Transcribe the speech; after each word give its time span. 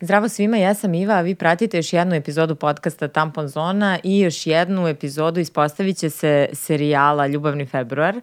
Zdravo 0.00 0.28
svima, 0.28 0.56
ja 0.56 0.74
sam 0.74 0.94
Iva, 0.94 1.14
a 1.14 1.20
vi 1.20 1.34
pratite 1.34 1.76
još 1.76 1.92
jednu 1.92 2.14
epizodu 2.14 2.54
podcasta 2.54 3.08
Tampon 3.08 3.48
Zona 3.48 3.98
i 4.02 4.20
još 4.20 4.46
jednu 4.46 4.88
epizodu 4.88 5.40
ispostavit 5.40 5.96
će 5.96 6.10
se 6.10 6.48
serijala 6.52 7.26
Ljubavni 7.26 7.66
februar. 7.66 8.20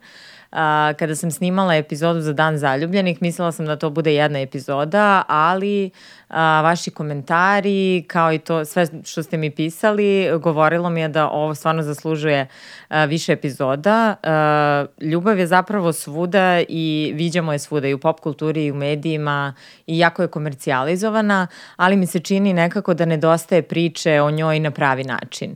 Uh, 0.54 0.60
a, 0.60 0.94
kada 1.00 1.16
sam 1.16 1.32
snimala 1.32 1.76
epizodu 1.76 2.22
za 2.22 2.34
Dan 2.34 2.58
zaljubljenih, 2.58 3.22
mislila 3.22 3.52
sam 3.52 3.66
da 3.66 3.76
to 3.76 3.90
bude 3.90 4.14
jedna 4.14 4.40
epizoda, 4.40 5.24
ali 5.28 5.90
a, 6.30 6.62
vaši 6.62 6.92
komentari, 6.92 8.04
kao 8.08 8.34
i 8.34 8.40
to 8.40 8.66
sve 8.66 8.88
što 9.04 9.24
ste 9.24 9.38
mi 9.38 9.50
pisali, 9.52 10.30
govorilo 10.40 10.90
mi 10.90 11.02
je 11.02 11.08
da 11.08 11.30
ovo 11.30 11.56
stvarno 11.56 11.84
zaslužuje 11.84 12.48
a, 12.90 13.06
više 13.06 13.34
epizoda. 13.34 14.16
A, 14.24 14.86
ljubav 15.02 15.40
je 15.40 15.48
zapravo 15.48 15.94
svuda 15.94 16.62
i 16.70 17.12
viđamo 17.16 17.52
je 17.54 17.60
svuda 17.60 17.88
i 17.88 17.94
u 17.94 18.00
pop 18.00 18.20
kulturi 18.20 18.66
i 18.66 18.72
u 18.72 18.76
medijima 18.76 19.54
i 19.88 20.00
jako 20.00 20.22
je 20.22 20.28
komercijalizovana, 20.28 21.48
ali 21.76 21.96
mi 21.96 22.06
se 22.06 22.20
čini 22.20 22.54
nekako 22.54 22.94
da 22.94 23.06
nedostaje 23.06 23.62
priče 23.62 24.22
o 24.22 24.32
njoj 24.32 24.60
na 24.60 24.72
pravi 24.72 25.04
način. 25.04 25.56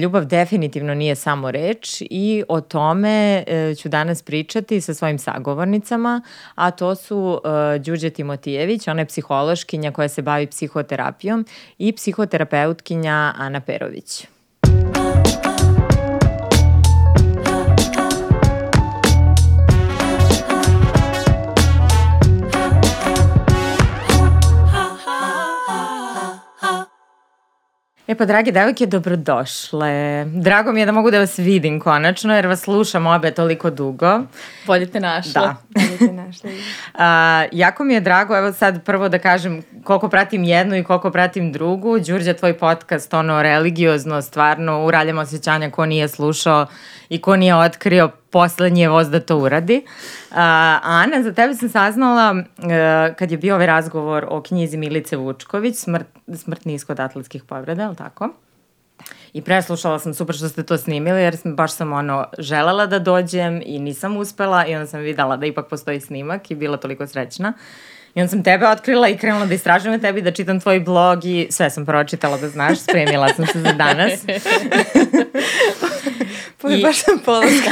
Ljubav 0.00 0.24
definitivno 0.24 0.94
nije 0.94 1.14
samo 1.14 1.50
reč 1.50 2.02
i 2.10 2.44
o 2.48 2.60
tome 2.60 3.44
e, 3.46 3.74
ću 3.74 3.88
danas 3.88 4.22
pričati 4.22 4.80
sa 4.80 4.94
svojim 4.94 5.18
sagovornicama, 5.18 6.22
a 6.54 6.70
to 6.70 6.94
su 6.94 7.40
e, 7.74 7.78
Đuđe 7.78 8.10
Timotijević, 8.10 8.88
ona 8.88 9.00
je 9.00 9.06
psihološkinja 9.06 9.92
koja 9.92 10.08
se 10.08 10.22
bavi 10.22 10.46
psihoterapijom 10.46 11.46
i 11.78 11.92
psihoterapeutkinja 11.92 13.34
Ana 13.38 13.60
Perović. 13.60 14.26
E 28.08 28.14
pa, 28.14 28.24
dragi 28.24 28.52
devojke, 28.52 28.86
dobrodošle. 28.86 30.24
Drago 30.24 30.72
mi 30.72 30.80
je 30.80 30.86
da 30.86 30.92
mogu 30.92 31.10
da 31.10 31.18
vas 31.18 31.38
vidim 31.38 31.80
konačno, 31.80 32.34
jer 32.34 32.46
vas 32.46 32.60
slušam 32.60 33.06
obe 33.06 33.30
toliko 33.30 33.70
dugo. 33.70 34.20
Bolje 34.66 34.86
te 34.86 35.00
našla. 35.00 35.42
Da. 35.42 35.56
Bolje 35.80 35.98
te 35.98 36.12
našla. 36.12 36.50
A, 36.94 37.44
jako 37.52 37.84
mi 37.84 37.94
je 37.94 38.00
drago, 38.00 38.36
evo 38.36 38.52
sad 38.52 38.84
prvo 38.84 39.08
da 39.08 39.18
kažem 39.18 39.62
koliko 39.84 40.08
pratim 40.08 40.44
jednu 40.44 40.76
i 40.76 40.84
koliko 40.84 41.10
pratim 41.10 41.52
drugu. 41.52 41.98
Đurđa, 41.98 42.34
tvoj 42.34 42.58
podcast, 42.58 43.14
ono, 43.14 43.42
religiozno, 43.42 44.22
stvarno, 44.22 44.84
uraljamo 44.84 45.20
osjećanja 45.20 45.70
ko 45.70 45.86
nije 45.86 46.08
slušao 46.08 46.66
i 47.08 47.20
ko 47.20 47.36
nije 47.36 47.56
otkrio 47.56 48.10
poslednji 48.30 48.86
voz 48.86 49.10
da 49.10 49.20
to 49.20 49.38
uradi. 49.38 49.82
Uh, 50.30 50.36
Ana, 50.82 51.22
za 51.22 51.32
tebe 51.32 51.54
sam 51.54 51.68
saznala 51.68 52.34
uh, 52.36 53.16
kad 53.16 53.30
je 53.30 53.38
bio 53.38 53.54
ovaj 53.54 53.66
razgovor 53.66 54.26
o 54.28 54.42
knjizi 54.42 54.76
Milice 54.76 55.16
Vučković, 55.16 55.76
Smrt, 55.76 56.06
smrtni 56.34 56.74
iskod 56.74 57.00
atletskih 57.00 57.44
povreda, 57.44 57.82
je 57.82 57.88
li 57.88 57.96
tako? 57.96 58.28
I 59.32 59.42
preslušala 59.42 59.98
sam 59.98 60.14
super 60.14 60.36
što 60.36 60.48
ste 60.48 60.62
to 60.62 60.76
snimili 60.78 61.22
jer 61.22 61.36
sam, 61.36 61.56
baš 61.56 61.72
sam 61.72 61.92
ono 61.92 62.26
želela 62.38 62.86
da 62.86 62.98
dođem 62.98 63.62
i 63.66 63.78
nisam 63.78 64.16
uspela 64.16 64.66
i 64.66 64.74
onda 64.74 64.86
sam 64.86 65.00
videla 65.00 65.36
da 65.36 65.46
ipak 65.46 65.68
postoji 65.68 66.00
snimak 66.00 66.50
i 66.50 66.54
bila 66.54 66.76
toliko 66.76 67.06
srećna. 67.06 67.52
I 68.14 68.20
onda 68.20 68.30
sam 68.30 68.42
tebe 68.42 68.68
otkrila 68.68 69.08
i 69.08 69.16
krenula 69.16 69.46
da 69.46 69.54
istražujem 69.54 70.00
tebi, 70.00 70.22
da 70.22 70.30
čitam 70.30 70.60
tvoj 70.60 70.80
blog 70.80 71.24
i 71.24 71.46
sve 71.50 71.70
sam 71.70 71.86
pročitala 71.86 72.36
da 72.36 72.48
znaš, 72.48 72.78
spremila 72.78 73.28
sam 73.28 73.46
se 73.46 73.60
za 73.60 73.72
danas. 73.72 74.12
Pa 76.62 76.70
I... 76.70 76.82
baš 76.82 77.04
sam 77.04 77.18
polaska. 77.24 77.70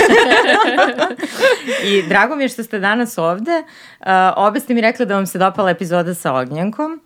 I 1.89 2.03
drago 2.09 2.37
mi 2.37 2.45
je 2.45 2.49
što 2.49 2.63
ste 2.63 2.79
danas 2.79 3.19
ovde. 3.19 3.63
Uh, 4.01 4.07
obe 4.37 4.61
ste 4.61 4.75
mi 4.75 4.81
rekli 4.81 5.07
da 5.07 5.15
vam 5.15 5.27
se 5.27 5.39
dopala 5.39 5.71
epizoda 5.71 6.15
sa 6.15 6.35
Ognjankom. 6.35 7.01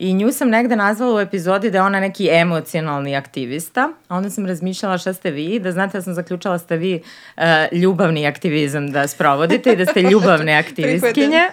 I 0.00 0.14
nju 0.14 0.32
sam 0.32 0.48
negde 0.48 0.76
nazvala 0.76 1.16
u 1.16 1.20
epizodi 1.20 1.70
da 1.70 1.78
je 1.78 1.82
ona 1.82 2.00
neki 2.00 2.28
emocionalni 2.32 3.16
aktivista. 3.16 3.88
A 4.08 4.16
onda 4.16 4.30
sam 4.30 4.46
razmišljala 4.46 4.98
šta 4.98 5.12
ste 5.12 5.30
vi, 5.30 5.58
da 5.58 5.72
znate 5.72 5.98
da 5.98 6.02
sam 6.02 6.14
zaključala 6.14 6.54
da 6.54 6.58
ste 6.58 6.76
vi 6.76 7.02
uh, 7.36 7.42
ljubavni 7.72 8.26
aktivizam 8.26 8.90
da 8.90 9.08
sprovodite 9.08 9.72
i 9.72 9.76
da 9.76 9.86
ste 9.86 10.02
ljubavne 10.12 10.54
aktivistkinje. 10.54 11.40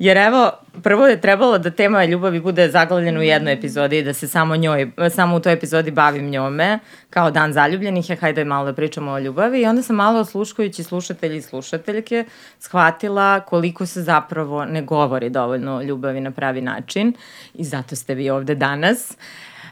Jer 0.00 0.16
evo, 0.16 0.50
prvo 0.82 1.06
je 1.06 1.20
trebalo 1.20 1.58
da 1.58 1.70
tema 1.70 2.04
ljubavi 2.04 2.40
bude 2.40 2.70
zaglavljena 2.70 3.20
u 3.20 3.22
jednoj 3.22 3.52
epizodi 3.52 3.98
i 3.98 4.02
da 4.02 4.12
se 4.12 4.28
samo 4.28 4.56
njoj, 4.56 4.90
samo 5.10 5.36
u 5.36 5.40
toj 5.40 5.52
epizodi 5.52 5.90
bavim 5.90 6.30
njome, 6.30 6.78
kao 7.10 7.30
dan 7.30 7.52
zaljubljenih, 7.52 8.10
je 8.10 8.16
hajde 8.16 8.44
malo 8.44 8.64
da 8.64 8.72
pričamo 8.72 9.10
o 9.12 9.18
ljubavi. 9.18 9.60
I 9.60 9.66
onda 9.66 9.82
sam 9.82 9.96
malo 9.96 10.20
osluškujući 10.20 10.82
slušatelji 10.82 11.36
i 11.36 11.42
slušateljke 11.42 12.24
shvatila 12.58 13.40
koliko 13.40 13.86
se 13.86 14.02
zapravo 14.02 14.64
ne 14.64 14.82
govori 14.82 15.30
dovoljno 15.30 15.76
o 15.76 15.82
ljubavi 15.82 16.20
na 16.20 16.30
pravi 16.30 16.60
način 16.60 17.12
i 17.54 17.64
zato 17.64 17.96
ste 17.96 18.14
vi 18.14 18.30
ovde 18.30 18.54
danas. 18.54 19.16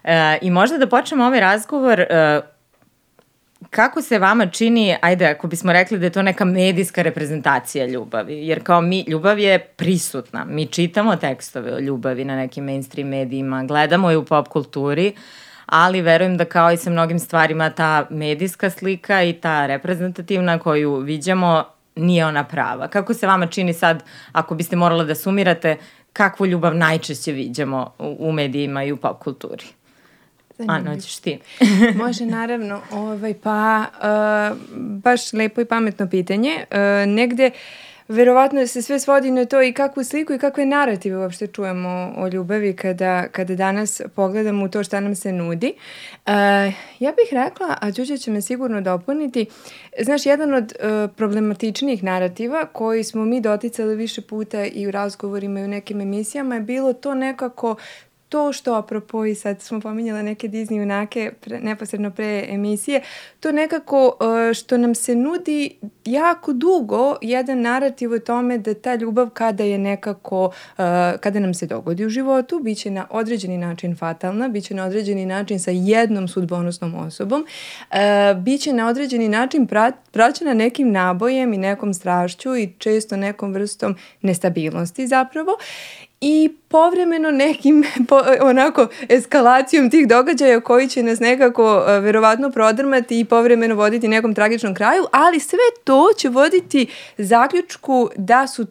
E, 0.05 0.39
I 0.43 0.51
možda 0.51 0.79
da 0.79 0.87
počnemo 0.87 1.25
ovaj 1.25 1.41
razgovor 1.41 2.01
e, 2.01 2.41
kako 3.71 4.03
se 4.03 4.19
vama 4.19 4.47
čini, 4.47 4.97
ajde, 5.01 5.27
ako 5.27 5.47
bismo 5.47 5.73
rekli 5.73 5.99
da 5.99 6.07
je 6.07 6.11
to 6.11 6.23
neka 6.23 6.45
medijska 6.45 7.03
reprezentacija 7.03 7.87
ljubavi, 7.87 8.47
jer 8.47 8.63
kao 8.63 8.81
mi, 8.81 9.05
ljubav 9.09 9.39
je 9.39 9.59
prisutna, 9.59 10.45
mi 10.45 10.67
čitamo 10.67 11.17
tekstove 11.17 11.75
o 11.75 11.79
ljubavi 11.79 12.25
na 12.25 12.37
nekim 12.37 12.65
mainstream 12.65 13.09
medijima, 13.09 13.65
gledamo 13.65 14.11
je 14.11 14.17
u 14.17 14.25
pop 14.25 14.49
kulturi, 14.49 15.13
ali 15.67 16.01
verujem 16.01 16.37
da 16.37 16.45
kao 16.45 16.73
i 16.73 16.77
sa 16.77 16.91
mnogim 16.91 17.19
stvarima 17.19 17.71
ta 17.71 18.07
medijska 18.11 18.71
slika 18.71 19.23
i 19.23 19.33
ta 19.33 19.67
reprezentativna 19.67 20.59
koju 20.59 20.97
viđamo 20.97 21.65
nije 21.97 22.27
ona 22.27 22.45
prava. 22.45 22.89
Kako 22.89 23.15
se 23.15 23.27
vama 23.27 23.47
čini 23.47 23.73
sad, 23.73 24.05
ako 24.33 24.55
biste 24.55 24.77
morala 24.77 25.05
da 25.05 25.15
sumirate, 25.15 25.77
kakvu 26.13 26.47
ljubav 26.47 26.75
najčešće 26.75 27.33
viđamo 27.33 27.93
u, 27.99 28.17
u 28.19 28.33
medijima 28.33 28.85
i 28.85 28.93
u 28.93 28.97
pop 28.97 29.19
kulturi? 29.19 29.65
Ano, 30.67 30.95
hoćeš 30.95 31.17
ti. 31.17 31.39
Može, 32.03 32.27
naravno. 32.27 32.81
Ovaj, 32.93 33.35
pa, 33.35 33.85
uh, 34.53 34.59
baš 34.77 35.33
lepo 35.33 35.61
i 35.61 35.65
pametno 35.65 36.09
pitanje. 36.09 36.65
Uh, 36.71 36.77
negde, 37.13 37.51
verovatno 38.09 38.67
se 38.67 38.83
sve 38.83 39.01
svodi 39.01 39.31
na 39.31 39.45
to 39.45 39.63
i 39.63 39.73
kakvu 39.73 40.05
sliku 40.05 40.33
i 40.33 40.39
kakve 40.39 40.67
narative 40.67 41.19
uopšte 41.19 41.47
čujemo 41.47 42.15
o 42.17 42.29
ljubavi 42.29 42.77
kada, 42.77 43.29
kada 43.29 43.55
danas 43.55 44.01
pogledamo 44.15 44.65
u 44.65 44.69
to 44.69 44.85
šta 44.85 45.01
nam 45.01 45.15
se 45.15 45.33
nudi. 45.33 45.73
Uh, 46.27 46.33
ja 46.99 47.13
bih 47.13 47.29
rekla, 47.33 47.77
a 47.81 47.91
Đuđa 47.91 48.17
će 48.17 48.31
me 48.31 48.43
sigurno 48.43 48.81
dopuniti, 48.81 49.47
znaš, 50.01 50.27
jedan 50.27 50.55
od 50.55 50.73
uh, 50.73 51.11
problematičnijih 51.17 52.05
narativa 52.05 52.67
koji 52.67 53.05
smo 53.05 53.25
mi 53.25 53.41
doticali 53.41 53.97
više 53.97 54.21
puta 54.21 54.65
i 54.65 54.87
u 54.87 54.91
razgovorima 54.91 55.61
i 55.61 55.65
u 55.65 55.69
nekim 55.69 56.01
emisijama 56.01 56.55
je 56.55 56.61
bilo 56.61 56.93
to 56.93 57.15
nekako 57.15 57.77
to 58.29 58.53
što, 58.53 58.75
apropo 58.75 59.25
i 59.25 59.35
sad 59.35 59.61
smo 59.63 59.81
pominjala 59.81 60.23
neke 60.23 60.49
Disney 60.49 60.79
junake 60.79 61.33
pre, 61.41 61.61
neposredno 61.61 62.11
pre 62.11 62.47
emisije, 62.49 63.03
to 63.41 63.53
nekako 63.53 64.07
uh, 64.07 64.55
što 64.55 64.79
nam 64.79 64.95
se 64.95 65.15
nudi 65.15 65.77
jako 66.05 66.53
dugo 66.53 67.17
jedan 67.23 67.61
narativ 67.61 68.13
o 68.13 68.19
tome 68.19 68.59
da 68.59 68.75
ta 68.75 68.95
ljubav 68.95 69.31
kada 69.31 69.65
je 69.65 69.79
nekako, 69.79 70.45
uh, 70.45 70.85
kada 71.21 71.41
nam 71.41 71.55
se 71.55 71.67
dogodi 71.67 72.07
u 72.07 72.09
životu, 72.09 72.61
bit 72.63 72.79
će 72.79 72.91
na 72.91 73.07
određeni 73.11 73.59
način 73.59 73.97
fatalna, 73.97 74.49
bit 74.49 74.65
će 74.65 74.75
na 74.75 74.85
određeni 74.85 75.27
način 75.27 75.61
sa 75.61 75.71
jednom 75.71 76.29
sudbonosnom 76.29 76.95
osobom, 76.95 77.47
uh, 77.91 78.43
bit 78.43 78.61
će 78.61 78.73
na 78.73 78.89
određeni 78.89 79.29
način 79.29 79.67
prat, 79.67 79.95
praćena 80.13 80.55
nekim 80.55 80.93
nabojem 80.93 81.53
i 81.53 81.59
nekom 81.59 81.95
strašću 81.95 82.57
i 82.57 82.73
često 82.79 83.17
nekom 83.17 83.53
vrstom 83.53 83.97
nestabilnosti 84.23 85.07
zapravo 85.07 85.53
i 86.21 86.51
povremeno 86.69 87.31
nekim 87.31 87.85
po, 88.09 88.21
onako 88.41 88.89
eskalacijom 89.09 89.91
tih 89.91 90.09
događaja 90.09 90.61
koji 90.61 90.89
će 90.89 91.03
nas 91.03 91.21
nekako 91.21 91.77
uh, 91.77 92.05
verovatno 92.05 92.51
prodrmati 92.51 93.21
i 93.21 93.25
povremeno 93.25 93.75
voditi 93.75 94.09
nekom 94.09 94.35
tragičnom 94.35 94.75
kraju, 94.75 95.05
ali 95.13 95.41
sve 95.41 95.59
to 95.85 96.09
će 96.19 96.29
voditi 96.29 96.87
zaključku 97.19 98.11
da 98.17 98.47
su 98.47 98.67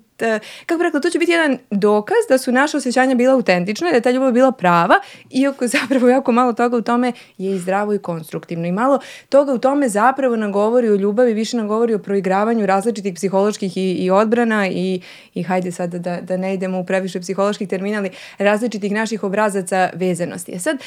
kako 0.66 0.78
bih 0.78 0.86
rekla, 0.86 1.00
to 1.00 1.10
će 1.10 1.20
biti 1.20 1.32
jedan 1.32 1.58
dokaz 1.72 2.18
da 2.30 2.38
su 2.38 2.52
naše 2.52 2.78
osjećanja 2.78 3.16
bila 3.16 3.34
autentična, 3.34 3.90
da 3.90 3.96
je 3.96 4.02
ta 4.02 4.12
ljubav 4.12 4.32
bila 4.32 4.52
prava, 4.52 4.96
iako 5.30 5.68
zapravo 5.78 6.10
jako 6.10 6.32
malo 6.32 6.54
toga 6.54 6.78
u 6.78 6.82
tome 6.82 7.14
je 7.38 7.56
i 7.56 7.60
zdravo 7.60 7.94
i 7.94 8.00
konstruktivno. 8.00 8.68
I 8.68 8.72
malo 8.72 9.00
toga 9.30 9.54
u 9.54 9.58
tome 9.58 9.90
zapravo 9.90 10.36
nam 10.36 10.52
govori 10.52 10.90
o 10.90 10.96
ljubavi, 10.96 11.34
više 11.34 11.58
nam 11.58 11.68
govori 11.68 11.94
o 11.94 12.00
proigravanju 12.00 12.66
različitih 12.66 13.14
psiholoških 13.14 13.78
i, 13.78 13.94
i 13.94 14.12
odbrana 14.12 14.68
i, 14.68 15.02
i 15.34 15.44
hajde 15.44 15.72
sad 15.72 15.96
da, 15.96 16.22
da 16.22 16.38
ne 16.38 16.54
idemo 16.54 16.80
u 16.80 16.86
previše 16.86 17.20
psiholoških 17.20 17.68
termina, 17.68 17.98
ali 17.98 18.10
različitih 18.38 18.92
naših 18.92 19.24
obrazaca 19.24 19.90
vezanosti. 19.94 20.52
E 20.52 20.60
sad, 20.60 20.78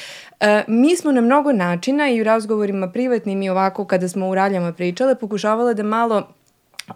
e, 0.40 0.64
mi 0.68 0.96
smo 0.96 1.12
na 1.12 1.20
mnogo 1.20 1.52
načina 1.52 2.10
i 2.10 2.20
u 2.20 2.24
razgovorima 2.24 2.88
privatnim 2.88 3.42
i 3.42 3.50
ovako 3.50 3.84
kada 3.84 4.08
smo 4.08 4.28
u 4.28 4.34
raljama 4.34 4.72
pričale, 4.72 5.14
pokušavala 5.14 5.74
da 5.74 5.82
malo 5.82 6.39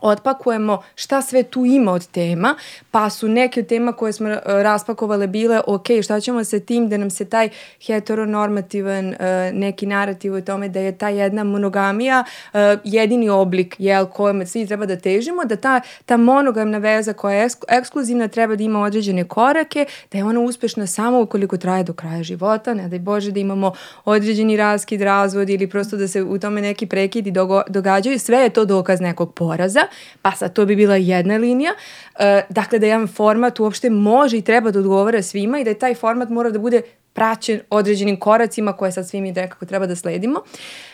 otpakujemo 0.01 0.83
šta 0.95 1.23
sve 1.23 1.43
tu 1.43 1.65
ima 1.65 1.93
od 1.93 2.07
tema, 2.07 2.55
pa 2.91 3.11
su 3.11 3.29
neke 3.29 3.61
od 3.61 3.67
tema 3.67 3.93
koje 3.93 4.13
smo 4.13 4.29
uh, 4.29 4.37
raspakovale 4.47 5.27
bile 5.27 5.61
ok, 5.67 5.87
šta 6.03 6.21
ćemo 6.21 6.45
sa 6.45 6.61
tim 6.61 6.89
da 6.89 6.97
nam 6.97 7.11
se 7.11 7.25
taj 7.25 7.49
heteronormativan 7.87 9.09
uh, 9.09 9.15
neki 9.53 9.87
narativ 9.87 10.35
o 10.35 10.41
tome 10.41 10.69
da 10.69 10.81
je 10.81 10.99
ta 10.99 11.09
jedna 11.09 11.45
monogamija 11.45 12.25
uh, 12.53 12.61
jedini 12.85 13.29
oblik 13.29 13.77
jel, 13.79 14.07
kojem 14.07 14.47
svi 14.47 14.67
treba 14.67 14.87
da 14.87 14.97
težimo, 14.97 15.45
da 15.45 15.57
ta, 15.57 15.81
ta 16.07 16.17
monogamna 16.17 16.79
veza 16.79 17.13
koja 17.13 17.37
je 17.37 17.49
ekskluzivna 17.69 18.29
treba 18.29 18.57
da 18.57 18.65
ima 18.65 18.81
određene 18.81 19.25
korake, 19.25 19.87
da 20.13 20.19
je 20.19 20.25
ona 20.25 20.41
uspešna 20.41 20.87
samo 20.87 21.21
ukoliko 21.21 21.57
traje 21.57 21.85
do 21.85 21.93
kraja 21.93 22.23
života, 22.23 22.75
ne 22.75 22.89
daj 22.89 22.99
Bože 22.99 23.31
da 23.33 23.41
imamo 23.41 23.73
određeni 24.05 24.57
raskid, 24.57 25.03
razvod 25.03 25.51
ili 25.51 25.67
prosto 25.67 25.97
da 25.97 26.09
se 26.09 26.23
u 26.23 26.39
tome 26.39 26.61
neki 26.61 26.87
prekidi 26.87 27.33
događaju, 27.69 28.19
sve 28.19 28.39
je 28.39 28.51
to 28.51 28.65
dokaz 28.65 29.01
nekog 29.01 29.35
poraza, 29.35 29.81
pa 30.23 30.31
sad 30.31 30.53
to 30.53 30.67
bi 30.67 30.77
bila 30.77 30.97
jedna 30.97 31.37
linija. 31.37 31.73
E, 32.19 32.43
dakle, 32.49 32.79
da 32.79 32.87
jedan 32.87 33.09
format 33.09 33.61
uopšte 33.61 33.91
može 33.91 34.39
i 34.39 34.43
treba 34.43 34.71
da 34.71 34.79
odgovara 34.79 35.23
svima 35.23 35.59
i 35.59 35.65
da 35.65 35.71
je 35.71 35.79
taj 35.79 35.95
format 35.95 36.29
mora 36.29 36.51
da 36.51 36.59
bude 36.59 36.83
praćen 37.15 37.61
određenim 37.71 38.17
koracima 38.17 38.73
koje 38.73 38.93
sad 38.93 39.09
svi 39.09 39.21
mi 39.21 39.33
nekako 39.33 39.67
treba 39.67 39.87
da 39.87 39.97
sledimo. 39.97 40.43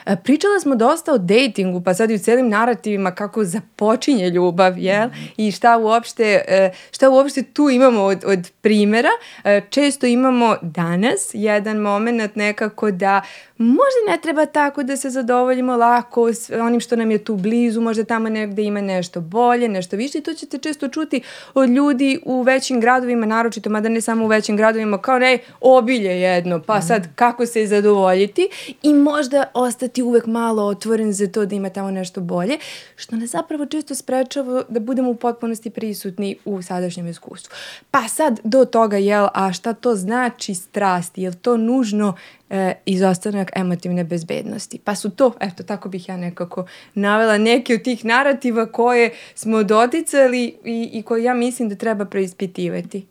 E, 0.07 0.17
pričala 0.25 0.61
smo 0.61 0.75
dosta 0.75 1.13
o 1.13 1.19
datingu, 1.19 1.81
pa 1.81 1.95
sad 1.95 2.11
i 2.11 2.15
u 2.15 2.19
celim 2.19 2.49
narativima 2.49 3.15
kako 3.15 3.45
započinje 3.45 4.31
ljubav, 4.31 4.79
jel? 4.79 5.09
I 5.37 5.53
šta 5.53 5.79
uopšte, 5.79 6.45
e, 6.49 6.73
šta 6.93 7.11
uopšte 7.11 7.43
tu 7.43 7.71
imamo 7.71 8.03
od, 8.03 8.25
od 8.27 8.51
primera. 8.61 9.09
E, 9.45 9.61
često 9.71 10.07
imamo 10.07 10.57
danas 10.63 11.31
jedan 11.33 11.77
moment 11.77 12.37
nekako 12.37 12.91
da 12.91 13.23
možda 13.59 14.01
ne 14.09 14.19
treba 14.23 14.47
tako 14.47 14.83
da 14.83 14.97
se 14.97 15.11
zadovoljimo 15.11 15.77
lako 15.77 16.33
s 16.33 16.51
onim 16.51 16.81
što 16.81 16.97
nam 16.97 17.11
je 17.11 17.25
tu 17.25 17.37
blizu, 17.37 17.81
možda 17.81 18.05
tamo 18.05 18.29
negde 18.29 18.63
ima 18.63 18.81
nešto 18.81 19.21
bolje, 19.21 19.69
nešto 19.69 19.97
više 19.97 20.19
i 20.19 20.23
to 20.23 20.35
ćete 20.35 20.59
često 20.59 20.89
čuti 20.89 21.21
od 21.55 21.71
ljudi 21.71 22.21
u 22.25 22.43
većim 22.43 22.81
gradovima, 22.81 23.27
naročito, 23.27 23.71
mada 23.71 23.89
ne 23.89 24.01
samo 24.01 24.25
u 24.25 24.29
većim 24.29 24.57
gradovima, 24.57 24.99
kao 24.99 25.19
ne, 25.19 25.39
obilje 25.61 26.10
jedno, 26.11 26.63
pa 26.67 26.79
mhm. 26.79 26.87
sad 26.87 27.09
kako 27.15 27.47
se 27.47 27.67
zadovoljiti 27.67 28.49
i 28.83 28.95
možda 28.95 29.45
ostati 29.55 30.03
uvek 30.03 30.27
malo 30.27 30.65
otvoren 30.65 31.13
za 31.13 31.27
to 31.27 31.47
da 31.47 31.55
ima 31.55 31.71
tamo 31.71 31.91
nešto 31.91 32.21
bolje, 32.21 32.59
što 32.97 33.17
nas 33.17 33.31
zapravo 33.31 33.67
često 33.67 33.95
sprečava 33.95 34.63
da 34.69 34.81
budemo 34.81 35.11
u 35.11 35.15
potpunosti 35.15 35.71
prisutni 35.71 36.37
u 36.45 36.63
sadašnjem 36.63 37.07
iskustvu. 37.07 37.53
Pa 37.91 38.09
sad 38.09 38.41
do 38.45 38.65
toga, 38.65 38.97
jel, 38.97 39.27
a 39.35 39.53
šta 39.53 39.73
to 39.73 39.95
znači 39.95 40.55
strast, 40.55 41.19
je 41.19 41.33
to 41.33 41.57
nužno 41.57 42.15
e, 42.51 42.75
izostanak 42.85 43.51
emotivne 43.57 44.05
bezbednosti. 44.05 44.79
Pa 44.85 44.95
su 44.95 45.11
to, 45.11 45.33
eto, 45.41 45.63
tako 45.63 45.89
bih 45.89 46.09
ja 46.09 46.17
nekako 46.17 46.67
navela 46.95 47.39
neke 47.39 47.75
od 47.75 47.83
tih 47.83 48.05
narativa 48.05 48.67
koje 48.67 49.11
smo 49.35 49.63
doticali 49.63 50.45
i, 50.65 50.91
i 50.93 51.03
koje 51.03 51.25
ja 51.25 51.35
mislim 51.35 51.69
da 51.69 51.75
treba 51.75 52.05
preispitivati. 52.05 53.07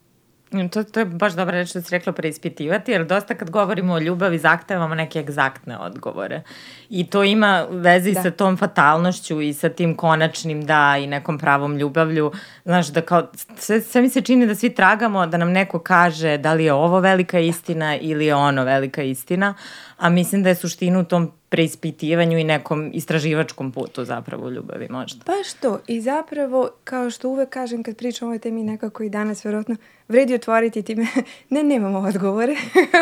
To, 0.72 0.84
to 0.84 1.00
je 1.00 1.06
baš 1.06 1.34
dobra 1.34 1.57
reč 1.57 1.74
da 1.74 1.81
si 1.81 1.92
rekla 1.92 2.13
preispitivati, 2.13 2.92
jer 2.92 3.06
dosta 3.06 3.36
kad 3.36 3.50
govorimo 3.50 3.94
o 3.94 4.00
ljubavi 4.00 4.38
zahtevamo 4.38 4.96
neke 4.96 5.19
egzaktne 5.19 5.78
odgovore. 5.78 6.42
I 6.90 7.07
to 7.07 7.24
ima 7.24 7.66
veze 7.69 8.12
da. 8.12 8.22
sa 8.22 8.31
tom 8.31 8.57
fatalnošću 8.57 9.42
i 9.42 9.54
sa 9.54 9.69
tim 9.69 9.96
konačnim 9.98 10.66
da 10.66 10.96
i 11.00 11.07
nekom 11.07 11.38
pravom 11.40 11.78
ljubavlju. 11.78 12.31
Znaš, 12.66 12.88
da 12.88 13.01
kao, 13.01 13.28
sve, 13.57 13.81
sve 13.81 14.01
mi 14.01 14.10
se 14.10 14.22
čini 14.22 14.48
da 14.48 14.56
svi 14.56 14.69
tragamo 14.69 15.28
da 15.28 15.38
nam 15.38 15.51
neko 15.51 15.80
kaže 15.80 16.38
da 16.38 16.54
li 16.54 16.66
je 16.66 16.74
ovo 16.74 17.00
velika 17.00 17.40
istina 17.40 17.98
ili 17.98 18.25
je 18.25 18.36
ono 18.36 18.63
velika 18.63 19.04
istina, 19.04 19.54
a 20.00 20.10
mislim 20.10 20.44
da 20.44 20.50
je 20.50 20.56
suština 20.56 21.00
u 21.00 21.04
tom 21.04 21.31
preispitivanju 21.50 22.38
i 22.38 22.44
nekom 22.44 22.92
istraživačkom 22.94 23.72
putu 23.72 24.06
zapravo 24.06 24.48
u 24.48 24.51
ljubavi 24.51 24.88
možda. 24.90 25.24
Pa 25.25 25.34
što, 25.50 25.80
i 25.88 26.01
zapravo, 26.01 26.69
kao 26.84 27.10
što 27.10 27.30
uvek 27.30 27.50
kažem 27.50 27.84
kad 27.84 27.98
pričam 27.98 28.28
o 28.28 28.30
ovoj 28.30 28.40
temi 28.40 28.63
nekako 28.63 29.04
i 29.04 29.10
danas, 29.10 29.46
verovatno, 29.46 29.75
vredi 30.07 30.36
otvoriti 30.36 30.84
time. 30.84 31.07
ne, 31.50 31.63
nemamo 31.63 32.00
odgovore. 32.00 32.56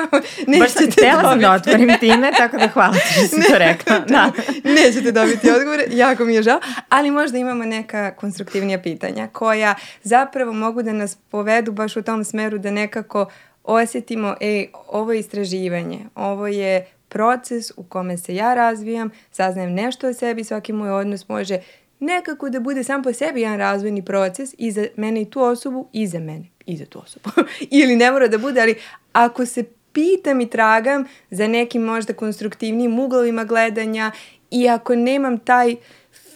Baš 0.59 0.71
sam 0.71 0.91
htjela 0.91 1.21
sam 1.21 1.39
da 1.39 1.51
otvorim 1.51 1.89
time, 1.99 2.31
tako 2.37 2.57
da 2.57 2.67
hvala 2.67 2.93
ti 2.93 3.13
što 3.13 3.21
si 3.21 3.51
to 3.51 3.57
rekla. 3.57 3.99
Da. 4.07 4.31
Nećete 4.63 5.11
dobiti 5.11 5.51
odgovore, 5.51 5.83
jako 5.91 6.25
mi 6.25 6.35
je 6.35 6.43
žao, 6.43 6.59
ali 6.89 7.11
možda 7.11 7.37
imamo 7.37 7.65
neka 7.65 8.15
konstruktivnija 8.15 8.81
pitanja 8.81 9.27
koja 9.27 9.75
zapravo 10.03 10.53
mogu 10.53 10.83
da 10.83 10.93
nas 10.93 11.15
povedu 11.15 11.71
baš 11.71 11.95
u 11.95 12.01
tom 12.01 12.23
smeru 12.23 12.57
da 12.57 12.71
nekako 12.71 13.25
osetimo, 13.67 14.35
ej, 14.41 14.69
ovo 14.87 15.13
je 15.13 15.19
istraživanje, 15.19 15.99
ovo 16.15 16.47
je 16.47 16.87
proces 17.09 17.71
u 17.77 17.83
kome 17.83 18.17
se 18.17 18.35
ja 18.35 18.53
razvijam, 18.53 19.09
saznajem 19.31 19.73
nešto 19.73 20.07
o 20.07 20.13
sebi, 20.13 20.43
svaki 20.43 20.73
moj 20.73 20.91
odnos 20.91 21.27
može 21.27 21.59
nekako 21.99 22.49
da 22.49 22.59
bude 22.59 22.83
sam 22.83 23.03
po 23.03 23.13
sebi 23.13 23.41
jedan 23.41 23.57
razvojni 23.57 24.05
proces 24.05 24.55
i 24.57 24.71
za 24.71 24.85
mene 24.95 25.21
i 25.21 25.29
tu 25.29 25.41
osobu 25.41 25.87
i 25.93 26.07
za 26.07 26.19
mene 26.19 26.45
i 26.65 26.77
za 26.77 26.85
tu 26.85 27.01
osobu. 27.03 27.29
Ili 27.81 27.95
ne 27.95 28.11
mora 28.11 28.27
da 28.27 28.37
bude, 28.37 28.61
ali 28.61 28.75
ako 29.13 29.45
se 29.45 29.63
pitam 29.93 30.41
i 30.41 30.49
tragam 30.49 31.05
za 31.31 31.47
nekim 31.47 31.81
možda 31.81 32.13
konstruktivnim 32.13 32.99
uglovima 32.99 33.43
gledanja 33.43 34.11
i 34.51 34.69
ako 34.69 34.95
nemam 34.95 35.37
taj 35.37 35.75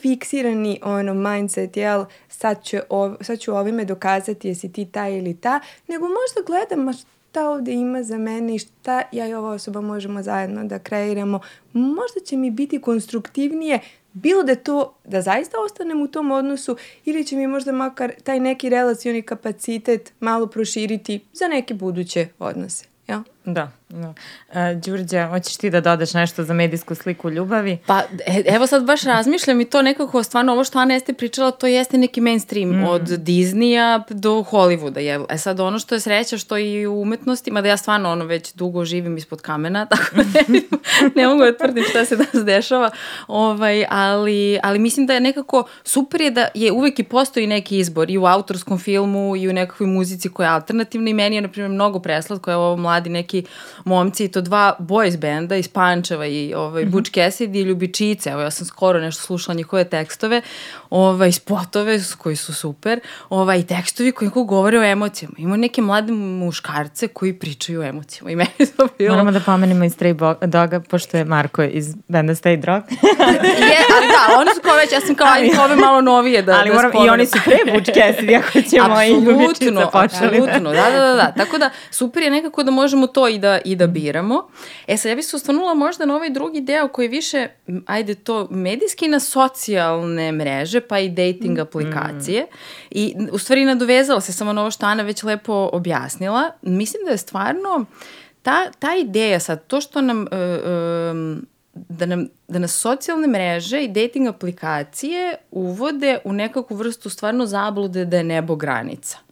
fiksirani 0.01 0.80
ono 0.83 1.13
mindset, 1.13 1.78
jel, 1.78 2.06
sad, 2.30 2.63
ću, 2.66 2.78
ov, 2.89 3.16
sad 3.22 3.39
ću 3.39 3.56
ovime 3.56 3.86
dokazati 3.86 4.48
jesi 4.48 4.74
ti 4.74 4.86
ta 4.86 5.07
ili 5.07 5.38
ta, 5.38 5.60
nego 5.88 6.06
možda 6.06 6.42
gledam, 6.45 6.94
šta 7.31 7.50
ovde 7.50 7.74
ima 7.74 8.04
za 8.04 8.18
mene 8.18 8.56
i 8.56 8.60
šta 8.60 9.01
ja 9.12 9.28
i 9.28 9.33
ova 9.33 9.51
osoba 9.51 9.81
možemo 9.81 10.24
zajedno 10.24 10.63
da 10.63 10.80
kreiramo. 10.80 11.39
Možda 11.74 12.19
će 12.25 12.38
mi 12.38 12.51
biti 12.51 12.81
konstruktivnije 12.81 13.80
bilo 14.13 14.44
da 14.44 14.56
to, 14.56 14.95
da 15.06 15.22
zaista 15.22 15.57
ostanem 15.66 16.01
u 16.01 16.07
tom 16.07 16.31
odnosu 16.31 16.78
ili 17.06 17.25
će 17.25 17.36
mi 17.36 17.48
možda 17.48 17.72
makar 17.72 18.13
taj 18.24 18.39
neki 18.39 18.69
relacioni 18.69 19.22
kapacitet 19.22 20.13
malo 20.19 20.48
proširiti 20.48 21.19
za 21.33 21.48
neke 21.48 21.74
buduće 21.74 22.28
odnose. 22.39 22.86
Ja? 23.07 23.24
Da, 23.46 23.72
da. 23.90 24.14
Uh, 24.50 24.82
Đurđe, 24.84 25.28
hoćeš 25.30 25.58
ti 25.58 25.70
da 25.70 25.82
dodaš 25.82 26.14
nešto 26.14 26.44
za 26.44 26.54
medijsku 26.54 26.96
sliku 26.96 27.30
ljubavi? 27.30 27.78
Pa, 27.88 28.02
e, 28.26 28.44
evo 28.46 28.68
sad 28.68 28.84
baš 28.84 29.04
razmišljam 29.04 29.62
i 29.62 29.66
to 29.66 29.82
nekako, 29.82 30.24
stvarno 30.24 30.54
ovo 30.54 30.64
što 30.64 30.80
Ana 30.80 30.94
jeste 30.94 31.14
pričala, 31.14 31.52
to 31.52 31.68
jeste 31.68 31.98
neki 31.98 32.22
mainstream 32.22 32.70
mm. 32.70 32.84
od 32.84 33.02
Disneya 33.02 34.04
do 34.10 34.32
Hollywooda. 34.32 35.00
Je. 35.00 35.20
E 35.30 35.38
sad, 35.38 35.60
ono 35.60 35.80
što 35.80 35.96
je 35.96 36.00
sreća, 36.00 36.38
što 36.38 36.58
i 36.58 36.88
u 36.88 37.02
umetnosti, 37.02 37.52
mada 37.52 37.68
ja 37.68 37.78
stvarno 37.78 38.12
ono 38.12 38.26
već 38.26 38.54
dugo 38.54 38.86
živim 38.86 39.18
ispod 39.18 39.42
kamena, 39.42 39.86
tako 39.92 40.16
da 40.16 40.40
ne, 40.48 40.62
ne 41.16 41.28
mogu 41.28 41.44
da 41.44 41.58
tvrdim 41.58 41.84
šta 41.90 42.06
se 42.06 42.16
danas 42.16 42.46
dešava, 42.46 42.90
ovaj, 43.28 43.86
ali, 43.90 44.60
ali 44.64 44.80
mislim 44.80 45.06
da 45.06 45.14
je 45.14 45.20
nekako 45.20 45.64
super 45.84 46.22
je 46.22 46.32
da 46.32 46.48
je 46.54 46.72
uvek 46.72 47.00
i 47.00 47.04
postoji 47.04 47.48
neki 47.48 47.78
izbor 47.78 48.10
i 48.10 48.18
u 48.18 48.26
autorskom 48.26 48.80
filmu 48.80 49.36
i 49.36 49.50
u 49.50 49.54
nekakvoj 49.54 49.88
muzici 49.88 50.30
koja 50.30 50.48
je 50.48 50.54
alternativna 50.54 51.10
i 51.10 51.14
meni 51.14 51.36
je, 51.36 51.42
na 51.42 51.48
primjer, 51.48 51.72
mnogo 51.72 52.00
preslatko 52.00 52.52
je 52.52 52.56
ovo 52.56 52.78
mladi 52.78 53.10
neki 53.10 53.31
momci 53.86 54.25
i 54.25 54.28
to 54.28 54.42
dva 54.42 54.75
boys 54.80 55.18
benda 55.18 55.56
iz 55.56 55.68
Pančeva 55.68 56.25
i 56.25 56.54
ovaj, 56.54 56.83
mm 56.83 56.88
-hmm. 56.88 56.92
Butch 56.92 57.12
Cassidy 57.12 57.57
i 57.57 57.62
Ljubičice. 57.62 58.30
Evo, 58.30 58.42
ja 58.42 58.51
sam 58.51 58.66
skoro 58.68 59.00
nešto 59.00 59.24
slušala 59.24 59.56
njihove 59.56 59.83
tekstove, 59.83 60.42
ovaj, 60.89 61.31
spotove 61.31 62.00
koji 62.18 62.36
su 62.36 62.54
super, 62.54 63.00
ovaj, 63.30 63.60
i 63.60 63.63
tekstovi 63.63 64.12
koji 64.12 64.31
govore 64.33 64.80
o 64.80 64.83
emocijama. 64.83 65.36
Ima 65.38 65.57
neke 65.57 65.81
mlade 65.81 66.13
muškarce 66.13 67.07
koji 67.07 67.33
pričaju 67.33 67.81
o 67.81 67.83
emocijama 67.83 68.31
i 68.31 68.35
meni 68.35 68.50
to 68.78 68.88
bilo... 68.97 69.11
Moramo 69.11 69.31
da 69.31 69.40
pomenimo 69.40 69.85
i 69.85 69.90
Stray 69.90 70.35
Doga, 70.47 70.80
pošto 70.80 71.18
je 71.18 71.26
Marko 71.26 71.64
iz 71.64 71.95
benda 72.07 72.35
Stay 72.35 72.56
Dog. 72.56 72.83
je, 73.71 73.78
ali 73.95 74.07
da, 74.07 74.40
oni 74.40 74.50
su 74.56 74.61
kao 74.61 74.76
već, 74.76 74.92
ja 74.92 75.02
sam 75.02 75.16
kao, 75.16 75.28
ali, 75.31 75.52
ove 75.66 75.76
malo 75.76 76.02
novije 76.02 76.42
da, 76.42 76.54
ali 76.59 76.69
da 76.69 76.76
moram, 76.76 76.92
I 77.06 77.09
oni 77.09 77.26
su 77.26 77.38
pre 77.45 77.57
Butch 77.73 77.92
Cassidy, 77.92 78.40
ako 78.40 78.61
ćemo 78.69 79.02
i 79.02 79.26
Ljubičice 79.26 79.71
počeli. 79.92 80.38
Apsolutno, 80.38 80.71
da, 80.71 80.90
da, 80.92 81.00
da, 81.00 81.16
da. 81.16 81.33
Tako 81.38 81.57
da, 81.57 81.69
super 81.92 82.23
je 82.23 82.30
nekako 82.30 82.64
da 82.64 82.71
možemo 82.71 83.07
to 83.07 83.20
i 83.30 83.40
da, 83.40 83.59
i 83.66 83.75
da 83.75 83.87
biramo. 83.87 84.47
E 84.87 84.97
sad, 84.97 85.09
ja 85.09 85.16
bih 85.16 85.25
se 85.25 85.35
osvrnula 85.35 85.73
možda 85.73 86.06
na 86.06 86.16
ovaj 86.16 86.30
drugi 86.30 86.61
deo 86.61 86.87
koji 86.87 87.07
više, 87.07 87.47
ajde 87.85 88.16
to, 88.16 88.47
medijski 88.49 89.07
na 89.07 89.19
socijalne 89.19 90.31
mreže, 90.31 90.81
pa 90.81 90.99
i 90.99 91.09
dating 91.09 91.57
mm. 91.57 91.61
aplikacije. 91.61 92.47
I 92.92 93.16
u 93.31 93.37
stvari 93.37 93.66
nadovezala 93.66 94.21
se 94.21 94.33
samo 94.33 94.54
na 94.54 94.61
ovo 94.61 94.71
što 94.71 94.85
Ana 94.85 95.04
već 95.04 95.23
lepo 95.23 95.69
objasnila. 95.73 96.51
Mislim 96.61 97.06
da 97.06 97.11
je 97.11 97.18
stvarno 97.18 97.85
ta, 98.42 98.71
ta 98.80 98.95
ideja 98.95 99.40
sad, 99.40 99.68
to 99.68 99.81
što 99.81 100.01
nam... 100.01 100.21
Uh, 100.21 101.11
um, 101.11 101.45
da, 101.73 102.06
nam, 102.06 102.28
da 102.47 102.59
nas 102.59 102.73
socijalne 102.73 103.28
mreže 103.28 103.83
i 103.83 103.87
dating 103.87 104.28
aplikacije 104.28 105.35
uvode 105.51 106.19
u 106.23 106.33
nekakvu 106.33 106.78
vrstu 106.78 107.09
stvarno 107.09 107.45
zablude 107.45 108.06
da 108.06 108.18
je 108.18 108.23
nebo 108.23 108.56
granica. 108.56 109.18
Mm. 109.18 109.31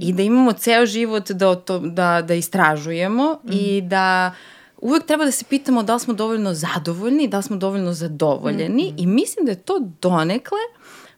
I 0.00 0.12
da 0.12 0.22
imamo 0.22 0.52
ceo 0.52 0.86
život 0.86 1.30
da, 1.30 1.54
to, 1.54 1.78
da, 1.78 2.22
da 2.22 2.34
istražujemo 2.34 3.38
mm. 3.44 3.52
i 3.52 3.80
da 3.80 4.34
uvek 4.80 5.06
treba 5.06 5.24
da 5.24 5.30
se 5.30 5.44
pitamo 5.44 5.82
da 5.82 5.94
li 5.94 6.00
smo 6.00 6.14
dovoljno 6.14 6.54
zadovoljni, 6.54 7.28
da 7.28 7.36
li 7.36 7.42
smo 7.42 7.56
dovoljno 7.56 7.92
zadovoljeni 7.92 8.92
mm. 8.92 8.94
i 8.98 9.06
mislim 9.06 9.46
da 9.46 9.52
je 9.52 9.62
to 9.62 9.78
donekle 10.00 10.58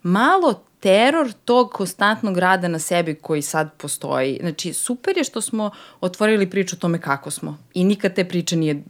malo 0.03 0.65
teror 0.85 1.33
tog 1.45 1.71
konstantnog 1.73 2.39
rada 2.39 2.69
na 2.69 2.79
sebi 2.79 3.15
koji 3.15 3.43
sad 3.43 3.73
postoji. 3.73 4.39
Znači, 4.41 4.73
super 4.73 5.17
je 5.17 5.25
što 5.25 5.41
smo 5.41 5.71
otvorili 6.01 6.51
priču 6.51 6.77
o 6.77 6.79
tome 6.79 7.01
kako 7.01 7.31
smo. 7.31 7.59
I 7.75 7.85
nikad 7.85 8.15
te 8.15 8.25
priče 8.25 8.57
nije 8.57 8.83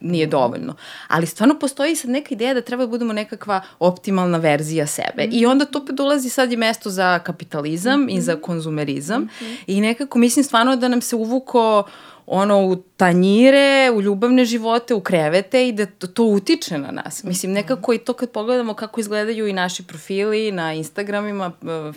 nije 0.00 0.26
dovoljno. 0.26 0.74
Ali 1.08 1.26
stvarno 1.26 1.58
postoji 1.58 1.96
sad 1.96 2.10
neka 2.10 2.34
ideja 2.34 2.54
da 2.54 2.60
treba 2.60 2.82
da 2.82 2.90
budemo 2.90 3.12
nekakva 3.12 3.60
optimalna 3.78 4.38
verzija 4.38 4.86
sebe. 4.86 5.28
I 5.30 5.46
onda 5.46 5.64
to 5.64 5.80
dolazi 5.80 6.28
sad 6.28 6.52
i 6.52 6.56
mesto 6.56 6.90
za 6.90 7.18
kapitalizam 7.18 8.08
i 8.10 8.20
za 8.20 8.36
konzumerizam. 8.36 9.28
I 9.66 9.80
nekako 9.80 10.18
mislim 10.18 10.44
stvarno 10.44 10.76
da 10.76 10.88
nam 10.88 11.00
se 11.00 11.16
uvuko 11.16 11.84
ono 12.30 12.66
u 12.66 12.76
tanjire, 12.76 13.90
u 13.94 14.02
ljubavne 14.02 14.44
živote, 14.44 14.94
u 14.94 15.00
krevete 15.00 15.68
i 15.68 15.72
da 15.72 15.86
to, 15.86 16.06
to 16.06 16.24
utiče 16.24 16.78
na 16.78 16.90
nas. 16.90 17.24
Mislim, 17.24 17.52
nekako 17.52 17.92
i 17.92 17.98
to 17.98 18.12
kad 18.12 18.30
pogledamo 18.30 18.74
kako 18.74 19.00
izgledaju 19.00 19.48
i 19.48 19.52
naši 19.52 19.86
profili 19.86 20.52
na 20.52 20.74
Instagramima, 20.74 21.52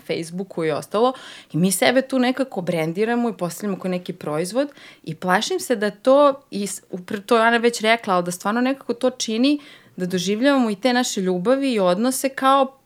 Facebooku 0.07 0.65
i 0.65 0.71
ostalo, 0.71 1.13
i 1.53 1.57
mi 1.57 1.71
sebe 1.71 2.01
tu 2.01 2.19
nekako 2.19 2.61
brendiramo 2.61 3.29
i 3.29 3.33
postavljamo 3.33 3.79
kao 3.79 3.91
neki 3.91 4.13
proizvod 4.13 4.67
i 5.03 5.15
plašim 5.15 5.59
se 5.59 5.75
da 5.75 5.91
to, 5.91 6.41
i 6.51 6.67
to 7.25 7.38
je 7.38 7.43
Ana 7.43 7.57
već 7.57 7.81
rekla, 7.81 8.13
ali 8.13 8.23
da 8.23 8.31
stvarno 8.31 8.61
nekako 8.61 8.93
to 8.93 9.09
čini 9.09 9.59
da 9.95 10.05
doživljavamo 10.05 10.69
i 10.69 10.75
te 10.75 10.93
naše 10.93 11.21
ljubavi 11.21 11.73
i 11.73 11.79
odnose 11.79 12.29
kao 12.29 12.80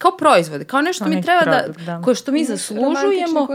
kao 0.00 0.16
proizvode, 0.16 0.64
kao 0.64 0.82
nešto 0.82 1.04
kao 1.04 1.14
mi 1.14 1.22
treba 1.22 1.44
da- 1.44 1.62
produkt, 1.62 1.80
da, 1.80 1.96
da, 1.96 2.02
koje 2.02 2.14
što 2.14 2.32
mi 2.32 2.44
zaslužujemo. 2.44 3.48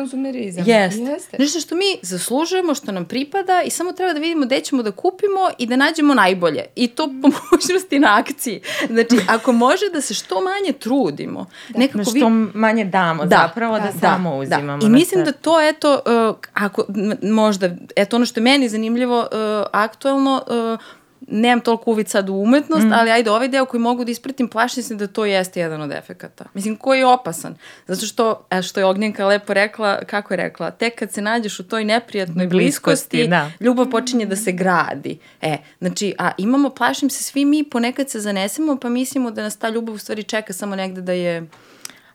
Jest. 0.65 0.97
Jeste. 0.97 1.37
Nešto 1.39 1.59
što 1.59 1.75
mi 1.75 1.85
zaslužujemo, 2.01 2.75
što 2.75 2.91
nam 2.91 3.05
pripada 3.05 3.61
i 3.65 3.69
samo 3.69 3.91
treba 3.91 4.13
da 4.13 4.19
vidimo 4.19 4.45
gde 4.45 4.59
ćemo 4.59 4.83
da 4.83 4.91
kupimo 4.91 5.49
i 5.57 5.65
da 5.67 5.75
nađemo 5.75 6.13
najbolje. 6.13 6.65
I 6.75 6.87
to 6.87 7.09
po 7.21 7.27
mogućnosti 7.41 7.99
na 7.99 8.17
akciji. 8.19 8.61
Znači, 8.89 9.19
ako 9.27 9.51
može 9.51 9.85
da 9.93 10.01
se 10.01 10.13
što 10.13 10.41
manje 10.41 10.73
trudimo. 10.79 11.45
Da. 11.69 11.79
Nekako 11.79 11.97
da 11.97 12.03
što 12.03 12.13
vi... 12.13 12.47
manje 12.53 12.85
damo 12.85 13.25
da, 13.25 13.37
zapravo, 13.47 13.75
da, 13.75 13.85
da, 13.85 13.91
da 13.91 13.99
samo 13.99 14.29
da, 14.29 14.35
uzimamo. 14.35 14.77
Da. 14.77 14.87
I 14.87 14.89
mislim 14.89 15.23
da 15.23 15.31
to, 15.31 15.61
eto, 15.61 16.01
uh, 16.29 16.35
ako, 16.53 16.85
možda, 17.21 17.69
eto 17.95 18.15
ono 18.15 18.25
što 18.25 18.39
je 18.39 18.43
meni 18.43 18.69
zanimljivo, 18.69 19.19
uh, 19.19 19.27
aktuelno, 19.71 20.43
uh, 20.47 20.79
nemam 21.27 21.61
toliko 21.61 21.91
uvid 21.91 22.07
sad 22.07 22.29
u 22.29 22.33
umetnost, 22.33 22.85
mm. 22.85 22.93
ali 22.93 23.11
ajde, 23.11 23.31
ovaj 23.31 23.47
deo 23.47 23.65
koji 23.65 23.81
mogu 23.81 24.05
da 24.05 24.11
ispratim, 24.11 24.47
plašim 24.47 24.83
se 24.83 24.95
da 24.95 25.07
to 25.07 25.25
jeste 25.25 25.59
jedan 25.59 25.81
od 25.81 25.91
efekata. 25.91 26.45
Mislim, 26.53 26.75
koji 26.75 26.99
je 26.99 27.05
opasan. 27.05 27.55
Zato 27.87 28.05
što, 28.05 28.45
e, 28.51 28.61
što 28.61 28.79
je 28.79 28.85
Ognjenka 28.85 29.25
lepo 29.25 29.53
rekla, 29.53 29.99
kako 30.07 30.33
je 30.33 30.37
rekla, 30.37 30.71
tek 30.71 30.99
kad 30.99 31.11
se 31.11 31.21
nađeš 31.21 31.59
u 31.59 31.63
toj 31.63 31.85
neprijatnoj 31.85 32.47
bliskosti, 32.47 33.17
bliskosti 33.17 33.27
da. 33.27 33.51
ljubav 33.59 33.89
počinje 33.89 34.25
da 34.25 34.35
se 34.35 34.51
gradi. 34.51 35.19
E, 35.41 35.57
znači, 35.79 36.13
a 36.17 36.31
imamo, 36.37 36.69
plašim 36.69 37.09
se, 37.09 37.23
svi 37.23 37.45
mi 37.45 37.63
ponekad 37.63 38.09
se 38.09 38.19
zanesemo, 38.19 38.77
pa 38.81 38.89
mislimo 38.89 39.31
da 39.31 39.41
nas 39.41 39.57
ta 39.57 39.69
ljubav 39.69 39.95
u 39.95 39.97
stvari 39.97 40.23
čeka 40.23 40.53
samo 40.53 40.75
negde 40.75 41.01
da 41.01 41.11
je 41.11 41.47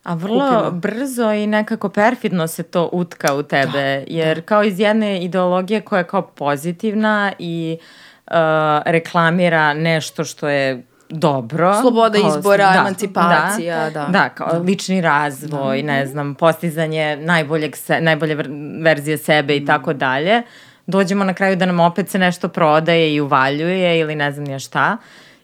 A 0.03 0.15
vrlo 0.15 0.49
kupimo. 0.49 0.71
brzo 0.71 1.33
i 1.33 1.47
nekako 1.47 1.89
perfidno 1.89 2.47
se 2.47 2.63
to 2.63 2.91
utka 2.93 3.35
u 3.35 3.43
tebe, 3.43 3.73
da, 3.73 4.05
jer 4.07 4.37
da. 4.37 4.43
kao 4.43 4.65
iz 4.65 4.81
jedne 4.81 5.25
ideologije 5.25 5.81
koja 5.81 5.99
je 5.99 6.07
kao 6.07 6.23
pozitivna 6.23 7.33
i 7.39 7.77
uh, 7.79 7.85
uh, 8.31 8.83
reklamira 8.85 9.75
nešto 9.75 10.25
što 10.25 10.49
je 10.49 10.83
dobro. 11.09 11.81
Sloboda 11.81 12.19
izbora, 12.19 12.73
da, 12.73 12.79
emancipacija, 12.81 13.91
da. 13.91 13.91
Da, 13.91 14.07
da 14.07 14.29
kao 14.29 14.53
da. 14.53 14.59
lični 14.59 15.01
razvoj, 15.01 15.83
da. 15.83 15.87
ne 15.87 16.07
znam, 16.07 16.35
postizanje 16.35 17.17
najboljeg 17.17 17.77
se, 17.77 18.01
najbolje 18.01 18.37
verzije 18.83 19.19
sebe 19.19 19.57
i 19.57 19.61
mm. 19.61 19.67
tako 19.67 19.93
dalje. 19.93 20.43
Dođemo 20.87 21.25
na 21.25 21.35
kraju 21.35 21.57
da 21.57 21.67
nam 21.67 21.81
opet 21.81 22.09
se 22.09 22.19
nešto 22.19 22.49
prodaje 22.49 23.15
i 23.15 23.21
uvaljuje 23.21 23.99
ili 23.99 24.15
ne 24.15 24.33
znam 24.33 24.47
ja 24.47 24.59
šta. 24.59 24.97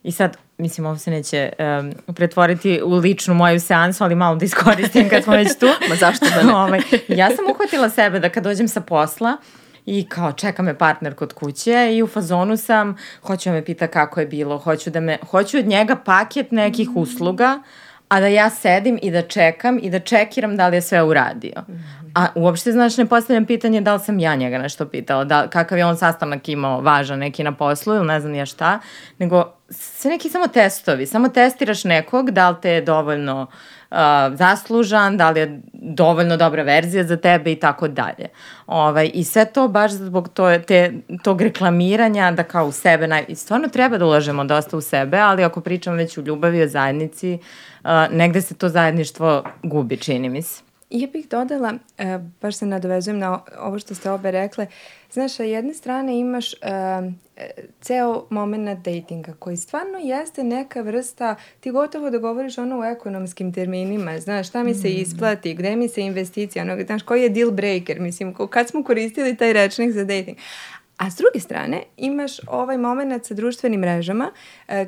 I 0.02 0.12
sad, 0.12 0.36
mislim, 0.58 0.86
ovo 0.86 0.98
se 0.98 1.10
neće 1.10 1.52
um, 1.58 2.14
pretvoriti 2.14 2.80
u 2.84 2.94
ličnu 2.94 3.34
moju 3.34 3.60
seansu, 3.60 4.04
ali 4.04 4.14
malo 4.14 4.36
da 4.36 4.44
iskoristim 4.44 5.08
kad 5.08 5.24
smo 5.24 5.32
već 5.32 5.58
tu. 5.58 5.66
Ma 5.88 5.94
zašto 5.94 6.26
da 6.34 6.42
ne? 6.42 6.54
ovaj, 6.64 6.80
ja 7.08 7.30
sam 7.36 7.44
uhvatila 7.50 7.90
sebe 7.90 8.20
da 8.20 8.28
kad 8.28 8.44
dođem 8.44 8.68
sa 8.68 8.80
posla, 8.80 9.36
i 9.86 10.06
kao 10.08 10.32
čeka 10.32 10.62
me 10.62 10.78
partner 10.78 11.14
kod 11.14 11.32
kuće 11.32 11.96
i 11.96 12.02
u 12.02 12.06
fazonu 12.06 12.56
sam, 12.56 12.96
hoću 13.22 13.48
da 13.48 13.54
me 13.54 13.64
pita 13.64 13.86
kako 13.86 14.20
je 14.20 14.26
bilo, 14.26 14.58
hoću 14.58 14.90
da 14.90 15.00
me, 15.00 15.18
hoću 15.30 15.58
od 15.58 15.66
njega 15.66 15.96
paket 15.96 16.52
nekih 16.52 16.88
mm. 16.88 16.96
usluga, 16.96 17.62
a 18.08 18.20
da 18.20 18.26
ja 18.26 18.50
sedim 18.50 18.98
i 19.02 19.10
da 19.10 19.22
čekam 19.22 19.78
i 19.82 19.90
da 19.90 19.98
čekiram 19.98 20.56
da 20.56 20.68
li 20.68 20.76
je 20.76 20.82
sve 20.82 21.02
uradio. 21.02 21.62
A 22.14 22.26
uopšte, 22.34 22.72
znaš, 22.72 22.96
ne 22.96 23.06
postavljam 23.06 23.46
pitanje 23.46 23.80
da 23.80 23.94
li 23.94 24.00
sam 24.00 24.18
ja 24.18 24.34
njega 24.34 24.58
nešto 24.58 24.86
pitala, 24.86 25.24
da, 25.24 25.48
kakav 25.48 25.78
je 25.78 25.86
on 25.86 25.96
sastanak 25.96 26.48
imao 26.48 26.80
važan 26.80 27.18
neki 27.18 27.44
na 27.44 27.52
poslu 27.52 27.94
ili 27.94 28.06
ne 28.06 28.20
znam 28.20 28.34
ja 28.34 28.46
šta, 28.46 28.80
nego 29.18 29.55
sve 29.70 30.10
neki 30.10 30.28
samo 30.28 30.46
testovi, 30.48 31.06
samo 31.06 31.28
testiraš 31.28 31.84
nekog, 31.84 32.30
da 32.30 32.50
li 32.50 32.56
te 32.62 32.70
je 32.70 32.80
dovoljno 32.80 33.46
uh, 33.90 33.96
zaslužan, 34.34 35.16
da 35.16 35.30
li 35.30 35.40
je 35.40 35.60
dovoljno 35.72 36.36
dobra 36.36 36.62
verzija 36.62 37.04
za 37.04 37.16
tebe 37.16 37.52
i 37.52 37.60
tako 37.60 37.88
dalje. 37.88 38.28
Ovaj, 38.66 39.10
I 39.14 39.24
sve 39.24 39.44
to 39.44 39.68
baš 39.68 39.92
zbog 39.92 40.28
to, 40.28 40.58
te, 40.58 40.92
tog 41.22 41.40
reklamiranja 41.40 42.30
da 42.30 42.42
kao 42.42 42.66
u 42.66 42.72
sebe, 42.72 43.06
naj... 43.06 43.24
Stvarno 43.34 43.68
treba 43.68 43.98
da 43.98 44.06
ulažemo 44.06 44.44
dosta 44.44 44.76
u 44.76 44.80
sebe, 44.80 45.18
ali 45.18 45.44
ako 45.44 45.60
pričam 45.60 45.94
već 45.94 46.18
u 46.18 46.22
ljubavi 46.22 46.62
o 46.62 46.68
zajednici, 46.68 47.38
uh, 47.84 47.90
negde 48.10 48.42
se 48.42 48.54
to 48.54 48.68
zajedništvo 48.68 49.44
gubi, 49.62 49.96
čini 49.96 50.28
mi 50.28 50.42
se. 50.42 50.65
Ja 50.90 51.06
bih 51.12 51.28
dodala, 51.28 51.74
e, 51.98 52.18
baš 52.42 52.56
se 52.56 52.66
nadovezujem 52.66 53.18
na 53.18 53.40
ovo 53.58 53.78
što 53.78 53.94
ste 53.94 54.10
obe 54.10 54.30
rekle, 54.30 54.66
znaš, 55.12 55.32
sa 55.32 55.42
jedne 55.42 55.74
strane 55.74 56.18
imaš 56.18 56.52
e, 56.52 56.56
ceo 57.80 58.26
moment 58.30 58.84
datinga 58.84 59.34
koji 59.38 59.56
stvarno 59.56 59.98
jeste 60.02 60.44
neka 60.44 60.80
vrsta, 60.80 61.36
ti 61.60 61.70
gotovo 61.70 62.10
da 62.10 62.18
govoriš 62.18 62.58
ono 62.58 62.80
u 62.80 62.84
ekonomskim 62.84 63.52
terminima, 63.52 64.20
znaš, 64.20 64.48
šta 64.48 64.62
mi 64.62 64.74
se 64.74 64.88
mm. 64.88 64.96
isplati, 64.96 65.54
gde 65.54 65.76
mi 65.76 65.88
se 65.88 66.02
investicija, 66.02 66.64
ono, 66.64 66.84
znaš, 66.86 67.02
koji 67.02 67.22
je 67.22 67.28
deal 67.28 67.50
breaker, 67.50 68.00
mislim, 68.00 68.34
kad 68.50 68.68
smo 68.68 68.84
koristili 68.84 69.36
taj 69.36 69.52
rečnik 69.52 69.92
za 69.92 70.04
dating. 70.04 70.36
A 70.96 71.10
s 71.10 71.16
druge 71.16 71.40
strane, 71.40 71.82
imaš 71.96 72.32
ovaj 72.46 72.78
moment 72.78 73.24
sa 73.24 73.34
društvenim 73.34 73.80
mrežama 73.80 74.30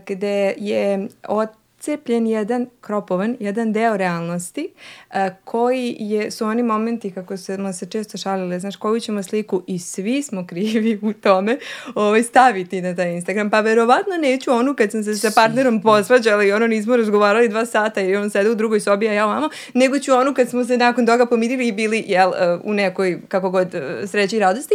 gde 0.06 0.54
je 0.56 1.08
od 1.28 1.48
cepljen 1.80 2.26
jedan 2.26 2.66
kropovan, 2.80 3.36
jedan 3.40 3.72
deo 3.72 3.96
realnosti 3.96 4.72
a, 5.10 5.30
koji 5.44 5.96
je, 6.00 6.30
su 6.30 6.46
oni 6.46 6.62
momenti 6.62 7.10
kako 7.10 7.36
smo 7.36 7.72
se 7.72 7.86
često 7.86 8.18
šalile, 8.18 8.60
znaš, 8.60 8.76
koju 8.76 9.00
ćemo 9.00 9.22
sliku 9.22 9.62
i 9.66 9.78
svi 9.78 10.22
smo 10.22 10.46
krivi 10.46 10.98
u 11.02 11.12
tome 11.12 11.58
ovaj, 11.94 12.22
staviti 12.22 12.82
na 12.82 12.94
taj 12.94 13.12
Instagram. 13.12 13.50
Pa 13.50 13.60
verovatno 13.60 14.16
neću 14.16 14.52
onu 14.52 14.74
kad 14.74 14.90
sam 14.90 15.04
se 15.04 15.14
sa 15.14 15.30
partnerom 15.34 15.82
posvađala 15.82 16.44
i 16.44 16.52
ono 16.52 16.66
nismo 16.66 16.96
razgovarali 16.96 17.48
dva 17.48 17.66
sata 17.66 18.00
i 18.00 18.16
on 18.16 18.30
sede 18.30 18.50
u 18.50 18.54
drugoj 18.54 18.80
sobi, 18.80 19.08
a 19.08 19.12
ja 19.12 19.26
vamo, 19.26 19.48
nego 19.74 19.98
ću 19.98 20.14
onu 20.14 20.34
kad 20.34 20.48
smo 20.48 20.64
se 20.64 20.76
nakon 20.76 21.06
toga 21.06 21.26
pomirili 21.26 21.68
i 21.68 21.72
bili 21.72 22.04
jel, 22.06 22.32
u 22.64 22.74
nekoj, 22.74 23.20
kako 23.28 23.50
god, 23.50 23.74
sreći 24.06 24.36
i 24.36 24.40
radosti. 24.40 24.74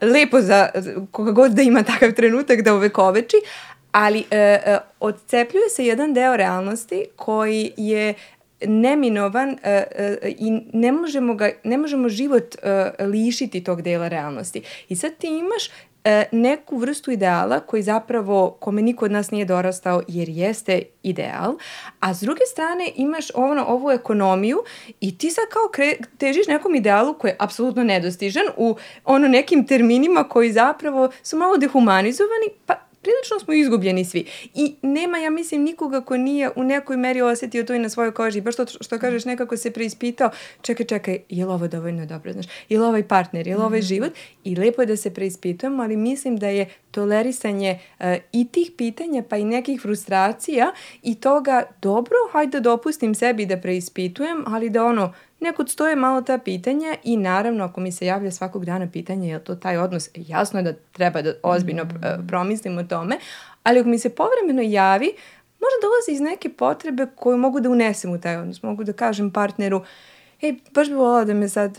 Lepo 0.00 0.40
za 0.40 0.68
koga 1.10 1.32
god 1.32 1.52
da 1.52 1.62
ima 1.62 1.82
takav 1.82 2.12
trenutak 2.12 2.62
da 2.62 2.74
ovekoveči, 2.74 3.36
ali 3.92 4.24
e, 4.30 4.36
e, 4.36 4.78
odcepljuje 5.00 5.68
se 5.68 5.86
jedan 5.86 6.14
deo 6.14 6.36
realnosti 6.36 7.04
koji 7.16 7.72
je 7.76 8.14
neminovan 8.66 9.50
e, 9.50 9.84
e, 9.90 10.18
i 10.38 10.50
ne 10.72 10.92
možemo, 10.92 11.34
ga, 11.34 11.50
ne 11.64 11.78
možemo 11.78 12.08
život 12.08 12.54
e, 12.62 13.04
lišiti 13.04 13.64
tog 13.64 13.82
dela 13.82 14.08
realnosti. 14.08 14.62
I 14.88 14.96
sad 14.96 15.16
ti 15.18 15.26
imaš 15.26 15.70
e, 16.04 16.24
neku 16.32 16.76
vrstu 16.76 17.10
ideala 17.10 17.60
koji 17.60 17.82
zapravo, 17.82 18.56
kome 18.60 18.82
niko 18.82 19.04
od 19.04 19.10
nas 19.10 19.30
nije 19.30 19.44
dorastao 19.44 20.02
jer 20.08 20.28
jeste 20.28 20.82
ideal, 21.02 21.54
a 22.00 22.14
s 22.14 22.20
druge 22.20 22.40
strane 22.52 22.90
imaš 22.96 23.26
ono, 23.34 23.64
ovu 23.64 23.90
ekonomiju 23.90 24.58
i 25.00 25.18
ti 25.18 25.30
sad 25.30 25.44
kao 25.50 25.68
kre, 25.72 25.96
težiš 26.18 26.46
nekom 26.46 26.74
idealu 26.74 27.14
koji 27.14 27.30
je 27.30 27.36
apsolutno 27.38 27.84
nedostižan 27.84 28.46
u 28.56 28.76
ono 29.04 29.28
nekim 29.28 29.66
terminima 29.66 30.24
koji 30.24 30.52
zapravo 30.52 31.10
su 31.22 31.36
malo 31.36 31.56
dehumanizovani, 31.56 32.46
pa 32.66 32.89
prilično 33.02 33.38
smo 33.44 33.54
izgubljeni 33.54 34.04
svi. 34.04 34.24
I 34.54 34.74
nema, 34.82 35.18
ja 35.18 35.30
mislim, 35.30 35.62
nikoga 35.62 36.00
ko 36.00 36.16
nije 36.16 36.50
u 36.56 36.62
nekoj 36.62 36.96
meri 36.96 37.22
osetio 37.22 37.62
to 37.62 37.74
i 37.74 37.78
na 37.78 37.88
svojoj 37.88 38.14
koži. 38.14 38.40
Baš 38.40 38.56
to 38.56 38.66
što 38.66 38.98
kažeš, 38.98 39.24
nekako 39.24 39.56
se 39.56 39.70
preispitao, 39.70 40.30
čekaj, 40.62 40.86
čekaj, 40.86 41.18
je 41.28 41.46
li 41.46 41.52
ovo 41.52 41.68
dovoljno 41.68 42.06
dobro, 42.06 42.32
znaš? 42.32 42.46
Je 42.68 42.78
li 42.78 42.86
ovaj 42.86 43.08
partner, 43.08 43.46
je 43.46 43.56
li 43.56 43.62
ovaj 43.62 43.78
mhm. 43.78 43.86
život? 43.86 44.12
I 44.44 44.56
lepo 44.56 44.82
je 44.82 44.86
da 44.86 44.96
se 44.96 45.14
preispitujemo, 45.14 45.82
ali 45.82 45.96
mislim 45.96 46.36
da 46.36 46.48
je 46.48 46.68
tolerisanje 46.90 47.78
uh, 47.98 48.06
i 48.32 48.48
tih 48.52 48.70
pitanja, 48.76 49.22
pa 49.28 49.36
i 49.36 49.44
nekih 49.44 49.80
frustracija 49.80 50.72
i 51.02 51.14
toga, 51.14 51.62
dobro, 51.82 52.16
hajde 52.32 52.50
da 52.50 52.60
dopustim 52.60 53.14
sebi 53.14 53.46
da 53.46 53.56
preispitujem, 53.56 54.44
ali 54.46 54.70
da 54.70 54.84
ono, 54.84 55.12
nekud 55.40 55.70
stoje 55.70 55.96
malo 55.96 56.22
ta 56.22 56.38
pitanja 56.38 56.94
i 57.04 57.16
naravno 57.16 57.64
ako 57.64 57.80
mi 57.80 57.92
se 57.92 58.06
javlja 58.06 58.30
svakog 58.30 58.64
dana 58.64 58.88
pitanje 58.92 59.30
je 59.30 59.44
to 59.44 59.54
taj 59.54 59.78
odnos, 59.78 60.10
jasno 60.14 60.58
je 60.58 60.62
da 60.62 60.72
treba 60.92 61.22
da 61.22 61.32
ozbiljno 61.42 61.84
mm. 61.84 62.26
promislim 62.28 62.78
o 62.78 62.84
tome, 62.84 63.18
ali 63.62 63.80
ako 63.80 63.88
mi 63.88 63.98
se 63.98 64.14
povremeno 64.14 64.62
javi, 64.62 65.12
možda 65.60 65.76
dolazi 65.82 66.12
iz 66.12 66.20
neke 66.20 66.48
potrebe 66.48 67.06
koju 67.14 67.38
mogu 67.38 67.60
da 67.60 67.70
unesem 67.70 68.12
u 68.12 68.20
taj 68.20 68.36
odnos. 68.36 68.62
Mogu 68.62 68.84
da 68.84 68.92
kažem 68.92 69.30
partneru, 69.30 69.84
ej, 70.42 70.54
baš 70.74 70.88
bi 70.88 70.94
volala 70.94 71.24
da 71.24 71.34
me 71.34 71.48
sad, 71.48 71.78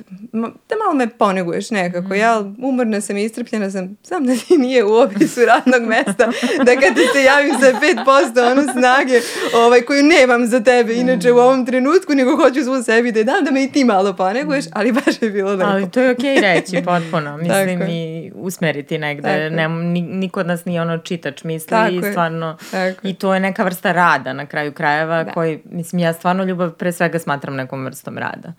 da 0.70 0.76
malo 0.84 0.94
me 0.96 1.10
poneguješ 1.10 1.72
nekako, 1.72 2.08
mm. 2.08 2.16
ja 2.16 2.44
umorna 2.58 3.02
sam 3.02 3.18
i 3.18 3.24
istrpljena 3.24 3.72
sam, 3.72 3.98
znam 4.04 4.26
da 4.26 4.34
ti 4.36 4.58
nije 4.58 4.84
u 4.86 4.96
opisu 4.96 5.40
radnog 5.46 5.90
mesta, 5.90 6.26
da 6.66 6.76
kad 6.76 6.96
ti 6.96 7.08
se 7.14 7.24
javim 7.24 7.56
za 7.60 7.72
5% 8.06 8.52
ono 8.52 8.74
snage 8.74 9.22
ovaj, 9.56 9.82
koju 9.82 10.04
nemam 10.04 10.48
za 10.48 10.60
tebe, 10.60 10.94
inače 10.94 11.32
u 11.32 11.38
ovom 11.38 11.66
trenutku, 11.66 12.14
nego 12.14 12.36
hoću 12.36 12.64
svu 12.64 12.84
sebi 12.84 13.12
da 13.12 13.24
dam 13.24 13.46
da 13.46 13.52
me 13.52 13.64
i 13.64 13.72
ti 13.72 13.84
malo 13.84 14.14
poneguješ, 14.14 14.66
ali 14.74 14.92
baš 14.92 15.22
je 15.22 15.30
bilo 15.30 15.52
lepo. 15.52 15.70
Ali 15.70 15.92
to 15.92 16.02
je 16.02 16.12
okej 16.12 16.36
okay 16.36 16.42
reći 16.54 16.86
potpuno, 16.86 17.38
mislim 17.38 17.82
i 17.90 18.32
usmeriti 18.36 18.98
negde, 18.98 19.50
ne, 19.50 19.70
niko 20.02 20.40
od 20.40 20.48
nas 20.48 20.66
nije 20.66 20.82
ono 20.82 20.98
čitač 20.98 21.44
misli 21.44 21.70
Tako 21.70 22.08
i 22.08 22.12
stvarno, 22.12 22.58
Tako. 22.72 23.08
i 23.08 23.14
to 23.14 23.34
je 23.34 23.40
neka 23.40 23.64
vrsta 23.64 23.92
rada 23.92 24.34
na 24.34 24.46
kraju 24.46 24.72
krajeva, 24.72 25.24
da. 25.24 25.32
koji, 25.32 25.60
mislim, 25.66 26.00
ja 26.00 26.14
stvarno 26.14 26.44
ljubav 26.44 26.72
pre 26.72 26.92
svega 26.92 27.20
smatram 27.20 27.56
nekom 27.56 27.86
vrstom 27.86 28.18
rada. 28.18 28.51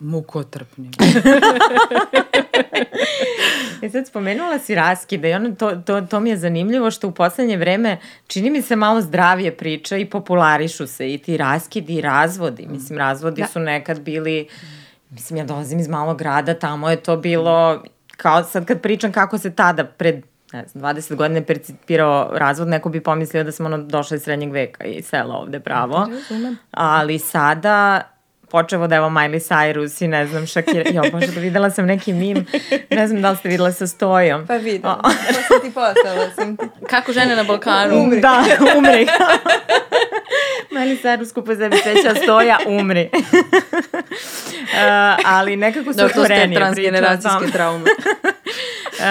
Mukotrpnim. 0.00 0.90
e 3.82 3.90
sad 3.90 4.06
spomenula 4.06 4.58
si 4.58 4.74
raskide 4.74 5.30
i 5.30 5.34
ono, 5.34 5.54
to, 5.54 5.76
to, 5.76 6.00
to 6.00 6.20
mi 6.20 6.30
je 6.30 6.36
zanimljivo 6.36 6.90
što 6.90 7.08
u 7.08 7.12
poslednje 7.12 7.56
vreme 7.56 7.98
čini 8.26 8.50
mi 8.50 8.62
se 8.62 8.76
malo 8.76 9.00
zdravije 9.00 9.56
priča 9.56 9.96
i 9.96 10.04
popularišu 10.04 10.86
se 10.86 11.14
i 11.14 11.18
ti 11.18 11.36
raskidi 11.36 11.94
i 11.94 12.00
razvodi. 12.00 12.66
Mislim, 12.70 12.98
razvodi 12.98 13.42
da. 13.42 13.48
su 13.48 13.60
nekad 13.60 14.00
bili, 14.00 14.48
mislim, 15.10 15.36
ja 15.36 15.44
dolazim 15.44 15.78
iz 15.78 15.88
malog 15.88 16.18
grada, 16.18 16.54
tamo 16.54 16.90
je 16.90 16.96
to 16.96 17.16
bilo, 17.16 17.82
kao 18.16 18.44
sad 18.44 18.64
kad 18.64 18.80
pričam 18.80 19.12
kako 19.12 19.38
se 19.38 19.54
tada 19.54 19.84
pred 19.84 20.22
ne 20.52 20.66
znam, 20.66 20.84
20 20.84 21.14
godina 21.14 21.42
percipirao 21.42 22.30
razvod, 22.32 22.68
neko 22.68 22.88
bi 22.88 23.00
pomislio 23.00 23.44
da 23.44 23.52
smo 23.52 23.66
ono 23.66 23.78
došli 23.78 24.16
iz 24.16 24.22
srednjeg 24.22 24.52
veka 24.52 24.84
i 24.84 25.02
sela 25.02 25.34
ovde 25.34 25.60
pravo. 25.60 26.08
Ali 26.70 27.18
sada 27.18 28.02
počevo 28.50 28.86
da 28.86 28.96
evo 28.96 29.08
Miley 29.08 29.48
Cyrus 29.48 30.04
i 30.04 30.08
ne 30.08 30.26
znam 30.26 30.46
Shakira. 30.46 30.90
Jo, 30.90 31.02
bože, 31.12 31.26
da 31.26 31.40
videla 31.40 31.70
sam 31.70 31.86
neki 31.86 32.12
mim. 32.12 32.46
Ne 32.90 33.08
znam 33.08 33.22
da 33.22 33.30
li 33.30 33.36
ste 33.36 33.48
videla 33.48 33.72
sa 33.72 33.86
stojom. 33.86 34.46
Pa 34.46 34.56
videla. 34.56 35.00
Pa 35.02 35.32
sam 35.32 35.60
ti 35.62 35.74
poslala 35.74 36.30
sam 36.34 36.56
ti. 36.56 36.66
Kako 36.90 37.12
žene 37.12 37.36
na 37.36 37.42
Balkanu. 37.42 38.02
Umri. 38.02 38.20
Da, 38.20 38.44
umri. 38.76 39.06
Miley 40.74 41.02
Cyrus 41.02 41.34
kupa 41.34 41.54
sebi 41.54 41.76
sveća 41.76 42.14
stoja, 42.22 42.58
umri. 42.66 43.10
uh, 43.12 43.18
ali 45.24 45.56
nekako 45.56 45.92
su 45.92 46.04
otvorenije 46.04 46.46
priča. 46.46 46.60
Da, 46.60 46.66
to 46.66 46.72
ste 46.72 46.82
transgeneracijske 46.82 47.52
traume. 47.52 47.90
Uh, 48.98 49.04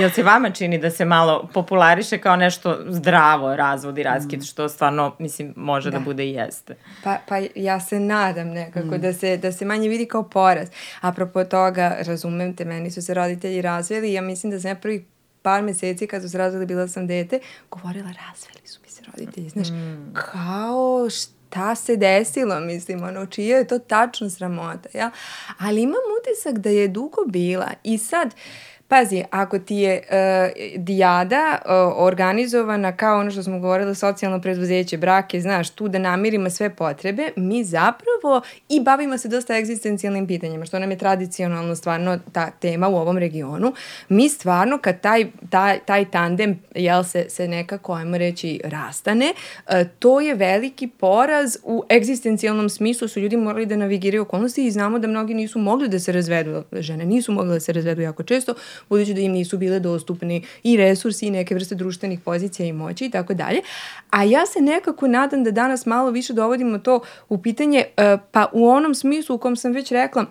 jel 0.00 0.10
se 0.10 0.22
vama 0.22 0.50
čini 0.50 0.78
da 0.78 0.90
se 0.90 1.04
malo 1.04 1.48
populariše 1.54 2.18
kao 2.18 2.36
nešto 2.36 2.78
zdravo 2.88 3.56
razvod 3.56 3.98
i 3.98 4.02
raskid, 4.02 4.40
mm. 4.40 4.42
što 4.42 4.68
stvarno, 4.68 5.16
mislim, 5.18 5.52
može 5.56 5.90
da, 5.90 5.98
da 5.98 6.04
bude 6.04 6.24
i 6.24 6.32
jeste? 6.32 6.74
Pa, 7.04 7.16
pa 7.28 7.36
ja 7.54 7.80
se 7.80 8.00
nadam 8.00 8.52
nekako 8.68 8.96
mm. 8.96 9.00
da, 9.00 9.12
se, 9.12 9.36
da 9.36 9.52
se 9.52 9.64
manje 9.64 9.88
vidi 9.88 10.06
kao 10.06 10.22
poraz. 10.22 10.68
Apropo 11.00 11.44
toga, 11.44 11.96
razumem 12.00 12.56
te, 12.56 12.64
meni 12.64 12.90
su 12.90 13.02
se 13.02 13.14
roditelji 13.14 13.62
razveli 13.62 14.10
i 14.10 14.12
ja 14.12 14.22
mislim 14.22 14.50
da 14.50 14.60
sam 14.60 14.68
ja 14.68 14.74
prvih 14.74 15.02
par 15.42 15.62
meseci 15.62 16.06
kad 16.06 16.22
su 16.22 16.28
se 16.28 16.38
razveli, 16.38 16.66
bila 16.66 16.88
sam 16.88 17.06
dete, 17.06 17.40
govorila 17.70 18.08
razveli 18.08 18.66
su 18.66 18.80
mi 18.82 18.88
se 18.88 19.02
roditelji. 19.12 19.48
Znaš, 19.48 19.68
mm. 19.70 20.14
kao 20.14 21.10
šta 21.10 21.74
se 21.74 21.96
desilo, 21.96 22.60
mislim, 22.60 23.02
ono, 23.02 23.26
čija 23.26 23.58
je 23.58 23.66
to 23.66 23.78
tačno 23.78 24.30
sramota, 24.30 24.88
ja? 24.94 25.10
Ali 25.58 25.82
imam 25.82 26.00
utisak 26.20 26.58
da 26.58 26.70
je 26.70 26.88
dugo 26.88 27.24
bila 27.26 27.70
i 27.84 27.98
sad, 27.98 28.26
uh, 28.26 28.67
Pazi, 28.88 29.24
ako 29.30 29.58
ti 29.58 29.76
je 29.76 30.02
uh, 30.02 30.82
dijada 30.82 31.58
uh, 31.64 31.70
organizovana 31.96 32.96
kao 32.96 33.20
ono 33.20 33.30
što 33.30 33.42
smo 33.42 33.58
govorili, 33.58 33.94
socijalno 33.94 34.40
preduzeće, 34.40 34.96
brake, 34.98 35.40
znaš, 35.40 35.70
tu 35.70 35.88
da 35.88 35.98
namirimo 35.98 36.50
sve 36.50 36.70
potrebe, 36.70 37.30
mi 37.36 37.64
zapravo 37.64 38.42
i 38.68 38.80
bavimo 38.80 39.18
se 39.18 39.28
dosta 39.28 39.56
egzistencijalnim 39.56 40.26
pitanjima, 40.26 40.64
što 40.64 40.78
nam 40.78 40.90
je 40.90 40.98
tradicionalno 40.98 41.76
stvarno 41.76 42.18
ta 42.32 42.50
tema 42.50 42.88
u 42.88 42.96
ovom 42.96 43.18
regionu. 43.18 43.72
Mi 44.08 44.28
stvarno, 44.28 44.78
kad 44.78 45.00
taj, 45.00 45.26
taj, 45.50 45.78
taj 45.78 46.10
tandem, 46.10 46.58
jel 46.74 47.04
se, 47.04 47.26
se 47.28 47.48
nekako, 47.48 47.92
ajmo 47.94 48.18
reći, 48.18 48.60
rastane, 48.64 49.32
uh, 49.66 49.74
to 49.98 50.20
je 50.20 50.34
veliki 50.34 50.86
poraz 50.86 51.56
u 51.64 51.84
egzistencijalnom 51.90 52.68
smislu, 52.68 53.08
su 53.08 53.20
ljudi 53.20 53.36
morali 53.36 53.66
da 53.66 53.76
navigiraju 53.76 54.22
okolnosti 54.22 54.66
i 54.66 54.70
znamo 54.70 54.98
da 54.98 55.08
mnogi 55.08 55.34
nisu 55.34 55.58
mogli 55.58 55.88
da 55.88 55.98
se 55.98 56.12
razvedu, 56.12 56.62
žene 56.72 57.04
nisu 57.04 57.32
mogli 57.32 57.52
da 57.52 57.60
se 57.60 57.72
razvedu 57.72 58.02
jako 58.02 58.22
često, 58.22 58.54
budući 58.88 59.14
da 59.14 59.20
im 59.20 59.32
nisu 59.32 59.58
bile 59.58 59.80
dostupni 59.80 60.44
i 60.62 60.76
resursi 60.76 61.26
i 61.26 61.30
neke 61.30 61.54
vrste 61.54 61.74
društvenih 61.74 62.20
pozicija 62.20 62.66
i 62.66 62.72
moći 62.72 63.06
i 63.06 63.10
tako 63.10 63.34
dalje. 63.34 63.60
A 64.10 64.24
ja 64.24 64.46
se 64.46 64.60
nekako 64.60 65.08
nadam 65.08 65.44
da 65.44 65.50
danas 65.50 65.86
malo 65.86 66.10
više 66.10 66.32
dovodimo 66.32 66.78
to 66.78 67.00
u 67.28 67.38
pitanje, 67.38 67.84
e, 67.96 68.16
pa 68.32 68.46
u 68.52 68.68
onom 68.68 68.94
smislu 68.94 69.36
u 69.36 69.38
kom 69.38 69.56
sam 69.56 69.72
već 69.72 69.92
rekla, 69.92 70.26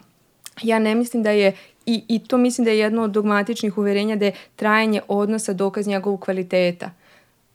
ja 0.63 0.79
ne 0.79 0.95
mislim 0.95 1.23
da 1.23 1.31
je 1.31 1.53
i, 1.85 2.03
i 2.07 2.19
to 2.19 2.37
mislim 2.37 2.65
da 2.65 2.71
je 2.71 2.79
jedno 2.79 3.03
od 3.03 3.11
dogmatičnih 3.11 3.77
uverenja 3.77 4.15
da 4.15 4.25
je 4.25 4.35
trajanje 4.55 5.01
odnosa 5.07 5.53
dokaz 5.53 5.87
njegovog 5.87 6.21
kvaliteta. 6.21 6.91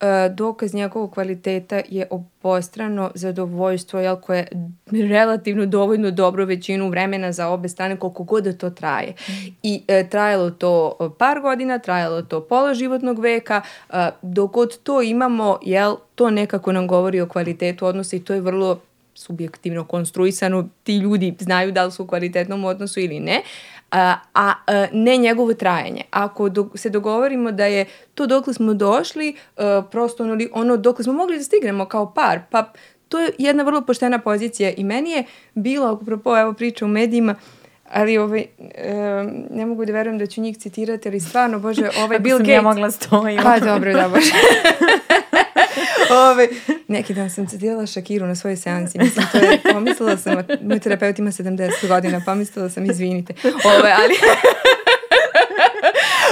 E, 0.03 0.29
dokaz 0.29 0.75
njegovog 0.75 1.13
kvaliteta 1.13 1.83
je 1.89 2.07
obostrano 2.11 3.11
zadovoljstvo, 3.15 4.01
jel, 4.01 4.17
koje 4.17 4.49
je 4.91 5.09
relativno 5.09 5.67
dovoljno 5.67 6.11
dobro 6.11 6.45
većinu 6.45 6.89
vremena 6.89 7.33
za 7.33 7.49
obe 7.49 7.69
strane, 7.69 7.97
koliko 7.97 8.23
god 8.23 8.45
da 8.45 8.53
to 8.53 8.71
traje. 8.71 9.15
I 9.63 9.83
e, 9.89 10.09
trajalo 10.09 10.51
to 10.51 10.97
par 11.19 11.41
godina, 11.41 11.79
trajalo 11.79 12.23
to 12.23 12.41
pola 12.41 12.75
životnog 12.75 13.19
veka, 13.19 13.63
e, 13.91 14.11
dok 14.23 14.53
god 14.53 14.79
to 14.79 15.03
imamo, 15.03 15.59
jel, 15.63 15.97
to 16.15 16.31
nekako 16.31 16.73
nam 16.73 16.89
govori 16.89 17.21
o 17.21 17.29
kvalitetu 17.29 17.87
odnosa 17.87 18.17
i 18.17 18.21
to 18.21 18.35
je 18.35 18.41
vrlo 18.41 18.81
subjektivno 19.15 19.85
konstruisano, 19.85 20.69
ti 20.83 20.97
ljudi 20.97 21.35
znaju 21.41 21.73
da 21.73 21.85
li 21.85 21.93
su 21.93 22.03
u 22.03 22.07
kvalitetnom 22.07 22.65
odnosu 22.65 23.01
ili 23.01 23.21
ne, 23.21 23.43
a, 23.93 24.17
a, 24.35 24.53
a 24.67 24.87
ne 24.93 25.17
njegovo 25.17 25.55
trajanje. 25.55 26.03
Ako 26.11 26.49
do, 26.49 26.69
se 26.75 26.91
dogovorimo 26.91 27.53
da 27.53 27.67
je 27.67 27.87
to 28.15 28.27
dokle 28.27 28.55
smo 28.55 28.75
došli, 28.75 29.37
a, 29.57 29.83
prosto 29.91 30.25
ono, 30.25 30.39
ono 30.53 30.77
dokle 30.77 31.05
smo 31.05 31.13
mogli 31.13 31.39
da 31.39 31.45
stignemo 31.45 31.85
kao 31.85 32.15
par, 32.15 32.41
pa 32.51 32.73
to 33.09 33.21
je 33.21 33.33
jedna 33.39 33.63
vrlo 33.63 33.81
poštena 33.81 34.19
pozicija 34.19 34.73
i 34.77 34.85
meni 34.85 35.11
je 35.11 35.25
bilo, 35.55 35.87
apropo 35.87 36.39
evo 36.39 36.53
priča 36.53 36.85
u 36.85 36.89
medijima, 36.89 37.35
ali 37.91 38.19
ovaj, 38.19 38.47
um, 38.61 39.45
ne 39.51 39.67
mogu 39.67 39.85
da 39.85 39.93
verujem 39.93 40.19
da 40.19 40.27
ću 40.27 40.41
njih 40.41 40.59
citirati, 40.59 41.09
ali 41.09 41.21
stvarno, 41.21 41.59
bože, 41.59 41.91
ovaj 42.05 42.19
Bill 42.19 42.39
Gates... 42.39 42.55
ja 42.55 42.63
mogla 42.63 42.91
stojim. 42.91 43.41
Pa 43.43 43.59
dobro, 43.59 43.93
da, 43.93 44.09
bože. 44.09 44.33
Ove, 46.13 46.49
neki 46.95 47.15
dan 47.15 47.31
sam 47.31 47.47
citirala 47.47 47.87
Shakiru 47.87 48.27
na 48.27 48.35
svojoj 48.35 48.57
seansi. 48.57 48.99
Mislim, 48.99 49.27
to 49.33 49.39
je, 49.39 49.61
pomislila 49.73 50.17
sam, 50.17 50.37
moj 50.63 50.79
terapeut 50.79 51.19
ima 51.19 51.31
70 51.31 51.89
godina, 51.89 52.23
pomislila 52.27 52.69
sam, 52.69 52.91
izvinite. 52.91 53.35
Ove, 53.79 53.95
ali... 54.03 54.15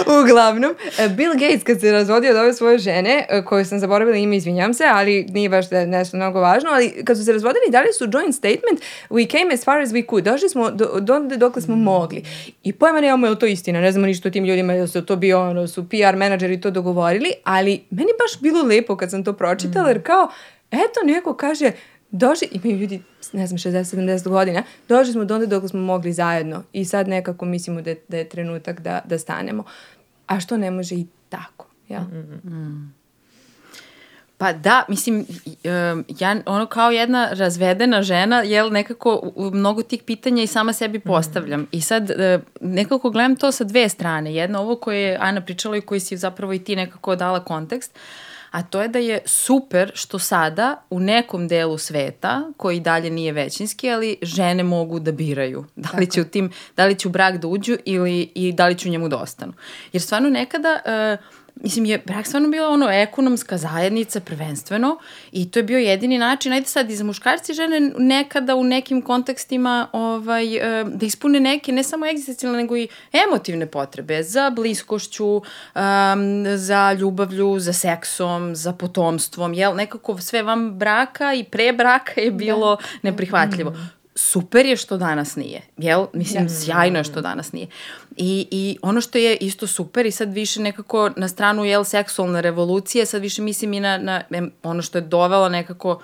Uglavnom, 0.06 0.74
e, 0.98 1.08
Bill 1.08 1.32
Gates 1.32 1.64
kad 1.64 1.80
se 1.80 1.92
razvodio 1.92 2.30
od 2.30 2.36
ove 2.36 2.52
svoje 2.52 2.78
žene, 2.78 3.26
e, 3.28 3.44
koju 3.44 3.64
sam 3.64 3.78
zaboravila 3.78 4.16
ime, 4.16 4.36
izvinjam 4.36 4.74
se, 4.74 4.84
ali 4.92 5.26
nije 5.30 5.48
baš 5.48 5.68
da 5.68 5.78
je 5.78 5.86
nešto 5.86 6.16
mnogo 6.16 6.40
važno, 6.40 6.70
ali 6.70 7.04
kad 7.04 7.16
su 7.16 7.24
se 7.24 7.32
razvodili, 7.32 7.64
dali 7.70 7.92
su 7.92 8.04
joint 8.12 8.34
statement, 8.34 8.80
we 9.10 9.30
came 9.30 9.54
as 9.54 9.64
far 9.64 9.80
as 9.80 9.90
we 9.90 10.06
could, 10.10 10.24
došli 10.24 10.48
smo 10.48 10.70
do, 10.70 11.00
do 11.00 11.20
dokle 11.36 11.62
smo 11.62 11.76
mogli. 11.76 12.22
I 12.62 12.72
pojma 12.72 13.00
nemamo 13.00 13.26
je 13.26 13.30
li 13.30 13.38
to 13.38 13.46
istina, 13.46 13.80
ne 13.80 13.92
znamo 13.92 14.06
ništa 14.06 14.28
o 14.28 14.32
tim 14.32 14.44
ljudima, 14.44 14.72
je 14.72 14.88
su 14.88 15.04
to 15.04 15.16
bio, 15.16 15.40
ono, 15.40 15.66
su 15.66 15.88
PR 15.88 16.16
menadžeri 16.16 16.60
to 16.60 16.70
dogovorili, 16.70 17.32
ali 17.44 17.80
meni 17.90 18.10
baš 18.18 18.40
bilo 18.40 18.62
lepo 18.62 18.96
kad 18.96 19.10
sam 19.10 19.24
to 19.24 19.32
pročitala, 19.32 19.88
jer 19.88 20.02
kao, 20.02 20.28
eto, 20.70 21.00
neko 21.04 21.34
kaže, 21.34 21.72
došli, 22.10 22.48
imaju 22.52 22.76
ljudi, 22.76 23.02
ne 23.32 23.46
znam, 23.46 23.58
60-70 23.58 24.28
godina, 24.28 24.62
došli 24.88 25.12
smo 25.12 25.24
do 25.24 25.34
onda 25.34 25.46
dok 25.46 25.70
smo 25.70 25.80
mogli 25.80 26.12
zajedno 26.12 26.62
i 26.72 26.84
sad 26.84 27.08
nekako 27.08 27.44
mislimo 27.44 27.82
da 27.82 27.90
je, 27.90 27.96
da 28.08 28.16
je 28.16 28.28
trenutak 28.28 28.80
da, 28.80 29.00
da 29.04 29.18
stanemo. 29.18 29.64
A 30.26 30.40
što 30.40 30.56
ne 30.56 30.70
može 30.70 30.94
i 30.94 31.06
tako, 31.28 31.66
ja? 31.88 32.00
Mm 32.00 32.40
-hmm. 32.44 32.88
Pa 34.38 34.52
da, 34.52 34.84
mislim, 34.88 35.26
ja 36.18 36.36
ono 36.46 36.66
kao 36.66 36.90
jedna 36.90 37.28
razvedena 37.32 38.02
žena, 38.02 38.42
jel 38.42 38.72
nekako 38.72 39.32
mnogo 39.36 39.82
tih 39.82 40.02
pitanja 40.02 40.42
i 40.42 40.46
sama 40.46 40.72
sebi 40.72 40.98
mhm. 40.98 41.08
postavljam. 41.08 41.66
I 41.72 41.80
sad 41.80 42.10
e, 42.10 42.40
nekako 42.60 43.10
gledam 43.10 43.36
to 43.36 43.52
sa 43.52 43.64
dve 43.64 43.88
strane. 43.88 44.34
Jedna 44.34 44.60
ovo 44.60 44.76
koje 44.76 45.00
je 45.00 45.18
Ana 45.20 45.40
pričala 45.40 45.76
i 45.76 45.80
koji 45.80 46.00
si 46.00 46.16
zapravo 46.16 46.52
i 46.52 46.58
ti 46.58 46.76
nekako 46.76 47.16
dala 47.16 47.44
kontekst. 47.44 47.92
Uh, 47.94 48.29
a 48.50 48.62
to 48.62 48.82
je 48.82 48.88
da 48.88 48.98
je 48.98 49.22
super 49.26 49.90
što 49.94 50.18
sada 50.18 50.82
u 50.90 51.00
nekom 51.00 51.48
delu 51.48 51.78
sveta, 51.78 52.42
koji 52.56 52.80
dalje 52.80 53.10
nije 53.10 53.32
većinski, 53.32 53.90
ali 53.90 54.16
žene 54.22 54.62
mogu 54.62 55.00
da 55.00 55.12
biraju 55.12 55.64
da 55.76 55.88
li 55.98 56.10
će 56.10 56.20
u 56.20 56.24
tim, 56.24 56.50
da 56.76 56.86
li 56.86 56.94
će 56.94 57.08
u 57.08 57.10
brak 57.10 57.38
da 57.38 57.48
uđu 57.48 57.76
ili 57.84 58.32
i 58.34 58.52
da 58.52 58.66
li 58.66 58.78
će 58.78 58.88
u 58.88 58.92
njemu 58.92 59.08
da 59.08 59.16
ostanu. 59.16 59.52
Jer 59.92 60.02
stvarno 60.02 60.30
nekada 60.30 60.80
uh, 60.84 61.39
mislim, 61.60 61.84
je 61.84 61.98
brak 61.98 62.26
stvarno 62.26 62.48
bila 62.48 62.68
ono 62.68 62.90
ekonomska 62.90 63.58
zajednica 63.58 64.20
prvenstveno 64.20 64.98
i 65.32 65.50
to 65.50 65.58
je 65.58 65.62
bio 65.62 65.78
jedini 65.78 66.18
način, 66.18 66.52
ajde 66.52 66.66
sad 66.66 66.90
i 66.90 66.96
za 66.96 67.04
muškarci 67.04 67.52
i 67.52 67.54
žene 67.54 67.80
nekada 67.98 68.54
u 68.54 68.64
nekim 68.64 69.02
kontekstima 69.02 69.88
ovaj, 69.92 70.56
eh, 70.56 70.84
da 70.84 71.06
ispune 71.06 71.40
neke 71.40 71.72
ne 71.72 71.82
samo 71.82 72.06
egzistencijalne 72.06 72.58
nego 72.58 72.76
i 72.76 72.88
emotivne 73.26 73.66
potrebe 73.66 74.22
za 74.22 74.50
bliskošću, 74.50 75.36
um, 75.36 75.42
za 76.56 76.92
ljubavlju, 76.92 77.58
za 77.58 77.72
seksom, 77.72 78.56
za 78.56 78.72
potomstvom, 78.72 79.54
jel? 79.54 79.76
Nekako 79.76 80.18
sve 80.18 80.42
vam 80.42 80.78
braka 80.78 81.34
i 81.34 81.44
pre 81.44 81.72
braka 81.72 82.20
je 82.20 82.30
bilo 82.30 82.76
da. 82.76 82.82
neprihvatljivo. 83.02 83.70
Mm 83.70 83.99
super 84.14 84.66
je 84.66 84.76
što 84.76 84.96
danas 84.96 85.36
nije, 85.36 85.60
jel? 85.76 86.06
Mislim, 86.12 86.46
da. 86.46 86.54
sjajno 86.54 86.98
je 86.98 87.04
što 87.04 87.20
danas 87.20 87.52
nije. 87.52 87.66
I, 88.16 88.48
I 88.50 88.78
ono 88.82 89.00
što 89.00 89.18
je 89.18 89.36
isto 89.36 89.66
super 89.66 90.06
i 90.06 90.10
sad 90.10 90.32
više 90.32 90.60
nekako 90.60 91.10
na 91.16 91.28
stranu, 91.28 91.64
jel, 91.64 91.84
seksualne 91.84 92.42
revolucije, 92.42 93.06
sad 93.06 93.22
više 93.22 93.42
mislim 93.42 93.72
i 93.72 93.80
na, 93.80 93.98
na 93.98 94.22
ono 94.62 94.82
što 94.82 94.98
je 94.98 95.02
dovelo 95.02 95.48
nekako 95.48 96.00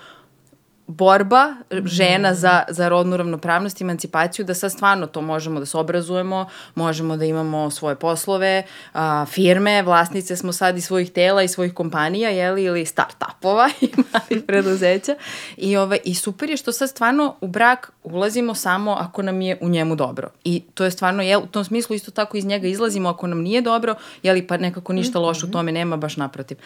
borba 0.86 1.54
žena 1.84 2.34
za, 2.34 2.62
za 2.68 2.88
rodnu 2.88 3.16
ravnopravnost 3.16 3.80
i 3.80 3.84
emancipaciju, 3.84 4.44
da 4.44 4.54
sad 4.54 4.72
stvarno 4.72 5.06
to 5.06 5.20
možemo 5.20 5.60
da 5.60 5.66
se 5.66 5.78
obrazujemo, 5.78 6.46
možemo 6.74 7.16
da 7.16 7.24
imamo 7.24 7.70
svoje 7.70 7.96
poslove, 7.96 8.62
a, 8.92 9.26
firme, 9.26 9.82
vlasnice 9.82 10.36
smo 10.36 10.52
sad 10.52 10.78
i 10.78 10.80
svojih 10.80 11.10
tela 11.10 11.42
i 11.42 11.48
svojih 11.48 11.74
kompanija, 11.74 12.30
jeli, 12.30 12.62
ili 12.62 12.86
start-upova 12.86 13.70
i 13.80 13.88
malih 13.96 14.44
preduzeća. 14.46 15.14
I, 15.56 15.76
ove, 15.76 15.98
I 16.04 16.14
super 16.14 16.50
je 16.50 16.56
što 16.56 16.72
sad 16.72 16.90
stvarno 16.90 17.34
u 17.40 17.46
brak 17.46 17.92
ulazimo 18.02 18.54
samo 18.54 18.96
ako 19.00 19.22
nam 19.22 19.40
je 19.40 19.58
u 19.60 19.68
njemu 19.68 19.96
dobro. 19.96 20.30
I 20.44 20.62
to 20.74 20.84
je 20.84 20.90
stvarno, 20.90 21.22
jel, 21.22 21.40
u 21.42 21.46
tom 21.46 21.64
smislu 21.64 21.96
isto 21.96 22.10
tako 22.10 22.36
iz 22.36 22.44
njega 22.44 22.66
izlazimo 22.66 23.08
ako 23.08 23.26
nam 23.26 23.40
nije 23.40 23.60
dobro, 23.60 23.94
jeli, 24.22 24.46
pa 24.46 24.56
nekako 24.56 24.92
ništa 24.92 25.18
loše 25.18 25.46
u 25.46 25.50
tome 25.50 25.72
nema, 25.72 25.96
baš 25.96 26.16
naprotiv. 26.16 26.56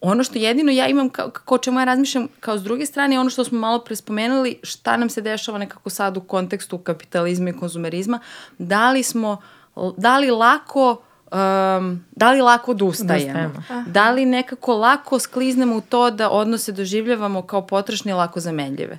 Ono 0.00 0.24
što 0.24 0.38
jedino 0.38 0.72
ja 0.72 0.88
imam, 0.88 1.08
kao, 1.08 1.30
kao 1.30 1.58
čemu 1.58 1.80
ja 1.80 1.84
razmišljam, 1.84 2.28
kao 2.40 2.58
s 2.58 2.62
druge 2.62 2.86
strane, 2.86 3.20
ono 3.20 3.30
što 3.30 3.44
smo 3.44 3.58
malo 3.58 3.69
pre 3.78 3.96
spomenuli, 3.96 4.58
šta 4.62 4.96
nam 4.96 5.10
se 5.10 5.20
dešava 5.20 5.58
nekako 5.58 5.90
sad 5.90 6.16
u 6.16 6.20
kontekstu 6.20 6.78
kapitalizma 6.78 7.50
i 7.50 7.56
konzumerizma, 7.58 8.18
da 8.58 8.90
li 8.90 9.02
smo, 9.02 9.36
da 9.96 10.18
li 10.18 10.30
lako 10.30 11.02
um, 11.32 12.04
da 12.10 12.32
li 12.32 12.40
lako 12.40 12.70
odustajemo, 12.70 13.62
da 13.86 14.10
li 14.10 14.26
nekako 14.26 14.74
lako 14.74 15.18
skliznemo 15.18 15.76
u 15.76 15.80
to 15.80 16.10
da 16.10 16.30
odnose 16.30 16.72
doživljavamo 16.72 17.42
kao 17.42 17.66
potrošne 17.66 18.14
lako 18.14 18.40
zamenljive. 18.40 18.98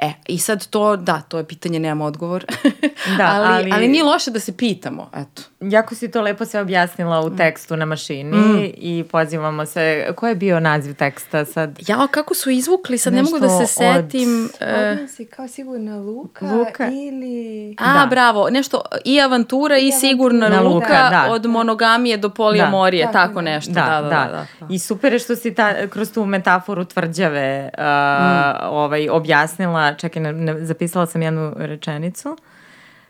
E, 0.00 0.12
i 0.26 0.38
sad 0.38 0.66
to, 0.66 0.96
da, 0.96 1.22
to 1.28 1.38
je 1.38 1.44
pitanje, 1.44 1.78
nemam 1.78 2.00
odgovor. 2.00 2.44
da, 3.18 3.30
ali, 3.34 3.46
ali, 3.46 3.70
ali 3.74 3.88
nije 3.88 4.04
loše 4.04 4.30
da 4.30 4.40
se 4.40 4.56
pitamo, 4.56 5.10
eto. 5.16 5.42
Jako 5.60 5.94
si 5.94 6.10
to 6.10 6.22
lepo 6.22 6.44
sve 6.44 6.60
objasnila 6.60 7.20
u 7.20 7.36
tekstu 7.36 7.76
na 7.76 7.84
mašini 7.84 8.36
mm. 8.36 8.72
i 8.76 9.04
pozivamo 9.10 9.66
se, 9.66 10.06
ko 10.16 10.28
je 10.28 10.34
bio 10.34 10.60
naziv 10.60 10.94
teksta 10.94 11.44
sad? 11.44 11.78
Jao, 11.86 12.06
kako 12.06 12.34
su 12.34 12.50
izvukli, 12.50 12.98
sad 12.98 13.12
Nešto 13.12 13.36
ne 13.36 13.40
mogu 13.40 13.54
da 13.60 13.66
se 13.66 13.74
setim. 13.74 14.50
Od... 14.60 14.68
Uh, 14.68 14.92
Odnosi 14.92 15.26
kao 15.26 15.48
sigurna 15.48 15.96
luka, 15.96 16.46
luka. 16.46 16.86
ili... 16.86 17.74
A, 17.78 18.00
da. 18.00 18.06
bravo, 18.06 18.50
nešto, 18.50 18.82
i 19.04 19.20
avantura 19.20 19.78
i, 19.78 19.88
i 19.88 19.92
sigurna 19.92 20.60
luka, 20.60 20.68
luka 20.68 21.10
da. 21.10 21.26
od 21.30 21.46
monogamije 21.46 22.16
do 22.16 22.28
polijamorije, 22.28 23.06
da. 23.06 23.12
tako 23.12 23.40
nešto. 23.42 23.72
Da, 23.72 23.80
da, 23.80 24.00
da. 24.02 24.08
da, 24.08 24.08
da. 24.08 24.46
da. 24.60 24.74
I 24.74 24.78
super 24.78 25.12
je 25.12 25.18
što 25.18 25.36
si 25.36 25.54
ta, 25.54 25.86
kroz 25.88 26.12
tu 26.12 26.24
metaforu 26.24 26.84
tvrđave 26.84 27.70
uh, 27.78 27.84
mm. 27.84 28.74
ovaj, 28.74 29.08
objasnila 29.08 29.89
čekaj, 29.94 30.22
ne, 30.22 30.32
ne, 30.32 30.66
zapisala 30.66 31.06
sam 31.06 31.22
jednu 31.22 31.52
rečenicu. 31.56 32.28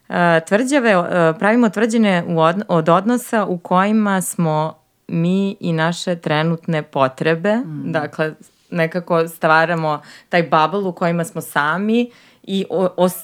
Uh, 0.08 0.16
tvrđave, 0.48 0.98
uh, 0.98 1.06
pravimo 1.38 1.68
tvrđine 1.68 2.24
u 2.28 2.40
od, 2.40 2.62
od 2.68 2.88
odnosa 2.88 3.44
u 3.44 3.58
kojima 3.58 4.20
smo 4.20 4.74
mi 5.08 5.56
i 5.60 5.72
naše 5.72 6.16
trenutne 6.16 6.82
potrebe, 6.82 7.56
mm. 7.56 7.92
dakle, 7.92 8.34
nekako 8.70 9.28
stvaramo 9.28 10.00
taj 10.28 10.42
bubble 10.42 10.88
u 10.88 10.92
kojima 10.92 11.24
smo 11.24 11.40
sami 11.40 12.10
i 12.42 12.64
o, 12.70 12.88
os, 12.96 13.14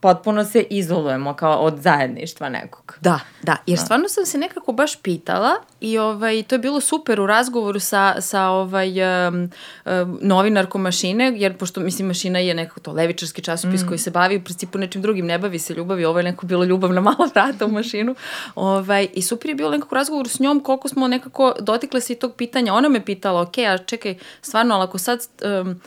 potpuno 0.00 0.44
se 0.44 0.64
izolujemo 0.70 1.34
kao 1.34 1.58
od 1.58 1.78
zajedništva 1.80 2.48
nekog. 2.48 2.98
Da, 3.00 3.20
da, 3.42 3.56
jer 3.66 3.78
da. 3.78 3.84
stvarno 3.84 4.08
sam 4.08 4.26
se 4.26 4.38
nekako 4.38 4.72
baš 4.72 4.96
pitala 5.02 5.50
i 5.80 5.98
ovaj, 5.98 6.42
to 6.42 6.54
je 6.54 6.58
bilo 6.58 6.80
super 6.80 7.20
u 7.20 7.26
razgovoru 7.26 7.80
sa, 7.80 8.20
sa 8.20 8.48
ovaj, 8.48 9.28
um, 9.28 9.50
um, 9.84 10.18
novinarkom 10.22 10.82
mašine, 10.82 11.32
jer 11.36 11.56
pošto, 11.56 11.80
mislim, 11.80 12.08
mašina 12.08 12.38
je 12.38 12.54
nekako 12.54 12.80
to 12.80 12.92
levičarski 12.92 13.42
časopis 13.42 13.82
mm. 13.82 13.88
koji 13.88 13.98
se 13.98 14.10
bavi 14.10 14.36
u 14.36 14.44
principu 14.44 14.78
nečim 14.78 15.02
drugim, 15.02 15.26
ne 15.26 15.38
bavi 15.38 15.58
se 15.58 15.74
ljubavi, 15.74 16.04
ovo 16.04 16.18
je 16.18 16.24
neko 16.24 16.46
bilo 16.46 16.64
ljubav 16.64 16.92
na 16.92 17.00
mala 17.00 17.28
vrata 17.34 17.66
u 17.66 17.68
mašinu. 17.68 18.14
Ovaj, 18.54 19.08
I 19.14 19.22
super 19.22 19.48
je 19.48 19.54
bilo 19.54 19.70
nekako 19.70 19.94
razgovor 19.94 20.28
s 20.28 20.40
njom 20.40 20.60
koliko 20.60 20.88
smo 20.88 21.08
nekako 21.08 21.54
dotikle 21.60 22.00
se 22.00 22.12
i 22.12 22.16
tog 22.16 22.34
pitanja. 22.34 22.74
Ona 22.74 22.88
me 22.88 23.04
pitala, 23.04 23.40
ok, 23.40 23.58
a 23.58 23.78
čekaj, 23.78 24.18
stvarno, 24.42 24.74
ali 24.74 24.84
ako 24.84 24.98
sad... 24.98 25.20
Um, 25.62 25.80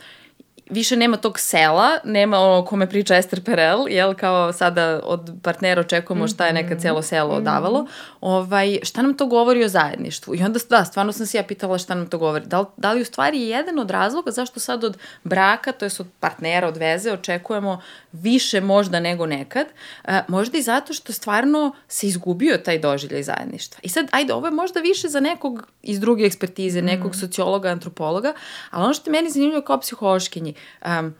više 0.70 0.96
nema 0.96 1.16
tog 1.16 1.38
sela, 1.38 1.98
nema 2.04 2.38
ono 2.38 2.64
kome 2.64 2.88
priča 2.88 3.16
Ester 3.16 3.44
Perel, 3.44 3.88
jel, 3.88 4.14
kao 4.14 4.52
sada 4.52 5.00
od 5.04 5.30
partnera 5.42 5.80
očekujemo 5.80 6.28
šta 6.28 6.46
je 6.46 6.52
neka 6.52 6.78
celo 6.78 7.02
selo 7.02 7.34
odavalo, 7.34 7.86
ovaj, 8.20 8.78
šta 8.82 9.02
nam 9.02 9.16
to 9.16 9.26
govori 9.26 9.64
o 9.64 9.68
zajedništvu? 9.68 10.34
I 10.34 10.42
onda, 10.42 10.60
da, 10.68 10.84
stvarno 10.84 11.12
sam 11.12 11.26
se 11.26 11.38
ja 11.38 11.42
pitala 11.42 11.78
šta 11.78 11.94
nam 11.94 12.06
to 12.06 12.18
govori. 12.18 12.46
Da 12.46 12.60
li, 12.60 12.66
da 12.76 12.92
li 12.92 13.00
u 13.00 13.04
stvari 13.04 13.40
je 13.40 13.48
jedan 13.48 13.78
od 13.78 13.90
razloga 13.90 14.30
zašto 14.30 14.60
sad 14.60 14.84
od 14.84 14.98
braka, 15.24 15.72
to 15.72 15.84
je 15.84 15.90
od 15.98 16.06
partnera, 16.20 16.68
od 16.68 16.76
veze, 16.76 17.12
očekujemo 17.12 17.80
više 18.12 18.60
možda 18.60 19.00
nego 19.00 19.26
nekad, 19.26 19.66
a, 20.04 20.20
možda 20.28 20.58
i 20.58 20.62
zato 20.62 20.92
što 20.92 21.12
stvarno 21.12 21.74
se 21.88 22.06
izgubio 22.06 22.56
taj 22.56 22.78
doživljaj 22.78 23.22
zajedništva. 23.22 23.80
I 23.82 23.88
sad, 23.88 24.08
ajde, 24.10 24.34
ovo 24.34 24.46
je 24.46 24.50
možda 24.50 24.80
više 24.80 25.08
za 25.08 25.20
nekog 25.20 25.66
iz 25.82 26.00
druge 26.00 26.24
ekspertize, 26.24 26.82
nekog 26.82 27.16
sociologa, 27.16 27.68
antropologa, 27.68 28.32
ali 28.70 28.84
ono 28.84 28.94
što 28.94 29.10
je 29.10 29.12
meni 29.12 29.30
zanimljivo 29.30 29.62
kao 29.62 29.80
psihološkinji, 29.80 30.54
um, 30.86 31.14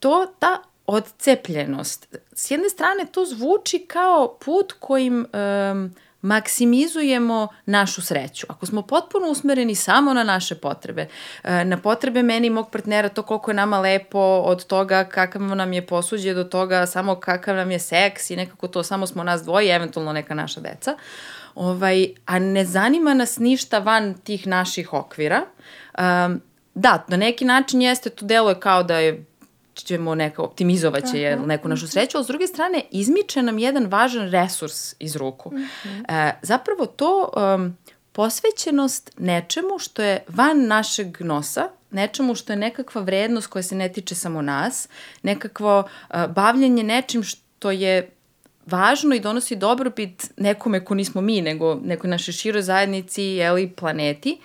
to, 0.00 0.26
ta 0.38 0.62
odcepljenost, 0.86 2.16
s 2.32 2.50
jedne 2.50 2.68
strane 2.68 3.06
to 3.12 3.24
zvuči 3.24 3.86
kao 3.86 4.38
put 4.44 4.72
kojim 4.80 5.26
um, 5.72 5.94
maksimizujemo 6.24 7.48
našu 7.66 8.02
sreću. 8.02 8.46
Ako 8.50 8.66
smo 8.66 8.82
potpuno 8.82 9.28
usmereni 9.28 9.74
samo 9.74 10.14
na 10.14 10.24
naše 10.24 10.54
potrebe, 10.54 11.06
e, 11.42 11.64
na 11.64 11.76
potrebe 11.76 12.22
meni 12.22 12.46
i 12.46 12.50
mog 12.50 12.70
partnera, 12.70 13.08
to 13.08 13.22
koliko 13.22 13.50
je 13.50 13.54
nama 13.54 13.80
lepo, 13.80 14.18
od 14.44 14.66
toga 14.66 15.04
kakav 15.04 15.42
nam 15.42 15.72
je 15.72 15.86
posuđe, 15.86 16.34
do 16.34 16.44
toga 16.44 16.86
samo 16.86 17.14
kakav 17.14 17.56
nam 17.56 17.70
je 17.70 17.78
seks 17.78 18.30
i 18.30 18.36
nekako 18.36 18.68
to 18.68 18.82
samo 18.82 19.06
smo 19.06 19.24
nas 19.24 19.42
dvoje, 19.42 19.74
eventualno 19.74 20.12
neka 20.12 20.34
naša 20.34 20.60
deca, 20.60 20.96
ovaj, 21.54 22.08
a 22.26 22.38
ne 22.38 22.64
zanima 22.64 23.14
nas 23.14 23.38
ništa 23.38 23.78
van 23.78 24.14
tih 24.14 24.46
naših 24.46 24.92
okvira, 24.92 25.42
um, 25.98 26.40
da, 26.74 27.04
na 27.08 27.16
neki 27.16 27.44
način 27.44 27.82
jeste, 27.82 28.10
to 28.10 28.26
deluje 28.26 28.60
kao 28.60 28.82
da 28.82 28.98
je 28.98 29.24
ćemo 29.74 30.14
neka 30.14 30.42
optimizovaće 30.42 31.20
je 31.20 31.36
neku 31.36 31.68
našu 31.68 31.88
sreću, 31.88 32.16
ali 32.16 32.24
s 32.24 32.28
druge 32.28 32.46
strane 32.46 32.82
izmiče 32.90 33.42
nam 33.42 33.58
jedan 33.58 33.86
važan 33.86 34.30
resurs 34.30 34.94
iz 34.98 35.16
ruku. 35.16 35.50
Mm 35.54 35.58
-hmm. 35.58 36.28
e, 36.28 36.38
zapravo 36.42 36.86
to 36.86 37.30
um, 37.36 37.76
posvećenost 38.12 39.10
nečemu 39.18 39.78
što 39.78 40.02
je 40.02 40.24
van 40.28 40.66
našeg 40.66 41.20
nosa, 41.20 41.68
nečemu 41.90 42.34
što 42.34 42.52
je 42.52 42.56
nekakva 42.56 43.02
vrednost 43.02 43.46
koja 43.46 43.62
se 43.62 43.74
ne 43.74 43.92
tiče 43.92 44.14
samo 44.14 44.42
nas, 44.42 44.88
nekakvo 45.22 45.78
uh, 45.78 46.26
bavljanje 46.26 46.82
nečim 46.82 47.22
što 47.22 47.70
je 47.70 48.10
važno 48.66 49.14
i 49.14 49.20
donosi 49.20 49.56
dobrobit 49.56 50.30
nekome 50.36 50.84
ko 50.84 50.94
nismo 50.94 51.20
mi, 51.20 51.40
nego 51.42 51.74
nekoj 51.74 52.10
našoj 52.10 52.32
široj 52.32 52.62
zajednici, 52.62 53.22
jeli, 53.22 53.72
planeti, 53.76 54.38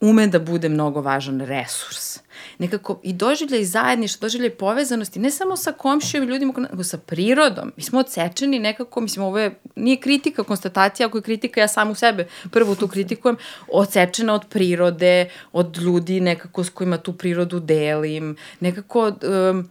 ume 0.00 0.26
da 0.26 0.38
bude 0.38 0.68
mnogo 0.68 1.00
važan 1.00 1.40
resurs. 1.40 2.18
Nekako 2.58 3.00
i 3.02 3.12
doživljaj 3.12 3.64
zajedništva, 3.64 4.24
doživljaj 4.26 4.50
povezanosti, 4.50 5.20
ne 5.20 5.30
samo 5.30 5.56
sa 5.56 5.72
komšijom 5.72 6.24
i 6.24 6.28
ljudima, 6.28 6.52
nego 6.70 6.84
sa 6.84 6.98
prirodom. 6.98 7.72
Mi 7.76 7.82
smo 7.82 8.00
odsečeni 8.00 8.58
nekako, 8.58 9.00
mislim, 9.00 9.24
ovo 9.24 9.38
je, 9.38 9.60
nije 9.76 9.96
kritika, 9.96 10.42
konstatacija, 10.42 11.06
ako 11.06 11.18
je 11.18 11.22
kritika, 11.22 11.60
ja 11.60 11.68
sam 11.68 11.90
u 11.90 11.94
sebe 11.94 12.28
prvo 12.50 12.74
tu 12.74 12.88
kritikujem, 12.88 13.36
odsečena 13.68 14.34
od 14.34 14.48
prirode, 14.48 15.30
od 15.52 15.76
ljudi 15.76 16.20
nekako 16.20 16.64
s 16.64 16.70
kojima 16.70 16.98
tu 16.98 17.12
prirodu 17.12 17.60
delim, 17.60 18.36
nekako... 18.60 19.12
Um, 19.50 19.70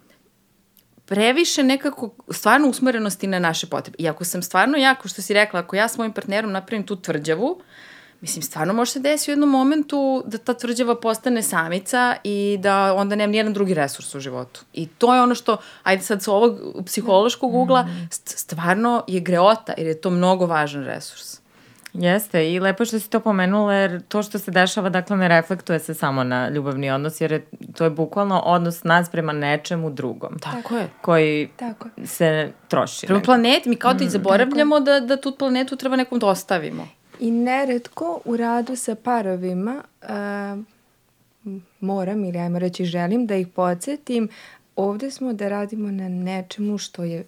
previše 1.05 1.63
nekako 1.63 2.09
stvarno 2.31 2.67
usmerenosti 2.67 3.27
na 3.27 3.39
naše 3.39 3.67
potrebe. 3.67 3.95
I 3.99 4.07
ako 4.09 4.25
sam 4.25 4.41
stvarno 4.41 4.77
jako, 4.77 5.07
što 5.07 5.21
si 5.21 5.33
rekla, 5.33 5.59
ako 5.59 5.75
ja 5.75 5.87
s 5.87 5.97
mojim 5.97 6.13
partnerom 6.13 6.51
napravim 6.51 6.85
tu 6.85 6.95
tvrđavu, 6.95 7.61
Mislim, 8.21 8.43
stvarno 8.43 8.73
može 8.73 8.91
se 8.91 8.99
desiti 8.99 9.31
u 9.31 9.33
jednom 9.33 9.49
momentu 9.49 10.23
da 10.25 10.37
ta 10.37 10.53
tvrđava 10.53 10.95
postane 10.95 11.43
samica 11.43 12.15
i 12.23 12.57
da 12.61 12.93
onda 12.93 13.15
nema 13.15 13.31
nijedan 13.31 13.53
drugi 13.53 13.73
resurs 13.73 14.15
u 14.15 14.19
životu. 14.19 14.61
I 14.73 14.87
to 14.87 15.15
je 15.15 15.21
ono 15.21 15.35
što, 15.35 15.57
ajde 15.83 16.03
sad 16.03 16.23
sa 16.23 16.31
ovog 16.31 16.59
psihološkog 16.85 17.55
ugla, 17.55 17.83
mhm. 17.83 18.03
stvarno 18.11 19.03
je 19.07 19.19
greota 19.19 19.73
jer 19.77 19.87
je 19.87 20.01
to 20.01 20.09
mnogo 20.09 20.45
važan 20.45 20.83
resurs. 20.83 21.39
Jeste 21.93 22.51
i 22.51 22.59
lepo 22.59 22.85
što 22.85 22.99
si 22.99 23.09
to 23.09 23.19
pomenula 23.19 23.73
jer 23.73 24.01
to 24.01 24.23
što 24.23 24.39
se 24.39 24.51
dešava 24.51 24.89
dakle 24.89 25.17
ne 25.17 25.27
reflektuje 25.27 25.79
se 25.79 25.93
samo 25.93 26.23
na 26.23 26.49
ljubavni 26.49 26.91
odnos 26.91 27.21
jer 27.21 27.31
je, 27.31 27.45
to 27.75 27.83
je 27.83 27.89
bukvalno 27.89 28.39
odnos 28.39 28.83
nas 28.83 29.09
prema 29.09 29.33
nečemu 29.33 29.89
drugom. 29.89 30.39
Tako 30.39 30.77
je. 30.77 30.89
Koji 31.01 31.49
tako. 31.55 31.89
se 32.05 32.51
troši. 32.67 33.07
Prema 33.07 33.21
planeti, 33.21 33.69
mi 33.69 33.75
kao 33.75 33.93
da 33.93 34.03
i 34.03 34.07
mm, 34.07 34.09
zaboravljamo 34.09 34.79
da, 34.79 34.99
da 34.99 35.17
tu 35.17 35.35
planetu 35.37 35.75
treba 35.75 35.95
nekom 35.95 36.19
da 36.19 36.27
ostavimo. 36.27 36.87
I 37.19 37.31
neretko 37.31 38.21
u 38.25 38.37
radu 38.37 38.75
sa 38.75 38.95
parovima 38.95 39.83
uh, 40.01 40.63
moram 41.79 42.25
ili 42.25 42.37
ajmo 42.37 42.59
reći 42.59 42.85
želim 42.85 43.27
da 43.27 43.35
ih 43.35 43.47
podsjetim 43.47 44.29
ovde 44.75 45.11
smo 45.11 45.33
da 45.33 45.49
radimo 45.49 45.91
na 45.91 46.09
nečemu 46.09 46.77
što 46.77 47.03
je 47.03 47.25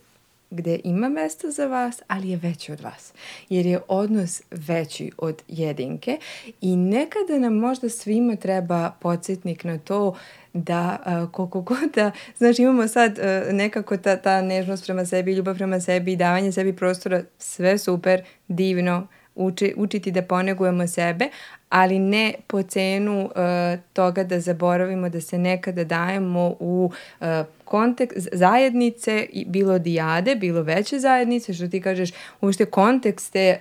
gde 0.52 0.80
ima 0.84 1.10
mesta 1.10 1.52
za 1.52 1.66
vas, 1.66 2.02
ali 2.08 2.30
je 2.30 2.38
veći 2.38 2.72
od 2.72 2.82
vas. 2.82 3.14
Jer 3.50 3.66
je 3.66 3.80
odnos 3.88 4.42
veći 4.52 5.12
od 5.18 5.42
jedinke 5.48 6.20
i 6.62 6.76
nekada 6.76 7.40
nam 7.40 7.54
možda 7.54 7.90
svima 7.90 8.36
treba 8.36 8.92
podsjetnik 9.00 9.64
na 9.64 9.78
to 9.78 10.16
da 10.54 10.98
uh, 11.06 11.32
koliko 11.32 11.62
god 11.62 11.92
da, 11.96 12.12
znaš, 12.38 12.60
imamo 12.60 12.88
sad 12.88 13.20
uh, 13.20 13.54
nekako 13.54 13.98
ta, 13.98 14.18
ta 14.18 14.42
nežnost 14.42 14.86
prema 14.86 15.06
sebi, 15.06 15.34
ljubav 15.34 15.56
prema 15.56 15.80
sebi, 15.80 16.16
davanje 16.16 16.52
sebi 16.52 16.76
prostora, 16.76 17.24
sve 17.38 17.78
super, 17.78 18.22
divno, 18.48 19.08
uči, 19.36 19.74
učiti 19.78 20.12
da 20.12 20.22
ponegujemo 20.22 20.88
sebe, 20.88 21.30
ali 21.70 22.00
ne 22.00 22.34
po 22.48 22.64
cenu 22.64 23.26
uh, 23.26 23.32
toga 23.94 24.24
da 24.24 24.40
zaboravimo 24.40 25.10
da 25.10 25.22
se 25.22 25.38
nekada 25.38 25.84
dajemo 25.84 26.56
u 26.60 26.92
uh, 27.20 27.28
kontekst 27.66 28.28
zajednice, 28.32 29.28
bilo 29.46 29.80
dijade, 29.80 30.36
bilo 30.36 30.62
veće 30.62 31.00
zajednice, 31.00 31.54
što 31.54 31.68
ti 31.68 31.82
kažeš, 31.82 32.10
uopšte 32.42 32.66
kontekste 32.66 33.58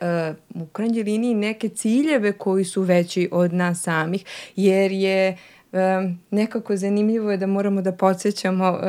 uh, 0.55 0.63
u 0.63 0.67
krajnjoj 0.67 1.03
liniji 1.03 1.35
neke 1.35 1.69
ciljeve 1.69 2.33
koji 2.33 2.65
su 2.65 2.83
veći 2.83 3.29
od 3.33 3.53
nas 3.53 3.83
samih, 3.83 4.25
jer 4.57 4.93
je 4.93 5.37
nekako 6.31 6.77
zanimljivo 6.77 7.31
je 7.31 7.37
da 7.37 7.47
moramo 7.47 7.83
da 7.83 7.93
podsjećamo 7.93 8.71
uh, 8.71 8.81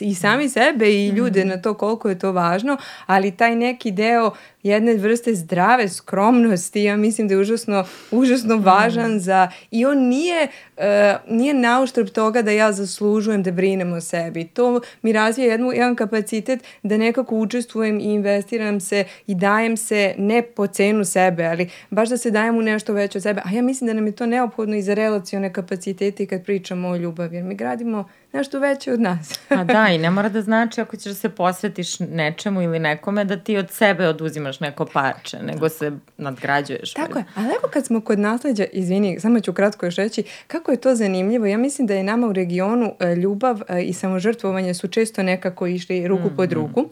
i 0.00 0.14
sami 0.14 0.48
sebe 0.48 0.90
i 0.90 1.08
ljude 1.08 1.44
mm. 1.44 1.48
na 1.48 1.62
to 1.62 1.74
koliko 1.74 2.08
je 2.08 2.18
to 2.18 2.32
važno, 2.32 2.76
ali 3.06 3.30
taj 3.30 3.56
neki 3.56 3.90
deo 3.90 4.30
jedne 4.62 4.94
vrste 4.94 5.34
zdrave 5.34 5.88
skromnosti, 5.88 6.82
ja 6.82 6.96
mislim 6.96 7.28
da 7.28 7.34
je 7.34 7.40
užasno, 7.40 7.84
užasno 8.10 8.56
mm. 8.56 8.64
važan 8.64 9.18
za, 9.18 9.48
i 9.70 9.86
on 9.86 9.98
nije, 9.98 10.48
uh, 10.76 10.84
nije 11.28 11.54
nauštrb 11.54 12.08
toga 12.08 12.42
da 12.42 12.50
ja 12.50 12.72
zaslužujem 12.72 13.42
da 13.42 13.52
brinem 13.52 13.92
o 13.92 14.00
sebi. 14.00 14.44
To 14.44 14.80
mi 15.02 15.12
razvija 15.12 15.52
jednu, 15.52 15.72
jedan 15.72 15.96
kapacitet 15.96 16.64
da 16.82 16.96
nekako 16.96 17.36
učestvujem 17.36 18.00
i 18.00 18.04
investiram 18.04 18.80
se 18.80 19.04
i 19.26 19.34
dajem 19.34 19.76
se 19.76 20.14
ne 20.18 20.42
po 20.42 20.66
cenu 20.66 21.04
sebe, 21.04 21.44
ali 21.44 21.70
baš 21.90 22.08
da 22.08 22.16
se 22.16 22.30
dajem 22.30 22.56
u 22.56 22.62
nešto 22.62 22.92
veće 22.92 23.18
od 23.18 23.22
sebe. 23.22 23.40
A 23.44 23.50
ja 23.50 23.62
mislim 23.62 23.88
da 23.88 23.94
nam 23.94 24.06
je 24.06 24.12
to 24.12 24.26
neophodno 24.26 24.76
i 24.76 24.82
za 24.82 24.94
relacione 24.94 25.52
kapacitete 25.52 25.99
kad 26.30 26.44
pričamo 26.44 26.88
o 26.88 26.96
ljubavi, 26.96 27.36
jer 27.36 27.44
mi 27.44 27.54
gradimo 27.54 28.08
nešto 28.32 28.58
veće 28.58 28.92
od 28.92 29.00
nas. 29.00 29.40
A 29.48 29.64
da, 29.74 29.88
i 29.88 29.98
ne 29.98 30.10
mora 30.10 30.28
da 30.28 30.42
znači 30.42 30.80
ako 30.80 30.96
ćeš 30.96 31.04
da 31.04 31.14
se 31.14 31.28
posvetiš 31.28 32.00
nečemu 32.00 32.62
ili 32.62 32.78
nekome 32.78 33.24
da 33.24 33.36
ti 33.36 33.56
od 33.56 33.70
sebe 33.70 34.08
oduzimaš 34.08 34.60
neko 34.60 34.86
parče, 34.92 35.38
nego 35.42 35.68
se 35.68 35.92
nadgrađuješ. 36.16 36.92
Tako 36.92 37.18
je, 37.18 37.24
ali 37.34 37.46
evo 37.46 37.68
kad 37.72 37.86
smo 37.86 38.00
kod 38.00 38.18
nasleđa, 38.18 38.64
izvini, 38.72 39.20
samo 39.20 39.40
ću 39.40 39.52
kratko 39.52 39.86
još 39.86 39.96
reći, 39.96 40.22
kako 40.46 40.70
je 40.70 40.80
to 40.80 40.94
zanimljivo, 40.94 41.46
ja 41.46 41.58
mislim 41.58 41.86
da 41.86 41.94
je 41.94 42.02
nama 42.02 42.26
u 42.26 42.32
regionu 42.32 42.94
e, 43.00 43.14
ljubav 43.14 43.60
e, 43.68 43.82
i 43.82 43.92
samožrtvovanje 43.92 44.74
su 44.74 44.88
često 44.88 45.22
nekako 45.22 45.66
išli 45.66 46.08
ruku 46.08 46.28
mm, 46.30 46.36
pod 46.36 46.52
ruku. 46.52 46.88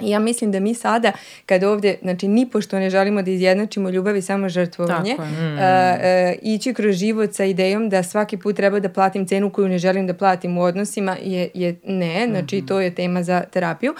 I 0.00 0.10
ja 0.10 0.18
mislim 0.18 0.52
da 0.52 0.60
mi 0.60 0.74
sada, 0.74 1.12
kad 1.46 1.64
ovdje, 1.64 1.98
znači, 2.02 2.28
ni 2.28 2.50
pošto 2.50 2.78
ne 2.78 2.90
želimo 2.90 3.22
da 3.22 3.30
izjednačimo 3.30 3.90
ljubav 3.90 4.16
i 4.16 4.22
samo 4.22 4.48
žrtvovanje, 4.48 5.14
mm. 5.14 5.22
uh, 5.22 5.28
uh, 5.28 6.38
ići 6.42 6.74
kroz 6.74 6.94
život 6.94 7.34
sa 7.34 7.44
idejom 7.44 7.88
da 7.88 8.02
svaki 8.02 8.36
put 8.36 8.56
treba 8.56 8.80
da 8.80 8.88
platim 8.88 9.26
cenu 9.26 9.50
koju 9.50 9.68
ne 9.68 9.78
želim 9.78 10.06
da 10.06 10.14
platim 10.14 10.58
u 10.58 10.62
odnosima 10.62 11.16
je, 11.22 11.50
je 11.54 11.76
ne, 11.84 12.26
znači 12.30 12.56
mm 12.56 12.60
-hmm. 12.60 12.68
to 12.68 12.80
je 12.80 12.94
tema 12.94 13.22
za 13.22 13.40
terapiju, 13.40 13.94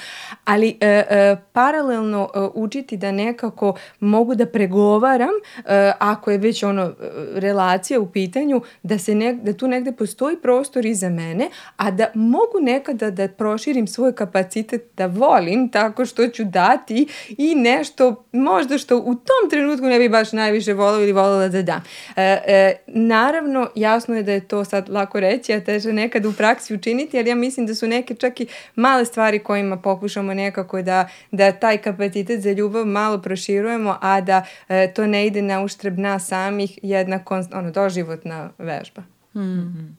ali 0.44 0.68
uh, 0.68 0.88
uh, 0.88 1.38
paralelno 1.52 2.22
uh, 2.34 2.50
učiti 2.54 2.96
da 2.96 3.12
nekako 3.12 3.74
mogu 4.00 4.34
da 4.34 4.46
pregovaram, 4.46 5.28
uh, 5.28 5.64
ako 5.98 6.30
je 6.30 6.38
već 6.38 6.62
ono 6.62 6.92
relacija 7.34 8.00
u 8.00 8.06
pitanju, 8.06 8.62
da, 8.82 8.98
se 8.98 9.14
ne, 9.14 9.32
da 9.32 9.52
tu 9.52 9.68
negde 9.68 9.92
postoji 9.92 10.36
prostor 10.36 10.86
iza 10.86 11.08
mene, 11.08 11.48
a 11.76 11.90
da 11.90 12.06
mogu 12.14 12.60
nekada 12.60 13.10
da 13.10 13.28
proširim 13.28 13.86
svoj 13.86 14.14
kapacitet 14.14 14.82
da 14.96 15.06
volim 15.06 15.68
tako 15.68 15.87
tako 15.88 16.06
što 16.06 16.28
ću 16.28 16.44
dati 16.44 17.06
i 17.28 17.54
nešto 17.54 18.24
možda 18.32 18.78
što 18.78 18.98
u 18.98 19.14
tom 19.14 19.50
trenutku 19.50 19.86
ne 19.86 19.98
bi 19.98 20.08
baš 20.08 20.32
najviše 20.32 20.72
volao 20.72 21.00
ili 21.00 21.12
volala 21.12 21.48
da 21.48 21.62
dam. 21.62 21.82
E, 22.16 22.22
e, 22.46 22.76
naravno, 22.86 23.70
jasno 23.74 24.16
je 24.16 24.22
da 24.22 24.32
je 24.32 24.48
to 24.48 24.64
sad 24.64 24.88
lako 24.88 25.20
reći, 25.20 25.52
a 25.52 25.64
teže 25.64 25.92
nekad 25.92 26.26
u 26.26 26.32
praksi 26.32 26.74
učiniti, 26.74 27.18
ali 27.18 27.28
ja 27.28 27.34
mislim 27.34 27.66
da 27.66 27.74
su 27.74 27.86
neke 27.86 28.14
čak 28.14 28.40
i 28.40 28.46
male 28.74 29.04
stvari 29.04 29.38
kojima 29.38 29.76
pokušamo 29.76 30.34
nekako 30.34 30.82
da, 30.82 31.08
da 31.30 31.52
taj 31.52 31.78
kapacitet 31.78 32.40
za 32.40 32.52
ljubav 32.52 32.84
malo 32.86 33.18
proširujemo, 33.18 33.98
a 34.00 34.20
da 34.20 34.44
e, 34.68 34.92
to 34.94 35.06
ne 35.06 35.26
ide 35.26 35.42
na 35.42 35.62
uštreb 35.62 35.98
nas 35.98 36.26
samih, 36.26 36.78
jedna 36.82 37.24
konst, 37.24 37.54
ono, 37.54 37.70
doživotna 37.70 38.50
vežba. 38.58 39.02
Mm 39.34 39.40
-hmm. 39.40 39.97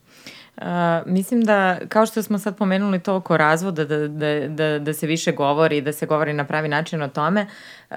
Uh, 0.60 0.66
mislim 1.06 1.40
da, 1.40 1.78
kao 1.88 2.06
što 2.06 2.22
smo 2.22 2.38
sad 2.38 2.56
pomenuli 2.56 2.98
to 2.98 3.14
oko 3.14 3.36
razvoda, 3.36 3.84
da, 3.84 4.08
da, 4.08 4.48
da, 4.48 4.78
da 4.78 4.92
se 4.92 5.06
više 5.06 5.32
govori, 5.32 5.80
da 5.80 5.92
se 5.92 6.06
govori 6.06 6.32
na 6.32 6.44
pravi 6.44 6.68
način 6.68 7.02
o 7.02 7.08
tome, 7.08 7.46
uh, 7.90 7.96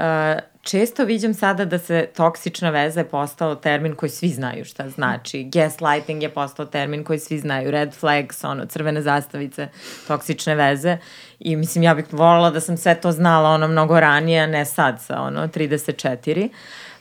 često 0.61 1.05
viđam 1.05 1.33
sada 1.33 1.65
da 1.65 1.79
se 1.79 2.07
toksična 2.15 2.69
veza 2.69 2.99
je 2.99 3.07
postao 3.07 3.55
termin 3.55 3.95
koji 3.95 4.09
svi 4.09 4.29
znaju 4.29 4.65
šta 4.65 4.89
znači. 4.89 5.43
Gaslighting 5.43 6.23
je 6.23 6.29
postao 6.29 6.65
termin 6.65 7.03
koji 7.03 7.19
svi 7.19 7.39
znaju. 7.39 7.71
Red 7.71 7.93
flags, 7.93 8.43
ono, 8.43 8.65
crvene 8.65 9.01
zastavice, 9.01 9.67
toksične 10.07 10.55
veze. 10.55 10.97
I 11.39 11.55
mislim, 11.55 11.83
ja 11.83 11.95
bih 11.95 12.05
volila 12.11 12.49
da 12.49 12.59
sam 12.59 12.77
sve 12.77 12.95
to 12.95 13.11
znala 13.11 13.49
ono 13.49 13.67
mnogo 13.67 13.99
ranije, 13.99 14.43
a 14.43 14.47
ne 14.47 14.65
sad 14.65 15.01
sa 15.01 15.21
ono 15.21 15.47
34. 15.47 16.49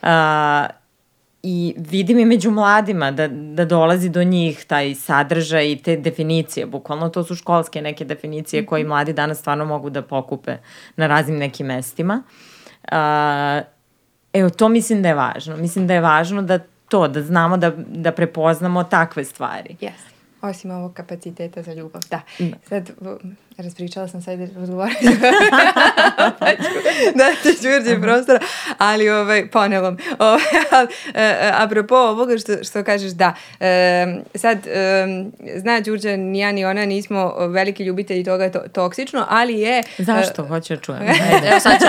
Uh, 0.03 0.82
i 1.43 1.75
vidim 1.79 2.19
i 2.19 2.25
među 2.25 2.51
mladima 2.51 3.11
da, 3.11 3.29
da 3.29 3.65
dolazi 3.65 4.09
do 4.09 4.25
njih 4.25 4.65
taj 4.65 4.95
sadržaj 4.95 5.73
i 5.73 5.77
te 5.77 5.97
definicije, 5.97 6.67
bukvalno 6.67 7.09
to 7.09 7.25
su 7.25 7.35
školske 7.35 7.83
neke 7.83 8.05
definicije 8.05 8.63
-hmm. 8.63 8.67
koje 8.67 8.85
mladi 8.85 9.13
danas 9.13 9.39
stvarno 9.39 9.65
mogu 9.65 9.91
da 9.91 10.03
pokupe 10.03 10.57
na 10.97 11.07
raznim 11.07 11.39
nekim 11.39 11.67
mestima. 11.67 12.23
Uh, 12.83 12.99
evo, 14.33 14.51
to 14.51 14.69
mislim 14.69 15.03
da 15.03 15.09
je 15.09 15.15
važno. 15.15 15.57
Mislim 15.57 15.87
da 15.87 15.95
je 15.95 16.01
važno 16.01 16.43
da 16.43 16.59
to, 16.89 17.09
da 17.09 17.23
znamo 17.23 17.57
da, 17.57 17.71
da 17.77 18.13
prepoznamo 18.13 18.85
takve 18.85 19.25
stvari. 19.25 19.77
Yes. 19.81 20.13
Osim 20.43 20.71
ovog 20.71 20.95
kapaciteta 20.95 21.63
za 21.63 21.75
ljubav, 21.75 22.03
da. 22.11 22.21
da. 22.39 22.57
Sad, 22.69 22.91
raspričala 23.59 24.09
sam 24.09 24.23
sad 24.23 24.39
pa 26.39 26.51
ću, 26.51 26.71
da 27.15 27.25
će 27.43 27.63
čvrđe 27.63 28.01
prostora, 28.03 28.39
ali 28.79 29.11
ovaj, 29.11 29.51
ponevom. 29.51 29.99
Ovaj, 30.19 30.43
e, 31.15 31.51
apropo 31.55 31.95
ovoga 31.95 32.39
što, 32.39 32.65
što 32.65 32.85
kažeš, 32.85 33.11
da, 33.11 33.35
e, 33.61 34.07
sad, 34.35 34.67
e, 34.67 35.07
zna 35.57 35.81
Đurđa, 35.81 36.17
ni 36.17 36.39
ja 36.39 36.53
ni 36.53 36.65
ona 36.65 36.85
nismo 36.85 37.35
veliki 37.49 37.85
ljubitelji 37.85 38.25
toga 38.25 38.51
to, 38.51 38.59
toksično, 38.59 39.27
ali 39.29 39.59
je... 39.59 39.83
Zašto? 39.99 40.45
Hoću 40.45 40.75
da 40.75 40.81
čujem. 40.81 41.03
Evo 41.51 41.61
sad 41.61 41.73
ću. 41.73 41.87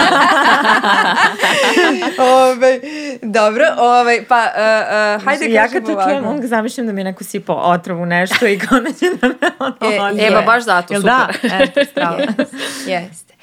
ovaj, 2.33 2.79
dobro, 3.21 3.65
ovaj, 3.77 4.25
pa, 4.27 4.35
uh, 4.55 5.19
uh, 5.19 5.25
hajde 5.25 5.51
ja 5.51 5.67
kad 5.67 5.85
to 5.85 6.03
čujem, 6.03 6.25
on 6.25 6.47
zamišljam 6.47 6.87
da 6.87 6.93
mi 6.93 7.03
neko 7.03 7.23
sipo 7.23 7.53
otrovu 7.53 8.05
nešto 8.05 8.47
i 8.47 8.59
konačno 8.59 9.07
da 9.21 9.27
me 9.27 9.51
ono... 9.59 10.21
E, 10.21 10.27
Eba, 10.27 10.41
baš 10.41 10.63
zato, 10.63 10.95
super. 10.95 11.03
Da? 11.03 11.27
Eto. 11.61 12.17
Jeste. 12.91 13.33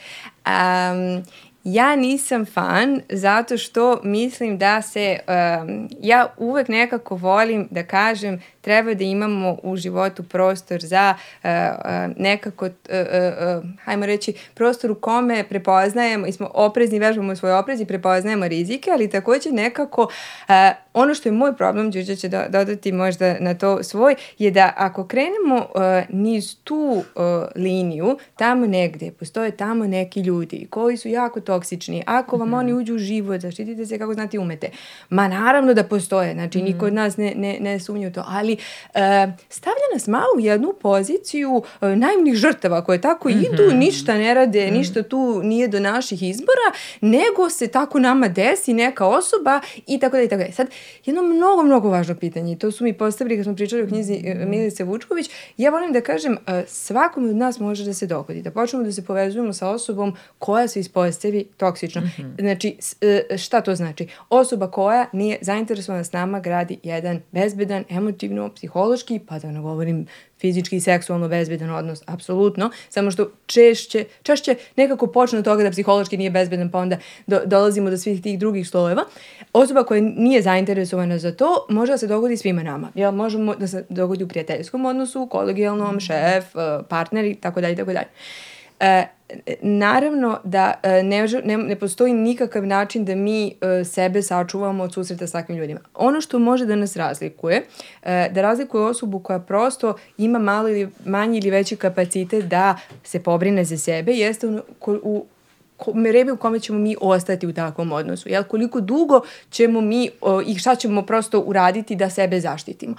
Um, 0.47 1.25
Ja 1.65 1.97
nisam 1.97 2.47
fan 2.47 3.01
zato 3.09 3.59
što 3.59 4.01
mislim 4.05 4.59
da 4.59 4.83
se, 4.83 5.19
um, 5.29 5.89
ja 6.01 6.35
uvek 6.37 6.69
nekako 6.69 7.17
volim 7.17 7.69
da 7.71 7.87
kažem 7.87 8.41
treba 8.61 8.95
da 8.95 9.05
imamo 9.05 9.57
u 9.63 9.77
životu 9.77 10.23
prostor 10.23 10.81
za 10.81 11.15
uh, 11.15 11.51
uh, 11.51 12.17
nekako, 12.17 12.67
uh, 12.67 12.73
uh, 12.73 13.65
hajmo 13.85 14.07
reći, 14.07 14.33
prostor 14.55 14.91
u 14.91 14.95
kome 14.95 15.45
prepoznajemo 15.49 16.27
i 16.27 16.33
smo 16.33 16.51
oprezni, 16.55 16.99
vežbamo 16.99 17.37
svoj 17.37 17.53
oprez 17.53 17.81
i 17.81 17.87
prepoznajemo 17.87 18.49
rizike, 18.49 18.91
ali 18.91 19.11
takođe 19.11 19.53
nekako 19.53 20.03
uh, 20.03 20.55
ono 20.95 21.15
što 21.15 21.29
je 21.29 21.33
moj 21.33 21.57
problem, 21.57 21.91
Đuđa 21.91 22.17
će 22.17 22.29
do, 22.29 22.41
dodati 22.49 22.93
možda 22.93 23.37
na 23.41 23.55
to 23.55 23.83
svoj, 23.83 24.15
je 24.39 24.51
da 24.51 24.73
ako 24.77 25.07
krenemo 25.07 25.57
uh, 25.57 25.81
niz 26.09 26.57
tu 26.65 26.77
uh, 26.77 27.03
liniju, 27.57 28.19
tamo 28.37 28.67
negde 28.67 29.11
postoje 29.11 29.51
tamo 29.51 29.87
neki 29.87 30.21
ljudi 30.21 30.67
koji 30.71 30.97
su 30.97 31.09
jako 31.09 31.41
toksični, 31.41 32.03
ako 32.07 32.37
vam 32.37 32.49
mm 32.49 32.53
-hmm. 32.53 32.59
oni 32.59 32.73
uđu 32.73 32.95
u 32.95 32.99
život, 32.99 33.41
zaštitite 33.41 33.87
se 33.87 33.99
kako 33.99 34.15
znate 34.15 34.39
umete. 34.39 34.71
Ma 35.11 35.29
naravno 35.29 35.75
da 35.75 35.85
postoje, 35.85 36.33
znači 36.33 36.59
mm 36.59 36.61
-hmm. 36.61 36.65
niko 36.65 36.87
od 36.87 36.93
nas 36.93 37.17
ne, 37.17 37.33
ne, 37.37 37.59
ne 37.61 37.81
sumnja 37.81 38.09
u 38.09 38.13
to, 38.13 38.25
ali 38.27 38.50
uh, 38.53 39.01
stavlja 39.49 39.87
nas 39.93 40.07
malo 40.07 40.27
u 40.37 40.41
jednu 40.41 40.75
poziciju 40.81 41.51
uh, 41.57 41.89
najmnih 41.97 42.35
žrtava 42.35 42.85
koje 42.85 43.01
tako 43.01 43.29
mm 43.29 43.33
-hmm. 43.33 43.55
idu, 43.55 43.77
ništa 43.77 44.15
ne 44.15 44.35
rade, 44.35 44.67
mm 44.67 44.71
-hmm. 44.71 44.79
ništa 44.79 45.03
tu 45.03 45.41
nije 45.43 45.69
do 45.69 45.81
naših 45.81 46.23
izbora, 46.23 46.69
nego 47.01 47.51
se 47.51 47.67
tako 47.67 47.99
nama 47.99 48.29
desi 48.29 48.75
neka 48.75 49.07
osoba 49.07 49.61
i 49.87 49.99
tako 49.99 50.17
da 50.17 50.23
i 50.23 50.29
tako 50.29 50.43
da. 50.43 50.53
Sad, 50.53 50.69
jedno 51.05 51.23
mnogo, 51.23 51.63
mnogo 51.63 51.89
važno 51.89 52.15
pitanje 52.15 52.53
i 52.53 52.59
to 52.59 52.71
su 52.71 52.85
mi 52.85 52.93
postavili 52.93 53.37
kad 53.37 53.45
smo 53.45 53.55
pričali 53.55 53.83
o 53.83 53.87
knjizi 53.87 54.15
uh, 54.15 54.49
Milice 54.49 54.85
Vučković, 54.85 55.31
ja 55.57 55.71
volim 55.71 55.93
da 55.93 56.01
kažem, 56.01 56.33
uh, 56.33 56.39
svakom 56.67 57.25
od 57.31 57.37
nas 57.37 57.61
može 57.61 57.85
da 57.85 57.95
se 57.95 58.07
dogodi, 58.07 58.43
da 58.43 58.51
počnemo 58.51 58.85
da 58.85 58.93
se 58.93 59.05
povezujemo 59.05 59.53
sa 59.53 59.69
osobom 59.69 60.17
koja 60.39 60.69
se 60.69 60.81
ispostavi 60.81 61.45
toksično. 61.57 62.01
Mm 62.01 62.05
-hmm. 62.05 62.41
Znači, 62.41 62.77
šta 63.39 63.61
to 63.61 63.75
znači? 63.75 64.09
Osoba 64.31 64.71
koja 64.71 65.07
nije 65.13 65.39
zainteresovana 65.41 66.05
s 66.05 66.13
nama 66.13 66.41
gradi 66.41 66.79
jedan 66.83 67.21
bezbedan, 67.33 67.85
emotivno 67.91 68.40
emotivno, 68.41 68.55
psihološki, 68.55 69.21
pa 69.29 69.39
da 69.39 69.51
ne 69.51 69.61
govorim 69.61 70.07
fizički 70.39 70.77
i 70.77 70.81
seksualno 70.81 71.29
bezbedan 71.29 71.71
odnos, 71.71 72.03
apsolutno, 72.07 72.71
samo 72.89 73.11
što 73.11 73.31
češće, 73.47 74.05
češće 74.23 74.55
nekako 74.77 75.07
počne 75.07 75.39
od 75.39 75.45
toga 75.45 75.63
da 75.63 75.71
psihološki 75.71 76.17
nije 76.17 76.31
bezbedan, 76.31 76.71
pa 76.71 76.79
onda 76.79 76.97
do, 77.27 77.41
dolazimo 77.47 77.91
do 77.91 77.97
svih 77.97 78.23
tih 78.23 78.39
drugih 78.39 78.69
slojeva. 78.69 79.05
Osoba 79.53 79.85
koja 79.85 80.01
nije 80.01 80.43
zainteresovana 80.43 81.19
za 81.19 81.33
to, 81.33 81.67
može 81.69 81.93
da 81.93 81.99
se 81.99 82.07
dogodi 82.07 82.37
svima 82.37 82.63
nama. 82.63 82.93
Jel, 82.95 83.13
možemo 83.13 83.55
da 83.55 83.69
se 83.69 83.85
dogodi 83.89 84.25
u 84.25 84.29
prijateljskom 84.29 84.85
odnosu, 84.85 85.27
kolegijalnom, 85.27 86.01
šef, 86.01 86.57
eh, 86.57 86.83
partner 86.89 87.25
i 87.25 87.35
tako 87.35 87.61
dalje, 87.61 87.77
tako 87.77 87.93
dalje. 87.93 88.09
E, 88.81 89.07
naravno 89.63 90.39
da 90.45 90.75
e, 90.83 91.03
ne, 91.03 91.27
ne, 91.45 91.57
ne 91.57 91.77
postoji 91.77 92.13
nikakav 92.13 92.67
način 92.67 93.05
da 93.05 93.15
mi 93.15 93.47
e, 93.47 93.85
sebe 93.85 94.23
sačuvamo 94.23 94.85
od 94.85 94.95
susreta 94.95 95.27
s 95.27 95.33
takvim 95.33 95.59
ljudima. 95.59 95.81
Ono 95.95 96.21
što 96.21 96.39
može 96.39 96.67
da 96.67 96.77
nas 96.77 96.97
razlikuje, 96.97 97.63
e, 98.03 98.29
da 98.35 98.43
razlikuje 98.43 98.85
osobu 98.85 99.19
koja 99.19 99.39
prosto 99.39 99.95
ima 100.19 100.39
malo 100.39 100.69
ili 100.69 100.89
manji 101.05 101.39
ili 101.39 101.51
veći 101.51 101.77
kapacitet 101.77 102.45
da 102.45 102.77
se 103.05 103.23
pobrine 103.23 103.65
za 103.65 103.79
sebe, 103.79 104.13
jeste 104.13 104.47
u, 104.47 104.61
u 104.87 105.27
vreme 105.95 106.33
u 106.33 106.37
kome 106.37 106.61
ćemo 106.61 106.79
mi 106.79 106.97
ostati 107.01 107.47
u 107.47 107.53
takvom 107.53 107.93
odnosu. 107.93 108.29
Jel? 108.29 108.45
Koliko 108.45 108.81
dugo 108.81 109.21
ćemo 109.51 109.81
mi 109.81 110.11
o, 110.21 110.41
i 110.41 110.59
šta 110.59 110.75
ćemo 110.75 111.03
prosto 111.03 111.41
uraditi 111.41 111.97
da 111.97 112.11
sebe 112.11 112.41
zaštitimo. 112.41 112.95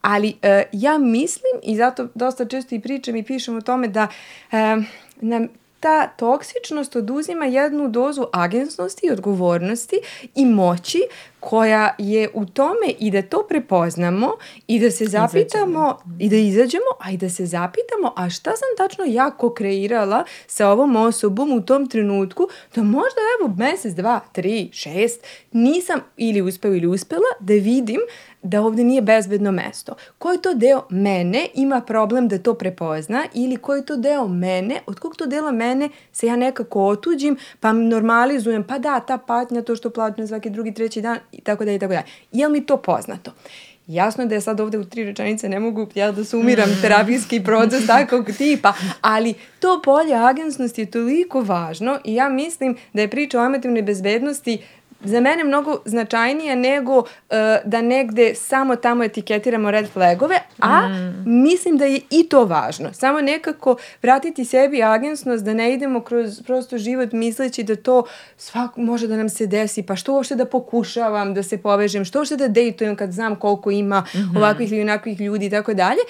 Ali 0.00 0.34
e, 0.42 0.62
ja 0.72 0.98
mislim 0.98 1.60
i 1.62 1.76
zato 1.76 2.08
dosta 2.14 2.44
često 2.44 2.74
i 2.74 2.80
pričam 2.80 3.16
i 3.16 3.22
pišem 3.22 3.56
o 3.56 3.60
tome 3.60 3.88
da 3.88 4.08
e, 4.52 4.76
nam 5.20 5.48
ta 5.80 6.06
toksičnost 6.06 6.96
oduzima 6.96 7.44
jednu 7.44 7.88
dozu 7.88 8.26
agensnosti, 8.32 9.10
odgovornosti 9.10 9.96
i 10.34 10.44
moći 10.44 11.02
koja 11.46 11.94
je 11.98 12.28
u 12.34 12.46
tome 12.46 12.88
i 12.98 13.10
da 13.10 13.22
to 13.22 13.46
prepoznamo 13.48 14.32
i 14.66 14.80
da 14.80 14.90
se 14.90 15.04
zapitamo 15.04 15.98
izađemo. 16.08 16.16
i 16.18 16.28
da 16.28 16.36
izađemo, 16.36 16.90
a 17.00 17.10
i 17.10 17.16
da 17.16 17.28
se 17.28 17.46
zapitamo 17.46 18.12
a 18.16 18.30
šta 18.30 18.50
sam 18.50 18.68
tačno 18.78 19.04
jako 19.08 19.50
kreirala 19.54 20.24
sa 20.46 20.68
ovom 20.68 20.96
osobom 20.96 21.52
u 21.52 21.60
tom 21.60 21.86
trenutku 21.86 22.48
da 22.74 22.82
možda 22.82 23.20
evo 23.40 23.54
mesec, 23.58 23.94
dva, 23.94 24.20
tri, 24.32 24.68
šest 24.72 25.26
nisam 25.52 26.00
ili 26.16 26.42
uspeo 26.42 26.74
ili 26.74 26.86
uspela 26.86 27.30
da 27.40 27.54
vidim 27.54 28.00
da 28.42 28.62
ovde 28.62 28.84
nije 28.84 29.02
bezbedno 29.02 29.52
mesto. 29.52 29.94
Koji 30.18 30.38
to 30.38 30.54
deo 30.54 30.82
mene 30.90 31.48
ima 31.54 31.80
problem 31.80 32.28
da 32.28 32.38
to 32.38 32.54
prepozna 32.54 33.24
ili 33.34 33.56
koji 33.56 33.84
to 33.84 33.96
deo 33.96 34.28
mene, 34.28 34.80
od 34.86 34.98
kog 34.98 35.16
to 35.16 35.26
dela 35.26 35.52
mene 35.52 35.88
se 36.12 36.26
ja 36.26 36.36
nekako 36.36 36.86
otuđim 36.86 37.36
pa 37.60 37.72
normalizujem, 37.72 38.64
pa 38.64 38.78
da, 38.78 39.00
ta 39.00 39.18
patnja, 39.18 39.62
to 39.62 39.76
što 39.76 39.90
plaćam 39.90 40.26
svaki 40.26 40.50
drugi, 40.50 40.74
treći 40.74 41.02
dan 41.02 41.18
i 41.38 41.40
tako 41.40 41.64
da 41.64 41.72
i 41.72 41.78
tako 41.78 41.92
da. 41.92 42.02
Je 42.32 42.46
li 42.48 42.52
mi 42.52 42.66
to 42.66 42.76
poznato? 42.76 43.32
Jasno 43.86 44.24
je 44.24 44.28
da 44.28 44.34
ja 44.34 44.40
sad 44.40 44.60
ovde 44.60 44.78
u 44.78 44.84
tri 44.84 45.04
rečenice 45.04 45.48
ne 45.48 45.60
mogu 45.60 45.86
ja 45.94 46.12
da 46.12 46.24
sumiram 46.24 46.78
terapijski 46.82 47.42
proces 47.44 47.86
takvog 47.96 48.30
tipa, 48.38 48.72
ali 49.00 49.34
to 49.60 49.80
polje 49.84 50.14
agensnosti 50.14 50.80
je 50.80 50.90
toliko 50.90 51.40
važno 51.40 51.98
i 52.04 52.14
ja 52.14 52.28
mislim 52.28 52.76
da 52.92 53.00
je 53.00 53.10
priča 53.10 53.40
o 53.40 53.44
emotivnoj 53.44 53.82
bezbednosti 53.82 54.58
za 55.00 55.20
mene 55.20 55.44
mnogo 55.44 55.78
značajnija 55.84 56.54
nego 56.54 56.98
uh, 56.98 57.06
da 57.64 57.82
negde 57.82 58.34
samo 58.34 58.76
tamo 58.76 59.04
etiketiramo 59.04 59.70
red 59.70 59.88
flagove, 59.92 60.38
a 60.58 60.88
mm. 60.88 61.24
mislim 61.26 61.76
da 61.76 61.84
je 61.84 62.00
i 62.10 62.28
to 62.28 62.44
važno. 62.44 62.92
Samo 62.92 63.20
nekako 63.20 63.76
vratiti 64.02 64.44
sebi 64.44 64.82
agensnost 64.82 65.44
da 65.44 65.54
ne 65.54 65.74
idemo 65.74 66.00
kroz 66.00 66.42
prosto 66.46 66.78
život 66.78 67.12
misleći 67.12 67.62
da 67.62 67.76
to 67.76 68.04
svak 68.36 68.76
može 68.76 69.06
da 69.06 69.16
nam 69.16 69.28
se 69.28 69.46
desi, 69.46 69.82
pa 69.82 69.96
što 69.96 70.14
uopšte 70.14 70.34
da 70.34 70.44
pokušavam 70.44 71.34
da 71.34 71.42
se 71.42 71.58
povežem, 71.58 72.04
što 72.04 72.18
uopšte 72.18 72.36
da 72.36 72.48
dejtujem 72.48 72.96
kad 72.96 73.12
znam 73.12 73.36
koliko 73.36 73.70
ima 73.70 74.00
mm 74.00 74.18
-hmm. 74.18 74.36
ovakvih 74.36 74.72
ili 74.72 74.80
onakvih 74.80 75.20
ljudi 75.20 75.46
i 75.46 75.50
tako 75.50 75.74
dalje. 75.74 76.00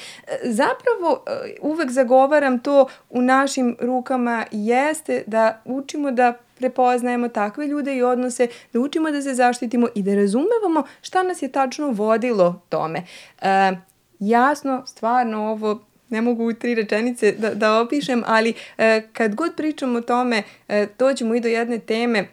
Zapravo 0.45 1.25
uvek 1.61 1.91
zagovaram 1.91 2.59
to 2.59 2.87
u 3.11 3.23
našim 3.23 3.77
rukama 3.81 4.45
jeste 4.51 5.23
da 5.27 5.61
učimo 5.65 6.11
da 6.11 6.35
prepoznajemo 6.57 7.29
takve 7.29 7.67
ljude 7.67 7.97
i 7.97 8.03
odnose, 8.03 8.49
da 8.73 8.81
učimo 8.81 9.11
da 9.11 9.23
se 9.23 9.35
zaštitimo 9.35 9.89
i 9.95 10.03
da 10.03 10.15
razumevamo 10.15 10.83
šta 11.03 11.23
nas 11.23 11.43
je 11.43 11.53
tačno 11.53 11.91
vodilo 11.91 12.63
tome. 12.69 13.03
E, 13.43 13.73
jasno, 14.19 14.83
stvarno 14.87 15.51
ovo 15.51 15.81
ne 16.09 16.21
mogu 16.21 16.49
u 16.49 16.53
tri 16.53 16.75
rečenice 16.75 17.33
da, 17.33 17.55
da 17.55 17.81
opišem, 17.81 18.23
ali 18.27 18.55
e, 18.79 19.03
kad 19.13 19.35
god 19.35 19.57
pričam 19.57 19.97
o 19.97 20.01
tome, 20.01 20.43
e, 20.69 20.87
dođemo 20.99 21.35
i 21.35 21.41
do 21.41 21.49
jedne 21.49 21.79
teme 21.79 22.19
e, 22.19 22.29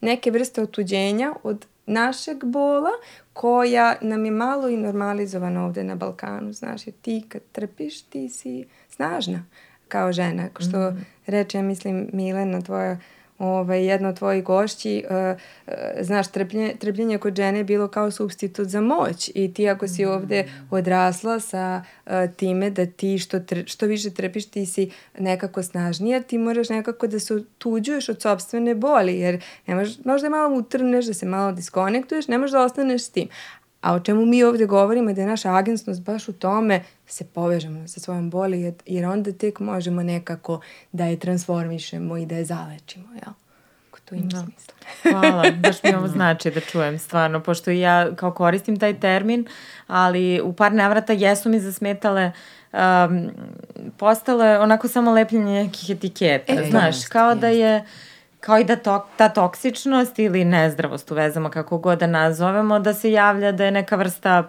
neke 0.00 0.30
vrste 0.30 0.62
otuđenja 0.62 1.34
od 1.42 1.66
našeg 1.86 2.44
bola 2.44 2.90
koja 3.32 3.96
nam 4.00 4.24
je 4.24 4.30
malo 4.30 4.68
i 4.68 4.76
normalizovana 4.76 5.66
ovde 5.66 5.84
na 5.84 5.94
Balkanu, 5.94 6.52
znaš, 6.52 6.82
ti 7.02 7.24
kad 7.28 7.42
trpiš, 7.52 8.02
ti 8.02 8.28
si 8.28 8.64
snažna 8.88 9.44
kao 9.88 10.12
žena, 10.12 10.48
što 10.58 10.90
mm. 10.90 11.06
reče, 11.26 11.58
ja 11.58 11.62
mislim, 11.62 12.08
Milena, 12.12 12.60
tvoja 12.60 12.96
ovaj, 13.38 13.86
jedna 13.86 14.08
od 14.08 14.18
tvojih 14.18 14.44
gošći, 14.44 15.04
uh, 15.10 15.40
uh, 15.66 15.72
znaš, 16.00 16.28
trpljenje, 16.28 16.74
trpljenje 16.78 17.18
kod 17.18 17.36
žene 17.36 17.58
je 17.58 17.64
bilo 17.64 17.88
kao 17.88 18.10
substitut 18.10 18.68
za 18.68 18.80
moć 18.80 19.30
i 19.34 19.54
ti 19.54 19.68
ako 19.68 19.88
si 19.88 20.04
ovde 20.04 20.48
odrasla 20.70 21.40
sa 21.40 21.84
uh, 22.06 22.12
time 22.36 22.70
da 22.70 22.86
ti 22.86 23.18
što, 23.18 23.40
tr, 23.40 23.58
što 23.66 23.86
više 23.86 24.10
trpiš, 24.10 24.46
ti 24.46 24.66
si 24.66 24.90
nekako 25.18 25.62
snažnija, 25.62 26.22
ti 26.22 26.38
moraš 26.38 26.68
nekako 26.68 27.06
da 27.06 27.18
se 27.20 27.44
tuđuješ 27.58 28.08
od 28.08 28.22
sobstvene 28.22 28.74
boli, 28.74 29.18
jer 29.18 29.42
ne 29.66 29.86
možda 30.04 30.28
malo 30.28 30.56
utrneš, 30.56 31.06
da 31.06 31.14
se 31.14 31.26
malo 31.26 31.52
diskonektuješ, 31.52 32.28
ne 32.28 32.38
možeš 32.38 32.52
da 32.52 32.62
ostaneš 32.62 33.02
s 33.02 33.10
tim. 33.10 33.28
A 33.84 33.94
o 33.94 34.00
čemu 34.00 34.26
mi 34.26 34.44
ovde 34.44 34.66
govorimo 34.66 35.10
je 35.10 35.14
da 35.14 35.20
je 35.20 35.26
naša 35.26 35.56
agensnost 35.56 36.02
baš 36.02 36.28
u 36.28 36.32
tome 36.32 36.82
se 37.06 37.24
povežemo 37.24 37.88
sa 37.88 38.00
svojom 38.00 38.30
boli, 38.30 38.74
jer 38.86 39.06
onda 39.06 39.32
tek 39.32 39.60
možemo 39.60 40.02
nekako 40.02 40.60
da 40.92 41.04
je 41.04 41.18
transformišemo 41.18 42.16
i 42.16 42.26
da 42.26 42.36
je 42.36 42.44
zalečimo, 42.44 43.08
jel? 43.12 43.32
Ako 43.90 43.98
to 44.04 44.14
ima 44.14 44.28
da. 44.28 44.38
smisla. 44.38 44.74
Hvala, 45.02 45.50
baš 45.50 45.82
mi 45.82 45.94
ovo 45.94 46.08
znači 46.16 46.50
da 46.50 46.60
čujem 46.60 46.98
stvarno, 46.98 47.40
pošto 47.40 47.70
ja 47.70 48.16
kao 48.16 48.32
koristim 48.32 48.78
taj 48.78 49.00
termin, 49.00 49.46
ali 49.86 50.40
u 50.40 50.52
par 50.52 50.72
navrata 50.72 51.12
jesu 51.12 51.48
mi 51.48 51.60
zasmetale 51.60 52.32
um, 52.72 53.30
postale 53.96 54.58
onako 54.58 54.88
samo 54.88 55.12
lepljenje 55.12 55.64
nekih 55.64 55.90
etiketa, 55.90 56.52
e, 56.52 56.70
znaš, 56.70 57.06
kao 57.06 57.34
da 57.34 57.48
je 57.48 57.84
kao 58.44 58.58
i 58.58 58.64
da 58.64 58.76
to, 58.76 59.06
ta 59.16 59.28
toksičnost 59.28 60.18
ili 60.18 60.44
nezdravost 60.44 61.10
u 61.10 61.14
vezama, 61.14 61.50
kako 61.50 61.78
god 61.78 61.98
da 61.98 62.06
nazovemo, 62.06 62.78
da 62.78 62.94
se 62.94 63.12
javlja 63.12 63.52
da 63.52 63.64
je 63.64 63.70
neka 63.70 63.96
vrsta 63.96 64.48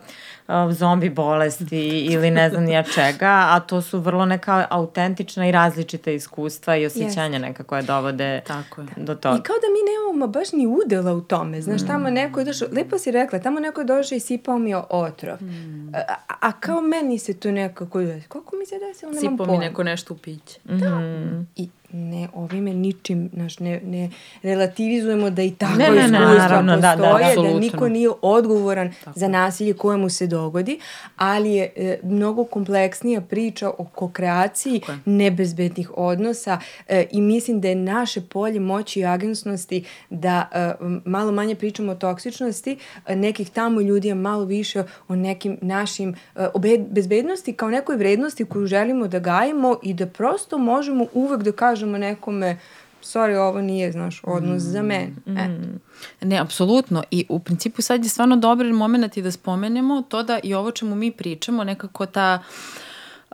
zombi 0.71 1.09
bolesti 1.09 2.05
ili 2.11 2.31
ne 2.31 2.49
znam 2.49 2.63
nija 2.63 2.83
čega, 2.83 3.45
a 3.49 3.59
to 3.59 3.81
su 3.81 3.99
vrlo 3.99 4.25
neka 4.25 4.67
autentična 4.69 5.47
i 5.47 5.51
različita 5.51 6.11
iskustva 6.11 6.75
i 6.75 6.85
osjećanja 6.85 7.39
yes. 7.39 7.41
neka 7.41 7.63
koje 7.63 7.81
dovode 7.81 8.41
Tako 8.47 8.81
je. 8.81 8.87
do 8.97 9.15
toga. 9.15 9.37
I 9.37 9.41
kao 9.41 9.55
da 9.55 9.67
mi 9.67 9.79
nemamo 9.91 10.27
baš 10.27 10.51
ni 10.51 10.67
udela 10.67 11.13
u 11.13 11.21
tome, 11.21 11.61
znaš, 11.61 11.81
mm. 11.81 11.87
tamo 11.87 12.09
neko 12.09 12.39
je 12.39 12.45
došao, 12.45 12.67
lepo 12.71 12.97
si 12.97 13.11
rekla, 13.11 13.39
tamo 13.39 13.59
neko 13.59 13.81
je 13.81 13.85
došao 13.85 14.15
i 14.15 14.19
sipao 14.19 14.57
mi 14.57 14.75
otrov, 14.89 15.41
mm. 15.41 15.95
a, 15.95 16.15
a 16.39 16.51
kao 16.51 16.81
meni 16.81 17.19
se 17.19 17.33
to 17.33 17.51
nekako, 17.51 18.01
kako 18.27 18.55
mi 18.55 18.65
se 18.65 18.75
desilo, 18.79 19.11
nemam 19.11 19.37
pojma. 19.37 19.43
Sipao 19.43 19.59
mi 19.59 19.65
neko 19.65 19.83
nešto 19.83 20.13
u 20.13 20.17
piće. 20.17 20.59
Da. 20.63 20.99
Mm. 20.99 21.47
I 21.55 21.69
ne 21.95 22.27
ovime 22.33 22.73
ničim 22.73 23.29
naš, 23.33 23.59
ne, 23.59 23.81
ne 23.83 24.09
relativizujemo 24.43 25.29
da 25.29 25.41
i 25.41 25.51
tako 25.51 25.77
ne, 25.77 25.89
ne, 25.89 25.95
iskustva 25.95 26.19
ne, 26.19 26.37
naravno, 26.37 26.73
postoje, 26.73 26.95
da, 26.95 27.01
da, 27.01 27.41
da, 27.41 27.53
da 27.53 27.59
niko 27.59 27.89
nije 27.89 28.09
odgovoran 28.21 28.93
tako. 29.03 29.19
za 29.19 29.27
nasilje 29.27 29.73
koje 29.73 29.97
mu 29.97 30.09
se 30.09 30.27
dogodi, 30.35 30.79
ali 31.15 31.53
je 31.53 31.73
e, 31.75 31.99
mnogo 32.03 32.43
kompleksnija 32.43 33.21
priča 33.21 33.69
o 33.69 33.85
kokreaciji 33.85 34.79
okay. 34.79 34.97
nebezbednih 35.05 35.91
odnosa 35.97 36.59
e, 36.87 37.05
i 37.11 37.21
mislim 37.21 37.61
da 37.61 37.67
je 37.67 37.75
naše 37.75 38.21
polje 38.21 38.59
moći 38.59 38.99
i 38.99 39.05
agensnosti 39.05 39.83
da 40.09 40.49
e, 40.51 40.73
malo 41.05 41.31
manje 41.31 41.55
pričamo 41.55 41.91
o 41.91 41.95
toksičnosti 41.95 42.77
e, 43.07 43.15
nekih 43.15 43.49
tamo 43.49 43.81
ljudi, 43.81 44.11
a 44.11 44.15
malo 44.15 44.45
više 44.45 44.83
o 45.07 45.15
nekim 45.15 45.57
našim 45.61 46.15
e, 46.35 46.47
o 46.53 46.59
bezbednosti 46.89 47.53
kao 47.53 47.69
nekoj 47.69 47.95
vrednosti 47.95 48.45
koju 48.45 48.67
želimo 48.67 49.07
da 49.07 49.19
gajemo 49.19 49.75
i 49.83 49.93
da 49.93 50.05
prosto 50.07 50.57
možemo 50.57 51.05
uvek 51.13 51.41
da 51.43 51.51
kažemo 51.51 51.97
nekome 51.97 52.57
sorry, 53.05 53.35
ovo 53.35 53.61
nije, 53.61 53.91
znaš, 53.91 54.21
odnos 54.23 54.63
mm, 54.63 54.71
za 54.71 54.81
mene. 54.81 55.13
Mm. 55.27 55.79
Ne, 56.21 56.37
apsolutno. 56.37 57.03
I 57.11 57.25
u 57.29 57.39
principu 57.39 57.81
sad 57.81 58.03
je 58.03 58.09
stvarno 58.09 58.35
dobar 58.35 58.65
moment 58.65 59.17
i 59.17 59.21
da 59.21 59.31
spomenemo 59.31 60.01
to 60.01 60.23
da 60.23 60.39
i 60.43 60.53
ovo 60.53 60.71
čemu 60.71 60.95
mi 60.95 61.11
pričamo, 61.11 61.63
nekako 61.63 62.05
ta 62.05 62.39
uh, 62.41 62.84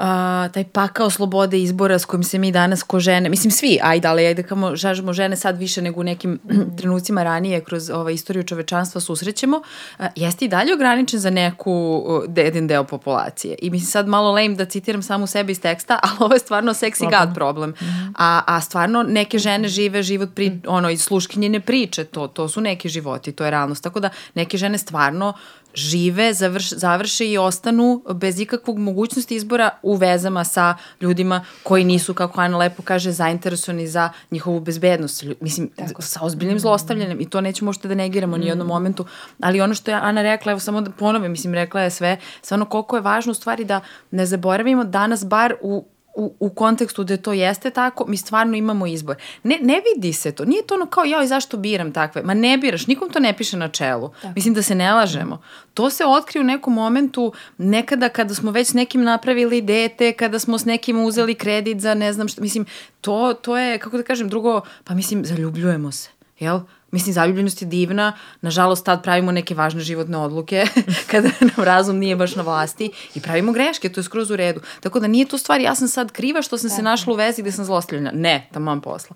a, 0.02 0.50
taj 0.54 0.64
pakao 0.64 1.10
slobode 1.10 1.62
izbora 1.62 2.00
s 2.00 2.06
kojim 2.06 2.24
se 2.24 2.38
mi 2.38 2.52
danas 2.52 2.84
ko 2.84 3.00
žene, 3.00 3.30
mislim 3.30 3.52
svi, 3.52 3.80
ajde, 3.84 4.08
ali 4.08 4.26
ajde 4.26 4.44
kamo 4.44 4.76
žažemo 4.76 5.14
žene 5.14 5.36
sad 5.36 5.58
više 5.58 5.82
nego 5.82 6.00
u 6.00 6.04
nekim 6.04 6.40
trenucima 6.78 7.24
ranije 7.24 7.62
kroz 7.62 7.90
ovaj, 7.90 8.14
istoriju 8.14 8.44
čovečanstva 8.44 9.02
susrećemo, 9.02 9.62
a, 10.00 10.08
jeste 10.16 10.46
i 10.46 10.48
dalje 10.48 10.74
ograničen 10.74 11.20
za 11.20 11.30
neku 11.30 12.04
jedan 12.36 12.68
deo 12.68 12.84
populacije. 12.84 13.56
I 13.62 13.70
mislim 13.70 13.88
sad 13.88 14.08
malo 14.08 14.32
lame 14.32 14.56
da 14.56 14.66
citiram 14.66 15.04
samu 15.04 15.28
sebe 15.28 15.52
iz 15.52 15.62
teksta, 15.62 16.00
ali 16.04 16.18
ovo 16.20 16.34
je 16.34 16.40
stvarno 16.40 16.74
sexy 16.74 17.20
god 17.20 17.36
problem. 17.36 17.74
-hmm. 17.74 18.14
a, 18.18 18.42
a 18.48 18.62
stvarno 18.62 19.04
neke 19.04 19.40
žene 19.40 19.68
žive 19.68 20.04
život 20.04 20.30
pri, 20.36 20.50
-hmm. 20.50 20.66
ono, 20.68 20.90
iz 20.90 21.02
sluškinjene 21.02 21.60
priče, 21.60 22.04
to, 22.04 22.28
to 22.28 22.48
su 22.48 22.62
neki 22.62 22.90
životi, 22.90 23.32
to 23.32 23.44
je 23.46 23.52
realnost. 23.52 23.84
Tako 23.84 24.00
da 24.00 24.10
neke 24.36 24.58
žene 24.58 24.78
stvarno 24.78 25.34
žive, 25.74 26.34
završ, 26.34 26.70
završe 26.70 27.32
i 27.32 27.38
ostanu 27.38 28.04
bez 28.14 28.40
ikakvog 28.40 28.78
mogućnosti 28.80 29.36
izbora 29.36 29.70
u 29.82 29.96
vezama 29.96 30.44
sa 30.44 30.76
ljudima 31.02 31.46
koji 31.64 31.84
nisu, 31.84 32.14
kako 32.14 32.42
Ana 32.42 32.58
lepo 32.58 32.84
kaže, 32.84 33.12
zainteresovani 33.12 33.88
za 33.88 34.10
njihovu 34.32 34.60
bezbednost. 34.60 35.24
Mislim, 35.42 35.70
Tako. 35.76 36.02
sa 36.02 36.20
ozbiljnim 36.24 36.60
zlostavljanjem 36.60 37.22
i 37.22 37.30
to 37.30 37.42
nećemo 37.42 37.70
možete 37.70 37.88
da 37.88 37.96
negiramo 37.96 38.38
mm. 38.38 38.40
ni 38.40 38.46
jednom 38.46 38.68
momentu, 38.68 39.06
ali 39.40 39.62
ono 39.62 39.74
što 39.74 39.92
je 39.92 39.98
Ana 40.02 40.22
rekla, 40.22 40.52
evo 40.52 40.60
samo 40.60 40.82
da 40.82 40.92
ponovim, 40.92 41.32
mislim, 41.32 41.54
rekla 41.54 41.82
je 41.82 41.90
sve, 41.90 42.18
stvarno 42.42 42.66
koliko 42.66 42.96
je 42.96 43.02
važno 43.02 43.32
u 43.32 43.36
stvari 43.36 43.66
da 43.66 43.82
ne 44.12 44.26
zaboravimo 44.26 44.84
danas 44.84 45.26
bar 45.26 45.56
u 45.62 45.86
u, 46.16 46.34
u 46.40 46.50
kontekstu 46.50 47.04
da 47.04 47.18
to 47.18 47.34
jeste 47.34 47.70
tako, 47.70 48.06
mi 48.08 48.18
stvarno 48.18 48.58
imamo 48.58 48.88
izbor. 48.88 49.16
Ne, 49.44 49.58
ne 49.62 49.82
vidi 49.82 50.14
se 50.14 50.32
to. 50.32 50.46
Nije 50.46 50.68
to 50.68 50.76
ono 50.76 50.86
kao 50.86 51.04
ja 51.04 51.24
i 51.24 51.28
zašto 51.28 51.58
biram 51.58 51.92
takve. 51.92 52.22
Ma 52.24 52.34
ne 52.34 52.58
biraš, 52.58 52.88
nikom 52.88 53.10
to 53.10 53.20
ne 53.20 53.38
piše 53.38 53.58
na 53.58 53.68
čelu. 53.68 54.10
Tako. 54.22 54.34
Mislim 54.36 54.54
da 54.54 54.62
se 54.62 54.76
ne 54.76 54.94
lažemo. 54.94 55.42
To 55.74 55.90
se 55.90 56.06
otkrije 56.06 56.42
u 56.42 56.46
nekom 56.46 56.74
momentu 56.74 57.34
nekada 57.58 58.10
kada 58.10 58.36
smo 58.36 58.52
već 58.52 58.68
s 58.68 58.74
nekim 58.74 59.04
napravili 59.04 59.62
dete, 59.62 60.14
kada 60.14 60.40
smo 60.40 60.58
s 60.58 60.66
nekim 60.66 61.06
uzeli 61.06 61.36
kredit 61.36 61.80
za 61.80 61.94
ne 61.94 62.14
znam 62.14 62.28
šta. 62.28 62.42
Mislim, 62.42 62.66
to, 63.02 63.34
to 63.34 63.58
je, 63.58 63.78
kako 63.78 63.98
da 63.98 64.04
kažem, 64.04 64.30
drugo, 64.30 64.62
pa 64.84 64.94
mislim, 64.94 65.26
zaljubljujemo 65.26 65.92
se. 65.92 66.10
Jel? 66.40 66.60
Mislim, 66.92 67.14
zaljubljenost 67.14 67.62
je 67.62 67.68
divna, 67.68 68.14
nažalost 68.42 68.86
tad 68.86 69.04
pravimo 69.04 69.32
neke 69.32 69.56
važne 69.56 69.82
životne 69.82 70.18
odluke 70.18 70.66
kada 71.12 71.30
nam 71.40 71.66
razum 71.66 71.98
nije 71.98 72.16
baš 72.16 72.36
na 72.36 72.44
vlasti 72.44 72.92
i 73.16 73.22
pravimo 73.22 73.52
greške, 73.52 73.90
to 73.90 74.00
je 74.00 74.04
skroz 74.04 74.32
u 74.32 74.36
redu. 74.36 74.62
Tako 74.80 75.00
da 75.00 75.08
nije 75.08 75.26
to 75.26 75.38
stvar, 75.38 75.62
ja 75.62 75.76
sam 75.76 75.88
sad 75.88 76.12
kriva 76.12 76.42
što 76.42 76.58
sam 76.58 76.70
se 76.70 76.82
našla 76.82 77.14
u 77.14 77.16
vezi 77.16 77.42
gde 77.42 77.52
sam 77.52 77.66
zlostavljena. 77.66 78.12
Ne, 78.14 78.50
mam 78.56 78.82
posla. 78.82 79.16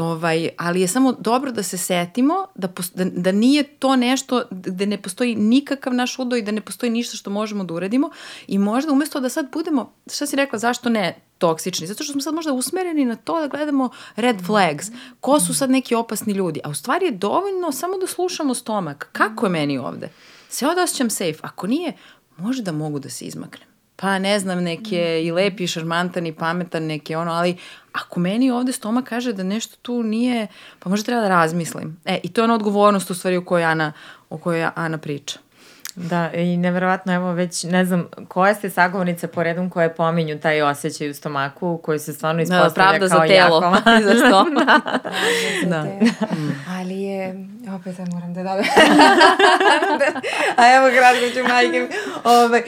Ovaj, 0.00 0.48
ali 0.58 0.80
je 0.80 0.88
samo 0.88 1.12
dobro 1.12 1.52
da 1.52 1.62
se 1.62 1.78
setimo 1.78 2.34
da, 2.54 2.68
da, 2.94 3.04
da 3.04 3.32
nije 3.32 3.62
to 3.62 3.96
nešto 3.96 4.42
gde 4.50 4.86
ne 4.86 5.02
postoji 5.02 5.34
nikakav 5.34 5.94
naš 5.94 6.18
udoj, 6.18 6.42
da 6.42 6.50
ne 6.50 6.60
postoji 6.60 6.90
ništa 6.90 7.16
što 7.16 7.30
možemo 7.30 7.64
da 7.64 7.74
uradimo 7.74 8.10
i 8.46 8.58
možda 8.58 8.92
umesto 8.92 9.20
da 9.20 9.28
sad 9.28 9.52
budemo, 9.52 9.92
šta 10.12 10.26
si 10.26 10.36
rekla, 10.36 10.58
zašto 10.58 10.88
ne 10.88 11.20
toksični? 11.38 11.86
Zato 11.86 12.04
što 12.04 12.12
smo 12.12 12.22
sad 12.22 12.34
možda 12.34 12.52
usmereni 12.52 13.04
na 13.04 13.16
to 13.16 13.40
da 13.40 13.46
gledamo 13.46 13.90
red 14.16 14.36
flags. 14.46 14.86
Ko 15.20 15.40
su 15.40 15.54
sad 15.54 15.70
neki 15.70 15.94
opasni 15.94 16.32
ljudi? 16.32 16.60
A 16.64 16.68
u 16.68 16.74
stvari 16.74 17.06
je 17.06 17.12
dovoljno 17.12 17.72
samo 17.72 17.98
da 17.98 18.06
slušamo 18.06 18.54
stomak. 18.54 19.08
Kako 19.12 19.46
je 19.46 19.50
meni 19.50 19.78
ovde? 19.78 20.10
Se 20.48 20.66
ovde 20.66 20.82
osjećam 20.82 21.10
safe. 21.10 21.38
Ako 21.40 21.66
nije, 21.66 21.92
možda 22.36 22.72
mogu 22.72 22.98
da 22.98 23.10
se 23.10 23.24
izmaknem 23.24 23.75
pa 23.96 24.18
ne 24.18 24.38
znam, 24.38 24.64
neke 24.64 25.22
i 25.24 25.32
lepi, 25.32 25.64
i 25.64 25.66
šarmantan 25.66 26.26
i 26.26 26.32
pametan, 26.32 26.82
neke 26.82 27.16
ono, 27.16 27.32
ali 27.32 27.56
ako 27.92 28.20
meni 28.20 28.50
ovde 28.50 28.72
stoma 28.72 29.02
kaže 29.02 29.32
da 29.32 29.42
nešto 29.42 29.76
tu 29.82 30.02
nije, 30.02 30.46
pa 30.78 30.90
možda 30.90 31.06
treba 31.06 31.22
da 31.22 31.28
razmislim. 31.28 32.00
E, 32.04 32.20
i 32.22 32.28
to 32.28 32.40
je 32.40 32.44
ona 32.44 32.54
odgovornost 32.54 33.10
u 33.10 33.14
stvari 33.14 33.36
o 33.36 33.44
kojoj 33.44 33.64
Ana, 33.64 33.92
o 34.30 34.38
kojoj 34.38 34.68
Ana 34.74 34.98
priča. 34.98 35.38
Da, 35.96 36.30
i 36.32 36.56
neverovatno, 36.56 37.12
evo 37.12 37.32
već, 37.32 37.64
ne 37.64 37.84
znam, 37.84 38.08
koja 38.28 38.54
ste 38.54 38.70
sagovornice 38.70 39.26
po 39.26 39.42
redom 39.42 39.70
koje 39.70 39.94
pominju 39.94 40.38
taj 40.40 40.62
osjećaj 40.62 41.10
u 41.10 41.14
stomaku, 41.14 41.80
koji 41.82 41.98
se 41.98 42.12
stvarno 42.12 42.36
da, 42.36 42.42
ispostavlja 42.42 42.92
da, 42.92 42.98
kao 42.98 43.08
za 43.08 43.26
telo. 43.26 43.62
jako. 43.62 43.90
za 44.06 44.14
stomak. 44.26 44.66
da. 45.70 45.76
da. 45.76 45.82
da. 45.82 46.06
Ali 46.68 47.02
je, 47.02 47.46
opet 47.80 47.96
sad 47.96 48.12
moram 48.12 48.34
da 48.34 48.42
dodam. 48.42 48.64
A 50.56 50.74
evo 50.76 50.88
kratko 50.98 51.38
ću 51.38 51.48
majke. 51.48 51.88
Ove, 52.24 52.44
ovaj, 52.44 52.62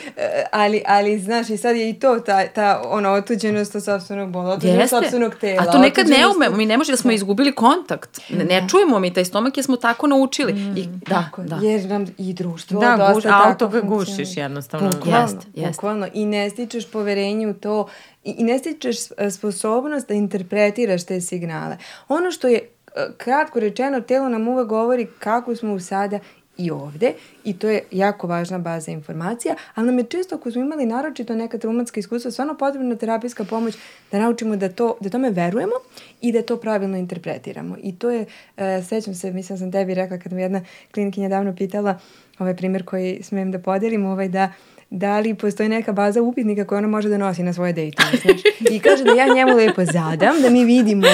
ali, 0.52 0.82
ali, 0.86 1.18
znaš, 1.18 1.50
i 1.50 1.56
sad 1.56 1.76
je 1.76 1.90
i 1.90 1.94
to 1.94 2.20
ta, 2.20 2.46
ta 2.46 2.82
ona 2.84 3.12
otuđenost 3.12 3.74
od 3.74 3.84
sobstvenog 3.84 4.30
bola, 4.30 4.50
otuđenost 4.50 4.92
od 4.92 5.02
sobstvenog 5.02 5.34
tela. 5.34 5.62
A 5.62 5.72
to 5.72 5.78
nekad 5.78 6.08
ne 6.08 6.26
ume, 6.36 6.56
mi 6.56 6.66
ne 6.66 6.76
može 6.76 6.92
da 6.92 6.96
smo 6.96 7.12
izgubili 7.12 7.52
kontakt. 7.52 8.20
Ne, 8.30 8.44
ne 8.44 8.60
da. 8.60 8.68
čujemo 8.68 8.98
mi 8.98 9.14
taj 9.14 9.24
stomak 9.24 9.56
jer 9.56 9.64
smo 9.64 9.76
tako 9.76 10.06
naučili. 10.06 10.52
Mm, 10.52 10.76
I, 10.76 10.86
da, 10.86 11.14
tako, 11.14 11.42
da. 11.42 11.58
Jer 11.62 11.84
nam 11.84 12.06
i 12.18 12.32
društvo 12.32 12.80
da, 12.80 12.96
dosta 12.96 13.17
guš, 13.24 13.32
auto 13.32 13.68
ga 13.68 13.80
gušiš 13.80 14.36
jednostavno. 14.36 14.90
Bukvalno, 14.90 15.20
jest, 15.20 15.36
jest. 15.54 15.72
bukvalno. 15.72 16.06
I 16.14 16.26
ne 16.26 16.50
stičeš 16.50 16.90
poverenje 16.90 17.48
u 17.48 17.54
to 17.54 17.88
i, 18.24 18.44
ne 18.44 18.58
stičeš 18.58 18.96
sposobnost 19.30 20.08
da 20.08 20.14
interpretiraš 20.14 21.04
te 21.04 21.20
signale. 21.20 21.76
Ono 22.08 22.30
što 22.30 22.48
je 22.48 22.58
e, 22.58 23.06
kratko 23.16 23.60
rečeno, 23.60 24.00
telo 24.00 24.28
nam 24.28 24.48
uvek 24.48 24.68
govori 24.68 25.06
kako 25.18 25.56
smo 25.56 25.74
u 25.74 25.80
sada 25.80 26.18
i 26.58 26.70
ovde 26.70 27.12
i 27.44 27.58
to 27.58 27.68
je 27.68 27.82
jako 27.90 28.26
važna 28.26 28.58
baza 28.58 28.90
informacija, 28.90 29.54
ali 29.74 29.86
nam 29.86 29.98
je 29.98 30.04
često 30.04 30.34
ako 30.34 30.50
smo 30.50 30.62
imali 30.62 30.86
naročito 30.86 31.34
neka 31.34 31.58
traumatska 31.58 32.00
iskustva, 32.00 32.30
stvarno 32.30 32.56
potrebna 32.56 32.96
terapijska 32.96 33.44
pomoć 33.44 33.74
da 34.12 34.18
naučimo 34.18 34.56
da, 34.56 34.68
to, 34.68 34.96
da 35.00 35.10
tome 35.10 35.30
verujemo 35.30 35.74
i 36.20 36.32
da 36.32 36.42
to 36.42 36.56
pravilno 36.56 36.96
interpretiramo. 36.96 37.76
I 37.82 37.94
to 37.98 38.10
je, 38.10 38.26
e, 38.56 38.82
sećam 38.88 39.14
se, 39.14 39.32
mislim 39.32 39.56
da 39.56 39.60
sam 39.60 39.72
tebi 39.72 39.94
rekla 39.94 40.18
kad 40.18 40.32
me 40.32 40.42
jedna 40.42 40.64
klinikinja 40.94 41.28
davno 41.28 41.56
pitala, 41.56 41.98
ovaj 42.38 42.56
primjer 42.56 42.84
koji 42.84 43.20
smem 43.22 43.50
da 43.50 43.58
podelim, 43.58 44.06
ovaj 44.06 44.28
da 44.28 44.52
da 44.90 45.18
li 45.18 45.34
postoji 45.34 45.68
neka 45.68 45.92
baza 45.92 46.22
upitnika 46.22 46.64
koju 46.64 46.78
ona 46.78 46.88
može 46.88 47.08
da 47.08 47.18
nosi 47.18 47.42
na 47.42 47.52
svoje 47.52 47.72
dejtove, 47.72 48.08
znaš. 48.22 48.40
I 48.70 48.80
kaže 48.80 49.04
da 49.04 49.12
ja 49.12 49.34
njemu 49.34 49.56
lepo 49.56 49.84
zadam, 49.84 50.42
da 50.42 50.50
mi 50.50 50.64
vidimo 50.64 51.06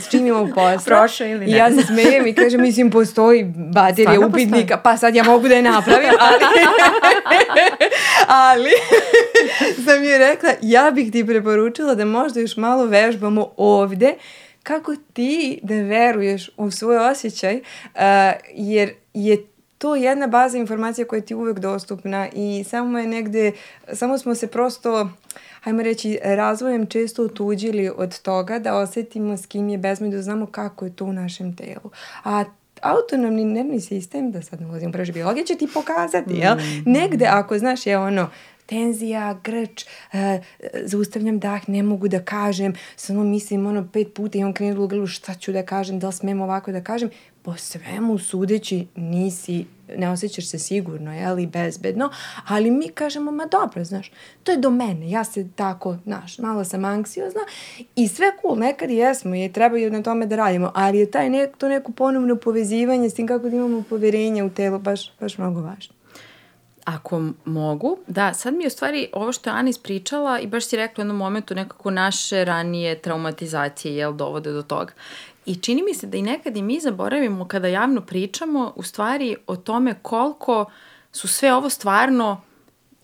s 0.00 0.10
čim 0.10 0.26
imamo 0.26 0.46
posla. 0.46 0.78
Prošao 0.84 1.26
ili 1.26 1.46
ne. 1.46 1.52
I 1.52 1.54
ja 1.54 1.70
se 1.72 1.82
smejem 1.82 2.26
i 2.26 2.34
kaže, 2.34 2.58
mislim, 2.58 2.90
postoji 2.90 3.44
baterija 3.56 4.12
Stvarno 4.12 4.28
upitnika, 4.28 4.76
postoji. 4.76 4.82
pa 4.82 4.96
sad 4.96 5.14
ja 5.14 5.24
mogu 5.24 5.48
da 5.48 5.54
je 5.54 5.62
napravim, 5.62 6.10
ali... 6.18 6.44
ali 8.48 8.70
sam 9.84 10.04
joj 10.04 10.18
rekla, 10.18 10.50
ja 10.62 10.90
bih 10.90 11.12
ti 11.12 11.26
preporučila 11.26 11.94
da 11.94 12.04
možda 12.04 12.40
još 12.40 12.56
malo 12.56 12.84
vežbamo 12.84 13.52
ovde, 13.56 14.14
kako 14.62 14.94
ti 15.12 15.60
da 15.62 15.74
veruješ 15.74 16.50
u 16.56 16.70
svoj 16.70 16.96
osjećaj, 16.96 17.56
uh, 17.56 18.00
jer 18.54 18.90
je 19.14 19.36
to 19.80 19.96
jedna 19.96 20.26
baza 20.26 20.58
informacija 20.58 21.06
koja 21.06 21.20
ti 21.20 21.34
uvek 21.34 21.58
dostupna 21.58 22.28
i 22.32 22.64
samo 22.68 22.98
je 22.98 23.06
negde, 23.06 23.52
samo 23.92 24.18
smo 24.18 24.34
se 24.34 24.46
prosto, 24.46 25.10
hajmo 25.60 25.82
reći, 25.82 26.18
razvojem 26.24 26.86
često 26.86 27.24
otuđili 27.24 27.90
od 27.96 28.22
toga 28.22 28.58
da 28.58 28.76
osetimo 28.76 29.36
s 29.36 29.46
kim 29.46 29.68
je 29.68 29.78
bezmeđu, 29.78 30.16
da 30.16 30.22
znamo 30.22 30.46
kako 30.46 30.84
je 30.84 30.96
to 30.96 31.04
u 31.04 31.12
našem 31.12 31.56
telu. 31.56 31.90
A 32.24 32.44
autonomni 32.82 33.44
nervni 33.44 33.80
sistem, 33.80 34.30
da 34.30 34.42
sad 34.42 34.60
ne 34.60 34.66
ulazim 34.66 34.88
u 34.88 34.92
preže 34.92 35.12
biologije, 35.12 35.46
će 35.46 35.56
ti 35.56 35.68
pokazati, 35.74 36.34
jel? 36.34 36.56
Mm. 36.56 36.90
Negde, 36.90 37.26
ako 37.26 37.58
znaš, 37.58 37.86
je 37.86 37.98
ono, 37.98 38.28
tenzija, 38.66 39.40
grč, 39.44 39.84
uh, 39.84 40.18
zaustavljam 40.84 41.38
dah, 41.38 41.68
ne 41.68 41.82
mogu 41.82 42.08
da 42.08 42.22
kažem, 42.22 42.74
samo 42.96 43.24
mislim 43.24 43.66
ono 43.66 43.88
pet 43.92 44.14
puta 44.14 44.38
imam 44.38 44.54
krenu 44.54 44.84
u 44.84 44.88
glavu 44.88 45.06
šta 45.06 45.34
ću 45.34 45.52
da 45.52 45.62
kažem, 45.62 45.98
da 45.98 46.06
li 46.06 46.12
smem 46.12 46.40
ovako 46.40 46.72
da 46.72 46.84
kažem, 46.84 47.10
po 47.42 47.56
svemu 47.56 48.18
sudeći 48.18 48.86
nisi, 48.94 49.66
ne 49.96 50.10
osjećaš 50.10 50.48
se 50.48 50.58
sigurno, 50.58 51.14
jel, 51.14 51.38
i 51.38 51.46
bezbedno, 51.46 52.10
ali 52.46 52.70
mi 52.70 52.88
kažemo, 52.88 53.30
ma 53.30 53.46
dobro, 53.46 53.84
znaš, 53.84 54.12
to 54.42 54.52
je 54.52 54.58
do 54.58 54.70
mene, 54.70 55.10
ja 55.10 55.24
se 55.24 55.48
tako, 55.56 55.96
znaš, 56.04 56.38
malo 56.38 56.64
sam 56.64 56.84
anksiozna 56.84 57.40
i 57.96 58.08
sve 58.08 58.26
cool, 58.42 58.58
nekad 58.58 58.90
i 58.90 58.94
jesmo 58.94 59.34
i 59.34 59.52
treba 59.52 59.78
i 59.78 59.90
na 59.90 60.02
tome 60.02 60.26
da 60.26 60.36
radimo, 60.36 60.72
ali 60.74 60.98
je 60.98 61.10
taj 61.10 61.30
nek, 61.30 61.56
to 61.56 61.68
neko 61.68 61.92
ponovno 61.92 62.36
povezivanje 62.36 63.10
s 63.10 63.14
tim 63.14 63.26
kako 63.26 63.48
da 63.48 63.56
imamo 63.56 63.82
poverenje 63.90 64.44
u 64.44 64.50
telo 64.50 64.78
baš, 64.78 65.12
baš 65.20 65.38
mnogo 65.38 65.60
važno. 65.60 65.94
Ako 66.84 67.22
mogu, 67.44 67.98
da, 68.06 68.34
sad 68.34 68.54
mi 68.54 68.64
je 68.64 68.66
u 68.66 68.70
stvari 68.70 69.08
ovo 69.12 69.32
što 69.32 69.50
je 69.50 69.54
Ana 69.54 69.70
ispričala 69.70 70.40
i 70.40 70.46
baš 70.46 70.66
si 70.66 70.76
rekla 70.76 71.02
u 71.02 71.02
jednom 71.02 71.16
momentu 71.16 71.54
nekako 71.54 71.90
naše 71.90 72.44
ranije 72.44 72.98
traumatizacije, 72.98 73.96
jel, 73.96 74.12
dovode 74.12 74.52
do 74.52 74.62
toga. 74.62 74.92
I 75.46 75.54
čini 75.56 75.82
mi 75.82 75.94
se 75.94 76.06
da 76.06 76.16
i 76.16 76.22
nekad 76.22 76.56
i 76.56 76.62
mi 76.62 76.80
zaboravimo 76.80 77.48
kada 77.48 77.68
javno 77.68 78.00
pričamo 78.00 78.72
u 78.76 78.82
stvari 78.82 79.36
o 79.46 79.56
tome 79.56 79.94
koliko 80.02 80.64
su 81.12 81.28
sve 81.28 81.54
ovo 81.54 81.70
stvarno 81.70 82.40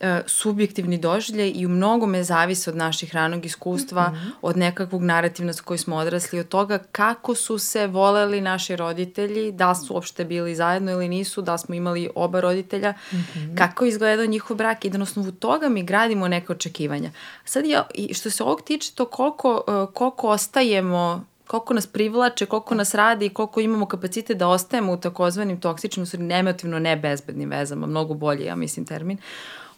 e, 0.00 0.22
subjektivni 0.26 0.98
doživljaj 0.98 1.52
i 1.54 1.66
u 1.66 1.68
mnogome 1.68 2.24
zavise 2.24 2.70
od 2.70 2.76
naših 2.76 3.14
ranog 3.14 3.44
iskustva, 3.44 4.08
mm 4.08 4.14
-hmm. 4.14 4.30
od 4.42 4.56
nekakvog 4.56 5.02
narativna 5.02 5.52
sa 5.52 5.62
koji 5.62 5.78
smo 5.78 5.96
odrasli, 5.96 6.40
od 6.40 6.48
toga 6.48 6.78
kako 6.78 7.34
su 7.34 7.58
se 7.58 7.86
voleli 7.86 8.40
naši 8.40 8.76
roditelji, 8.76 9.52
da 9.52 9.74
su 9.74 9.94
uopšte 9.94 10.24
bili 10.24 10.54
zajedno 10.54 10.92
ili 10.92 11.08
nisu, 11.08 11.42
da 11.42 11.58
smo 11.58 11.74
imali 11.74 12.10
oba 12.14 12.40
roditelja, 12.40 12.90
mm 12.90 13.16
-hmm. 13.16 13.58
kako 13.58 13.84
je 13.84 13.88
izgledao 13.88 14.26
njihov 14.26 14.56
brak 14.56 14.84
i 14.84 14.90
da 14.90 14.98
na 14.98 15.02
osnovu 15.02 15.32
toga 15.32 15.68
mi 15.68 15.82
gradimo 15.82 16.28
neke 16.28 16.52
očekivanja. 16.52 17.10
Sad 17.44 17.66
ja, 17.66 17.86
i 17.94 18.14
što 18.14 18.30
se 18.30 18.42
ovog 18.42 18.62
tiče, 18.62 18.92
to 18.94 19.04
koliko, 19.04 19.64
e, 19.68 19.94
koliko 19.94 20.28
ostajemo 20.28 21.24
koliko 21.46 21.74
nas 21.74 21.86
privlače, 21.86 22.46
koliko 22.46 22.74
nas 22.74 22.94
radi 22.94 23.26
i 23.26 23.34
koliko 23.34 23.60
imamo 23.60 23.86
kapacite 23.86 24.34
da 24.34 24.48
ostajemo 24.48 24.92
u 24.92 24.96
takozvanim 24.96 25.60
toksičnim, 25.60 26.02
u 26.02 26.06
stvari 26.06 26.32
emotivno 26.32 26.78
nebezbednim 26.78 27.50
vezama, 27.50 27.86
mnogo 27.86 28.14
bolje, 28.14 28.44
ja 28.44 28.56
mislim, 28.56 28.86
termin. 28.86 29.18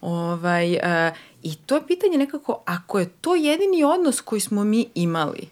Ovaj, 0.01 0.73
uh, 0.73 1.17
I 1.43 1.55
to 1.55 1.75
je 1.75 1.87
pitanje 1.87 2.19
nekako, 2.19 2.63
ako 2.65 2.99
je 2.99 3.09
to 3.09 3.35
jedini 3.35 3.85
odnos 3.85 4.21
koji 4.21 4.41
smo 4.41 4.65
mi 4.65 4.89
imali, 4.95 5.49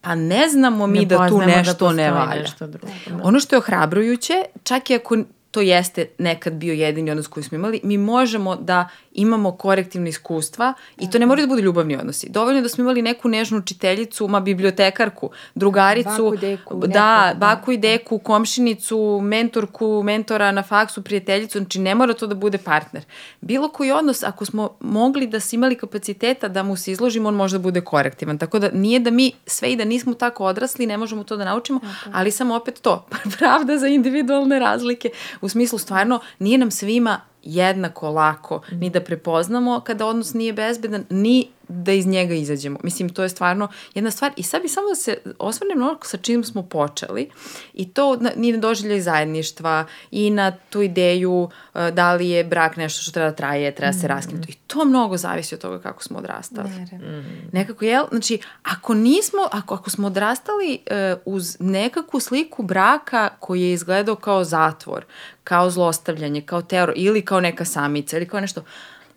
pa 0.00 0.14
ne 0.14 0.48
znamo 0.48 0.86
mi 0.86 0.98
ne 0.98 1.04
da 1.04 1.28
tu 1.28 1.38
da 1.38 1.46
nešto 1.46 1.86
da 1.86 1.92
ne 1.92 2.10
valja. 2.10 2.40
Nešto 2.40 2.66
drugo, 2.66 2.92
da. 3.06 3.20
Ono 3.22 3.40
što 3.40 3.54
je 3.54 3.58
ohrabrujuće, 3.58 4.44
čak 4.62 4.90
i 4.90 4.94
ako 4.94 5.16
to 5.50 5.60
jeste 5.60 6.06
nekad 6.18 6.52
bio 6.52 6.74
jedini 6.74 7.10
odnos 7.10 7.26
koji 7.26 7.44
smo 7.44 7.56
imali, 7.56 7.80
mi 7.82 7.98
možemo 7.98 8.56
da 8.56 8.88
imamo 9.20 9.52
korektivne 9.52 10.08
iskustva 10.08 10.74
i 10.98 11.10
to 11.10 11.18
ne 11.18 11.26
mora 11.26 11.40
da 11.40 11.46
bude 11.46 11.62
ljubavni 11.62 11.96
odnosi. 11.96 12.28
Dovoljno 12.28 12.58
je 12.58 12.62
da 12.62 12.68
smo 12.68 12.82
imali 12.82 13.02
neku 13.02 13.28
nežnu 13.28 13.58
učiteljicu, 13.58 14.28
ma 14.28 14.40
bibliotekarku, 14.40 15.30
drugaricu, 15.54 16.24
Baku, 16.24 16.36
deku, 16.36 16.86
da, 16.86 16.88
da. 16.88 17.34
baku 17.38 17.72
i 17.72 17.76
deku, 17.76 18.18
komšinicu, 18.18 19.20
mentorku, 19.22 20.02
mentora 20.02 20.52
na 20.52 20.62
faksu, 20.62 21.02
prijateljicu, 21.02 21.58
znači 21.58 21.78
ne 21.78 21.94
mora 21.94 22.14
to 22.14 22.26
da 22.26 22.34
bude 22.34 22.58
partner. 22.58 23.04
Bilo 23.40 23.68
koji 23.68 23.92
odnos, 23.92 24.22
ako 24.22 24.44
smo 24.44 24.70
mogli 24.80 25.26
da 25.26 25.40
si 25.40 25.56
imali 25.56 25.78
kapaciteta 25.78 26.48
da 26.48 26.62
mu 26.62 26.76
se 26.76 26.92
izložimo, 26.92 27.28
on 27.28 27.34
može 27.34 27.58
da 27.58 27.62
bude 27.62 27.80
korektivan. 27.80 28.38
Tako 28.38 28.58
da 28.58 28.70
nije 28.72 29.00
da 29.00 29.10
mi 29.10 29.32
sve 29.46 29.72
i 29.72 29.76
da 29.76 29.84
nismo 29.84 30.14
tako 30.14 30.44
odrasli, 30.44 30.86
ne 30.86 30.96
možemo 30.96 31.24
to 31.24 31.36
da 31.36 31.44
naučimo, 31.44 31.80
ali 32.12 32.30
samo 32.30 32.54
opet 32.54 32.80
to, 32.80 33.06
pravda 33.38 33.78
za 33.78 33.88
individualne 33.88 34.58
razlike. 34.58 35.10
U 35.40 35.48
smislu 35.48 35.78
stvarno 35.78 36.20
nije 36.38 36.58
nam 36.58 36.70
svima 36.70 37.29
jednako 37.42 38.10
lako 38.10 38.60
ni 38.72 38.90
da 38.90 39.00
prepoznamo 39.00 39.80
kada 39.80 40.06
odnos 40.06 40.34
nije 40.34 40.52
bezbedan, 40.52 41.04
ni 41.10 41.48
da 41.70 41.92
iz 41.92 42.06
njega 42.06 42.34
izađemo. 42.34 42.78
Mislim, 42.82 43.08
to 43.08 43.22
je 43.22 43.28
stvarno 43.28 43.68
jedna 43.94 44.10
stvar. 44.10 44.32
I 44.36 44.42
sad 44.42 44.62
bi 44.62 44.68
samo 44.68 44.88
da 44.88 44.94
se 44.94 45.18
osvrnem 45.38 45.78
na 45.78 45.88
ono 45.88 45.98
sa 46.02 46.16
čim 46.16 46.44
smo 46.44 46.62
počeli 46.62 47.30
i 47.74 47.88
to 47.88 48.18
ni 48.36 48.52
na 48.52 48.58
doživljaj 48.58 49.00
zajedništva 49.00 49.86
i 50.10 50.30
na 50.30 50.50
tu 50.70 50.82
ideju 50.82 51.32
uh, 51.42 51.50
da 51.92 52.14
li 52.14 52.28
je 52.28 52.44
brak 52.44 52.76
nešto 52.76 53.02
što 53.02 53.12
treba 53.12 53.30
da 53.30 53.36
traje, 53.36 53.74
treba 53.74 53.92
se 53.92 54.08
raskinuti. 54.08 54.52
I 54.52 54.54
to 54.54 54.84
mnogo 54.84 55.16
zavisi 55.16 55.54
od 55.54 55.60
toga 55.60 55.78
kako 55.78 56.02
smo 56.02 56.18
odrastali. 56.18 56.70
Naravno. 56.70 57.22
Nekako, 57.52 57.84
jel? 57.84 58.04
Znači, 58.10 58.38
ako 58.62 58.94
nismo, 58.94 59.48
ako, 59.52 59.74
ako 59.74 59.90
smo 59.90 60.06
odrastali 60.06 60.78
uh, 60.90 61.20
uz 61.24 61.56
nekakvu 61.60 62.20
sliku 62.20 62.62
braka 62.62 63.28
koji 63.38 63.62
je 63.62 63.72
izgledao 63.72 64.16
kao 64.16 64.44
zatvor, 64.44 65.04
kao 65.44 65.70
zlostavljanje, 65.70 66.42
kao 66.42 66.62
teror 66.62 66.92
ili 66.96 67.24
kao 67.24 67.40
neka 67.40 67.64
samica 67.64 68.16
ili 68.16 68.28
kao 68.28 68.40
nešto, 68.40 68.64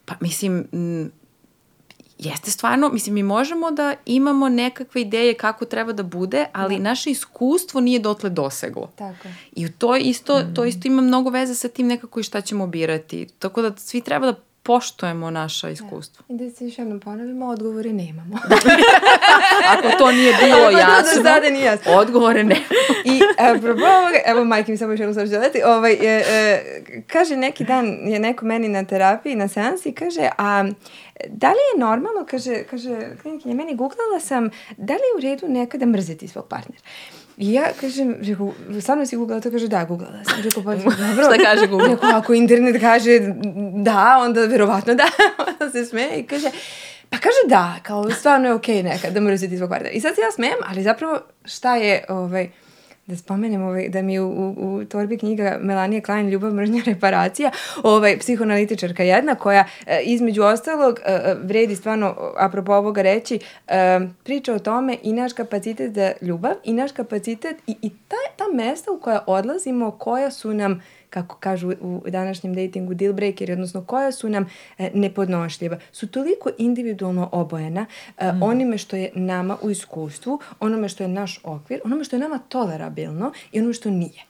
pa 0.06 0.14
mislim, 0.20 0.68
m, 0.74 1.12
jeste 2.24 2.52
stvarno, 2.52 2.90
mislim, 2.90 3.16
mi 3.16 3.24
možemo 3.24 3.72
da 3.72 3.96
imamo 4.06 4.50
nekakve 4.50 5.02
ideje 5.02 5.34
kako 5.34 5.66
treba 5.66 5.92
da 5.94 6.04
bude, 6.04 6.46
ali 6.54 6.80
naše 6.80 7.12
iskustvo 7.12 7.82
nije 7.82 8.00
dotle 8.00 8.30
doseglo. 8.30 8.92
Tako. 8.96 9.28
I 9.52 9.72
to 9.72 9.96
isto, 9.96 10.42
to 10.56 10.66
isto 10.66 10.88
ima 10.88 11.02
mnogo 11.02 11.30
veze 11.30 11.56
sa 11.56 11.68
tim 11.68 11.88
nekako 11.88 12.20
i 12.20 12.24
šta 12.24 12.42
ćemo 12.42 12.68
birati. 12.68 13.28
Tako 13.40 13.62
da 13.62 13.78
svi 13.78 14.02
treba 14.02 14.26
da 14.26 14.36
poštujemo 14.64 15.30
naša 15.32 15.70
iskustva. 15.70 16.26
I 16.30 16.38
da 16.38 16.50
se 16.50 16.66
još 16.66 16.78
jednom 16.78 17.00
ponovimo, 17.00 17.48
odgovore 17.48 17.94
nemamo. 17.94 18.40
Ako 19.74 19.98
to 19.98 20.12
nije 20.12 20.34
bilo 20.44 20.58
Ako 20.58 20.78
jasno, 20.78 21.24
sada 21.24 21.50
nije 21.50 21.66
jasno. 21.66 21.92
odgovore 21.92 22.44
ne. 22.44 22.56
I 23.06 23.22
apropo 23.38 23.86
ovoga, 23.86 24.20
evo 24.26 24.44
majke 24.46 24.72
mi 24.72 24.78
samo 24.78 24.92
još 24.92 25.00
jednu 25.00 25.14
stvar 25.14 25.28
ću 25.28 25.34
dodati, 25.34 25.62
ovaj, 25.66 25.94
e, 25.94 26.24
e, 26.28 27.04
kaže 27.08 27.38
neki 27.38 27.64
dan 27.64 27.86
je 27.86 28.20
neko 28.20 28.46
meni 28.46 28.68
na 28.68 28.86
terapiji, 28.86 29.36
na 29.36 29.48
seansi, 29.48 29.92
kaže, 29.92 30.30
a 30.38 30.66
da 31.28 31.50
li 31.50 31.64
je 31.74 31.80
normalno, 31.80 32.26
kaže, 32.30 32.64
kaže 32.64 33.18
klinikinja, 33.22 33.56
meni 33.56 33.76
googlala 33.76 34.20
sam, 34.20 34.50
da 34.78 34.94
li 34.94 35.00
je 35.00 35.18
u 35.18 35.22
redu 35.22 35.48
nekada 35.48 35.86
mrzeti 35.86 36.28
svog 36.28 36.48
partnera? 36.48 36.82
I 37.38 37.54
ja 37.54 37.64
kažem, 37.82 38.16
rekao, 38.22 38.54
stvarno 38.82 39.06
si 39.06 39.16
googlala 39.16 39.42
to? 39.42 39.52
Kaže, 39.52 39.68
da, 39.68 39.86
googlala 39.86 40.24
sam. 40.24 40.42
Rekao, 40.44 40.64
pa 40.64 40.76
dobro. 40.76 41.24
Šta 41.24 41.44
kaže 41.44 41.68
Google? 41.68 41.88
Rekao, 41.88 42.10
ako 42.10 42.34
internet 42.34 42.82
kaže 42.82 43.20
da, 43.84 44.20
onda 44.22 44.42
verovatno 44.42 44.96
da. 44.96 45.06
onda 45.48 45.72
se 45.72 45.86
smeje 45.86 46.20
i 46.20 46.24
kaže, 46.24 46.52
pa 47.10 47.18
kaže 47.18 47.38
da, 47.48 47.76
kao 47.84 48.12
stvarno 48.12 48.48
je 48.48 48.54
okej 48.54 48.84
nekad 48.84 49.14
da 49.14 49.20
mrziti 49.20 49.58
svog 49.58 49.70
partnera. 49.70 49.94
I 49.94 50.02
sad 50.02 50.16
se 50.16 50.22
ja 50.22 50.32
smijem, 50.32 50.58
ali 50.68 50.84
zapravo 50.84 51.20
šta 51.46 51.76
je, 51.76 52.06
ovaj, 52.10 52.50
da 53.08 53.16
spomenem 53.16 53.64
ovaj, 53.64 53.90
da 53.90 54.02
mi 54.02 54.20
u, 54.20 54.28
u, 54.28 54.54
u 54.58 54.86
torbi 54.86 55.18
knjiga 55.18 55.58
Melanije 55.62 56.02
Klein 56.02 56.30
Ljubav, 56.30 56.54
mržnja, 56.54 56.82
reparacija, 56.86 57.52
ovaj, 57.84 58.20
psihoanalitičarka 58.20 59.04
jedna 59.04 59.36
koja 59.36 59.66
e, 59.86 60.02
između 60.04 60.44
ostalog 60.44 61.00
e, 61.06 61.12
e, 61.12 61.36
vredi 61.44 61.76
stvarno, 61.76 62.16
apropo 62.38 62.74
ovoga 62.74 63.02
reći, 63.02 63.40
priča 64.24 64.54
o 64.54 64.60
tome 64.60 64.98
i 65.04 65.14
naš 65.14 65.34
kapacitet 65.34 65.94
za 65.94 66.12
ljubav 66.22 66.54
i 66.64 66.74
naš 66.74 66.92
kapacitet 66.92 67.58
i, 67.68 67.76
i 67.82 67.90
ta, 68.08 68.16
ta 68.38 68.44
mesta 68.54 68.92
u 68.92 69.00
koja 69.00 69.24
odlazimo, 69.28 69.92
koja 69.92 70.32
su 70.32 70.54
nam 70.54 70.82
kako 71.14 71.38
kažu 71.38 71.74
u 71.82 72.04
današnjem 72.08 72.54
datingu 72.56 72.94
deal 72.94 73.14
breakeri, 73.14 73.54
odnosno 73.54 73.86
koja 73.86 74.12
su 74.12 74.30
nam 74.30 74.50
e, 74.78 74.92
nepodnošljiva, 74.94 75.80
su 75.92 76.08
toliko 76.08 76.50
individualno 76.58 77.30
obojena 77.32 77.86
e, 78.18 78.32
onime 78.42 78.78
što 78.78 78.96
je 78.96 79.12
nama 79.16 79.58
u 79.62 79.70
iskustvu, 79.70 80.40
onome 80.60 80.90
što 80.90 81.04
je 81.04 81.08
naš 81.08 81.40
okvir, 81.44 81.82
onome 81.86 82.04
što 82.04 82.16
je 82.16 82.20
nama 82.20 82.40
tolerabilno 82.50 83.32
i 83.52 83.60
onome 83.60 83.74
što 83.74 83.90
nije. 83.90 84.24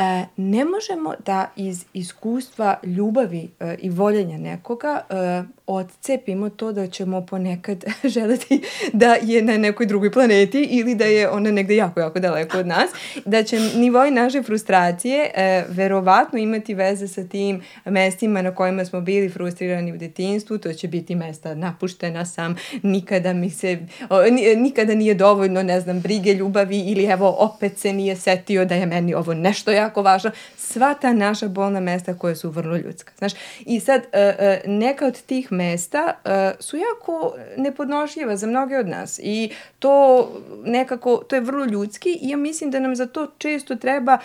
E, 0.00 0.24
ne 0.36 0.64
možemo 0.64 1.14
da 1.26 1.50
iz 1.56 1.84
iskustva 1.94 2.78
ljubavi 2.82 3.50
e, 3.60 3.76
i 3.78 3.90
voljenja 3.90 4.38
nekoga 4.38 5.00
e, 5.10 5.42
odcepimo 5.66 6.50
to 6.50 6.72
da 6.72 6.86
ćemo 6.86 7.26
ponekad 7.26 7.84
želeti 8.14 8.62
da 8.92 9.14
je 9.14 9.42
na 9.42 9.58
nekoj 9.58 9.86
drugoj 9.86 10.12
planeti 10.12 10.62
ili 10.62 10.94
da 10.94 11.04
je 11.04 11.30
ona 11.30 11.50
negde 11.50 11.76
jako, 11.76 12.00
jako 12.00 12.20
daleko 12.20 12.58
od 12.58 12.66
nas, 12.66 12.90
da 13.24 13.42
će 13.42 13.60
nivoj 13.76 14.10
naše 14.10 14.42
frustracije 14.42 15.30
e, 15.34 15.64
verovatno 15.68 16.38
imati 16.38 16.74
veze 16.74 17.08
sa 17.08 17.24
tim 17.24 17.62
mestima 17.84 18.42
na 18.42 18.54
kojima 18.54 18.84
smo 18.84 19.00
bili 19.00 19.28
frustrirani 19.28 19.92
u 19.92 19.96
detinstvu, 19.96 20.58
to 20.58 20.72
će 20.72 20.88
biti 20.88 21.14
mesta 21.14 21.54
napuštena 21.54 22.26
sam, 22.26 22.56
nikada 22.82 23.32
mi 23.32 23.50
se, 23.50 23.78
o, 24.10 24.22
ni- 24.22 24.56
nikada 24.56 24.94
nije 24.94 25.14
dovoljno, 25.14 25.62
ne 25.62 25.80
znam, 25.80 26.00
brige, 26.00 26.34
ljubavi 26.34 26.78
ili 26.78 27.04
evo 27.04 27.36
opet 27.38 27.78
se 27.78 27.92
nije 27.92 28.16
setio 28.16 28.64
da 28.64 28.74
je 28.74 28.86
meni 28.86 29.14
ovo 29.14 29.34
nešto 29.34 29.70
jako 29.70 29.89
važno. 29.96 30.30
Sva 30.56 30.94
ta 30.94 31.12
naša 31.12 31.48
bolna 31.48 31.80
mesta 31.80 32.14
koja 32.18 32.34
su 32.36 32.50
vrlo 32.50 32.76
ljudska. 32.76 33.12
Znaš, 33.18 33.32
i 33.60 33.80
sad 33.80 34.02
e, 34.12 34.20
e, 34.20 34.62
neka 34.66 35.06
od 35.06 35.22
tih 35.22 35.52
mesta 35.52 36.12
e, 36.24 36.52
su 36.60 36.76
jako 36.76 37.34
nepodnošljiva 37.56 38.36
za 38.36 38.46
mnoge 38.46 38.78
od 38.78 38.88
nas 38.88 39.20
i 39.22 39.50
to 39.78 40.28
nekako, 40.64 41.16
to 41.16 41.36
je 41.36 41.40
vrlo 41.40 41.64
ljudski 41.64 42.18
i 42.22 42.28
ja 42.28 42.36
mislim 42.36 42.70
da 42.70 42.80
nam 42.80 42.96
za 42.96 43.06
to 43.06 43.26
često 43.38 43.76
treba 43.76 44.18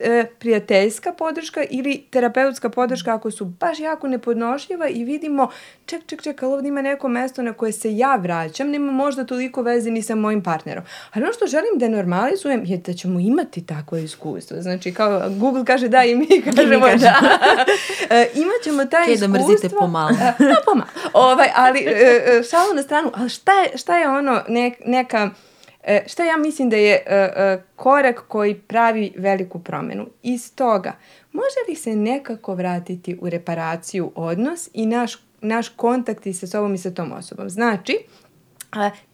e, 0.00 0.26
prijateljska 0.38 1.12
podrška 1.12 1.64
ili 1.70 2.04
terapeutska 2.10 2.68
podrška 2.70 3.14
ako 3.14 3.30
su 3.30 3.44
baš 3.44 3.78
jako 3.80 4.08
nepodnošljiva 4.08 4.88
i 4.88 5.04
vidimo 5.04 5.50
ček, 5.86 6.06
ček, 6.06 6.22
ček, 6.22 6.42
ali 6.42 6.52
ovdje 6.52 6.68
ima 6.68 6.82
neko 6.82 7.08
mesto 7.08 7.42
na 7.42 7.52
koje 7.52 7.72
se 7.72 7.96
ja 7.96 8.16
vraćam, 8.16 8.70
nema 8.70 8.92
možda 8.92 9.24
toliko 9.24 9.62
veze 9.62 9.90
ni 9.90 10.02
sa 10.02 10.14
mojim 10.14 10.42
partnerom. 10.42 10.84
Ali 11.12 11.24
ono 11.24 11.32
što 11.32 11.46
želim 11.46 11.78
da 11.78 11.88
normalizujem 11.88 12.64
je 12.64 12.76
da 12.76 12.92
ćemo 12.92 13.20
imati 13.20 13.66
takvo 13.66 13.98
iskustvo. 13.98 14.56
Znači, 14.60 14.94
kao 14.94 15.22
Google 15.30 15.64
kaže 15.64 15.88
da 15.88 16.04
i 16.04 16.16
mi 16.16 16.42
kažemo 16.54 16.86
da. 16.86 17.20
e, 18.10 18.26
imaćemo 18.34 18.84
taj 18.84 19.02
Okej, 19.02 19.16
da 19.16 19.26
iskustvo. 19.26 19.48
mrzite 19.48 19.68
pomalo. 19.78 20.10
E, 20.10 20.32
pa 20.38 20.62
pomalo. 20.64 20.90
Ovaj, 21.12 21.48
ali, 21.54 21.80
e, 21.80 21.90
e, 22.26 22.42
šalu 22.50 22.74
na 22.74 22.82
stranu, 22.82 23.10
ali 23.14 23.28
šta 23.28 23.52
je, 23.52 23.78
šta 23.78 23.98
je 23.98 24.08
ono 24.08 24.42
nek, 24.48 24.74
neka... 24.86 25.30
E, 25.84 26.04
šta 26.06 26.24
ja 26.24 26.36
mislim 26.36 26.70
da 26.70 26.76
je 26.76 26.94
e, 26.94 27.02
e, 27.06 27.62
korak 27.76 28.24
koji 28.28 28.54
pravi 28.54 29.12
veliku 29.16 29.58
promenu? 29.58 30.06
Iz 30.22 30.54
toga, 30.54 30.92
može 31.32 31.56
li 31.68 31.74
se 31.74 31.96
nekako 31.96 32.54
vratiti 32.54 33.18
u 33.20 33.30
reparaciju 33.30 34.12
odnos 34.14 34.68
i 34.72 34.86
naš, 34.86 35.18
naš 35.40 35.68
kontakt 35.68 36.26
i 36.26 36.32
sa 36.32 36.46
sobom 36.46 36.74
i 36.74 36.78
sa 36.78 36.90
tom 36.90 37.12
osobom? 37.12 37.50
Znači, 37.50 37.98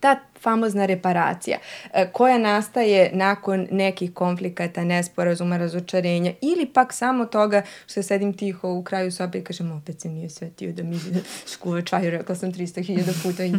ta 0.01 0.17
famozna 0.41 0.87
reparacija 0.87 1.59
e, 1.95 2.09
koja 2.13 2.39
nastaje 2.39 3.11
nakon 3.13 3.69
nekih 3.71 4.13
konflikata, 4.15 4.85
nesporazuma, 4.85 5.57
razočarenja 5.57 6.33
ili 6.41 6.67
pak 6.67 6.93
samo 6.93 7.27
toga 7.27 7.63
što 7.87 8.03
sedim 8.03 8.33
tiho 8.33 8.73
u 8.73 8.83
kraju 8.83 9.13
sobe 9.13 9.39
i 9.39 9.45
kažem 9.45 9.73
opet 9.73 10.01
se 10.01 10.09
nije 10.09 10.31
svetio 10.31 10.73
da 10.73 10.83
mi 10.83 11.01
skuva 11.53 11.83
čaju, 11.83 12.11
rekla 12.11 12.35
sam 12.35 12.53
300.000 12.53 13.23
puta 13.23 13.45
i, 13.45 13.53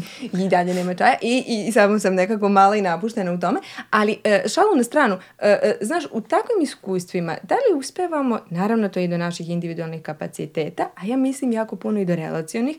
i 0.46 0.50
dalje 0.50 0.74
nema 0.74 0.94
čaja 0.94 1.16
i, 1.22 1.44
i, 1.48 1.68
i 1.68 1.72
samo 1.72 2.00
sam 2.00 2.16
nekako 2.16 2.50
mala 2.50 2.76
i 2.76 2.82
napuštena 2.82 3.32
u 3.32 3.40
tome, 3.40 3.60
ali 3.90 4.18
e, 4.24 4.44
šalu 4.48 4.76
na 4.76 4.84
stranu, 4.84 5.18
e, 5.40 5.78
znaš, 5.82 6.04
u 6.12 6.22
takvim 6.22 6.62
iskustvima, 6.62 7.38
da 7.44 7.56
li 7.56 7.80
uspevamo, 7.80 8.40
naravno 8.50 8.90
to 8.90 9.00
je 9.00 9.06
i 9.06 9.08
do 9.08 9.18
naših 9.18 9.50
individualnih 9.50 10.02
kapaciteta, 10.02 10.90
a 10.96 11.06
ja 11.06 11.18
mislim 11.18 11.52
jako 11.52 11.76
puno 11.76 12.00
i 12.00 12.06
do 12.06 12.16
relacionih, 12.16 12.78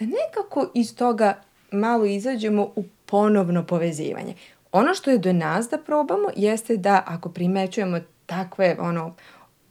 da 0.00 0.06
nekako 0.06 0.70
iz 0.74 0.96
toga 0.96 1.42
malo 1.72 2.04
izađemo 2.04 2.62
u 2.76 2.84
ponovno 3.06 3.66
povezivanje. 3.66 4.34
Ono 4.72 4.94
što 4.94 5.10
je 5.10 5.18
do 5.18 5.32
nas 5.32 5.68
da 5.68 5.78
probamo 5.78 6.28
jeste 6.36 6.76
da 6.76 7.02
ako 7.06 7.28
primećujemo 7.28 8.00
takve 8.26 8.76
ono 8.80 9.14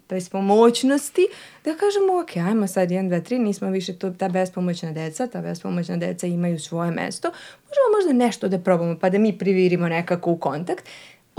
bespomoćnosti, 0.10 1.28
da 1.66 1.76
kažemo, 1.76 2.22
ok, 2.22 2.38
ajmo 2.38 2.68
sad 2.68 2.89
1, 2.89 3.10
2, 3.10 3.22
3, 3.22 3.38
nismo 3.38 3.70
više 3.70 3.99
tu, 3.99 4.14
ta 4.14 4.30
bespomoćna 4.30 4.91
deca, 4.91 5.28
ta 5.28 5.41
bespomoćna 5.41 5.97
deca 5.97 6.28
imaju 6.28 6.60
svoje 6.60 6.91
mesto, 6.91 7.28
možemo 7.68 7.88
možda 7.97 8.26
nešto 8.26 8.47
da 8.47 8.60
probamo, 8.60 8.97
pa 8.99 9.10
da 9.10 9.18
mi 9.18 9.38
privirimo 9.38 9.88
nekako 9.88 10.32
u 10.32 10.38
kontakt. 10.38 10.84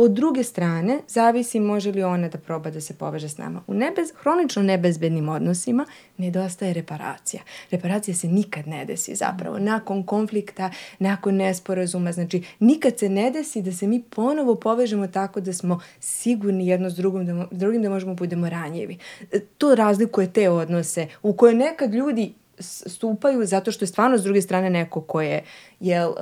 Od 0.03 0.11
druge 0.11 0.43
strane, 0.43 0.99
zavisi 1.09 1.61
može 1.61 1.93
li 1.93 2.03
ona 2.03 2.29
da 2.29 2.39
proba 2.39 2.71
da 2.71 2.81
se 2.81 2.95
poveže 2.95 3.29
s 3.29 3.39
nama. 3.39 3.63
U 3.67 3.75
nebez, 3.75 4.13
hronično 4.17 4.63
nebezbednim 4.63 5.29
odnosima 5.29 5.87
nedostaje 6.17 6.73
reparacija. 6.73 7.43
Reparacija 7.71 8.15
se 8.15 8.29
nikad 8.29 8.67
ne 8.67 8.85
desi 8.85 9.15
zapravo. 9.15 9.59
Nakon 9.59 10.03
konflikta, 10.03 10.71
nakon 10.99 11.37
nesporazuma, 11.37 12.13
znači 12.13 12.43
nikad 12.59 12.99
se 12.99 13.09
ne 13.09 13.31
desi 13.31 13.63
da 13.63 13.73
se 13.73 13.87
mi 13.87 14.03
ponovo 14.03 14.55
povežemo 14.55 15.07
tako 15.07 15.41
da 15.41 15.53
smo 15.53 15.81
sigurni 16.01 16.67
jedno 16.67 16.91
s 16.91 16.95
drugim 16.95 17.27
da, 17.27 17.47
drugim 17.51 17.83
da 17.83 17.91
možemo 17.91 18.15
budemo 18.15 18.49
ranjivi. 18.49 18.99
E, 19.33 19.41
To 19.59 19.75
razlikuje 19.75 20.33
te 20.33 20.51
odnose 20.51 21.07
u 21.23 21.33
koje 21.33 21.55
nekad 21.55 21.95
ljudi 21.95 22.33
stupaju 22.87 23.47
zato 23.47 23.73
što 23.73 23.83
je 23.83 23.87
stvarno 23.87 24.19
s 24.19 24.23
druge 24.23 24.43
strane 24.43 24.71
neko 24.71 25.01
ko 25.01 25.21
je, 25.21 25.45
jel, 25.81 26.11
uh, 26.11 26.17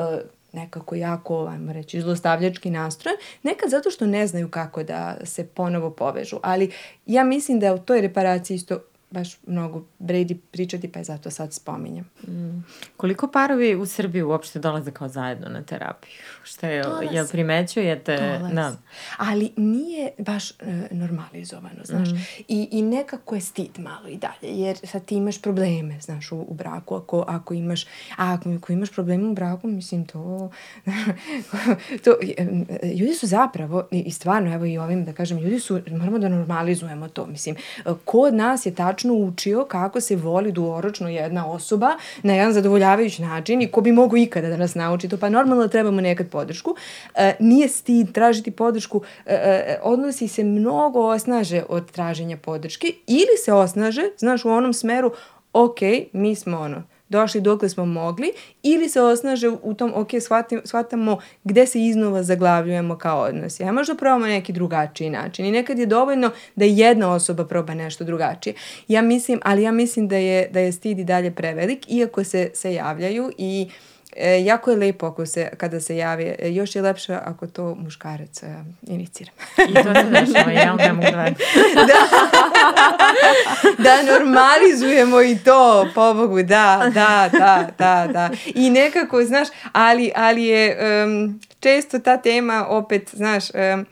nekako 0.53 0.95
jako, 0.95 1.47
ajmo 1.47 1.73
reći, 1.73 2.01
zlostavljački 2.01 2.71
nastrojen, 2.71 3.19
nekad 3.43 3.71
zato 3.71 3.91
što 3.91 4.07
ne 4.07 4.27
znaju 4.27 4.49
kako 4.49 4.83
da 4.83 5.17
se 5.25 5.47
ponovo 5.47 5.91
povežu. 5.91 6.37
Ali 6.43 6.71
ja 7.07 7.25
mislim 7.25 7.61
da 7.61 7.75
u 7.75 7.79
toj 7.79 8.01
reparaciji 8.01 8.55
isto 8.55 8.81
baš 9.11 9.37
mnogo 9.47 9.85
vredi 9.99 10.35
pričati, 10.51 10.93
pa 10.93 10.99
je 10.99 11.05
zato 11.05 11.31
sad 11.31 11.53
spominjem. 11.53 12.05
Mm. 12.29 12.65
Koliko 12.97 13.29
parovi 13.29 13.75
u 13.75 13.87
Srbiji 13.87 14.23
uopšte 14.23 14.59
dolaze 14.59 14.91
kao 14.91 15.09
zajedno 15.09 15.49
na 15.49 15.63
terapiju? 15.63 16.13
Šta 16.43 16.69
je, 16.69 16.83
Dolaz. 16.83 17.05
jel 17.13 17.29
primećujete? 17.29 18.39
Dolaz. 18.39 18.55
Da. 18.55 18.77
Ali 19.17 19.53
nije 19.57 20.11
baš 20.19 20.51
e, 20.51 20.55
normalizovano, 20.91 21.85
znaš. 21.85 22.09
Mm. 22.09 22.17
I, 22.49 22.69
I 22.71 22.83
nekako 22.83 23.35
je 23.35 23.41
stid 23.41 23.79
malo 23.79 24.09
i 24.09 24.17
dalje, 24.17 24.61
jer 24.61 24.77
sad 24.85 25.05
ti 25.05 25.15
imaš 25.15 25.43
probleme, 25.43 26.01
znaš, 26.01 26.33
u, 26.33 26.37
u 26.49 26.55
braku. 26.55 26.95
Ako, 26.95 27.25
ako 27.29 27.55
imaš, 27.55 27.85
a 28.17 28.35
ako, 28.35 28.51
ako 28.55 28.73
imaš 28.73 28.91
probleme 28.91 29.29
u 29.29 29.35
braku, 29.35 29.69
mislim, 29.69 30.07
to... 30.07 30.51
to 32.05 32.11
e, 32.37 32.47
ljudi 32.95 33.15
su 33.15 33.27
zapravo, 33.27 33.89
i, 33.91 34.01
i 34.01 34.11
stvarno, 34.11 34.55
evo 34.55 34.65
i 34.65 34.79
ovim 34.79 35.05
da 35.05 35.13
kažem, 35.13 35.39
ljudi 35.39 35.61
su, 35.61 35.81
moramo 35.91 36.19
da 36.19 36.29
normalizujemo 36.29 37.09
to, 37.09 37.27
mislim. 37.27 37.57
Ko 38.05 38.19
od 38.19 38.35
nas 38.35 38.67
je 38.67 38.75
tačno 38.75 39.00
tačno 39.01 39.15
učio 39.15 39.65
kako 39.65 40.01
se 40.01 40.17
voli 40.17 40.53
duoročno 40.53 41.09
jedna 41.09 41.51
osoba 41.51 41.97
na 42.23 42.35
jedan 42.35 42.53
zadovoljavajući 42.53 43.23
način 43.23 43.63
i 43.63 43.71
ko 43.71 43.81
bi 43.81 43.93
mogu 43.93 44.17
ikada 44.17 44.49
da 44.49 44.57
nas 44.57 44.75
nauči 44.75 45.09
to, 45.09 45.17
pa 45.17 45.29
normalno 45.29 45.63
da 45.63 45.69
trebamo 45.69 46.01
nekad 46.01 46.29
podršku. 46.31 46.77
E, 47.15 47.35
nije 47.41 47.69
stid 47.69 48.13
tražiti 48.13 48.51
podršku, 48.51 49.03
e, 49.27 49.35
e, 49.35 49.79
odnosi 49.83 50.29
se 50.29 50.45
mnogo 50.45 51.01
osnaže 51.01 51.63
od 51.69 51.91
traženja 51.91 52.37
podrške 52.37 52.87
ili 53.07 53.37
se 53.45 53.53
osnaže, 53.53 54.03
znaš, 54.19 54.45
u 54.45 54.51
onom 54.51 54.73
smeru, 54.73 55.13
ok, 55.53 55.81
mi 56.13 56.35
smo 56.35 56.59
ono, 56.59 56.83
došli 57.11 57.41
dokle 57.41 57.69
smo 57.69 57.85
mogli 57.85 58.33
ili 58.63 58.89
se 58.89 59.01
osnaže 59.01 59.49
u 59.49 59.75
tom, 59.75 59.93
ok, 59.95 60.09
shvatim, 60.21 60.61
shvatamo 60.65 61.19
gde 61.45 61.67
se 61.67 61.85
iznova 61.85 62.23
zaglavljujemo 62.23 62.99
kao 62.99 63.21
odnos. 63.21 63.61
Ja 63.61 63.73
možda 63.73 63.95
probamo 63.95 64.27
neki 64.27 64.53
drugačiji 64.53 65.11
način 65.11 65.47
i 65.47 65.53
nekad 65.53 65.79
je 65.79 65.87
dovoljno 65.87 66.31
da 66.57 66.65
jedna 66.65 67.13
osoba 67.13 67.45
proba 67.45 67.75
nešto 67.75 68.05
drugačije. 68.05 68.55
Ja 68.89 69.03
mislim, 69.03 69.41
ali 69.43 69.63
ja 69.63 69.73
mislim 69.73 70.09
da 70.09 70.17
je, 70.17 70.49
da 70.49 70.61
je 70.61 70.73
stid 70.73 70.99
i 70.99 71.05
dalje 71.05 71.31
prevelik, 71.31 71.87
iako 71.89 72.25
se, 72.25 72.51
se 72.55 72.75
javljaju 72.75 73.31
i 73.39 73.69
E, 74.17 74.45
jako 74.45 74.71
je 74.71 74.77
lepo 74.77 75.07
ako 75.07 75.27
se, 75.27 75.51
kada 75.57 75.81
se 75.81 75.97
javi, 75.97 76.35
e, 76.39 76.53
još 76.53 76.77
je 76.77 76.83
lepše 76.83 77.15
ako 77.25 77.47
to 77.47 77.75
muškarac 77.75 78.43
e, 78.43 78.47
inicira. 78.83 79.31
I 79.71 79.75
to 79.75 79.95
se 79.95 80.11
dešava, 80.11 80.53
ja 80.53 80.75
ne 80.75 80.93
mogu 80.93 81.11
da... 81.11 81.25
da. 81.91 82.40
da 83.85 84.03
normalizujemo 84.03 85.23
i 85.23 85.39
to, 85.45 85.89
pobogu, 85.95 86.43
da, 86.43 86.91
da, 86.95 87.31
da, 87.39 87.67
da, 87.79 88.13
da. 88.13 88.31
I 88.55 88.71
nekako, 88.71 89.25
znaš, 89.25 89.49
ali, 89.73 90.13
ali 90.17 90.45
je 90.45 90.79
um, 91.05 91.41
često 91.61 91.99
ta 91.99 92.17
tema 92.17 92.67
opet, 92.69 93.11
znaš, 93.13 93.45
um, 93.51 93.87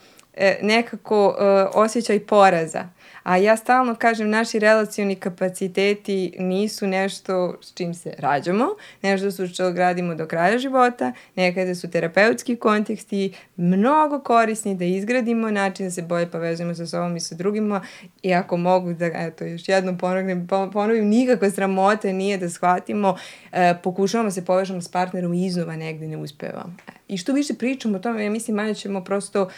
nekako 0.63 1.27
uh, 1.29 1.35
osjećaj 1.75 2.21
poraza 2.21 2.98
A 3.29 3.37
ja 3.37 3.57
stalno 3.57 3.95
kažem, 3.95 4.31
naši 4.31 4.59
relacioni 4.59 5.15
kapaciteti 5.15 6.33
nisu 6.39 6.87
nešto 6.87 7.57
s 7.61 7.75
čim 7.75 7.95
se 7.95 8.15
rađamo, 8.19 8.67
nešto 9.03 9.31
su 9.31 9.47
što 9.47 9.73
gradimo 9.73 10.15
do 10.15 10.27
kraja 10.27 10.59
života, 10.59 11.13
nekada 11.37 11.75
su 11.75 11.91
terapeutski 11.91 12.57
konteksti 12.57 13.35
mnogo 13.57 14.21
korisni 14.21 14.75
da 14.75 14.85
izgradimo 14.85 15.51
način 15.51 15.87
da 15.87 15.91
se 15.91 16.03
bolje 16.03 16.27
povezujemo 16.27 16.75
sa 16.75 16.87
sobom 16.87 17.17
i 17.17 17.21
sa 17.21 17.35
drugima 17.35 17.81
i 18.23 18.35
ako 18.35 18.57
mogu 18.57 18.93
da, 18.93 19.07
eto, 19.07 19.45
još 19.45 19.69
jednom 19.69 19.99
ponovim, 19.99 20.49
ponovim, 20.73 21.09
nikakva 21.09 21.51
sramota 21.51 22.13
nije 22.13 22.39
da 22.39 22.51
shvatimo, 22.51 23.17
e, 23.53 23.75
pokušavamo 23.83 24.31
se 24.31 24.45
povežemo 24.45 24.81
s 24.81 24.89
partnerom 24.89 25.35
i 25.35 25.47
iznova 25.47 25.77
negde 25.77 26.09
ne 26.09 26.17
uspevamo. 26.17 26.77
E, 26.89 26.93
I 27.09 27.17
što 27.17 27.33
više 27.33 27.55
pričamo 27.55 27.97
o 27.97 28.01
tome, 28.01 28.25
ja 28.25 28.31
mislim, 28.31 28.57
manje 28.57 28.75
ćemo 28.75 29.05
prosto 29.05 29.49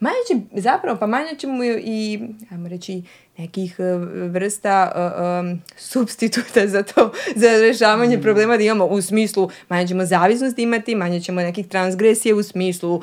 manje 0.00 0.16
će, 0.28 0.60
zapravo, 0.60 0.98
pa 0.98 1.06
manje 1.06 1.34
ćemo 1.38 1.64
i, 1.64 2.20
ajmo 2.50 2.68
reći, 2.68 3.02
nekih 3.38 3.76
e, 3.78 3.82
vrsta 4.28 4.92
uh, 4.94 5.50
um, 5.50 5.62
substituta 5.76 6.66
za 6.66 6.82
to, 6.82 7.12
za 7.36 7.48
rešavanje 7.48 8.16
mm. 8.16 8.22
problema 8.22 8.56
da 8.56 8.62
imamo 8.62 8.86
u 8.86 9.02
smislu 9.02 9.50
manje 9.68 9.88
ćemo 9.88 10.04
zavisnost 10.04 10.58
imati, 10.58 10.94
manje 10.94 11.20
ćemo 11.20 11.40
nekih 11.40 11.68
transgresije 11.68 12.34
u 12.34 12.42
smislu 12.42 12.94
uh, 12.94 13.02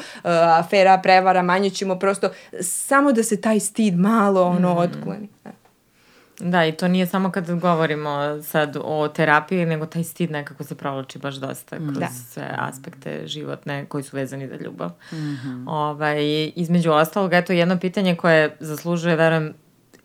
afera, 0.59 0.97
prevara, 1.03 1.41
manje 1.41 1.69
ćemo 1.69 1.99
prosto 1.99 2.29
samo 2.61 3.11
da 3.11 3.23
se 3.23 3.41
taj 3.41 3.59
stid 3.59 3.99
malo 3.99 4.43
ono 4.43 4.73
mm. 4.73 4.77
otkloni. 4.77 5.27
Da. 5.43 5.51
Da, 6.39 6.65
i 6.65 6.71
to 6.71 6.87
nije 6.87 7.07
samo 7.07 7.31
kad 7.31 7.59
govorimo 7.59 8.41
sad 8.43 8.77
o 8.83 9.07
terapiji, 9.07 9.65
nego 9.65 9.85
taj 9.85 10.03
stid 10.03 10.31
nekako 10.31 10.63
se 10.63 10.75
provlači 10.75 11.19
baš 11.19 11.35
dosta 11.35 11.79
mm. 11.79 11.87
kroz 11.87 11.99
da. 11.99 12.07
sve 12.07 12.55
aspekte 12.57 13.27
životne 13.27 13.85
koji 13.85 14.03
su 14.03 14.17
vezani 14.17 14.47
za 14.47 14.55
ljubav. 14.55 14.89
Mm 15.11 15.15
-hmm. 15.15 15.63
ovaj, 15.67 16.51
između 16.55 16.91
ostalog, 16.91 17.33
eto 17.33 17.53
jedno 17.53 17.79
pitanje 17.79 18.15
koje 18.15 18.55
zaslužuje, 18.59 19.15
verujem, 19.15 19.53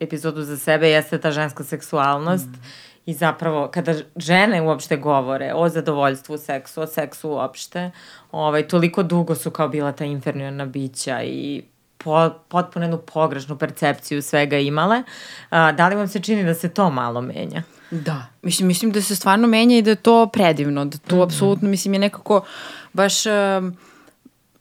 epizodu 0.01 0.43
za 0.43 0.57
sebe 0.57 0.91
jeste 0.91 1.21
ta 1.21 1.31
ženska 1.31 1.65
seksualnost 1.65 2.47
mm. 2.47 2.65
i 3.07 3.15
zapravo 3.15 3.69
kada 3.69 3.95
žene 4.17 4.63
uopšte 4.63 4.97
govore 4.97 5.53
o 5.55 5.69
zadovoljstvu 5.69 6.39
seksu, 6.39 6.81
o 6.81 6.87
seksu 6.87 7.31
uopšte, 7.31 7.91
ovaj, 8.33 8.69
toliko 8.69 9.03
dugo 9.03 9.35
su 9.35 9.51
kao 9.51 9.69
bila 9.69 9.93
ta 9.93 10.05
inferiorna 10.05 10.67
bića 10.67 11.23
i 11.23 11.63
po, 12.05 12.31
potpuno 12.49 12.85
jednu 12.85 12.99
pogrešnu 12.99 13.59
percepciju 13.59 14.23
svega 14.23 14.59
imale. 14.59 15.03
A, 15.51 15.73
da 15.73 15.89
li 15.89 15.97
vam 15.97 16.09
se 16.09 16.21
čini 16.21 16.45
da 16.45 16.55
se 16.55 16.69
to 16.69 16.91
malo 16.91 17.21
menja? 17.21 17.63
Da, 17.91 18.27
mislim, 18.43 18.69
mislim 18.69 18.93
da 18.93 19.03
se 19.03 19.17
stvarno 19.17 19.49
menja 19.49 19.79
i 19.79 19.83
da 19.83 19.91
je 19.91 19.97
to 19.97 20.27
predivno, 20.27 20.85
da 20.85 20.99
to 20.99 21.17
mm 21.17 21.19
-hmm. 21.19 21.25
apsolutno, 21.25 21.69
mislim, 21.69 21.95
je 21.95 22.01
nekako 22.01 22.45
baš... 22.93 23.27
Uh, 23.27 23.33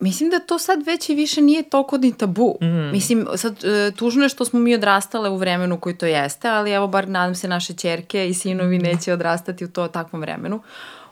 Mislim 0.02 0.30
da 0.30 0.39
to 0.39 0.60
sad 0.60 0.86
već 0.86 1.10
i 1.10 1.16
više 1.16 1.42
nije 1.42 1.64
toliko 1.64 1.98
ni 1.98 2.18
tabu. 2.18 2.58
Mm. 2.62 2.92
Mislim, 2.92 3.28
sad, 3.36 3.64
e, 3.64 3.92
tužno 3.96 4.24
je 4.24 4.30
što 4.30 4.46
smo 4.46 4.60
mi 4.60 4.76
odrastale 4.76 5.30
u 5.30 5.38
vremenu 5.38 5.80
koji 5.80 5.98
to 5.98 6.06
jeste, 6.06 6.50
ali 6.50 6.72
evo, 6.72 6.88
bar 6.88 7.10
nadam 7.10 7.36
se 7.36 7.48
naše 7.48 7.74
čerke 7.74 8.30
i 8.30 8.34
sinovi 8.34 8.80
mm. 8.80 8.82
neće 8.82 9.14
odrastati 9.14 9.66
u 9.66 9.68
to 9.68 9.88
takvom 9.88 10.22
vremenu. 10.22 10.62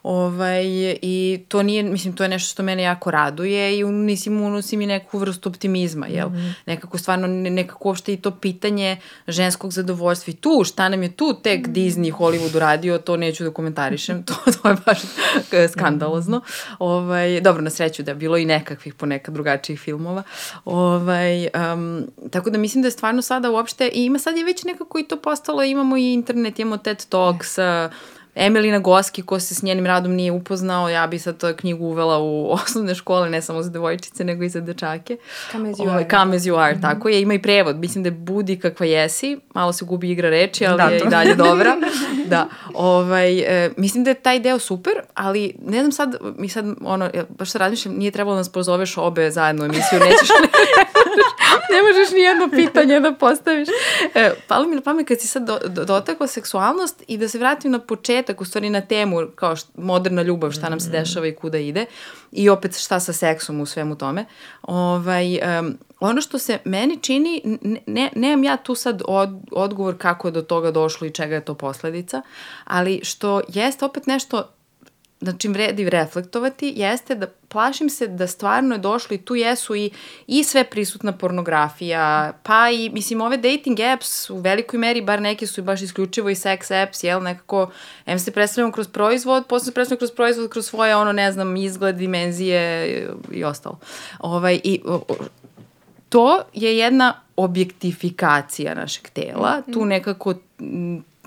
Ovaj, 0.04 0.64
I 1.02 1.40
to 1.48 1.64
nije, 1.64 1.84
mislim, 1.84 2.16
to 2.16 2.24
je 2.24 2.30
nešto 2.30 2.52
što 2.52 2.64
mene 2.64 2.84
jako 2.84 3.12
raduje 3.12 3.80
i 3.80 3.84
mislim, 3.84 4.42
unosi 4.42 4.78
mi 4.78 4.86
neku 4.86 5.18
vrstu 5.18 5.50
optimizma, 5.50 6.08
jel? 6.08 6.30
Mm 6.30 6.36
-hmm. 6.36 6.54
Nekako 6.66 6.98
stvarno, 6.98 7.28
nekako 7.28 7.88
uopšte 7.88 8.14
i 8.14 8.18
to 8.18 8.32
pitanje 8.32 8.98
ženskog 9.28 9.74
zadovoljstva 9.74 10.32
i 10.32 10.36
tu, 10.36 10.64
šta 10.66 10.90
nam 10.90 11.04
je 11.04 11.12
tu 11.12 11.40
tek 11.44 11.68
mm 11.68 11.72
-hmm. 11.72 11.74
Disney, 11.74 12.14
Hollywood 12.14 12.56
uradio, 12.56 12.98
to 12.98 13.18
neću 13.18 13.44
da 13.44 13.52
komentarišem, 13.52 14.24
to, 14.28 14.34
to 14.62 14.70
je 14.70 14.76
baš 14.86 15.00
skandalozno. 15.72 16.42
Ovaj, 16.80 17.42
dobro, 17.42 17.62
na 17.62 17.70
sreću 17.70 18.04
da 18.04 18.12
je 18.12 18.16
bilo 18.16 18.38
i 18.38 18.46
nekakvih 18.46 18.94
ponekad 18.94 19.34
drugačijih 19.34 19.80
filmova. 19.80 20.24
Ovaj, 20.66 21.48
um, 21.74 22.08
tako 22.32 22.50
da 22.50 22.58
mislim 22.58 22.82
da 22.82 22.88
je 22.88 22.92
stvarno 22.92 23.22
sada 23.22 23.52
uopšte, 23.52 23.90
i 23.94 24.06
ima 24.06 24.20
sad 24.20 24.38
je 24.38 24.44
već 24.44 24.64
nekako 24.64 25.00
i 25.00 25.04
to 25.04 25.16
postalo, 25.16 25.64
imamo 25.64 25.98
i 25.98 26.14
internet, 26.14 26.60
imamo 26.60 26.78
TED 26.78 27.06
Talks, 27.10 27.58
uh, 27.58 27.64
Emilina 28.40 28.80
Goski, 28.80 29.22
ko 29.22 29.40
se 29.40 29.56
s 29.56 29.64
njenim 29.64 29.86
radom 29.86 30.12
nije 30.12 30.32
upoznao, 30.32 30.90
ja 30.90 31.08
bi 31.08 31.20
sad 31.20 31.38
to 31.38 31.56
knjigu 31.56 31.86
uvela 31.86 32.20
u 32.20 32.52
osnovne 32.64 32.96
škole, 32.96 33.30
ne 33.30 33.42
samo 33.42 33.64
za 33.64 33.70
devojčice, 33.70 34.24
nego 34.24 34.44
i 34.44 34.50
za 34.50 34.62
dečake. 34.62 35.18
Come 35.52 35.70
as 35.70 35.78
you 35.78 35.90
are. 35.90 36.08
Come 36.10 36.36
as 36.36 36.44
you 36.44 36.60
are, 36.60 36.74
mm 36.74 36.78
-hmm. 36.78 36.82
tako 36.82 37.10
je. 37.10 37.22
Ima 37.22 37.34
i 37.34 37.42
prevod. 37.42 37.76
Mislim 37.76 38.04
da 38.04 38.08
je 38.08 38.12
budi 38.12 38.60
kakva 38.60 38.86
jesi, 38.86 39.38
malo 39.54 39.74
se 39.74 39.86
gubi 39.86 40.12
igra 40.12 40.30
reči, 40.30 40.66
ali 40.66 40.78
da, 40.78 40.84
je 40.84 40.98
i 41.00 41.10
dalje 41.10 41.36
dobra. 41.50 41.76
da. 42.26 42.48
Ovaj, 42.74 43.40
e, 43.40 43.72
mislim 43.78 44.04
da 44.04 44.10
je 44.10 44.14
taj 44.14 44.40
deo 44.40 44.60
super, 44.60 44.94
ali 45.14 45.56
ne 45.66 45.80
znam 45.80 45.92
sad, 45.92 46.16
mi 46.38 46.50
sad, 46.50 46.66
ono, 46.82 47.10
baš 47.30 47.52
sad 47.52 47.60
razmišljam, 47.60 47.96
nije 47.96 48.12
trebalo 48.12 48.36
da 48.36 48.40
nas 48.40 48.50
pozoveš 48.50 48.98
obe 48.98 49.32
zajedno 49.32 49.64
u 49.64 49.66
emisiju, 49.66 50.00
nećeš, 50.00 50.30
ne, 50.30 50.48
ne 51.74 51.82
možeš 51.82 52.12
ni 52.14 52.20
jedno 52.20 52.50
pitanje 52.50 53.00
da 53.00 53.14
postaviš. 53.14 53.68
E, 54.16 54.32
palo 54.48 54.68
mi 54.68 54.76
na 54.76 54.82
pamet 54.82 55.08
kad 55.08 55.22
si 55.22 55.28
sad 55.28 55.44
do, 55.44 55.60
do, 55.68 55.86
dotakla 55.86 56.28
seksualnost 56.28 57.04
i 57.08 57.18
da 57.18 57.28
se 57.28 57.38
vratim 57.38 57.72
na 57.72 57.80
početak, 57.80 58.29
u 58.40 58.46
stvari 58.46 58.70
na 58.70 58.82
temu 58.82 59.18
kao 59.36 59.56
št, 59.56 59.68
moderna 59.78 60.22
ljubav, 60.22 60.52
šta 60.52 60.70
nam 60.70 60.80
se 60.80 60.90
mm-hmm. 60.90 61.00
dešava 61.00 61.28
i 61.28 61.36
kuda 61.36 61.58
ide 61.58 61.86
i 62.32 62.50
opet 62.50 62.78
šta 62.80 63.00
sa 63.00 63.14
seksom 63.14 63.62
u 63.62 63.66
svemu 63.66 63.96
tome. 63.96 64.26
Ovaj, 64.62 65.40
um, 65.60 65.78
ono 66.00 66.22
što 66.22 66.40
se 66.40 66.58
meni 66.66 66.98
čini, 67.02 67.58
ne, 67.88 68.10
nemam 68.16 68.44
ja 68.44 68.58
tu 68.58 68.76
sad 68.76 69.02
od, 69.06 69.30
odgovor 69.52 69.98
kako 69.98 70.28
je 70.28 70.32
do 70.32 70.42
toga 70.42 70.72
došlo 70.72 71.08
i 71.08 71.12
čega 71.12 71.36
je 71.36 71.46
to 71.46 71.54
posledica, 71.54 72.22
ali 72.66 73.00
što 73.04 73.42
jeste 73.48 73.86
opet 73.86 74.08
nešto 74.08 74.50
na 75.22 75.34
čim 75.38 75.54
vredi 75.54 75.90
reflektovati 75.90 76.74
jeste 76.76 77.16
da 77.16 77.28
plašim 77.28 77.90
se 77.90 78.08
da 78.08 78.28
stvarno 78.28 78.76
je 78.76 78.80
došlo 78.80 79.16
i 79.16 79.18
tu 79.18 79.36
jesu 79.36 79.76
i, 79.76 79.92
i 80.28 80.44
sve 80.44 80.64
prisutna 80.64 81.12
pornografija, 81.12 82.34
pa 82.44 82.70
i, 82.70 82.90
mislim, 82.90 83.22
ove 83.22 83.38
dating 83.38 83.80
apps 83.80 84.30
u 84.30 84.38
velikoj 84.38 84.80
meri, 84.80 85.02
bar 85.02 85.22
neki 85.22 85.48
su 85.48 85.62
i 85.62 85.64
baš 85.64 85.82
isključivo 85.82 86.30
i 86.30 86.36
sex 86.36 86.84
apps, 86.84 87.04
jel, 87.04 87.24
nekako, 87.24 87.72
em 88.06 88.20
se 88.20 88.32
predstavljamo 88.32 88.74
kroz 88.74 88.88
proizvod, 88.88 89.46
posle 89.48 89.66
se 89.66 89.74
predstavljamo 89.74 90.00
kroz 90.00 90.12
proizvod, 90.12 90.50
kroz 90.50 90.66
svoje, 90.66 90.96
ono, 90.96 91.12
ne 91.12 91.32
znam, 91.32 91.56
izgled, 91.56 91.96
dimenzije 91.96 92.86
i 93.32 93.44
ostalo. 93.44 93.80
Ovaj, 94.20 94.60
I 94.64 94.82
to 96.10 96.42
je 96.54 96.78
jedna 96.78 97.22
objektifikacija 97.36 98.76
našeg 98.76 99.10
tela, 99.10 99.62
tu 99.74 99.86
nekako 99.86 100.34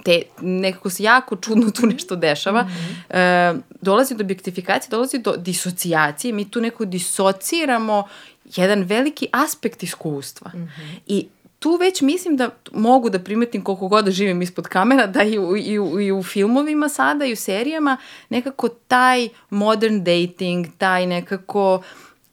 te, 0.04 0.22
nekako 0.40 0.90
se 0.90 1.02
jako 1.02 1.36
čudno 1.36 1.70
tu 1.70 1.86
nešto 1.86 2.16
dešava, 2.16 2.62
mm 2.62 2.68
-hmm. 2.68 3.16
e, 3.18 3.60
dolazi 3.80 4.14
do 4.14 4.24
objektifikacije, 4.24 4.90
dolazi 4.90 5.18
do 5.18 5.36
disocijacije, 5.36 6.32
mi 6.32 6.50
tu 6.50 6.60
neko 6.60 6.84
disociramo 6.84 8.08
jedan 8.56 8.82
veliki 8.82 9.28
aspekt 9.32 9.82
iskustva. 9.82 10.50
Mm 10.54 10.58
-hmm. 10.58 10.98
I 11.06 11.26
tu 11.58 11.76
već 11.76 12.00
mislim 12.00 12.36
da 12.36 12.50
mogu 12.72 13.10
da 13.10 13.18
primetim 13.18 13.64
koliko 13.64 13.88
god 13.88 14.04
da 14.04 14.10
živim 14.10 14.42
ispod 14.42 14.68
kamera, 14.68 15.06
da 15.06 15.22
i 15.22 15.38
u, 15.38 15.56
i 15.56 15.78
u, 15.78 16.00
i 16.00 16.12
u 16.12 16.22
filmovima 16.22 16.88
sada 16.88 17.24
i 17.24 17.32
u 17.32 17.36
serijama 17.36 17.96
nekako 18.28 18.68
taj 18.68 19.28
modern 19.50 20.04
dating, 20.04 20.66
taj 20.78 21.06
nekako 21.06 21.82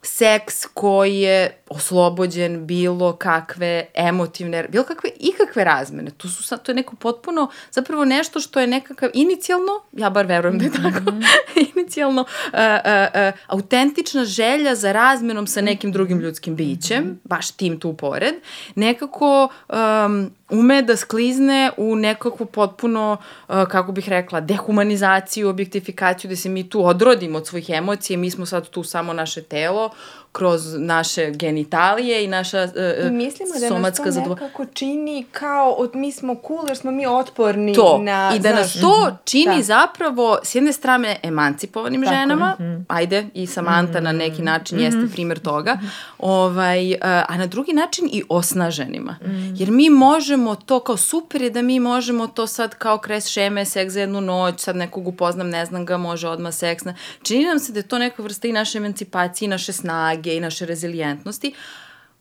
seks 0.02 0.66
koji 0.74 1.18
je 1.18 1.62
oslobođen 1.68 2.66
bilo 2.66 3.16
kakve 3.16 3.86
emotivne, 3.94 4.68
bilo 4.68 4.84
kakve 4.84 5.10
ikakve 5.20 5.64
razmene. 5.64 6.10
To, 6.10 6.28
su, 6.28 6.56
to 6.56 6.72
je 6.72 6.76
neko 6.76 6.96
potpuno, 6.96 7.50
zapravo 7.70 8.04
nešto 8.04 8.40
što 8.40 8.60
je 8.60 8.66
nekakav 8.66 9.10
inicijalno, 9.14 9.72
ja 9.92 10.10
bar 10.10 10.26
verujem 10.26 10.58
da 10.58 10.64
je 10.64 10.70
tako, 10.70 11.10
mm 11.10 11.20
-hmm. 11.20 11.66
inicijalno 11.76 12.22
uh, 12.22 12.28
uh, 12.52 13.28
uh, 13.28 13.40
autentična 13.46 14.24
želja 14.24 14.74
za 14.74 14.92
razmenom 14.92 15.46
sa 15.46 15.60
nekim 15.60 15.92
drugim 15.92 16.20
ljudskim 16.20 16.56
bićem, 16.56 17.04
mm 17.04 17.08
-hmm. 17.08 17.28
baš 17.28 17.50
tim 17.50 17.80
tu 17.80 17.92
pored, 17.92 18.34
nekako 18.74 19.48
um, 19.68 20.30
ume 20.50 20.82
da 20.82 20.96
sklizne 20.96 21.70
u 21.76 21.96
nekakvu 21.96 22.46
potpuno, 22.46 23.16
uh, 23.48 23.64
kako 23.68 23.92
bih 23.92 24.08
rekla, 24.08 24.40
dehumanizaciju, 24.40 25.48
objektifikaciju, 25.48 26.28
da 26.28 26.36
se 26.36 26.48
mi 26.48 26.68
tu 26.68 26.86
odrodimo 26.86 27.38
od 27.38 27.46
svojih 27.46 27.70
emocija, 27.70 28.18
mi 28.18 28.30
smo 28.30 28.46
sad 28.46 28.68
tu 28.68 28.82
samo 28.82 29.12
naše 29.12 29.42
telo, 29.42 29.90
kroz 30.32 30.74
naše 30.78 31.30
genitalije 31.30 32.24
i 32.24 32.28
naša 32.28 32.62
uh, 32.62 33.12
Mislimo 33.12 33.52
da 33.60 33.68
somatska 33.68 34.04
nas 34.04 34.14
to 34.14 34.20
zadovo... 34.20 34.34
nekako 34.34 34.64
čini 34.64 35.26
kao 35.32 35.70
od, 35.70 35.90
mi 35.94 36.12
smo 36.12 36.36
cool 36.46 36.68
jer 36.68 36.76
smo 36.76 36.90
mi 36.90 37.06
otporni 37.06 37.74
to. 37.74 37.98
na... 38.02 38.32
I 38.36 38.38
da 38.38 38.54
nas 38.54 38.72
znaš, 38.72 38.82
to 38.82 39.16
čini 39.24 39.56
da. 39.56 39.62
zapravo 39.62 40.38
s 40.42 40.54
jedne 40.54 40.72
strane 40.72 41.16
emancipovanim 41.22 42.02
Tako 42.02 42.14
ženama, 42.14 42.56
ajde 42.88 43.26
i 43.34 43.46
Samantha 43.46 44.00
na 44.00 44.12
neki 44.12 44.42
način 44.42 44.80
jeste 44.80 45.08
primer 45.12 45.38
toga, 45.38 45.78
ovaj, 46.18 46.92
uh, 46.92 46.98
a 47.02 47.36
na 47.36 47.46
drugi 47.46 47.72
način 47.72 48.08
i 48.12 48.22
osnaženima. 48.28 49.16
Jer 49.54 49.70
mi 49.70 49.90
možemo 49.90 50.54
to 50.54 50.80
kao 50.80 50.96
super 50.96 51.42
je 51.42 51.50
da 51.50 51.62
mi 51.62 51.80
možemo 51.80 52.26
to 52.26 52.46
sad 52.46 52.74
kao 52.74 52.98
kres 52.98 53.26
šeme, 53.26 53.64
seks 53.64 53.92
za 53.92 54.00
jednu 54.00 54.20
noć, 54.20 54.60
sad 54.60 54.76
nekog 54.76 55.08
upoznam, 55.08 55.50
ne 55.50 55.66
znam 55.66 55.86
ga, 55.86 55.96
može 55.96 56.28
odmah 56.28 56.54
seks. 56.54 56.84
Na... 56.84 56.94
Čini 57.22 57.44
nam 57.44 57.58
se 57.58 57.72
da 57.72 57.78
je 57.78 57.88
to 57.88 57.98
neka 57.98 58.22
vrsta 58.22 58.48
i 58.48 58.52
naše 58.52 58.78
emancipacije, 58.78 59.46
i 59.46 59.48
naše 59.48 59.72
snage, 59.72 60.19
i 60.26 60.40
naše 60.40 60.66
rezilijentnosti. 60.66 61.52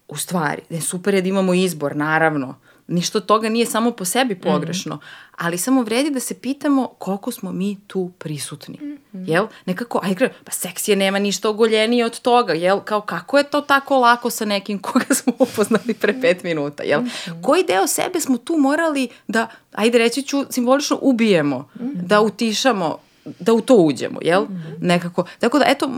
U 0.08 0.18
stvari, 0.18 0.62
super 0.82 1.14
je 1.14 1.22
da 1.22 1.30
imamo 1.30 1.54
izbor, 1.54 1.96
naravno. 1.96 2.56
Ništa 2.90 3.18
od 3.18 3.26
toga 3.26 3.50
nije 3.50 3.66
samo 3.66 3.92
po 3.92 4.06
sebi 4.06 4.36
pogrešno, 4.36 4.96
mm 4.96 5.00
-hmm. 5.00 5.34
ali 5.38 5.58
samo 5.58 5.82
vredi 5.82 6.10
da 6.10 6.20
se 6.20 6.40
pitamo 6.40 6.88
koliko 6.88 7.32
smo 7.32 7.52
mi 7.52 7.78
tu 7.88 8.12
prisutni. 8.18 8.78
Mm 8.82 8.98
-hmm. 9.14 9.30
Jel? 9.30 9.48
Nekako, 9.66 10.00
aj 10.04 10.16
pa 10.44 10.52
seksije 10.52 10.96
nema 10.96 11.20
ništa 11.20 11.50
ogoljenije 11.50 12.06
od 12.06 12.20
toga, 12.20 12.54
jel? 12.54 12.80
Kao 12.80 13.02
kako 13.02 13.38
je 13.38 13.44
to 13.44 13.62
tako 13.62 14.00
lako 14.00 14.30
sa 14.30 14.46
nekim 14.46 14.80
koga 14.86 15.06
smo 15.14 15.34
upoznali 15.40 15.94
pre 15.94 16.22
pet 16.22 16.44
minuta, 16.44 16.84
jel? 16.84 17.02
Mm 17.02 17.06
-hmm. 17.06 17.42
Koji 17.42 17.64
deo 17.64 17.88
sebe 17.88 18.20
smo 18.20 18.38
tu 18.38 18.58
morali 18.58 19.10
da, 19.28 19.48
ajde 19.72 19.98
reći 19.98 20.22
ću, 20.22 20.46
simbolično 20.50 21.00
ubijemo, 21.02 21.60
mm 21.60 21.84
-hmm. 21.84 22.08
da 22.08 22.22
utišamo, 22.22 22.98
da 23.40 23.54
u 23.54 23.62
to 23.62 23.76
uđemo, 23.76 24.20
jel? 24.22 24.42
Mm 24.42 24.48
-hmm. 24.48 24.76
Nekako. 24.80 25.26
Tako 25.40 25.60
da, 25.60 25.66
eto, 25.68 25.90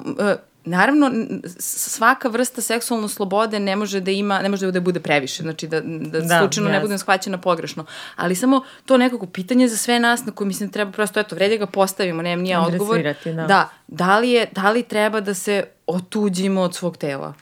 naravno 0.66 1.12
svaka 1.60 2.28
vrsta 2.28 2.62
seksualne 2.62 3.10
slobode 3.10 3.60
ne 3.60 3.76
može 3.76 4.00
da 4.00 4.12
ima 4.12 4.42
ne 4.42 4.50
može 4.50 4.72
da 4.72 4.80
bude 4.80 5.00
previše 5.00 5.44
znači 5.44 5.68
da 5.68 5.82
da, 5.82 6.20
da 6.20 6.40
slučajno 6.40 6.70
yes. 6.70 6.74
ne 6.74 6.80
budem 6.80 6.98
shvaćena 6.98 7.38
pogrešno 7.38 7.86
ali 8.16 8.36
samo 8.36 8.62
to 8.86 8.98
nekako 8.98 9.26
pitanje 9.26 9.68
za 9.68 9.78
sve 9.78 10.00
nas 10.00 10.26
na 10.26 10.32
koje 10.32 10.48
mislim 10.48 10.70
da 10.70 10.74
treba 10.74 10.92
prosto 10.92 11.20
eto 11.20 11.36
vredi 11.36 11.58
da 11.58 11.66
ga 11.66 11.72
postavimo 11.72 12.22
nemam 12.22 12.44
nija 12.44 12.62
odgovor 12.62 13.16
da. 13.26 13.32
da 13.32 13.70
da 13.88 14.20
li 14.20 14.30
je 14.32 14.48
da 14.52 14.72
li 14.72 14.84
treba 14.84 15.20
da 15.20 15.34
se 15.34 15.64
otuđimo 15.88 16.62
od 16.62 16.76
svog 16.76 16.98
tela 16.98 17.34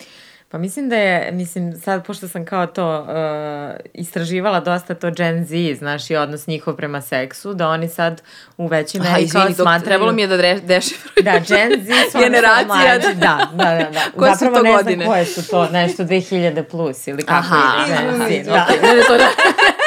Pa 0.52 0.58
mislim 0.58 0.90
da 0.90 0.96
je, 0.96 1.32
mislim, 1.32 1.74
sad 1.82 2.06
pošto 2.06 2.28
sam 2.28 2.46
kao 2.46 2.68
to 2.68 3.02
uh, 3.02 3.80
istraživala 3.94 4.60
dosta 4.60 4.96
to 4.96 5.12
Gen 5.12 5.46
Z, 5.46 5.76
znaš, 5.78 6.10
i 6.10 6.16
odnos 6.16 6.48
njihov 6.48 6.76
prema 6.76 7.02
seksu, 7.02 7.54
da 7.54 7.70
oni 7.70 7.90
sad 7.90 8.22
u 8.58 8.68
većoj 8.68 9.02
meri 9.02 9.24
izvini, 9.24 9.46
kao 9.46 9.54
smatraju... 9.54 9.86
trebalo 9.86 10.12
mi 10.12 10.22
je 10.22 10.28
da 10.28 10.38
dešifrujem. 10.38 11.26
Da, 11.26 11.32
Gen 11.32 11.86
Z 11.86 11.92
su 12.12 12.20
Generacija. 12.20 12.66
mlađi, 12.66 13.16
da, 13.16 13.48
da, 13.54 13.64
da. 13.64 13.90
da. 13.92 14.02
Koje 14.20 14.34
Zapravo 14.34 14.56
su 14.56 14.62
to 14.62 14.64
ne 14.64 14.72
godine? 14.72 14.96
znam 14.96 15.08
koje 15.08 15.26
su 15.26 15.48
to, 15.50 15.70
nešto 15.70 16.04
2000 16.04 16.64
plus 16.64 17.08
ili 17.08 17.24
kako 17.24 17.40
Aha, 17.40 17.86
ide 17.88 17.96
Gen. 17.96 18.44
Z. 18.44 18.50
Da. 18.50 18.68
Ne, 18.82 18.96
ne, 18.96 19.02
to 19.08 19.18
da. 19.18 19.28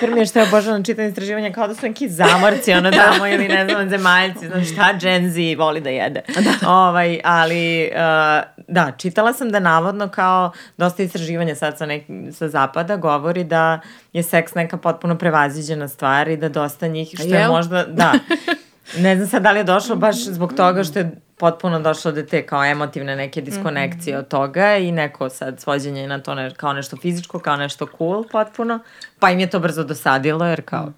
Super 0.00 0.14
mi 0.14 0.20
je 0.20 0.26
što 0.26 0.38
je 0.38 0.48
obožavam 0.48 0.84
čitanje 0.84 1.08
istraživanja 1.08 1.52
kao 1.52 1.68
da 1.68 1.74
su 1.74 1.86
neki 1.86 2.08
zamorci, 2.08 2.72
ono 2.72 2.90
tamo 3.04 3.26
ili 3.26 3.48
ne 3.48 3.68
znam, 3.68 3.90
zemaljci, 3.90 4.46
znaš 4.46 4.72
šta 4.72 4.92
Gen 5.00 5.30
Z 5.30 5.38
voli 5.58 5.80
da 5.80 5.90
jede. 5.90 6.22
Da. 6.28 6.70
Ovaj, 6.70 7.20
ali, 7.24 7.90
uh, 7.92 8.64
da, 8.68 8.92
čitala 8.98 9.32
sam 9.32 9.50
da 9.50 9.60
navodno 9.60 10.08
kao 10.08 10.52
dosta 10.76 11.02
istraživanja 11.02 11.54
sad 11.54 11.78
sa, 11.78 11.86
nek, 11.86 12.02
sa 12.32 12.48
zapada 12.48 12.96
govori 12.96 13.44
da 13.44 13.80
je 14.12 14.22
seks 14.22 14.54
neka 14.54 14.76
potpuno 14.76 15.18
prevaziđena 15.18 15.88
stvar 15.88 16.28
i 16.28 16.36
da 16.36 16.48
dosta 16.48 16.86
njih, 16.86 17.08
što 17.14 17.22
je 17.22 17.40
Jel? 17.40 17.52
možda, 17.52 17.84
da, 17.84 18.12
ne 19.04 19.16
znam 19.16 19.28
sad 19.28 19.42
da 19.42 19.52
li 19.52 19.58
je 19.58 19.64
došlo 19.64 19.96
baš 19.96 20.16
zbog 20.16 20.54
toga 20.54 20.84
što 20.84 20.98
je 20.98 21.10
potpuno 21.40 21.80
došlo 21.80 22.12
do 22.12 22.22
te 22.22 22.46
kao 22.46 22.64
emotivne 22.64 23.16
neke 23.16 23.40
diskonekcije 23.40 24.18
od 24.18 24.28
toga 24.28 24.76
i 24.76 24.92
neko 24.92 25.28
sad 25.28 25.60
svođenje 25.60 26.08
na 26.08 26.18
to 26.18 26.34
ne, 26.34 26.54
kao 26.54 26.72
nešto 26.72 26.96
fizičko, 26.96 27.38
kao 27.38 27.56
nešto 27.56 27.86
cool 27.98 28.24
potpuno, 28.32 28.78
pa 29.18 29.30
im 29.30 29.40
je 29.40 29.50
to 29.50 29.58
brzo 29.58 29.84
dosadilo 29.84 30.46
jer 30.46 30.62
kao 30.62 30.92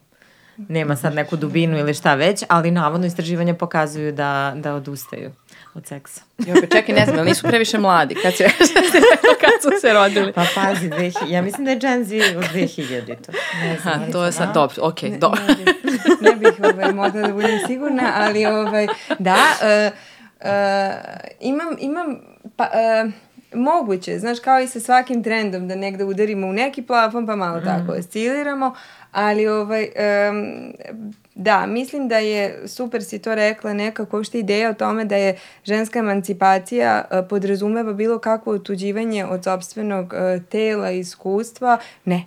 nema 0.69 0.97
sad 0.97 1.15
neku 1.15 1.37
dubinu 1.37 1.79
ili 1.79 1.95
šta 1.95 2.15
već, 2.15 2.45
ali 2.49 2.71
navodno 2.71 3.07
istraživanja 3.07 3.55
pokazuju 3.55 4.13
da, 4.13 4.53
da 4.57 4.75
odustaju 4.75 5.31
od 5.75 5.87
seksa. 5.87 6.21
Jo, 6.39 6.55
pa 6.55 6.77
čekaj, 6.77 6.95
ne 6.95 7.05
znam, 7.05 7.19
ali 7.19 7.29
nisu 7.29 7.49
previše 7.49 7.79
mladi 7.79 8.15
kad, 8.23 8.35
se, 8.37 8.45
kad 9.43 9.63
su 9.63 9.81
se 9.81 9.93
rodili. 9.93 10.33
Pa 10.33 10.45
pazi, 10.55 10.91
2000, 10.91 11.29
ja 11.29 11.43
mislim 11.43 11.65
da 11.65 11.71
je 11.71 11.79
Gen 11.79 12.05
Z 12.05 12.37
od 12.37 12.45
2000 12.45 13.07
to. 13.27 13.33
Ne 13.63 13.79
znam, 13.83 13.95
Aha, 13.95 14.13
to 14.13 14.25
je 14.25 14.33
sad, 14.33 14.55
dobro, 14.55 14.77
okej, 14.81 15.11
okay, 15.11 15.19
dobro. 15.19 15.41
Ne, 15.49 15.55
bih, 15.55 16.03
ne 16.21 16.33
bih 16.37 16.75
ovaj, 16.75 16.93
mogla 16.93 17.23
da 17.23 17.33
budem 17.33 17.59
sigurna, 17.67 18.13
ali 18.17 18.47
ovaj, 18.47 18.87
da, 19.19 19.37
uh, 19.91 20.12
uh, 20.45 20.51
imam, 21.41 21.77
imam, 21.79 22.21
pa, 22.57 22.65
uh, 23.05 23.13
moguće, 23.55 24.19
znaš, 24.19 24.41
kao 24.41 24.61
i 24.61 24.69
sa 24.69 24.81
svakim 24.81 25.23
trendom 25.23 25.69
da 25.69 25.75
negde 25.75 26.05
udarimo 26.05 26.47
u 26.47 26.53
neki 26.53 26.83
plafon 26.83 27.27
pa 27.27 27.37
malo 27.37 27.61
mm. 27.61 27.65
tako 27.65 27.93
osciliramo, 27.93 28.75
ali 29.13 29.47
ovaj, 29.47 29.89
um, 30.31 30.73
da, 31.35 31.67
mislim 31.67 32.09
da 32.09 32.19
je, 32.19 32.63
super 32.67 33.05
si 33.05 33.19
to 33.19 33.35
rekla, 33.35 33.73
nekako 33.73 34.17
uopšte 34.17 34.39
ideja 34.39 34.71
o 34.71 34.75
tome 34.75 35.05
da 35.05 35.17
je 35.17 35.39
ženska 35.65 35.99
emancipacija 35.99 37.05
uh, 37.11 37.29
podrazumeva 37.29 37.93
bilo 37.93 38.19
kakvo 38.19 38.53
otuđivanje 38.53 39.27
od 39.27 39.45
sobstvenog 39.45 40.13
uh, 40.13 40.45
tela 40.45 40.91
i 40.91 40.99
iskustva, 40.99 41.79
ne. 42.05 42.25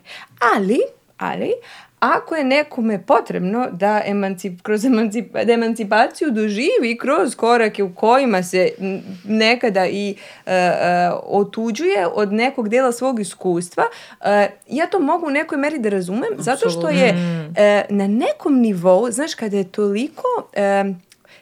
Ali, 0.55 0.79
ali, 1.17 1.51
ako 1.99 2.35
je 2.35 2.43
nekome 2.43 3.05
potrebno 3.05 3.67
da 3.71 4.01
emancip, 4.05 4.61
kroz 4.61 4.85
emancip, 4.85 5.33
da 5.33 5.53
emancipaciju 5.53 6.31
doživi 6.31 6.97
kroz 7.01 7.35
korake 7.35 7.83
u 7.83 7.95
kojima 7.95 8.43
se 8.43 8.69
nekada 9.23 9.85
i 9.87 10.15
uh, 10.45 10.51
uh, 10.51 11.19
otuđuje 11.23 12.07
od 12.07 12.33
nekog 12.33 12.69
dela 12.69 12.91
svog 12.91 13.19
iskustva, 13.19 13.83
uh, 13.83 14.25
ja 14.67 14.87
to 14.87 14.99
mogu 14.99 15.27
u 15.27 15.31
nekoj 15.31 15.57
meri 15.57 15.79
da 15.79 15.89
razumem, 15.89 16.29
zato 16.37 16.69
što 16.69 16.89
je 16.89 17.09
uh, 17.09 17.95
na 17.97 18.07
nekom 18.07 18.59
nivou, 18.59 19.11
znaš, 19.11 19.35
kada 19.35 19.57
je 19.57 19.71
toliko... 19.71 20.27
Uh, 20.37 20.95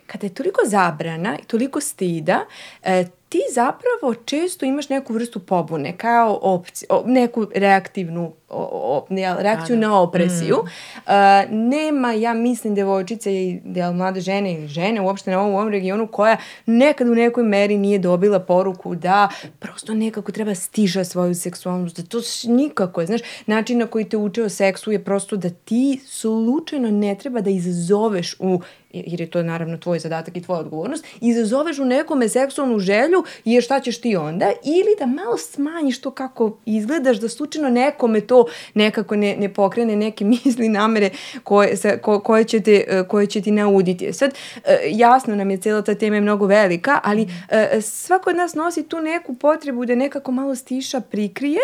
kada 0.08 0.26
je 0.26 0.34
toliko 0.34 0.62
zabrana 0.66 1.38
i 1.44 1.46
toliko 1.46 1.82
stida, 1.82 2.46
e, 2.84 3.06
ti 3.30 3.40
zapravo 3.54 4.16
često 4.26 4.66
imaš 4.66 4.90
neku 4.90 5.14
vrstu 5.14 5.40
pobune, 5.40 5.98
kao 5.98 6.40
opci, 6.42 6.86
o, 6.90 7.04
neku 7.06 7.48
reaktivnu 7.56 8.34
o, 8.54 9.06
o, 9.10 9.16
reakciju 9.40 9.78
na 9.78 10.02
opresiju. 10.02 10.56
Mm. 10.56 10.68
Uh, 11.06 11.14
nema, 11.50 12.14
ja 12.14 12.34
mislim, 12.34 12.76
devojčice 12.76 13.34
i 13.34 13.60
del 13.66 13.94
mlade 13.94 14.22
žene 14.22 14.54
ili 14.54 14.68
žene 14.68 15.02
uopšte 15.02 15.32
na 15.32 15.40
ovom, 15.40 15.54
ovom 15.54 15.70
regionu 15.70 16.08
koja 16.08 16.38
nekad 16.66 17.08
u 17.08 17.16
nekoj 17.16 17.44
meri 17.44 17.78
nije 17.78 18.00
dobila 18.00 18.40
poruku 18.40 18.96
da 18.96 19.30
prosto 19.60 19.94
nekako 19.94 20.32
treba 20.32 20.56
stiža 20.56 21.04
svoju 21.04 21.36
seksualnost, 21.36 21.98
da 21.98 22.04
to 22.04 22.20
nikako 22.48 23.02
je, 23.02 23.08
znaš, 23.08 23.22
način 23.46 23.78
na 23.78 23.88
koji 23.88 24.10
te 24.10 24.18
uče 24.18 24.44
o 24.44 24.50
seksu 24.50 24.92
je 24.92 25.04
prosto 25.04 25.38
da 25.38 25.50
ti 25.50 26.02
slučajno 26.06 26.92
ne 26.92 27.16
treba 27.16 27.42
da 27.42 27.50
izazoveš 27.50 28.36
u 28.40 28.62
jer 28.94 29.22
je 29.22 29.30
to 29.32 29.44
naravno 29.44 29.78
tvoj 29.78 30.00
zadatak 30.00 30.38
i 30.38 30.42
tvoja 30.42 30.60
odgovornost, 30.60 31.06
izazoveš 31.22 31.80
u 31.80 31.86
nekome 31.86 32.30
seksualnu 32.30 32.80
želju 32.80 33.24
jer 33.46 33.64
šta 33.64 33.80
ćeš 33.80 34.02
ti 34.02 34.16
onda? 34.16 34.52
Ili 34.64 34.96
da 35.00 35.06
malo 35.06 35.38
smanjiš 35.38 36.02
to 36.02 36.12
kako 36.12 36.58
izgledaš, 36.66 37.18
da 37.18 37.30
slučajno 37.30 37.70
nekome 37.70 38.22
to 38.22 38.43
nekako 38.74 39.16
ne, 39.16 39.36
ne 39.36 39.54
pokrene 39.54 39.96
neke 39.96 40.26
misli, 40.46 40.70
namere 40.70 41.10
koje, 41.44 41.78
sa, 41.78 41.98
ko, 41.98 42.20
koje, 42.20 42.44
će 42.44 42.60
te, 42.60 42.84
e, 42.88 43.04
koje 43.08 43.28
će 43.28 43.42
ti 43.42 43.52
nauditi. 43.52 44.14
Sad, 44.14 44.34
e, 44.66 44.80
jasno 44.90 45.36
nam 45.36 45.52
je 45.52 45.58
cijela 45.58 45.82
ta 45.82 45.96
tema 45.96 46.16
je 46.16 46.22
mnogo 46.22 46.46
velika, 46.46 47.00
ali 47.04 47.28
e, 47.50 47.82
svako 47.82 48.30
od 48.30 48.36
nas 48.36 48.54
nosi 48.54 48.84
tu 48.84 49.02
neku 49.02 49.34
potrebu 49.34 49.86
da 49.86 49.96
nekako 49.96 50.32
malo 50.32 50.56
stiša 50.56 51.02
prikrije 51.02 51.60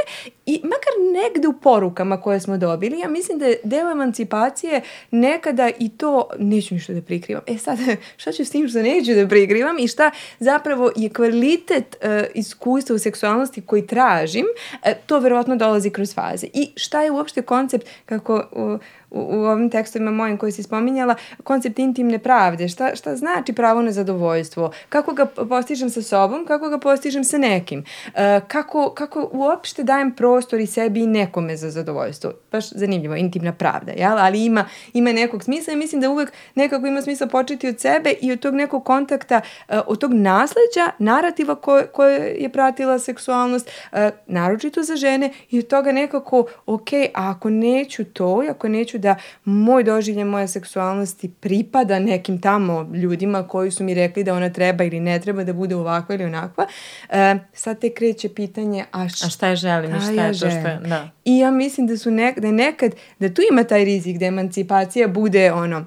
i 0.45 0.61
makar 0.63 0.93
negde 1.13 1.47
u 1.47 1.53
porukama 1.53 2.21
koje 2.21 2.39
smo 2.39 2.57
dobili, 2.57 2.99
ja 2.99 3.09
mislim 3.09 3.39
da 3.39 3.45
je 3.45 3.57
deo 3.63 3.91
emancipacije 3.91 4.81
nekada 5.11 5.69
i 5.79 5.89
to, 5.89 6.29
neću 6.39 6.73
ništa 6.73 6.93
da 6.93 7.01
prikrivam. 7.01 7.43
E 7.47 7.57
sad, 7.57 7.77
šta 8.17 8.31
ću 8.31 8.45
s 8.45 8.51
tim 8.51 8.69
što 8.69 8.81
neću 8.81 9.13
da 9.13 9.27
prikrivam 9.27 9.79
i 9.79 9.87
šta 9.87 10.11
zapravo 10.39 10.91
je 10.95 11.09
kvalitet 11.09 11.95
uh, 12.01 12.09
iskustva 12.35 12.95
u 12.95 12.99
seksualnosti 12.99 13.61
koji 13.61 13.87
tražim, 13.87 14.45
uh, 14.45 14.91
to 15.05 15.19
verovatno 15.19 15.55
dolazi 15.55 15.89
kroz 15.89 16.13
faze. 16.13 16.47
I 16.53 16.68
šta 16.75 17.01
je 17.01 17.11
uopšte 17.11 17.41
koncept, 17.41 17.87
kako 18.05 18.79
u, 19.11 19.19
u 19.19 19.45
ovim 19.45 19.69
tekstovima 19.69 20.11
mojim 20.11 20.37
koje 20.37 20.51
si 20.51 20.63
spominjala, 20.63 21.15
koncept 21.43 21.79
intimne 21.79 22.19
pravde, 22.19 22.67
šta, 22.67 22.95
šta 22.95 23.15
znači 23.15 23.53
pravo 23.53 23.81
na 23.81 23.91
zadovoljstvo, 23.91 24.71
kako 24.89 25.13
ga 25.13 25.25
postižem 25.25 25.89
sa 25.89 26.01
sobom, 26.01 26.45
kako 26.45 26.69
ga 26.69 26.77
postižem 26.77 27.23
sa 27.23 27.37
nekim, 27.37 27.79
uh, 27.79 28.13
kako, 28.47 28.89
kako 28.89 29.29
uopšte 29.31 29.83
dajem 29.83 30.11
prostor 30.11 30.59
i 30.59 30.65
sebi 30.65 31.03
i 31.03 31.07
nekome 31.07 31.57
za 31.57 31.69
zadovoljstvo. 31.69 32.31
Baš 32.51 32.69
zanimljivo, 32.69 33.15
intimna 33.15 33.53
pravda, 33.53 33.91
jel? 33.91 34.17
ali 34.17 34.45
ima, 34.45 34.65
ima 34.93 35.11
nekog 35.11 35.43
smisla 35.43 35.73
i 35.73 35.77
mislim 35.77 36.01
da 36.01 36.09
uvek 36.09 36.31
nekako 36.55 36.87
ima 36.87 37.01
smisla 37.01 37.27
početi 37.27 37.67
od 37.67 37.79
sebe 37.79 38.13
i 38.21 38.31
od 38.31 38.39
tog 38.39 38.55
nekog 38.55 38.85
kontakta, 38.85 39.41
uh, 39.69 39.75
od 39.87 39.99
tog 39.99 40.13
nasleđa, 40.13 40.91
narativa 40.99 41.55
koje, 41.55 41.87
koje 41.87 42.35
je 42.35 42.49
pratila 42.49 42.99
seksualnost, 42.99 43.69
uh, 43.91 43.97
naročito 44.27 44.83
za 44.83 44.95
žene 44.95 45.31
i 45.49 45.59
od 45.59 45.67
toga 45.67 45.91
nekako, 45.91 46.45
ok, 46.65 46.89
a 46.93 47.29
ako 47.29 47.49
neću 47.49 48.03
to, 48.05 48.43
ako 48.49 48.67
neću 48.67 48.98
da 48.99 49.15
moj 49.45 49.83
doživlje 49.83 50.25
moje 50.25 50.47
seksualnosti 50.47 51.29
pripada 51.39 51.99
nekim 51.99 52.41
tamo 52.41 52.89
ljudima 52.93 53.47
koji 53.47 53.71
su 53.71 53.83
mi 53.83 53.93
rekli 53.93 54.23
da 54.23 54.33
ona 54.33 54.49
treba 54.49 54.83
ili 54.83 54.99
ne 54.99 55.19
treba 55.19 55.43
da 55.43 55.53
bude 55.53 55.75
ovakva 55.75 56.15
ili 56.15 56.25
onakva, 56.25 56.67
e, 57.09 57.35
sad 57.53 57.79
te 57.79 57.89
kreće 57.89 58.29
pitanje 58.29 58.85
a, 58.91 59.09
š, 59.09 59.25
a 59.25 59.29
šta 59.29 59.47
je 59.47 59.55
želim 59.55 59.95
i 59.95 59.99
šta 59.99 60.11
ja 60.11 60.25
je 60.25 60.31
to 60.31 60.37
što 60.37 60.47
je, 60.47 60.79
da. 60.85 61.09
I 61.25 61.39
ja 61.39 61.51
mislim 61.51 61.87
da 61.87 61.97
su 61.97 62.11
nek, 62.11 62.39
da 62.39 62.51
nekad, 62.51 62.91
da 63.19 63.33
tu 63.33 63.41
ima 63.51 63.63
taj 63.63 63.85
rizik 63.85 64.17
da 64.17 64.25
emancipacija 64.25 65.07
bude 65.07 65.51
ono, 65.51 65.85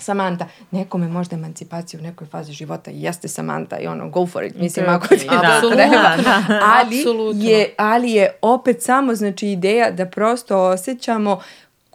Samanta, 0.00 0.48
nekome 0.70 1.08
možda 1.08 1.36
emancipacija 1.36 2.00
u 2.00 2.02
nekoj 2.02 2.26
fazi 2.26 2.52
života 2.52 2.90
jeste 2.90 3.28
Samanta 3.28 3.78
i 3.78 3.86
ono, 3.86 4.08
go 4.08 4.26
for 4.26 4.44
it, 4.44 4.54
mislim, 4.54 4.86
ako 4.88 5.06
ti 5.06 5.26
da, 5.30 5.60
treba. 5.60 6.16
Da, 6.16 6.44
da. 6.48 6.60
Ali, 6.62 7.04
je, 7.44 7.74
ali 7.76 8.12
je 8.12 8.30
opet 8.42 8.82
samo, 8.82 9.14
znači, 9.14 9.48
ideja 9.48 9.90
da 9.90 10.06
prosto 10.06 10.58
osjećamo 10.58 11.40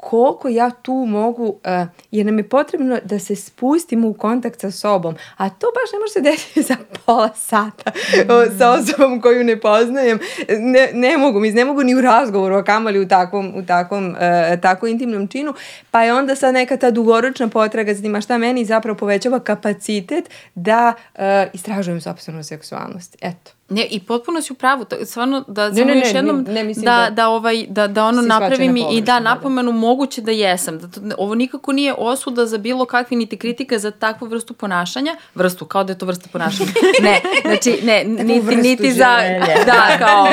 koliko 0.10 0.50
ja 0.50 0.70
tu 0.70 0.94
mogu, 0.94 1.44
uh, 1.46 1.88
jer 2.12 2.26
nam 2.26 2.38
je 2.38 2.50
potrebno 2.50 3.00
da 3.04 3.20
se 3.20 3.36
spustimo 3.36 4.08
u 4.08 4.14
kontakt 4.14 4.60
sa 4.60 4.72
sobom, 4.72 5.16
a 5.38 5.50
to 5.50 5.68
baš 5.68 5.92
ne 5.94 6.00
može 6.00 6.14
se 6.14 6.22
desiti 6.22 6.62
za 6.62 6.76
pola 7.06 7.30
sata 7.36 7.92
mm. 7.92 8.58
sa 8.58 8.72
osobom 8.72 9.22
koju 9.22 9.44
ne 9.44 9.60
poznajem. 9.60 10.20
Ne, 10.60 10.90
ne 10.94 11.18
mogu, 11.18 11.40
mi 11.40 11.52
ne 11.52 11.66
mogu 11.66 11.84
ni 11.84 11.96
u 11.96 12.02
razgovoru, 12.02 12.56
a 12.56 12.64
kamali 12.64 13.00
u 13.00 13.08
takvom, 13.08 13.54
u 13.56 13.66
takvom 13.66 14.10
uh, 14.10 14.62
tako 14.62 14.88
intimnom 14.88 15.28
činu, 15.28 15.54
pa 15.92 16.04
je 16.04 16.14
onda 16.14 16.36
sad 16.36 16.54
neka 16.54 16.78
ta 16.78 16.92
dugoročna 16.92 17.48
potraga 17.48 17.94
za 17.94 18.02
tim, 18.02 18.16
a 18.16 18.22
šta 18.22 18.38
meni 18.38 18.66
zapravo 18.66 18.98
povećava 18.98 19.40
kapacitet 19.40 20.30
da 20.56 20.94
uh, 21.16 21.22
istražujem 21.54 22.02
sobstvenu 22.02 22.44
seksualnost. 22.44 23.18
Eto. 23.22 23.52
Ne, 23.74 23.86
i 23.86 24.00
potpuno 24.00 24.42
si 24.42 24.54
u 24.54 24.56
pravu, 24.56 24.86
stvarno 25.06 25.44
da 25.48 25.70
ne, 25.70 25.86
ne, 25.86 25.96
ne, 25.96 26.00
još 26.00 26.14
jednom 26.14 26.46
ne, 26.48 26.64
ne, 26.64 26.74
da, 26.74 26.82
da, 26.82 27.10
da, 27.10 27.30
ovaj, 27.30 27.66
da, 27.70 27.88
da 27.88 28.06
ono 28.06 28.22
napravim 28.22 28.78
i 28.78 29.02
da, 29.02 29.06
da 29.06 29.20
napomenu 29.20 29.72
da. 29.72 29.78
moguće 29.78 30.22
da 30.22 30.32
jesam. 30.32 30.80
Da 30.80 30.88
to, 30.88 31.02
ovo 31.18 31.36
nikako 31.36 31.72
nije 31.72 31.94
osuda 31.98 32.46
za 32.46 32.58
bilo 32.58 32.86
kakve 32.86 33.18
niti 33.18 33.38
kritika 33.38 33.80
za 33.80 33.92
takvu 33.92 34.28
vrstu 34.28 34.54
ponašanja, 34.54 35.16
vrstu, 35.36 35.66
kao 35.66 35.84
da 35.84 35.94
je 35.94 35.98
to 35.98 36.06
vrsta 36.06 36.30
ponašanja. 36.32 36.72
ne, 37.04 37.22
znači, 37.42 37.80
ne, 37.84 38.04
niti, 38.04 38.56
niti 38.56 38.92
za, 38.92 39.18
da, 39.66 39.98
kao, 40.00 40.28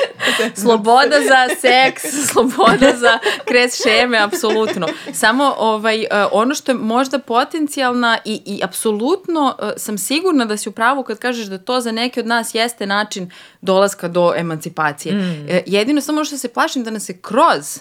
sloboda 0.62 1.16
za 1.28 1.54
seks, 1.60 2.02
sloboda 2.32 2.92
za 2.96 3.18
kres 3.44 3.82
šeme, 3.82 4.18
apsolutno. 4.18 4.86
Samo 5.12 5.54
ovaj, 5.58 6.02
e, 6.02 6.06
ono 6.32 6.54
što 6.54 6.72
je 6.72 6.76
možda 6.76 7.18
potencijalna 7.18 8.18
i, 8.24 8.42
i 8.46 8.60
apsolutno 8.64 9.56
e, 9.62 9.72
sam 9.76 9.98
sigurna 9.98 10.44
da 10.44 10.56
si 10.56 10.68
u 10.68 10.72
pravu 10.72 11.02
kad 11.02 11.18
kažeš 11.18 11.46
da 11.46 11.58
to 11.58 11.80
za 11.80 11.92
neke 11.92 12.20
od 12.20 12.26
nas 12.26 12.54
jeste 12.54 12.75
jeste 12.76 12.86
način 12.86 13.30
dolaska 13.62 14.08
do 14.08 14.32
emancipacije. 14.36 15.14
Mm. 15.14 15.46
E, 15.48 15.62
jedino 15.66 16.00
samo 16.00 16.24
što 16.24 16.38
se 16.38 16.48
plašim 16.48 16.84
da 16.84 16.90
nas 16.90 17.04
se 17.04 17.18
kroz 17.20 17.80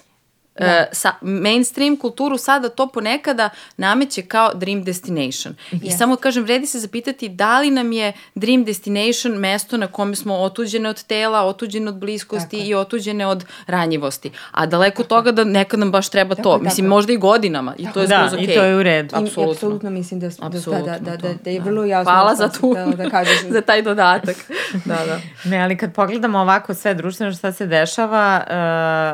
Da. 0.60 0.66
Uh, 0.66 0.72
sa, 0.92 1.14
mainstream 1.22 1.98
kulturu 1.98 2.38
sada 2.38 2.70
to 2.70 2.88
ponekada 2.88 3.50
nameće 3.78 4.22
kao 4.22 4.54
dream 4.54 4.84
destination. 4.84 5.56
Yes. 5.72 5.88
I 5.88 5.92
samo 5.92 6.16
kažem, 6.16 6.44
vredi 6.44 6.66
se 6.66 6.80
zapitati 6.80 7.30
da 7.30 7.60
li 7.60 7.72
nam 7.72 7.92
je 7.92 8.14
dream 8.36 8.64
destination 8.64 9.34
mesto 9.34 9.78
na 9.78 9.88
kome 9.88 10.16
smo 10.16 10.36
otuđene 10.36 10.90
od 10.90 11.04
tela, 11.04 11.42
otuđene 11.42 11.90
od 11.90 11.96
bliskosti 11.96 12.58
tako. 12.58 12.70
i 12.70 12.74
otuđene 12.74 13.28
od 13.28 13.46
ranjivosti. 13.68 14.32
A 14.52 14.66
daleko 14.66 15.04
tako. 15.04 15.16
toga 15.16 15.32
da 15.32 15.44
nekad 15.44 15.80
nam 15.80 15.92
baš 15.92 16.10
treba 16.10 16.36
tako, 16.36 16.50
to. 16.50 16.60
Mislim, 16.60 16.86
možda 16.86 17.14
i 17.14 17.18
godinama. 17.18 17.76
I 17.78 17.84
tako. 17.84 17.94
to 17.94 18.02
je 18.02 18.08
da, 18.08 18.30
okay. 18.34 18.52
i 18.52 18.56
to 18.56 18.64
je 18.64 18.76
u 18.76 18.84
redu. 18.84 19.16
Apsolutno. 19.16 19.44
I, 19.44 19.52
apsolutno 19.52 19.90
mislim 19.90 20.20
da, 20.20 20.30
da, 20.30 20.50
da, 20.50 21.00
da, 21.00 21.18
da, 21.18 21.34
da 21.44 21.50
je 21.50 21.60
vrlo 21.60 21.86
jasno. 21.86 22.12
Hvala 22.12 22.36
za 22.36 22.50
tu, 22.50 22.74
da, 22.74 22.86
da 22.86 23.10
kažeš. 23.10 23.42
za 23.56 23.62
taj 23.62 23.82
dodatak. 23.82 24.36
da, 24.86 25.06
da. 25.06 25.20
Ne, 25.44 25.64
ali 25.64 25.78
kad 25.78 25.94
pogledamo 25.94 26.40
ovako 26.40 26.74
sve 26.74 26.94
društveno 26.94 27.34
šta 27.34 27.52
se 27.52 27.66
dešava, 27.66 28.44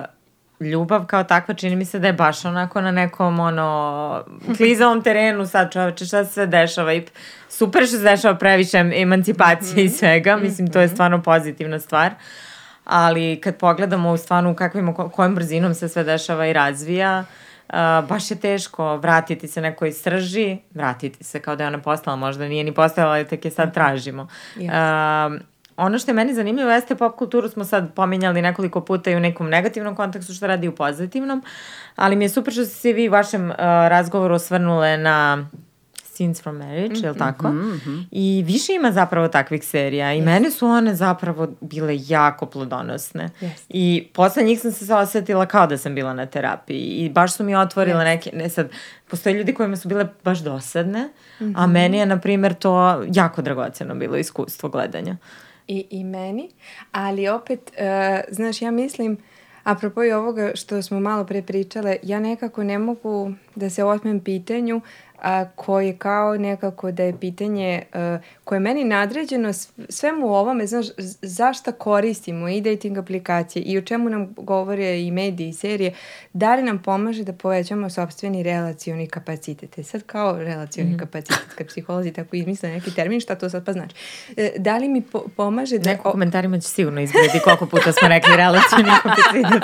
uh, 0.06 0.21
ljubav 0.62 1.06
kao 1.06 1.24
takva 1.24 1.54
čini 1.54 1.76
mi 1.76 1.86
se 1.86 2.00
da 2.00 2.08
je 2.08 2.14
baš 2.14 2.46
onako 2.46 2.82
na 2.82 2.92
nekom 2.92 3.40
ono 3.40 4.24
klizavom 4.58 5.02
terenu 5.02 5.46
sad 5.48 5.72
čoveče 5.74 6.06
šta 6.06 6.26
se 6.26 6.34
sve 6.34 6.48
dešava 6.48 6.94
i 6.94 7.06
super 7.50 7.88
što 7.88 7.98
se 7.98 8.04
dešava 8.04 8.36
previše 8.36 8.78
emancipacije 8.78 9.74
mm 9.74 9.78
-hmm. 9.78 9.86
i 9.86 9.90
svega, 9.90 10.38
mislim 10.38 10.72
to 10.72 10.80
je 10.80 10.86
mhm. 10.86 10.94
stvarno 10.94 11.22
pozitivna 11.22 11.80
stvar 11.80 12.12
ali 12.84 13.42
kad 13.42 13.58
pogledamo 13.58 14.12
u 14.12 14.18
stvarno 14.18 14.56
kakvim, 14.56 14.94
kojom 14.94 15.36
brzinom 15.36 15.74
se 15.74 15.90
sve 15.90 16.04
dešava 16.04 16.48
i 16.48 16.54
razvija, 16.54 17.20
uh, 17.70 17.76
baš 18.10 18.32
je 18.32 18.40
teško 18.40 18.98
vratiti 18.98 19.48
se 19.48 19.62
nekoj 19.62 19.92
srži, 19.92 20.58
vratiti 20.74 21.24
se 21.24 21.40
kao 21.40 21.56
da 21.56 21.64
je 21.64 21.68
ona 21.68 21.82
postala, 21.82 22.16
možda 22.16 22.48
nije 22.48 22.64
ni 22.64 22.74
postala, 22.74 23.12
ali 23.12 23.28
tek 23.28 23.46
je 23.46 23.52
sad 23.52 23.74
tražimo. 23.74 24.28
Yes. 24.56 25.36
Uh, 25.36 25.42
ono 25.78 26.00
što 26.00 26.12
je 26.12 26.16
meni 26.16 26.34
zanimljivo 26.34 26.72
jeste 26.72 26.96
pop 26.96 27.16
kulturu 27.16 27.50
smo 27.50 27.66
sad 27.66 27.94
pominjali 27.94 28.42
nekoliko 28.42 28.82
puta 28.82 29.12
i 29.12 29.16
u 29.16 29.20
nekom 29.20 29.50
negativnom 29.50 29.96
kontekstu 29.96 30.34
što 30.34 30.48
radi 30.48 30.68
u 30.68 30.76
pozitivnom, 30.76 31.44
ali 31.96 32.16
mi 32.16 32.26
je 32.26 32.30
super 32.30 32.54
što 32.54 32.66
ste 32.66 32.76
se 32.76 32.94
vi 32.94 33.10
u 33.10 33.12
vašem 33.12 33.50
uh, 33.50 33.56
razgovoru 33.58 34.36
osvrnule 34.36 34.98
na 34.98 35.48
Scenes 36.22 36.42
from 36.42 36.58
Marriage, 36.58 36.94
mm 36.94 36.96
-hmm. 36.96 37.04
je 37.04 37.12
li 37.12 37.18
tako? 37.18 37.50
Mm 37.50 37.82
-hmm. 37.86 38.04
I 38.12 38.44
više 38.48 38.74
ima 38.74 38.92
zapravo 38.92 39.28
takvih 39.28 39.66
serija 39.66 40.14
i 40.14 40.20
yes. 40.20 40.26
mene 40.26 40.52
su 40.52 40.68
one 40.68 40.96
zapravo 40.96 41.48
bile 41.62 41.98
jako 42.08 42.46
plodonosne. 42.46 43.30
Yes. 43.42 43.66
I 43.70 44.08
posle 44.14 44.44
njih 44.44 44.62
sam 44.62 44.72
se 44.72 44.94
osetila 44.94 45.46
kao 45.46 45.68
da 45.68 45.78
sam 45.78 45.96
bila 45.96 46.14
na 46.14 46.26
terapiji 46.26 46.80
i 46.80 47.10
baš 47.10 47.34
su 47.34 47.44
mi 47.44 47.56
otvorile 47.56 48.00
yes. 48.00 48.06
neke, 48.06 48.32
ne 48.34 48.50
sad, 48.50 48.70
postoje 49.10 49.34
ljudi 49.34 49.54
kojima 49.54 49.76
su 49.76 49.88
bile 49.88 50.08
baš 50.24 50.40
dosadne, 50.40 51.10
mm 51.40 51.46
-hmm. 51.46 51.54
a 51.56 51.68
meni 51.68 51.98
je, 51.98 52.06
na 52.06 52.20
primer, 52.20 52.54
to 52.54 53.04
jako 53.14 53.42
dragoceno 53.42 53.96
bilo 53.96 54.18
iskustvo 54.18 54.70
gledanja 54.70 55.18
i, 55.72 55.86
i 55.90 56.04
meni, 56.04 56.50
ali 56.92 57.28
opet, 57.28 57.72
uh, 57.72 58.34
znaš, 58.34 58.62
ja 58.62 58.72
mislim, 58.72 59.18
apropo 59.64 60.04
i 60.04 60.12
ovoga 60.12 60.52
što 60.56 60.82
smo 60.82 61.00
malo 61.00 61.26
pre 61.26 61.42
pričale, 61.42 61.98
ja 62.04 62.20
nekako 62.20 62.64
ne 62.64 62.80
mogu 62.80 63.32
da 63.56 63.70
se 63.70 63.84
otmem 63.84 64.20
pitanju 64.20 64.82
a, 65.22 65.46
koje 65.56 65.98
kao 65.98 66.38
nekako 66.38 66.92
da 66.92 67.04
je 67.04 67.20
pitanje 67.20 67.84
a, 67.94 68.18
koje 68.44 68.56
je 68.56 68.60
meni 68.62 68.84
nadređeno 68.84 69.54
svemu 69.90 70.28
ovome, 70.28 70.68
znaš, 70.68 70.86
zašta 71.22 71.72
koristimo 71.72 72.50
i 72.50 72.62
dating 72.62 72.98
aplikacije 72.98 73.64
i 73.64 73.78
o 73.78 73.82
čemu 73.82 74.10
nam 74.10 74.34
govore 74.38 75.02
i 75.02 75.12
mediji 75.12 75.50
i 75.50 75.54
serije, 75.54 75.94
da 76.34 76.56
li 76.56 76.64
nam 76.64 76.82
pomaže 76.84 77.24
da 77.24 77.34
povećamo 77.34 77.90
sobstveni 77.90 78.44
relacioni 78.44 79.08
kapacitet. 79.08 79.78
E 79.78 79.84
sad 79.84 80.04
kao 80.04 80.38
relacioni 80.38 80.96
mm. 80.96 80.98
kapacitet, 80.98 81.54
kad 81.58 81.68
psiholozi 81.68 82.14
tako 82.14 82.36
izmisle 82.36 82.70
neki 82.70 82.96
termin, 82.96 83.20
šta 83.20 83.36
to 83.36 83.50
sad 83.50 83.66
pa 83.66 83.74
znači? 83.74 83.96
E, 84.38 84.52
da 84.58 84.78
li 84.78 84.90
mi 84.90 85.02
po 85.02 85.24
pomaže 85.38 85.78
da... 85.78 85.90
Neko 85.90 86.12
komentarima 86.12 86.60
će 86.60 86.68
sigurno 86.68 87.02
izgledati 87.02 87.40
koliko 87.44 87.66
puta 87.66 87.92
smo 87.92 88.08
rekli 88.08 88.36
relacioni 88.36 88.92
kapacitet. 89.04 89.62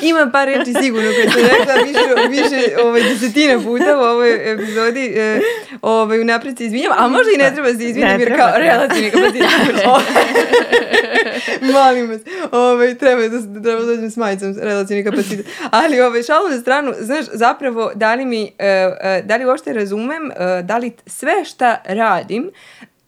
Ima 0.02 0.30
par 0.32 0.48
reči 0.48 0.74
sigurno 0.82 1.10
koje 1.10 1.30
sam 1.30 1.42
rekla 1.58 1.74
više, 1.74 2.28
više 2.30 2.76
ovaj, 2.84 3.02
desetina 3.02 3.49
puta 3.58 3.98
u 3.98 4.00
ovoj 4.00 4.52
epizodi. 4.52 5.04
E, 5.16 5.40
ovaj, 5.82 6.20
unapred 6.20 6.58
se 6.58 6.64
izvinjam, 6.64 6.92
a 6.96 7.08
možda 7.08 7.30
i 7.34 7.38
ne 7.38 7.54
treba 7.54 7.68
se 7.68 7.84
izvinjam 7.84 8.20
jer 8.20 8.36
kao 8.36 8.50
relativni 8.56 9.10
kapacitet. 9.10 9.50
Molim 11.72 12.10
vas, 12.10 12.20
ovaj, 12.52 12.94
treba 12.94 13.28
da, 13.28 13.62
treba 13.62 13.80
da 13.80 13.86
dođem 13.86 14.10
s 14.10 14.16
majicom 14.16 14.54
relativni 14.62 15.04
kapacitet. 15.04 15.46
Ali 15.70 16.00
ovaj, 16.00 16.22
šalu 16.22 16.48
na 16.48 16.60
stranu, 16.60 16.92
znaš, 17.00 17.24
zapravo, 17.32 17.92
da 17.94 18.14
li 18.14 18.24
mi, 18.24 18.42
uh, 18.42 18.48
uh, 18.48 19.26
da 19.26 19.36
li 19.36 19.44
uopšte 19.44 19.72
razumem, 19.72 20.24
uh, 20.24 20.66
da 20.66 20.78
li 20.78 20.92
sve 21.06 21.44
šta 21.44 21.82
radim 21.84 22.50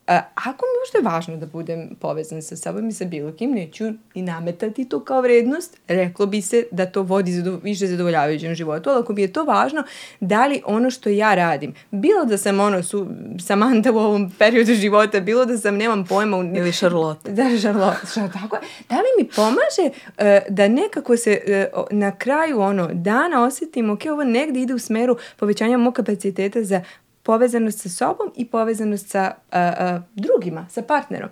ako 0.07 0.65
mi 0.67 0.83
ušte 0.87 0.99
je 0.99 1.03
važno 1.03 1.37
da 1.37 1.47
budem 1.47 1.97
povezan 2.01 2.43
sa 2.43 2.57
sobom 2.57 2.89
i 2.89 2.93
sa 2.93 3.05
bilo 3.05 3.33
kim, 3.33 3.53
neću 3.53 3.85
i 4.15 4.23
nametati 4.23 4.89
to 4.89 5.01
kao 5.01 5.21
vrednost. 5.21 5.81
Reklo 5.89 6.27
bi 6.27 6.43
se 6.43 6.65
da 6.71 6.87
to 6.87 7.03
vodi 7.03 7.33
zado, 7.33 7.61
više 7.63 7.87
zadovoljavajućem 7.87 8.55
životu, 8.55 8.91
ali 8.91 9.01
ako 9.01 9.13
mi 9.13 9.23
je 9.23 9.33
to 9.33 9.45
važno, 9.45 9.85
da 10.21 10.47
li 10.47 10.63
ono 10.67 10.91
što 10.91 11.09
ja 11.09 11.35
radim, 11.35 11.75
bilo 11.91 12.25
da 12.25 12.39
sam 12.39 12.61
ono 12.61 12.83
su, 12.83 13.07
Samanta 13.47 13.93
u 13.93 13.99
ovom 13.99 14.31
periodu 14.39 14.75
života, 14.75 15.21
bilo 15.21 15.45
da 15.45 15.59
sam, 15.59 15.77
nemam 15.77 16.07
pojma. 16.07 16.37
U, 16.37 16.43
Ili 16.43 16.73
Charlotte. 16.73 17.31
Da, 17.33 17.43
Charlotte, 17.59 18.07
šta 18.11 18.29
tako 18.29 18.57
je. 18.57 18.63
Da 18.89 18.97
li 18.97 19.09
mi 19.19 19.29
pomaže 19.29 19.99
uh, 20.07 20.55
da 20.55 20.69
nekako 20.69 21.17
se 21.17 21.41
uh, 21.77 21.85
na 21.91 22.17
kraju 22.17 22.61
ono 22.61 22.89
dana 22.93 23.45
osetim, 23.45 23.91
ok, 23.91 24.01
ovo 24.13 24.25
negde 24.25 24.61
ide 24.61 24.75
u 24.75 24.79
smeru 24.79 25.17
povećanja 25.37 25.79
mog 25.79 25.95
kapaciteta 25.95 26.65
za 26.65 26.83
povezanost 27.23 27.79
sa 27.79 27.89
sobom 27.89 28.33
i 28.37 28.45
povezanost 28.45 29.09
sa 29.09 29.33
uh, 29.53 29.59
uh, 29.59 30.03
drugima, 30.15 30.67
sa 30.71 30.83
partnerom. 30.83 31.31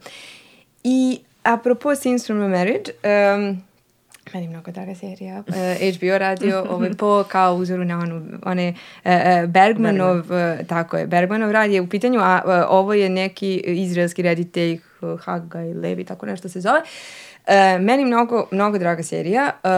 I 0.84 1.20
apropo 1.43 1.95
Scenes 1.95 2.26
from 2.26 2.43
a 2.43 2.49
Marriage, 2.49 2.93
um, 3.05 3.62
meni 4.34 4.49
mnogo 4.49 4.70
draga 4.70 4.95
serija, 4.95 5.38
uh, 5.38 5.55
HBO 5.97 6.18
radio 6.18 6.64
ovaj, 6.70 6.91
po 6.99 7.24
kao 7.28 7.55
uzoru 7.55 7.84
na 7.84 7.99
onu, 7.99 8.22
one 8.43 8.74
uh, 9.05 9.11
Bergmanov, 9.49 10.18
uh, 10.18 10.66
tako 10.68 10.97
je, 10.97 11.07
Bergmanov 11.07 11.51
rad 11.51 11.70
je 11.70 11.80
u 11.80 11.88
pitanju, 11.88 12.20
a 12.20 12.41
uh, 12.45 12.53
ovo 12.68 12.95
je 12.95 13.09
neki 13.09 13.62
izraelski 13.66 14.22
reditelj 14.22 14.80
Haga 15.20 15.62
i 15.64 15.74
Levi, 15.74 16.05
tako 16.05 16.26
nešto 16.26 16.49
se 16.49 16.61
zove. 16.61 16.80
Uh, 16.80 17.30
E, 17.47 17.78
meni 17.78 18.05
mnogo, 18.05 18.47
mnogo 18.51 18.78
draga 18.78 19.03
serija. 19.03 19.51
E, 19.64 19.68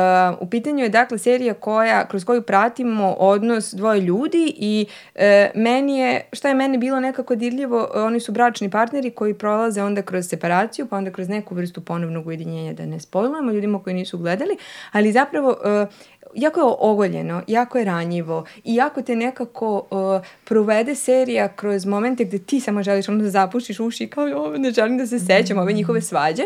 u 0.41 0.51
pitanju 0.51 0.83
je 0.85 0.89
dakle 0.89 1.19
serija 1.19 1.55
koja, 1.55 2.09
kroz 2.09 2.25
koju 2.25 2.43
pratimo 2.43 3.15
odnos 3.19 3.75
dvoje 3.75 4.01
ljudi 4.01 4.55
i 4.57 4.87
e, 5.15 5.51
meni 5.55 5.99
je, 5.99 6.29
šta 6.33 6.49
je 6.49 6.55
meni 6.55 6.79
bilo 6.79 7.01
nekako 7.01 7.35
dirljivo, 7.35 7.89
oni 7.95 8.21
su 8.21 8.33
bračni 8.33 8.71
partneri 8.71 9.11
koji 9.11 9.35
prolaze 9.35 9.83
onda 9.83 10.03
kroz 10.03 10.29
separaciju, 10.29 10.87
pa 10.87 10.97
onda 10.97 11.11
kroz 11.11 11.29
neku 11.29 11.55
vrstu 11.55 11.81
ponovnog 11.81 12.27
ujedinjenja, 12.27 12.73
da 12.73 12.87
ne 12.87 13.01
spojlujemo 13.01 13.53
ljudima 13.53 13.83
koji 13.83 13.95
nisu 13.95 14.19
gledali, 14.19 14.57
ali 14.93 15.13
zapravo 15.13 15.57
e, 15.65 15.87
jako 16.35 16.61
je 16.61 16.67
ogoljeno, 16.79 17.43
jako 17.47 17.79
je 17.79 17.85
ranjivo 17.85 18.45
i 18.65 18.75
jako 18.75 19.03
te 19.03 19.17
nekako 19.17 19.87
uh, 19.91 20.27
provede 20.45 20.95
serija 20.95 21.49
kroz 21.49 21.87
momente 21.87 22.25
gde 22.25 22.39
ti 22.39 22.61
samo 22.61 22.83
želiš 22.83 23.09
ono 23.09 23.23
da 23.23 23.31
zapušiš 23.31 23.81
uši 23.81 24.07
kao 24.07 24.25
ovo 24.25 24.59
ne 24.59 24.71
želim 24.71 24.99
da 24.99 25.07
se 25.07 25.19
sećam 25.19 25.59
ove 25.59 25.73
njihove 25.73 26.01
svađe. 26.01 26.43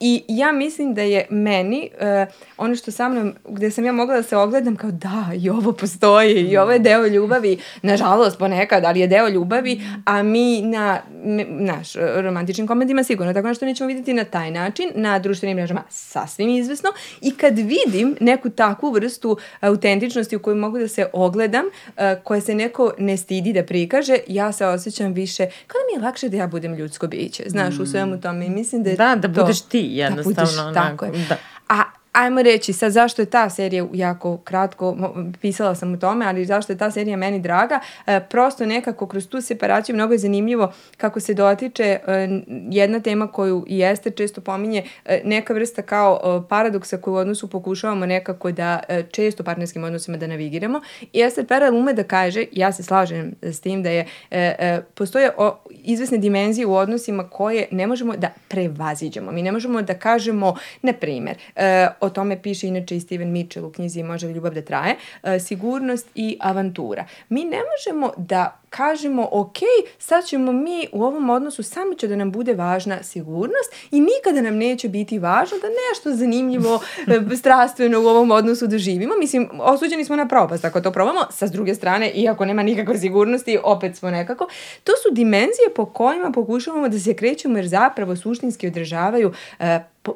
I 0.00 0.24
ja 0.28 0.52
mislim 0.52 0.94
da 0.94 1.02
je 1.02 1.26
meni 1.30 1.90
uh, 1.94 2.32
ono 2.56 2.74
što 2.74 2.90
sa 2.90 3.08
mnom, 3.08 3.34
gde 3.48 3.70
sam 3.70 3.84
ja 3.84 3.92
mogla 3.92 4.16
da 4.16 4.22
se 4.22 4.36
ogledam 4.36 4.76
kao 4.76 4.90
da 4.90 5.26
i 5.42 5.50
ovo 5.50 5.72
postoji 5.72 6.34
i 6.34 6.56
ovo 6.56 6.72
je 6.72 6.78
deo 6.78 7.06
ljubavi, 7.06 7.58
nažalost 7.82 8.38
ponekad, 8.38 8.84
ali 8.84 9.00
je 9.00 9.06
deo 9.06 9.28
ljubavi, 9.28 9.80
a 10.04 10.22
mi 10.22 10.62
na 10.62 11.00
naš 11.48 11.92
romantičnim 12.16 12.66
komedijima 12.66 13.04
sigurno, 13.04 13.32
tako 13.32 13.54
što 13.54 13.66
nećemo 13.66 13.88
videti 13.88 14.14
na 14.14 14.24
taj 14.24 14.50
način, 14.50 14.90
na 14.94 15.18
društvenim 15.18 15.56
mrežama 15.56 15.82
sasvim 15.88 16.48
izvesno 16.48 16.90
i 17.20 17.30
kad 17.30 17.58
vidim 17.58 18.16
neku 18.20 18.50
takvu 18.50 18.90
vrstu 18.90 19.29
vrstu 19.30 19.50
autentičnosti 19.60 20.36
u 20.36 20.38
kojoj 20.38 20.56
mogu 20.56 20.78
da 20.78 20.88
se 20.88 21.06
ogledam, 21.12 21.64
koje 22.24 22.40
se 22.40 22.54
neko 22.54 22.92
ne 22.98 23.16
stidi 23.16 23.52
da 23.52 23.62
prikaže, 23.62 24.16
ja 24.28 24.52
se 24.52 24.66
osjećam 24.66 25.12
više, 25.12 25.46
kao 25.66 25.78
da 25.78 25.86
mi 25.86 26.00
je 26.00 26.06
lakše 26.06 26.28
da 26.28 26.36
ja 26.36 26.46
budem 26.46 26.74
ljudsko 26.74 27.06
biće, 27.06 27.44
znaš, 27.46 27.78
u 27.78 27.86
svemu 27.86 28.20
tome 28.20 28.46
i 28.46 28.50
mislim 28.50 28.82
da 28.82 28.90
je 28.90 28.96
Da, 28.96 29.16
da 29.16 29.28
budeš 29.28 29.60
ti 29.60 29.88
jednostavno. 29.92 30.52
Da 30.52 30.62
budeš, 30.62 30.74
tako 30.74 31.04
je. 31.04 31.10
Da. 31.28 31.36
A 31.68 31.82
ajmo 32.12 32.42
reći 32.42 32.72
sad 32.72 32.92
zašto 32.92 33.22
je 33.22 33.26
ta 33.26 33.50
serija 33.50 33.86
jako 33.92 34.36
kratko, 34.36 34.96
pisala 35.40 35.74
sam 35.74 35.94
o 35.94 35.96
tome, 35.96 36.26
ali 36.26 36.44
zašto 36.44 36.72
je 36.72 36.78
ta 36.78 36.90
serija 36.90 37.16
meni 37.16 37.40
draga, 37.40 37.80
e, 38.06 38.20
prosto 38.30 38.66
nekako 38.66 39.06
kroz 39.06 39.28
tu 39.28 39.40
separaciju 39.40 39.94
mnogo 39.94 40.14
je 40.14 40.18
zanimljivo 40.18 40.72
kako 40.96 41.20
se 41.20 41.34
dotiče 41.34 41.84
e, 41.84 42.28
jedna 42.70 43.00
tema 43.00 43.26
koju 43.26 43.64
i 43.68 43.82
Ester 43.82 44.14
često 44.16 44.40
pominje, 44.40 44.84
e, 45.04 45.22
neka 45.24 45.54
vrsta 45.54 45.82
kao 45.82 46.20
e, 46.44 46.48
paradoksa 46.48 46.96
koju 46.96 47.14
u 47.14 47.16
odnosu 47.16 47.50
pokušavamo 47.50 48.06
nekako 48.06 48.52
da 48.52 48.80
e, 48.88 49.02
često 49.02 49.44
partnerskim 49.44 49.84
odnosima 49.84 50.16
da 50.16 50.26
navigiramo 50.26 50.80
i 51.12 51.22
Ester 51.22 51.46
Perel 51.46 51.76
ume 51.76 51.92
da 51.92 52.02
kaže, 52.04 52.44
ja 52.52 52.72
se 52.72 52.82
slažem 52.82 53.34
s 53.42 53.60
tim 53.60 53.82
da 53.82 53.90
je, 53.90 54.06
e, 54.30 54.40
e, 54.58 54.82
postoje 54.94 55.30
o, 55.36 55.56
izvesne 55.70 56.18
dimenzije 56.18 56.66
u 56.66 56.74
odnosima 56.74 57.28
koje 57.28 57.68
ne 57.70 57.86
možemo 57.86 58.16
da 58.16 58.30
prevaziđemo. 58.48 59.32
Mi 59.32 59.42
ne 59.42 59.52
možemo 59.52 59.82
da 59.82 59.94
kažemo, 59.94 60.56
na 60.82 60.92
primer, 60.92 61.36
e, 61.56 61.88
o 62.00 62.10
tome 62.10 62.42
piše 62.42 62.68
inače 62.68 62.96
i 62.96 63.00
Steven 63.00 63.32
Mitchell 63.32 63.66
u 63.66 63.72
knjizi 63.72 64.02
Može 64.02 64.26
li 64.26 64.32
ljubav 64.32 64.54
da 64.54 64.62
traje, 64.62 64.96
e, 65.22 65.40
sigurnost 65.40 66.08
i 66.14 66.38
avantura. 66.40 67.04
Mi 67.28 67.44
ne 67.44 67.58
možemo 67.70 68.12
da 68.16 68.59
kažemo, 68.70 69.28
ok, 69.32 69.56
sad 69.98 70.26
ćemo 70.26 70.52
mi 70.52 70.86
u 70.92 71.04
ovom 71.04 71.30
odnosu, 71.30 71.62
samo 71.62 71.94
će 71.94 72.08
da 72.08 72.16
nam 72.16 72.32
bude 72.32 72.54
važna 72.54 73.02
sigurnost 73.02 73.74
i 73.90 74.00
nikada 74.00 74.40
nam 74.40 74.56
neće 74.56 74.88
biti 74.88 75.18
važno 75.18 75.58
da 75.58 75.66
nešto 75.90 76.12
zanimljivo, 76.12 76.80
e, 77.32 77.36
strastveno 77.36 78.00
u 78.00 78.06
ovom 78.06 78.30
odnosu 78.30 78.66
doživimo. 78.66 79.14
Mislim, 79.18 79.48
osuđeni 79.60 80.04
smo 80.04 80.16
na 80.16 80.28
propast 80.28 80.64
ako 80.64 80.80
to 80.80 80.92
probamo. 80.92 81.20
Sa 81.30 81.46
druge 81.46 81.74
strane, 81.74 82.10
iako 82.10 82.44
nema 82.44 82.62
nikakve 82.62 82.98
sigurnosti, 82.98 83.58
opet 83.64 83.96
smo 83.96 84.10
nekako. 84.10 84.46
To 84.84 84.92
su 85.02 85.14
dimenzije 85.14 85.74
po 85.76 85.86
kojima 85.86 86.30
pokušavamo 86.30 86.88
da 86.88 86.98
se 86.98 87.14
krećemo 87.14 87.58
jer 87.58 87.68
zapravo 87.68 88.16
suštinski 88.16 88.66
održavaju 88.66 89.28
uh, 89.28 89.66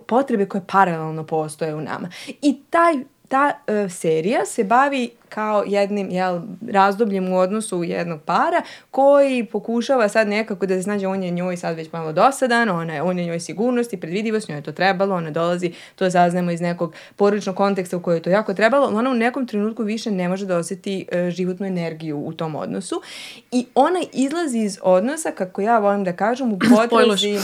potrebe 0.06 0.46
koje 0.46 0.62
paralelno 0.72 1.26
postoje 1.26 1.74
u 1.74 1.80
nama. 1.80 2.08
I 2.42 2.60
taj 2.70 2.94
ta 3.34 3.52
uh, 3.66 3.92
serija 3.92 4.46
se 4.46 4.64
bavi 4.64 5.10
kao 5.28 5.64
jednim 5.66 6.10
jel, 6.10 6.40
razdobljem 6.70 7.32
u 7.32 7.38
odnosu 7.38 7.84
jednog 7.84 8.20
para 8.22 8.62
koji 8.90 9.44
pokušava 9.44 10.08
sad 10.08 10.28
nekako 10.28 10.66
da 10.66 10.74
se 10.74 10.82
snađe, 10.82 11.06
on 11.06 11.22
je 11.22 11.30
njoj 11.30 11.56
sad 11.56 11.76
već 11.76 11.92
malo 11.92 12.12
dosadan, 12.12 12.68
ona 12.68 12.94
je, 12.94 13.02
on 13.02 13.18
je 13.18 13.24
njoj 13.24 13.40
sigurnost 13.40 13.92
i 13.92 13.96
predvidivost, 13.96 14.48
njoj 14.48 14.58
je 14.58 14.62
to 14.62 14.72
trebalo, 14.72 15.16
ona 15.16 15.30
dolazi, 15.30 15.72
to 15.96 16.10
saznamo 16.10 16.50
iz 16.50 16.60
nekog 16.60 16.94
porodičnog 17.16 17.56
konteksta 17.56 17.96
u 17.96 18.02
kojoj 18.02 18.16
je 18.16 18.22
to 18.22 18.30
jako 18.30 18.54
trebalo, 18.54 18.86
ona 18.98 19.10
u 19.10 19.14
nekom 19.14 19.46
trenutku 19.46 19.82
više 19.82 20.10
ne 20.10 20.28
može 20.28 20.46
da 20.46 20.56
oseti 20.56 21.06
uh, 21.12 21.30
životnu 21.30 21.66
energiju 21.66 22.18
u 22.18 22.32
tom 22.32 22.54
odnosu 22.54 23.02
i 23.50 23.66
ona 23.74 24.00
izlazi 24.12 24.58
iz 24.58 24.78
odnosa, 24.82 25.30
kako 25.30 25.60
ja 25.60 25.78
volim 25.78 26.04
da 26.04 26.12
kažem, 26.12 26.52
u 26.52 26.58
potrazi... 26.58 27.38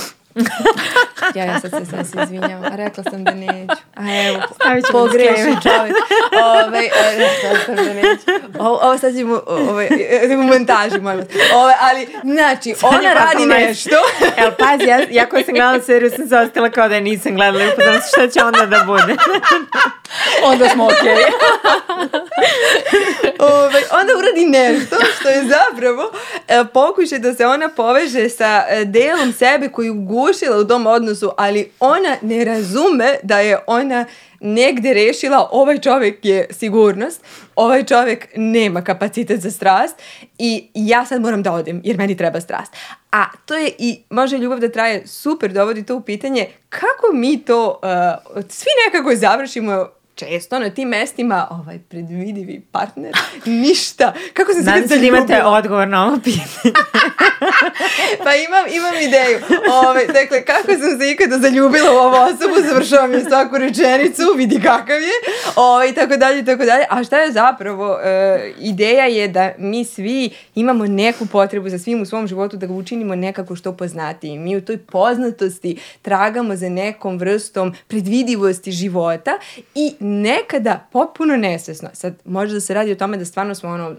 ja, 1.35 1.45
ja 1.45 1.61
sad 1.61 1.70
se 1.70 1.91
sad 1.91 2.07
se 2.07 2.18
izvinjam. 2.22 2.64
A 2.64 2.76
rekla 2.76 3.05
sam 3.05 3.24
da 3.24 3.35
neću. 3.35 3.83
A 3.95 4.26
evo, 4.28 4.43
pogreši 4.93 5.57
čovjek. 5.62 5.97
Ove, 6.43 6.89
rekla 7.16 7.64
sam 7.66 7.76
da 7.76 7.95
neću. 7.95 8.47
Ovo, 8.59 8.78
ovo 8.83 8.99
sad 8.99 9.14
ćemo 9.16 9.43
ove, 9.47 9.89
u 10.39 10.43
montaži, 10.43 11.01
molim 11.01 11.26
Ove, 11.55 11.74
ali, 11.81 12.09
znači, 12.24 12.74
ona 12.83 13.12
radi 13.12 13.47
nešto. 13.47 13.97
Evo, 14.43 14.53
pazi, 14.59 14.85
ja, 14.85 15.01
ja 15.11 15.28
koja 15.28 15.45
sam 15.45 15.55
gledala 15.55 15.81
seriju 15.81 16.11
sam 16.11 16.28
se 16.28 16.37
ostala 16.37 16.70
kao 16.70 16.89
da 16.89 16.95
je 16.95 17.01
nisam 17.01 17.35
gledala. 17.35 17.64
Upoznam 17.72 18.01
se 18.01 18.09
šta 18.09 18.28
će 18.28 18.45
onda 18.45 18.66
da 18.66 18.85
bude. 18.87 19.16
onda 20.53 20.68
smo 20.68 20.85
okej. 20.85 20.99
Okay. 20.99 21.31
Ove, 23.53 23.83
onda 23.93 24.12
uradi 24.18 24.47
nešto 24.47 24.97
što 25.20 25.28
je 25.28 25.45
zapravo 25.45 26.12
e, 26.49 26.64
pokušaj 26.72 27.18
da 27.18 27.35
se 27.35 27.47
ona 27.47 27.68
poveže 27.68 28.28
sa 28.28 28.64
e, 28.68 28.85
delom 28.85 29.33
sebe 29.33 29.68
koji 29.68 29.91
ugušila 30.21 30.59
u 30.59 30.64
tom 30.64 30.87
odnosu, 30.87 31.33
ali 31.37 31.71
ona 31.81 32.16
ne 32.23 32.45
razume 32.45 33.16
da 33.23 33.39
je 33.39 33.59
ona 33.66 34.07
negde 34.41 34.95
rešila 34.95 35.49
ovaj 35.53 35.79
čovek 35.79 36.25
je 36.25 36.47
sigurnost, 36.51 37.25
ovaj 37.57 37.85
čovek 37.85 38.29
nema 38.37 38.85
kapacitet 38.85 39.41
za 39.41 39.51
strast 39.51 39.95
i 40.39 40.68
ja 40.75 41.07
sad 41.07 41.21
moram 41.21 41.43
da 41.43 41.53
odem 41.53 41.81
jer 41.85 41.97
meni 41.97 42.16
treba 42.16 42.41
strast. 42.41 42.77
A 43.12 43.25
to 43.47 43.55
je 43.55 43.71
i 43.79 44.03
može 44.11 44.39
ljubav 44.39 44.59
da 44.59 44.68
traje 44.68 45.07
super, 45.07 45.53
dovodi 45.53 45.87
to 45.87 45.97
u 45.97 46.01
pitanje 46.01 46.47
kako 46.68 47.07
mi 47.12 47.45
to 47.45 47.81
uh, 47.83 48.43
svi 48.49 48.71
nekako 48.87 49.16
završimo 49.16 49.89
često 50.21 50.59
na 50.59 50.71
tim 50.71 50.89
mestima 50.89 51.47
ovaj 51.51 51.79
predvidivi 51.89 52.62
partner, 52.73 53.12
ništa. 53.45 54.12
Kako 54.35 54.53
se 54.53 54.62
Nadam 54.62 54.89
se 54.89 54.99
da 54.99 55.07
imate 55.07 55.43
odgovor 55.45 55.89
na 55.89 56.07
ovo 56.07 56.18
pitanje. 56.25 56.75
pa 58.25 58.35
imam, 58.35 58.64
imam 58.77 58.95
ideju. 59.09 59.39
Ove, 59.49 59.89
ovaj, 59.89 60.07
dakle, 60.07 60.45
kako 60.45 60.66
sam 60.66 60.99
se 61.01 61.11
ikada 61.11 61.39
zaljubila 61.39 61.93
u 61.93 61.97
ovu 61.97 62.14
osobu, 62.14 62.68
završavam 62.68 63.12
je 63.12 63.25
svaku 63.25 63.59
rečenicu, 63.59 64.23
vidi 64.37 64.61
kakav 64.62 65.01
je, 65.03 65.16
ove, 65.57 65.66
ovaj, 65.66 65.89
i 65.89 65.95
tako 65.95 66.16
dalje, 66.16 66.41
i 66.41 66.45
tako 66.45 66.64
dalje. 66.64 66.85
A 66.91 67.05
šta 67.05 67.18
je 67.18 67.33
zapravo? 67.33 67.99
E, 68.03 68.53
ideja 68.59 69.05
je 69.05 69.29
da 69.29 69.53
mi 69.59 69.85
svi 69.85 70.31
imamo 70.55 70.87
neku 70.87 71.27
potrebu 71.27 71.68
za 71.68 71.79
svim 71.79 72.03
u 72.03 72.07
svom 72.07 72.27
životu 72.27 72.57
da 72.57 72.66
ga 72.66 72.73
učinimo 72.73 73.14
nekako 73.14 73.57
što 73.57 73.73
poznati. 73.73 74.39
Mi 74.39 74.57
u 74.57 74.61
toj 74.61 74.79
poznatosti 74.79 75.79
tragamo 76.03 76.57
za 76.57 76.68
nekom 76.68 77.18
vrstom 77.18 77.75
predvidivosti 77.89 78.73
života 78.73 79.39
i 79.75 79.95
nekada 80.11 80.87
potpuno 80.93 81.37
nesvesno. 81.37 81.89
Sad, 81.93 82.15
može 82.25 82.55
da 82.55 82.61
se 82.61 82.75
radi 82.75 82.93
o 82.93 82.97
tome 82.97 83.17
da 83.17 83.25
stvarno 83.25 83.55
smo 83.55 83.71
ono, 83.71 83.97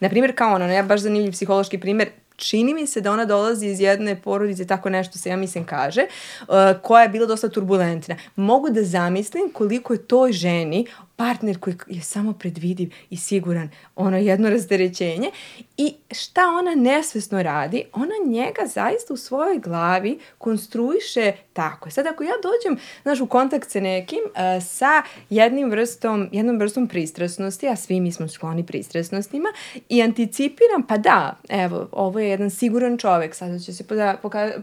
na 0.00 0.08
primjer 0.08 0.36
kao 0.36 0.54
ono, 0.54 0.72
ja 0.72 0.82
baš 0.82 1.00
zanimljiv 1.00 1.32
psihološki 1.32 1.80
primjer, 1.80 2.08
čini 2.36 2.74
mi 2.74 2.86
se 2.86 3.00
da 3.00 3.12
ona 3.12 3.24
dolazi 3.24 3.66
iz 3.66 3.80
jedne 3.80 4.22
porodice, 4.22 4.66
tako 4.66 4.90
nešto 4.90 5.18
se 5.18 5.28
ja 5.28 5.36
mislim 5.36 5.64
kaže, 5.64 6.06
uh, 6.40 6.46
koja 6.82 7.02
je 7.02 7.08
bila 7.08 7.26
dosta 7.26 7.48
turbulentna. 7.48 8.16
Mogu 8.36 8.70
da 8.70 8.82
zamislim 8.82 9.52
koliko 9.52 9.92
je 9.92 10.06
toj 10.06 10.32
ženi 10.32 10.86
partner 11.20 11.58
koji 11.58 11.74
je 11.88 12.02
samo 12.02 12.32
predvidiv 12.32 12.90
i 13.10 13.16
siguran, 13.16 13.70
ono 13.96 14.16
jedno 14.16 14.50
razderećenje 14.50 15.30
i 15.76 15.94
šta 16.10 16.40
ona 16.58 16.74
nesvesno 16.74 17.42
radi, 17.42 17.84
ona 17.92 18.14
njega 18.26 18.66
zaista 18.66 19.14
u 19.14 19.16
svojoj 19.16 19.58
glavi 19.58 20.18
konstruiše 20.38 21.32
tako. 21.52 21.90
Sad 21.90 22.06
ako 22.06 22.24
ja 22.24 22.32
dođem, 22.42 22.84
znaš, 23.02 23.20
u 23.20 23.26
kontakt 23.26 23.70
sa 23.70 23.80
nekim 23.80 24.18
uh, 24.18 24.64
sa 24.66 25.02
jednim 25.30 25.70
vrstom, 25.70 26.28
jednom 26.32 26.58
vrstom 26.58 26.88
pristrasnosti, 26.88 27.68
a 27.68 27.76
svi 27.76 28.00
mi 28.00 28.12
smo 28.12 28.28
skloni 28.28 28.66
pristrasnostima 28.66 29.48
i 29.88 30.02
anticipiram, 30.02 30.82
pa 30.88 30.96
da, 30.96 31.36
evo, 31.48 31.88
ovo 31.92 32.18
je 32.18 32.28
jedan 32.28 32.50
siguran 32.50 32.98
čovek, 32.98 33.34
sada 33.34 33.58
će 33.58 33.72
se 33.72 33.86
poda, 33.86 34.16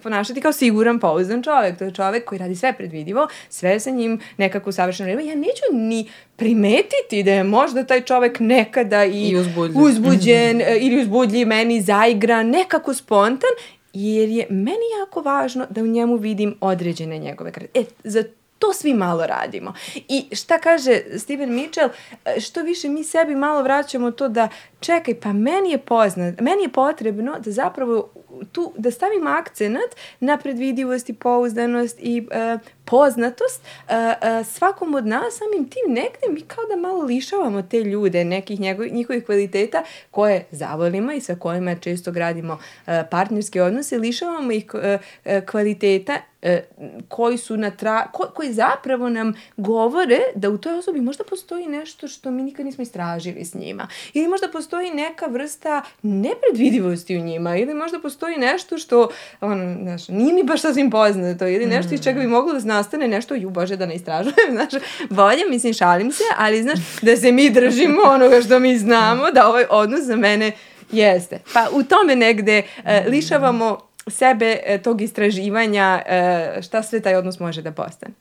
ponašati 0.03 0.41
kao 0.41 0.53
siguran, 0.53 0.99
pouzdan 0.99 1.43
čovek, 1.43 1.77
to 1.77 1.85
je 1.85 1.93
čovek 1.93 2.25
koji 2.25 2.39
radi 2.39 2.55
sve 2.55 2.73
predvidivo, 2.73 3.27
sve 3.49 3.79
sa 3.79 3.89
njim 3.89 4.19
nekako 4.37 4.71
savršeno 4.71 5.09
ja 5.09 5.35
neću 5.35 5.63
ni 5.73 6.09
primetiti 6.47 7.23
da 7.23 7.31
je 7.31 7.43
možda 7.43 7.83
taj 7.83 8.01
čovek 8.01 8.39
nekada 8.39 9.05
i, 9.05 9.29
I 9.29 9.37
uzbudljiv. 9.37 9.81
uzbuđen 9.81 10.61
e, 10.67 10.77
ili 10.79 11.01
uzbudljiv 11.01 11.47
meni, 11.47 11.81
zaigran, 11.81 12.49
nekako 12.49 12.93
spontan, 12.93 13.49
jer 13.93 14.29
je 14.29 14.47
meni 14.49 14.87
jako 14.99 15.21
važno 15.21 15.65
da 15.69 15.81
u 15.81 15.87
njemu 15.87 16.15
vidim 16.15 16.55
određene 16.61 17.17
njegove 17.17 17.51
karte. 17.51 17.79
E, 17.79 17.83
za 18.03 18.23
to 18.59 18.73
svi 18.73 18.93
malo 18.93 19.27
radimo. 19.27 19.73
I 19.95 20.35
šta 20.35 20.59
kaže 20.59 21.01
Steven 21.17 21.55
Mitchell, 21.55 21.89
e, 22.25 22.39
što 22.39 22.61
više 22.61 22.89
mi 22.89 23.03
sebi 23.03 23.35
malo 23.35 23.63
vraćamo 23.63 24.11
to 24.11 24.29
da 24.29 24.49
čekaj, 24.79 25.19
pa 25.19 25.33
meni 25.33 25.71
je 25.71 25.77
poznat, 25.77 26.39
meni 26.39 26.63
je 26.63 26.69
potrebno 26.69 27.39
da 27.39 27.51
zapravo 27.51 28.09
tu, 28.51 28.73
da 28.77 28.91
stavim 28.91 29.27
akcenat 29.27 29.95
na 30.19 30.37
predvidivost 30.37 31.09
i 31.09 31.13
pouzdanost 31.13 31.97
i 31.99 32.21
uh, 32.21 32.61
poznatost 32.87 33.61
uh, 33.61 33.91
uh, 33.91 34.47
svakom 34.47 34.95
od 34.95 35.05
nas, 35.05 35.37
samim 35.37 35.69
tim 35.69 35.93
negde 35.93 36.27
mi 36.29 36.41
kao 36.41 36.63
da 36.69 36.75
malo 36.75 37.03
lišavamo 37.03 37.61
te 37.61 37.79
ljude, 37.83 38.23
nekih 38.23 38.59
njegovih, 38.59 38.93
njihovih 38.93 39.25
kvaliteta 39.25 39.83
koje 40.11 40.45
zavolimo 40.51 41.11
i 41.11 41.21
sa 41.21 41.35
kojima 41.35 41.75
često 41.75 42.11
gradimo 42.11 42.53
uh, 42.53 42.93
partnerske 43.11 43.61
odnose, 43.61 43.97
lišavamo 43.97 44.51
ih 44.51 44.65
uh, 44.73 44.81
kvaliteta 45.45 46.17
koji 47.07 47.37
su 47.37 47.57
na 47.57 47.71
tra... 47.71 48.07
Ko, 48.11 48.23
koji 48.35 48.53
zapravo 48.53 49.09
nam 49.09 49.33
govore 49.57 50.19
da 50.35 50.49
u 50.49 50.57
toj 50.57 50.79
osobi 50.79 51.01
možda 51.01 51.23
postoji 51.23 51.67
nešto 51.67 52.07
što 52.07 52.31
mi 52.31 52.43
nikad 52.43 52.65
nismo 52.65 52.81
istražili 52.81 53.45
s 53.45 53.53
njima. 53.53 53.87
Ili 54.13 54.27
možda 54.27 54.47
postoji 54.47 54.91
neka 54.91 55.25
vrsta 55.25 55.81
nepredvidivosti 56.01 57.17
u 57.17 57.21
njima. 57.21 57.57
Ili 57.57 57.73
možda 57.73 57.99
postoji 57.99 58.37
nešto 58.37 58.77
što, 58.77 59.09
ono, 59.41 59.77
znaš, 59.81 60.07
nije 60.07 60.33
mi 60.33 60.43
baš 60.43 60.61
sasvim 60.61 60.91
poznato. 60.91 61.47
Ili 61.47 61.65
nešto 61.65 61.93
iz 61.93 62.03
čega 62.03 62.19
bi 62.19 62.27
moglo 62.27 62.53
da 62.53 62.59
nastane 62.77 63.07
nešto, 63.07 63.35
ju 63.35 63.49
bože 63.49 63.77
da 63.77 63.85
ne 63.85 63.95
istražujem, 63.95 64.51
znaš. 64.57 64.81
Bolje, 65.09 65.49
mislim, 65.49 65.73
šalim 65.73 66.11
se, 66.11 66.23
ali 66.37 66.63
znaš, 66.63 66.79
da 67.01 67.17
se 67.17 67.31
mi 67.31 67.49
držimo 67.49 68.01
onoga 68.15 68.41
što 68.41 68.59
mi 68.59 68.77
znamo, 68.77 69.31
da 69.31 69.47
ovaj 69.47 69.65
odnos 69.69 70.01
za 70.01 70.15
mene 70.15 70.51
jeste. 70.91 71.39
Pa 71.53 71.67
u 71.71 71.83
tome 71.83 72.15
negde 72.15 72.63
uh, 72.77 72.83
lišavamo 73.07 73.87
sebe 74.07 74.57
e, 74.65 74.77
tog 74.81 75.01
istraživanja 75.01 76.01
e, 76.05 76.61
šta 76.61 76.83
sve 76.83 76.99
taj 76.99 77.15
odnos 77.15 77.39
može 77.39 77.61
da 77.61 77.71
postane. 77.71 78.13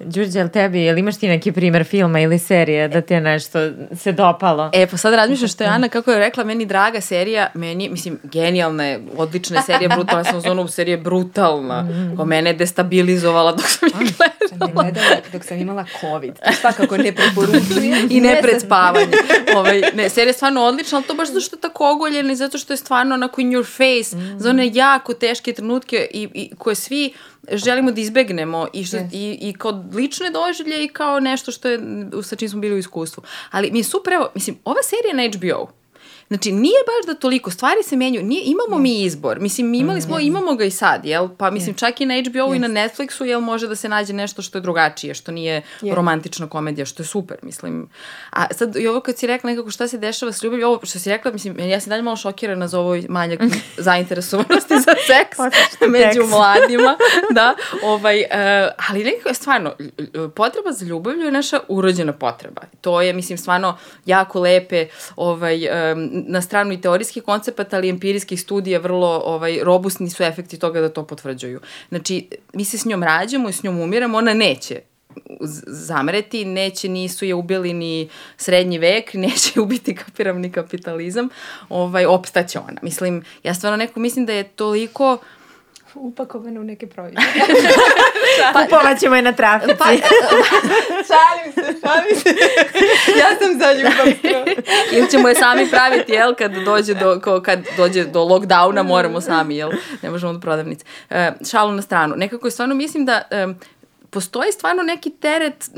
Đurđe, 0.00 0.38
jel 0.38 0.48
tebi, 0.48 0.80
jel 0.80 0.98
imaš 0.98 1.16
ti 1.16 1.28
neki 1.28 1.52
primer 1.52 1.84
filma 1.84 2.20
ili 2.20 2.38
serije 2.38 2.88
da 2.88 3.00
ti 3.00 3.14
je 3.14 3.20
nešto 3.20 3.58
se 3.96 4.12
dopalo? 4.12 4.70
E, 4.74 4.86
pa 4.86 4.96
sad 4.96 5.14
razmišljam 5.14 5.48
što 5.48 5.64
je 5.64 5.70
Ana, 5.70 5.88
kako 5.88 6.12
je 6.12 6.18
rekla, 6.18 6.44
meni 6.44 6.66
draga 6.66 7.00
serija, 7.00 7.50
meni, 7.54 7.88
mislim, 7.88 8.18
genijalna 8.22 8.86
je, 8.86 9.00
odlična 9.16 9.62
serija, 9.62 9.88
brutalna, 9.88 10.24
sam 10.24 10.36
u 10.36 10.40
zonu 10.40 10.68
serije 10.68 10.96
brutalna, 10.96 11.82
mm. 11.82 12.16
ko 12.16 12.24
mene 12.24 12.50
je 12.50 12.54
destabilizovala 12.54 13.52
dok 13.52 13.66
sam 13.66 13.88
je 13.88 13.94
gledala. 13.94 14.72
gledala 14.72 15.16
dok 15.32 15.44
sam 15.44 15.58
imala 15.58 15.84
COVID, 16.00 16.34
to 16.34 16.52
svakako 16.52 16.96
ne 16.96 17.12
preporučujem. 17.12 18.06
I 18.10 18.20
ne 18.20 18.38
pred 18.42 18.60
spavanje. 18.60 19.12
ovaj, 19.56 19.82
ne, 19.94 20.08
serija 20.08 20.30
je 20.30 20.32
stvarno 20.32 20.62
odlična, 20.62 20.98
ali 20.98 21.06
to 21.06 21.14
baš 21.14 21.28
zato 21.28 21.40
što 21.40 21.56
je 21.56 21.60
tako 21.60 21.90
ogoljena 21.90 22.32
i 22.32 22.36
zato 22.36 22.58
što 22.58 22.72
je 22.72 22.76
stvarno 22.76 23.14
onako 23.14 23.40
in 23.40 23.50
your 23.50 23.66
face, 23.66 24.16
mm. 24.16 24.38
za 24.38 24.50
one 24.50 24.70
jako 24.74 25.14
teške 25.14 25.52
trenutke 25.52 26.06
i, 26.10 26.28
i 26.34 26.50
koje 26.58 26.74
svi 26.74 27.12
želimo 27.52 27.92
da 27.92 28.00
izbegnemo 28.00 28.66
i, 28.72 28.84
što, 28.84 28.96
yes. 28.96 29.08
i, 29.12 29.38
i 29.40 29.52
kao 29.52 29.84
lične 29.94 30.30
doživlje 30.30 30.84
i 30.84 30.88
kao 30.88 31.20
nešto 31.20 31.52
što 31.52 31.68
je, 31.68 31.80
sa 32.22 32.36
čim 32.36 32.48
smo 32.48 32.60
bili 32.60 32.74
u 32.74 32.78
iskustvu. 32.78 33.22
Ali 33.50 33.70
mi 33.70 33.78
je 33.78 33.84
super, 33.84 34.12
evo, 34.12 34.30
mislim, 34.34 34.58
ova 34.64 34.82
serija 34.82 35.14
na 35.14 35.38
HBO, 35.38 35.77
Znači, 36.28 36.52
nije 36.52 36.78
baš 36.86 37.06
da 37.06 37.20
toliko, 37.20 37.50
stvari 37.50 37.82
se 37.82 37.96
menju, 37.96 38.22
nije, 38.22 38.42
imamo 38.44 38.76
yes. 38.76 38.82
mi 38.82 39.02
izbor. 39.02 39.40
Mislim, 39.40 39.74
imali 39.74 40.00
smo, 40.00 40.16
mm, 40.16 40.18
yes. 40.18 40.26
imamo 40.26 40.54
ga 40.54 40.64
i 40.64 40.70
sad, 40.70 41.04
jel? 41.04 41.28
Pa, 41.38 41.50
mislim, 41.50 41.74
yes. 41.74 41.78
čak 41.78 42.00
i 42.00 42.06
na 42.06 42.14
HBO 42.14 42.38
yes. 42.38 42.56
i 42.56 42.58
na 42.58 42.68
Netflixu, 42.68 43.24
jel, 43.24 43.40
može 43.40 43.68
da 43.68 43.76
se 43.76 43.88
nađe 43.88 44.12
nešto 44.12 44.42
što 44.42 44.58
je 44.58 44.62
drugačije, 44.62 45.14
što 45.14 45.32
nije 45.32 45.62
yes. 45.80 45.94
romantična 45.94 46.48
komedija, 46.48 46.86
što 46.86 47.02
je 47.02 47.06
super, 47.06 47.36
mislim. 47.42 47.88
A 48.30 48.54
sad, 48.54 48.76
i 48.76 48.88
ovo 48.88 49.00
kad 49.00 49.18
si 49.18 49.26
rekla 49.26 49.50
nekako 49.50 49.70
šta 49.70 49.88
se 49.88 49.98
dešava 49.98 50.32
s 50.32 50.42
ljubavlju, 50.42 50.66
ovo 50.66 50.80
što 50.82 50.98
si 50.98 51.10
rekla, 51.10 51.32
mislim, 51.32 51.58
ja 51.58 51.80
sam 51.80 51.90
dalje 51.90 52.02
malo 52.02 52.16
šokirana 52.16 52.68
za 52.68 52.80
ovoj 52.80 53.06
manjak 53.08 53.40
zainteresovanosti 53.88 54.74
za 54.74 54.94
seks 55.06 55.38
među 55.88 56.26
mladima, 56.26 56.96
da, 57.38 57.54
ovaj, 57.82 58.20
uh, 58.20 58.72
ali 58.88 59.04
nekako, 59.04 59.34
stvarno, 59.34 59.74
potreba 60.34 60.72
za 60.72 60.86
ljubavlju 60.86 61.24
je 61.24 61.32
naša 61.32 61.60
urođena 61.68 62.12
potreba. 62.12 62.62
To 62.80 63.02
je, 63.02 63.12
mislim, 63.12 63.38
stvarno 63.38 63.78
jako 64.06 64.40
lepe, 64.40 64.86
ovaj, 65.16 65.68
um, 65.92 66.17
na 66.26 66.42
stranu 66.42 66.72
i 66.72 66.80
teorijskih 66.80 67.22
koncepata, 67.22 67.76
ali 67.76 67.88
empirijskih 67.88 68.40
studija 68.40 68.78
vrlo 68.78 69.22
ovaj, 69.24 69.58
robustni 69.62 70.10
su 70.10 70.22
efekti 70.22 70.58
toga 70.58 70.80
da 70.80 70.88
to 70.88 71.06
potvrđuju. 71.06 71.60
Znači, 71.88 72.28
mi 72.52 72.64
se 72.64 72.78
s 72.78 72.84
njom 72.84 73.02
rađamo 73.02 73.48
i 73.48 73.52
s 73.52 73.62
njom 73.62 73.80
umiramo, 73.80 74.18
ona 74.18 74.34
neće 74.34 74.80
zamreti, 75.66 76.44
neće, 76.44 76.88
nisu 76.88 77.24
je 77.24 77.34
ubili 77.34 77.72
ni 77.72 78.08
srednji 78.36 78.78
vek, 78.78 79.14
neće 79.24 79.60
ubiti, 79.60 79.94
kapiram, 79.94 80.40
ni 80.40 80.52
kapitalizam, 80.52 81.28
ovaj, 81.68 82.06
opstaće 82.06 82.58
ona. 82.58 82.80
Mislim, 82.82 83.24
ja 83.42 83.54
stvarno 83.54 83.76
neko 83.76 84.00
mislim 84.00 84.26
da 84.26 84.32
je 84.32 84.44
toliko 84.44 85.18
upakovane 85.94 86.60
u 86.60 86.64
neke 86.64 86.86
proizvode. 86.86 87.26
pa, 88.52 88.62
Kupovat 88.62 89.00
ćemo 89.00 89.16
je 89.16 89.22
na 89.22 89.32
trafici. 89.32 89.74
Pa, 89.78 89.84
šalim 89.84 91.52
se, 91.54 91.80
šalim 91.80 92.16
se. 92.22 92.34
ja 93.18 93.28
sam 93.38 93.58
za 93.58 93.72
ljubav. 93.72 94.06
Ili 94.92 95.10
ćemo 95.10 95.28
je 95.28 95.34
sami 95.34 95.70
praviti, 95.70 96.12
jel, 96.12 96.34
kad 96.34 96.52
dođe 96.52 96.94
do, 96.94 97.20
ko, 97.24 97.40
kad 97.40 97.58
dođe 97.76 98.04
do 98.04 98.20
lockdowna, 98.20 98.82
moramo 98.82 99.20
sami, 99.20 99.56
jel, 99.56 99.70
ne 100.02 100.10
možemo 100.10 100.32
do 100.32 100.40
prodavnice. 100.40 100.84
E, 101.10 101.32
šalu 101.50 101.72
na 101.72 101.82
stranu. 101.82 102.14
Nekako 102.16 102.46
je 102.46 102.50
stvarno 102.50 102.74
mislim 102.74 103.04
da 103.04 103.22
e, 103.30 103.46
postoji 104.10 104.52
stvarno 104.52 104.82
neki 104.82 105.10
teret 105.10 105.70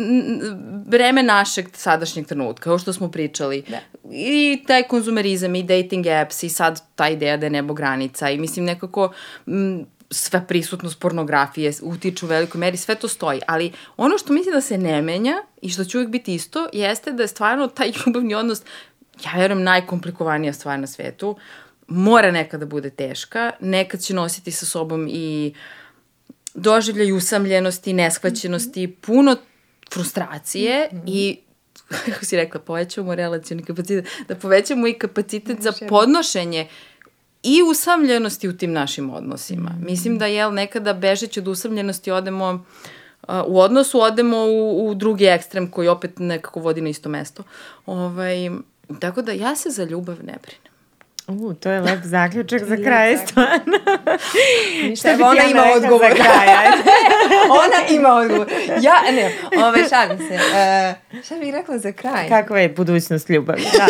vreme 0.86 1.22
našeg 1.22 1.66
sadašnjeg 1.72 2.26
trenutka, 2.26 2.64
kao 2.64 2.78
što 2.78 2.92
smo 2.92 3.10
pričali. 3.10 3.62
Da. 3.68 3.78
I 4.10 4.62
taj 4.66 4.82
konzumerizam 4.82 5.54
i 5.54 5.62
dating 5.62 6.06
apps 6.06 6.42
i 6.42 6.48
sad 6.48 6.82
ta 6.94 7.08
ideja 7.08 7.36
da 7.36 7.46
je 7.46 7.50
nebo 7.50 7.74
granica 7.74 8.30
i 8.30 8.38
mislim 8.38 8.64
nekako 8.64 9.12
m, 9.46 9.86
sve 10.10 10.46
prisutnost 10.48 11.00
pornografije 11.00 11.72
utiču 11.82 12.26
u 12.26 12.28
velikoj 12.28 12.58
meri, 12.58 12.76
sve 12.76 12.94
to 12.94 13.08
stoji. 13.08 13.40
Ali 13.46 13.72
ono 13.96 14.18
što 14.18 14.32
mislim 14.32 14.54
da 14.54 14.60
se 14.60 14.78
ne 14.78 15.02
menja 15.02 15.42
i 15.62 15.70
što 15.70 15.84
će 15.84 15.98
uvijek 15.98 16.10
biti 16.10 16.34
isto, 16.34 16.68
jeste 16.72 17.12
da 17.12 17.22
je 17.22 17.28
stvarno 17.28 17.68
taj 17.68 17.92
ljubavni 18.06 18.34
odnos, 18.34 18.62
ja 19.24 19.32
verujem, 19.38 19.62
najkomplikovanija 19.62 20.52
stvar 20.52 20.78
na 20.78 20.86
svetu. 20.86 21.36
Mora 21.86 22.30
nekada 22.30 22.64
da 22.64 22.66
bude 22.66 22.90
teška, 22.90 23.52
nekad 23.60 24.00
će 24.00 24.14
nositi 24.14 24.50
sa 24.50 24.66
sobom 24.66 25.08
i 25.10 25.54
doživljaj 26.54 27.12
usamljenosti, 27.12 27.92
neshvaćenosti, 27.92 28.86
mm 28.86 28.90
-hmm. 28.90 28.96
puno 29.00 29.36
frustracije 29.92 30.88
mm 30.92 30.96
-hmm. 30.96 31.02
i 31.06 31.38
kako 32.06 32.24
si 32.24 32.36
rekla, 32.36 32.60
povećamo 32.60 33.14
relacijani 33.14 33.64
kapacitet, 33.64 34.06
da 34.28 34.34
povećamo 34.34 34.86
i 34.86 34.92
kapacitet 34.92 35.60
za 35.60 35.72
podnošenje 35.88 36.68
i 37.42 37.62
usamljenosti 37.70 38.48
u 38.48 38.56
tim 38.56 38.72
našim 38.72 39.10
odnosima. 39.10 39.70
Mm. 39.70 39.84
Mislim 39.84 40.18
da, 40.18 40.26
jel, 40.26 40.54
nekada 40.54 40.92
bežeći 40.92 41.40
od 41.40 41.48
usamljenosti 41.48 42.10
odemo 42.10 42.64
uh, 43.22 43.34
u 43.46 43.60
odnosu, 43.60 44.00
odemo 44.00 44.36
u, 44.36 44.88
u 44.88 44.94
drugi 44.94 45.24
ekstrem 45.24 45.70
koji 45.70 45.88
opet 45.88 46.18
nekako 46.18 46.60
vodi 46.60 46.80
na 46.80 46.88
isto 46.88 47.08
mesto. 47.08 47.42
Ovaj, 47.86 48.50
tako 49.00 49.22
da 49.22 49.32
ja 49.32 49.56
se 49.56 49.70
za 49.70 49.84
ljubav 49.84 50.16
ne 50.24 50.36
brinem. 50.42 50.70
U, 51.28 51.54
to 51.54 51.70
je 51.70 51.80
lep 51.80 52.04
zaključak 52.16 52.64
za 52.64 52.76
kraj, 52.76 53.16
stvarno. 53.16 53.78
Šta 54.96 55.16
bi 55.16 55.22
ona 55.22 55.42
ima 55.50 55.62
odgovor. 55.76 56.10
Za 56.10 56.14
kraj, 56.14 56.46
ona 57.64 57.88
ima 57.96 58.14
odgovor. 58.14 58.46
Ja, 58.80 58.94
ne, 59.12 59.32
ove, 59.64 59.88
šalim 59.88 60.18
se. 60.18 60.34
Uh, 60.34 61.22
šta 61.24 61.34
bih 61.34 61.54
rekla 61.54 61.78
za 61.78 61.92
kraj? 61.92 62.28
Kakva 62.28 62.60
je 62.60 62.68
budućnost 62.68 63.28
ljubavi? 63.28 63.62
Da. 63.62 63.86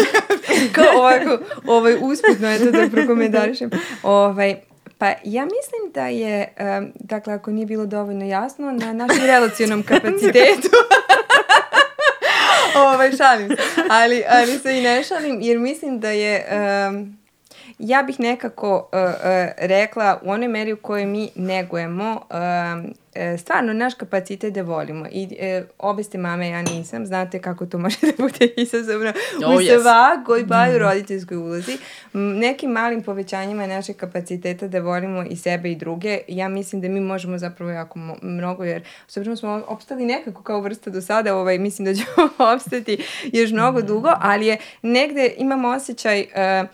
Kao 0.73 0.99
ovako, 0.99 1.45
ovaj, 1.67 1.95
usputno 2.01 2.51
je 2.51 2.59
to 2.59 2.71
da 2.71 2.89
prokomentarišem. 2.93 3.71
Ovaj, 4.03 4.57
Pa 4.99 5.07
ja 5.25 5.45
mislim 5.45 5.93
da 5.95 6.07
je, 6.07 6.55
um, 6.79 6.93
dakle, 6.95 7.35
ako 7.35 7.51
nije 7.51 7.67
bilo 7.67 7.87
dovoljno 7.87 8.25
jasno, 8.25 8.73
na 8.73 8.93
našem 8.93 9.25
relacionom 9.27 9.83
kapacitetu 9.83 10.69
ovaj, 12.75 13.13
šalim 13.17 13.49
se. 13.49 13.57
Ali, 13.91 14.25
ali 14.29 14.59
se 14.59 14.79
i 14.79 14.83
ne 14.83 15.03
šalim, 15.05 15.41
jer 15.41 15.59
mislim 15.59 16.01
da 16.01 16.11
je 16.11 16.47
um, 16.89 17.20
ja 17.81 18.03
bih 18.03 18.21
nekako 18.21 18.77
uh, 18.77 19.01
uh, 19.01 19.11
rekla 19.59 20.21
u 20.23 20.31
onoj 20.31 20.49
meri 20.49 20.73
u 20.73 20.77
kojoj 20.77 21.07
mi 21.07 21.31
negujemo 21.35 22.21
e, 23.15 23.39
stvarno 23.39 23.73
naš 23.73 23.95
kapacitet 23.95 24.55
da 24.55 24.63
volimo 24.63 25.07
i 25.11 25.37
e, 25.41 25.65
obe 25.79 26.03
ste 26.03 26.19
mame, 26.19 26.49
ja 26.49 26.63
nisam, 26.63 27.07
znate 27.07 27.41
kako 27.41 27.67
to 27.67 27.79
može 27.79 27.97
da 28.07 28.13
bude 28.23 28.53
izazovno 28.57 29.13
Oh, 29.47 29.57
u 29.57 29.61
yes. 29.61 29.83
svakoj 29.83 30.49
pa 30.49 30.69
i 30.69 30.77
u 30.77 30.79
roditeljskoj 30.79 31.37
ulozi. 31.37 31.79
M, 32.15 32.39
Nekim 32.39 32.71
malim 32.71 33.03
povećanjima 33.03 33.67
našeg 33.67 33.97
kapaciteta 33.97 34.69
da 34.69 34.81
volimo 34.81 35.25
i 35.31 35.37
sebe 35.37 35.71
i 35.71 35.77
druge, 35.77 36.21
ja 36.29 36.49
mislim 36.49 36.81
da 36.81 36.89
mi 36.89 37.01
možemo 37.01 37.39
zapravo 37.39 37.71
jako 37.71 37.99
mnogo, 38.23 38.65
jer 38.65 38.83
s 39.09 39.17
obzirom 39.17 39.37
smo 39.37 39.63
opstali 39.67 40.05
nekako 40.05 40.43
kao 40.43 40.61
vrsta 40.61 40.91
do 40.91 41.01
sada, 41.01 41.37
ovaj, 41.37 41.59
mislim 41.59 41.85
da 41.85 41.95
ćemo 41.95 42.29
opstati 42.55 43.05
još 43.33 43.51
mnogo 43.51 43.83
dugo, 43.83 44.11
ali 44.21 44.47
je 44.47 44.59
negde 44.83 45.35
imamo 45.37 45.69
osjećaj 45.69 46.21
uh, 46.63 46.69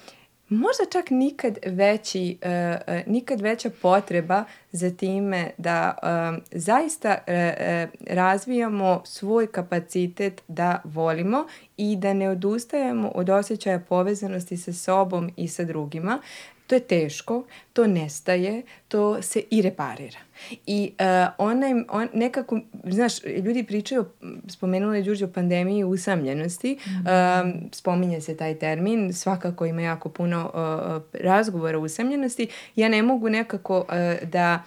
možda 0.49 0.85
čak 0.93 1.11
nikad 1.11 1.59
veći, 1.67 2.39
uh, 2.43 2.49
uh, 2.95 3.07
nikad 3.07 3.41
veća 3.41 3.71
potreba 3.83 4.45
za 4.73 4.91
time 4.91 5.51
da 5.59 5.99
um, 6.03 6.43
zaista 6.53 7.09
uh, 7.09 7.35
uh, 7.35 8.15
razvijamo 8.15 9.03
svoj 9.05 9.47
kapacitet 9.47 10.43
da 10.49 10.81
volimo 10.85 11.47
i 11.77 11.97
da 11.97 12.13
ne 12.13 12.31
odustajemo 12.31 13.09
od 13.15 13.31
osjećaja 13.31 13.81
povezanosti 13.81 14.57
sa 14.57 14.73
sobom 14.73 15.31
i 15.37 15.49
sa 15.49 15.65
drugima. 15.65 16.19
To 16.67 16.75
je 16.75 16.81
teško, 16.81 17.45
to 17.73 17.87
nestaje, 17.87 18.63
to 18.89 19.23
se 19.23 19.43
i 19.51 19.63
reparira. 19.63 20.26
I 20.67 20.93
uh, 21.01 21.07
onaj, 21.39 21.73
on, 21.89 22.09
nekako, 22.15 22.61
znaš, 22.85 23.25
ljudi 23.25 23.65
pričaju, 23.65 24.05
spomenula 24.49 24.97
je 24.97 25.03
Đurđe 25.03 25.25
o 25.25 25.33
pandemiji 25.33 25.85
usamljenosti, 25.85 26.79
um, 26.87 27.71
spominje 27.73 28.21
se 28.21 28.37
taj 28.37 28.59
termin, 28.59 29.13
svakako 29.13 29.67
ima 29.67 29.83
jako 29.83 30.09
puno 30.09 30.51
uh, 30.55 31.21
razgovora 31.21 31.79
o 31.79 31.83
usamljenosti. 31.83 32.49
Ja 32.77 32.89
ne 32.89 33.03
mogu 33.03 33.29
nekako 33.29 33.79
uh, 33.79 34.29
da 34.29 34.63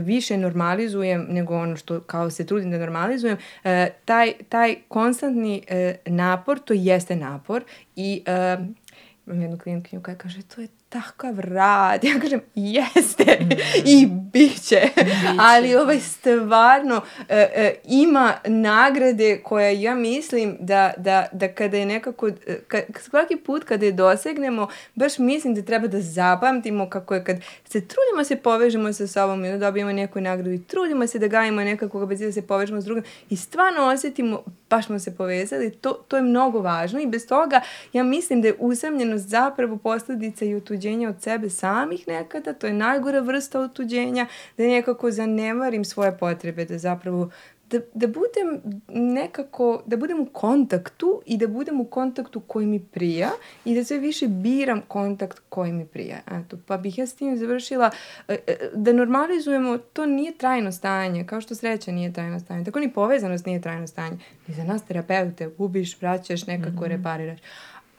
više 0.00 0.36
normalizujem 0.36 1.26
nego 1.30 1.56
ono 1.56 1.76
što 1.76 2.00
kao 2.00 2.30
se 2.30 2.46
trudim 2.46 2.70
da 2.70 2.78
normalizujem, 2.78 3.36
e, 3.64 3.90
taj, 4.04 4.32
taj 4.48 4.76
konstantni 4.88 5.62
e, 5.68 5.96
napor, 6.06 6.58
to 6.58 6.74
jeste 6.74 7.16
napor 7.16 7.64
i 7.96 8.22
e, 8.26 8.56
imam 9.26 9.42
jednu 9.42 9.58
klijentkinju 9.58 10.02
koja 10.02 10.14
kaže 10.14 10.42
to 10.42 10.60
je 10.60 10.68
takav 10.92 11.40
rad. 11.40 12.04
Ja 12.12 12.20
kažem, 12.20 12.40
jeste 12.54 13.38
i 13.84 14.06
bit 14.06 14.62
će. 14.62 14.80
Ali 15.38 15.76
ovaj 15.76 16.00
stvarno 16.00 17.00
e, 17.28 17.48
e, 17.54 17.74
ima 17.88 18.32
nagrade 18.46 19.40
koje 19.44 19.82
ja 19.82 19.94
mislim 19.94 20.56
da, 20.60 20.92
da, 20.96 21.26
da 21.32 21.48
kada 21.48 21.76
je 21.76 21.86
nekako, 21.86 22.28
e, 22.28 22.32
ka, 22.68 22.78
svaki 23.00 23.36
put 23.36 23.64
kada 23.64 23.86
je 23.86 23.92
dosegnemo, 23.92 24.68
baš 24.94 25.18
mislim 25.18 25.54
da 25.54 25.62
treba 25.62 25.86
da 25.86 26.00
zapamtimo 26.00 26.90
kako 26.90 27.14
je 27.14 27.24
kad 27.24 27.36
se 27.64 27.80
trudimo 27.80 28.24
se 28.24 28.36
povežemo 28.36 28.92
sa 28.92 29.06
sobom 29.06 29.44
i 29.44 29.50
da 29.50 29.58
dobijemo 29.58 29.92
neku 29.92 30.20
nagradu 30.20 30.50
i 30.50 30.62
trudimo 30.62 31.06
se 31.06 31.18
da 31.18 31.26
gajimo 31.26 31.60
nekako 31.60 32.00
kapacitet 32.00 32.28
da 32.28 32.32
se 32.32 32.46
povežemo 32.46 32.80
s 32.80 32.84
drugim 32.84 33.04
i 33.30 33.36
stvarno 33.36 33.82
osjetimo 33.82 34.42
baš 34.70 34.86
smo 34.86 34.98
se 34.98 35.16
povezali, 35.16 35.70
to, 35.70 35.92
to 36.08 36.16
je 36.16 36.22
mnogo 36.22 36.60
važno 36.60 37.00
i 37.00 37.06
bez 37.06 37.26
toga 37.26 37.60
ja 37.92 38.02
mislim 38.02 38.42
da 38.42 38.48
je 38.48 38.54
usamljenost 38.58 39.28
zapravo 39.28 39.76
posledica 39.76 40.44
i 40.44 40.54
otuđenja 40.54 40.81
od 41.08 41.22
sebe 41.22 41.50
samih 41.50 42.08
nekada, 42.08 42.52
to 42.52 42.66
je 42.66 42.72
najgora 42.72 43.20
vrsta 43.20 43.60
otuđenja, 43.60 44.26
da 44.56 44.62
nekako 44.62 45.10
zanemarim 45.10 45.84
svoje 45.84 46.18
potrebe, 46.18 46.64
da 46.64 46.78
zapravo 46.78 47.30
da, 47.72 47.80
da 47.94 48.06
budem 48.06 48.60
nekako, 48.88 49.82
da 49.86 49.96
budem 49.96 50.20
u 50.20 50.26
kontaktu 50.26 51.22
i 51.26 51.36
da 51.36 51.46
budem 51.46 51.80
u 51.80 51.84
kontaktu 51.84 52.40
koji 52.40 52.66
mi 52.66 52.80
prija 52.80 53.30
i 53.64 53.74
da 53.74 53.84
sve 53.84 53.98
više 53.98 54.28
biram 54.28 54.82
kontakt 54.88 55.40
koji 55.48 55.72
mi 55.72 55.86
prija. 55.86 56.16
Eto, 56.30 56.56
pa 56.66 56.76
bih 56.76 56.98
ja 56.98 57.06
s 57.06 57.14
tim 57.14 57.36
završila 57.36 57.90
e, 58.28 58.36
e, 58.46 58.56
da 58.74 58.92
normalizujemo, 58.92 59.78
to 59.78 60.06
nije 60.06 60.38
trajno 60.38 60.72
stanje, 60.72 61.26
kao 61.26 61.40
što 61.40 61.54
sreća 61.54 61.92
nije 61.92 62.12
trajno 62.12 62.40
stanje, 62.40 62.64
tako 62.64 62.80
ni 62.80 62.92
povezanost 62.92 63.46
nije 63.46 63.60
trajno 63.60 63.86
stanje. 63.86 64.18
I 64.48 64.52
za 64.52 64.64
nas 64.64 64.82
terapeute 64.82 65.46
gubiš, 65.58 66.00
vraćaš, 66.00 66.46
nekako 66.46 66.86
repariraš 66.86 67.40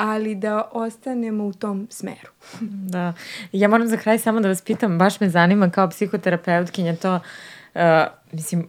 ali 0.04 0.36
da 0.36 0.70
ostanemo 0.72 1.46
u 1.46 1.54
tom 1.54 1.88
smeru. 1.92 2.30
Da. 2.94 3.14
Ja 3.52 3.68
moram 3.68 3.88
za 3.88 3.98
kraj 3.98 4.20
samo 4.20 4.40
da 4.40 4.48
vas 4.48 4.62
pitam, 4.62 4.98
baš 4.98 5.20
me 5.20 5.30
zanima 5.30 5.70
kao 5.70 5.90
psihoterapeutkinja 5.90 6.96
to, 6.96 7.20
uh, 7.76 7.82
mislim, 8.32 8.68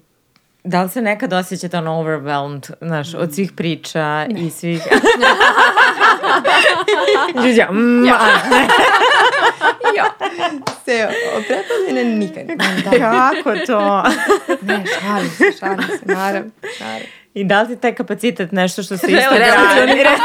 da 0.64 0.82
li 0.82 0.90
se 0.90 1.02
nekad 1.02 1.32
osjećate 1.32 1.78
ono 1.78 1.90
overwhelmed, 1.90 2.70
znaš, 2.80 3.14
od 3.14 3.34
svih 3.34 3.52
priča 3.52 4.26
i 4.36 4.50
svih... 4.50 4.82
Đuđa, 7.42 7.72
mm, 7.72 8.04
Ja. 8.06 8.18
ne, 8.50 8.66
jo, 9.96 10.04
se 10.84 11.08
prepavljena 11.48 12.16
nikad. 12.16 12.46
kako 13.00 13.56
to? 13.66 14.02
Ne, 14.62 14.84
šalim 15.00 15.30
se, 15.30 15.44
šalim 15.60 15.82
se, 15.82 15.98
naravno, 16.14 16.50
naravno. 16.80 17.06
I 17.34 17.44
da 17.44 17.62
li 17.62 17.68
ti 17.68 17.80
taj 17.80 17.94
kapacitet 17.94 18.52
nešto 18.52 18.82
što 18.82 18.96
se 18.96 19.06
isto 19.06 19.30
Relativni 19.30 20.02
gradi? 20.02 20.20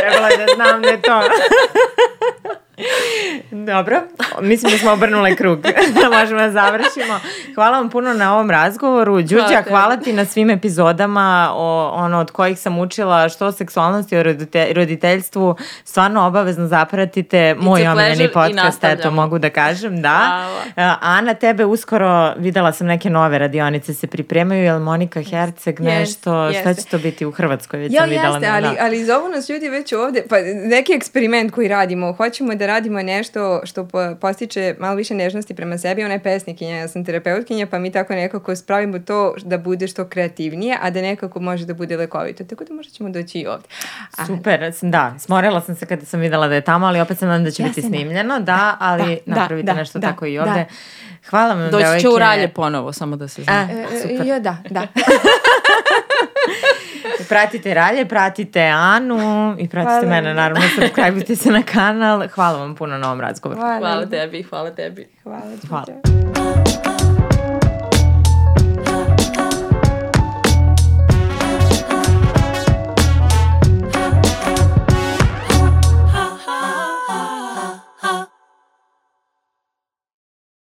Trebalo 0.00 0.26
je 0.28 0.36
da 0.36 0.54
znam 0.54 0.82
da 0.82 0.88
je 0.88 1.02
to. 1.02 1.20
Dobro, 3.50 4.00
mislim 4.40 4.72
da 4.72 4.78
smo 4.78 4.92
obrnule 4.92 5.36
krug, 5.36 5.60
da 6.02 6.18
možemo 6.18 6.40
da 6.40 6.50
završimo. 6.50 7.20
Hvala 7.54 7.78
vam 7.78 7.90
puno 7.90 8.14
na 8.14 8.34
ovom 8.34 8.50
razgovoru. 8.50 9.22
Đuđa, 9.22 9.46
Hvala 9.46 9.62
hvala, 9.68 9.96
ti 9.96 10.12
na 10.12 10.24
svim 10.24 10.50
epizodama 10.50 11.50
o, 11.54 11.92
ono, 11.94 12.18
od 12.18 12.30
kojih 12.30 12.58
sam 12.58 12.78
učila 12.78 13.28
što 13.28 13.46
o 13.46 13.52
seksualnosti, 13.52 14.16
o 14.16 14.22
rodite, 14.22 14.72
roditeljstvu. 14.72 15.56
Stvarno 15.84 16.26
obavezno 16.26 16.66
zapratite 16.66 17.54
moj 17.58 17.88
omiljeni 17.88 18.28
podcast, 18.32 18.84
eto 18.84 19.10
mogu 19.10 19.38
da 19.38 19.50
kažem, 19.50 20.02
da. 20.02 20.08
Hvala. 20.76 20.90
A, 20.90 20.96
Ana, 21.00 21.34
tebe 21.34 21.64
uskoro 21.64 22.34
videla 22.36 22.72
sam 22.72 22.86
neke 22.86 23.10
nove 23.10 23.38
radionice 23.38 23.94
se 23.94 24.06
pripremaju, 24.06 24.64
jel 24.64 24.78
Monika 24.78 25.22
Herceg 25.22 25.80
nešto, 25.80 26.50
šta 26.52 26.68
jeste. 26.68 26.82
će 26.82 26.88
to 26.88 26.98
biti 26.98 27.26
u 27.26 27.30
Hrvatskoj, 27.30 27.80
već 27.80 27.92
Ja, 27.92 28.00
sam 28.00 28.10
videla. 28.10 28.34
jeste, 28.36 28.48
ali, 28.48 28.62
da. 28.62 28.74
ali 28.80 29.04
zovu 29.04 29.28
nas 29.28 29.48
ljudi 29.48 29.68
već 29.68 29.92
ovde, 29.92 30.22
pa 30.28 30.36
neki 30.64 30.92
eksperiment 30.92 31.52
koji 31.52 31.68
radimo, 31.68 32.12
hoćemo 32.12 32.54
da 32.54 32.66
radimo 32.70 33.02
nešto 33.02 33.60
što 33.64 33.84
po- 33.84 34.14
postiče 34.16 34.74
malo 34.78 34.94
više 34.94 35.14
nežnosti 35.14 35.54
prema 35.54 35.78
sebi, 35.78 36.04
ona 36.04 36.14
je 36.14 36.22
pesnikinja, 36.22 36.76
ja 36.76 36.88
sam 36.88 37.04
terapeutkinja, 37.04 37.66
pa 37.66 37.78
mi 37.78 37.92
tako 37.92 38.12
nekako 38.14 38.56
spravimo 38.56 38.98
to 38.98 39.34
da 39.38 39.58
bude 39.58 39.88
što 39.88 40.04
kreativnije, 40.06 40.76
a 40.82 40.90
da 40.90 41.02
nekako 41.02 41.40
može 41.40 41.66
da 41.66 41.74
bude 41.74 41.96
lekovito, 41.96 42.44
tako 42.44 42.64
da 42.64 42.74
možda 42.74 42.92
ćemo 42.92 43.08
doći 43.10 43.38
i 43.38 43.46
ovde. 43.46 43.66
A, 44.16 44.26
Super, 44.26 44.72
sam- 44.74 44.90
da, 44.90 45.14
smorila 45.18 45.60
sam 45.60 45.74
se 45.74 45.86
kada 45.86 46.06
sam 46.06 46.20
videla 46.20 46.48
da 46.48 46.54
je 46.54 46.60
tamo, 46.60 46.86
ali 46.86 47.00
opet 47.00 47.18
sam 47.18 47.28
nadam 47.28 47.44
da 47.44 47.50
će 47.50 47.62
biti 47.62 47.80
Jasena. 47.80 47.88
snimljeno, 47.88 48.40
da, 48.40 48.76
ali 48.80 49.18
da, 49.26 49.34
napravite 49.34 49.66
da, 49.66 49.74
nešto 49.74 49.98
da, 49.98 50.08
tako 50.08 50.26
i 50.26 50.36
da. 50.36 50.42
ovde. 50.42 50.64
Hvala 51.26 51.54
vam, 51.54 51.62
Doći 51.62 51.76
će 51.76 51.84
devojke. 51.84 52.08
u 52.08 52.18
ralje 52.18 52.48
ponovo, 52.48 52.92
samo 52.92 53.16
da 53.16 53.28
se 53.28 53.42
zna. 53.42 53.52
A, 53.52 53.72
e, 53.72 53.96
e, 53.96 54.00
super. 54.00 54.26
jo, 54.26 54.40
da, 54.40 54.56
da. 54.70 54.80
Pratite 57.30 57.74
Ralje, 57.74 58.08
pratite 58.08 58.60
Anu 58.60 59.54
i 59.58 59.68
pratite 59.68 60.06
Hvala. 60.06 60.08
mene, 60.08 60.34
naravno, 60.34 60.62
subscribe 60.74 61.36
se 61.36 61.50
na 61.50 61.62
kanal. 61.62 62.28
Hvala 62.28 62.58
vam 62.58 62.74
puno 62.74 62.98
na 62.98 63.06
ovom 63.06 63.20
razgovoru. 63.20 63.60
Hvala, 63.60 63.78
Hvala 63.78 64.06
tebi, 64.06 64.42
hvala 64.42 64.70
tebi. 64.70 65.08
Hvala, 65.22 65.42
Hvala. 65.68 66.29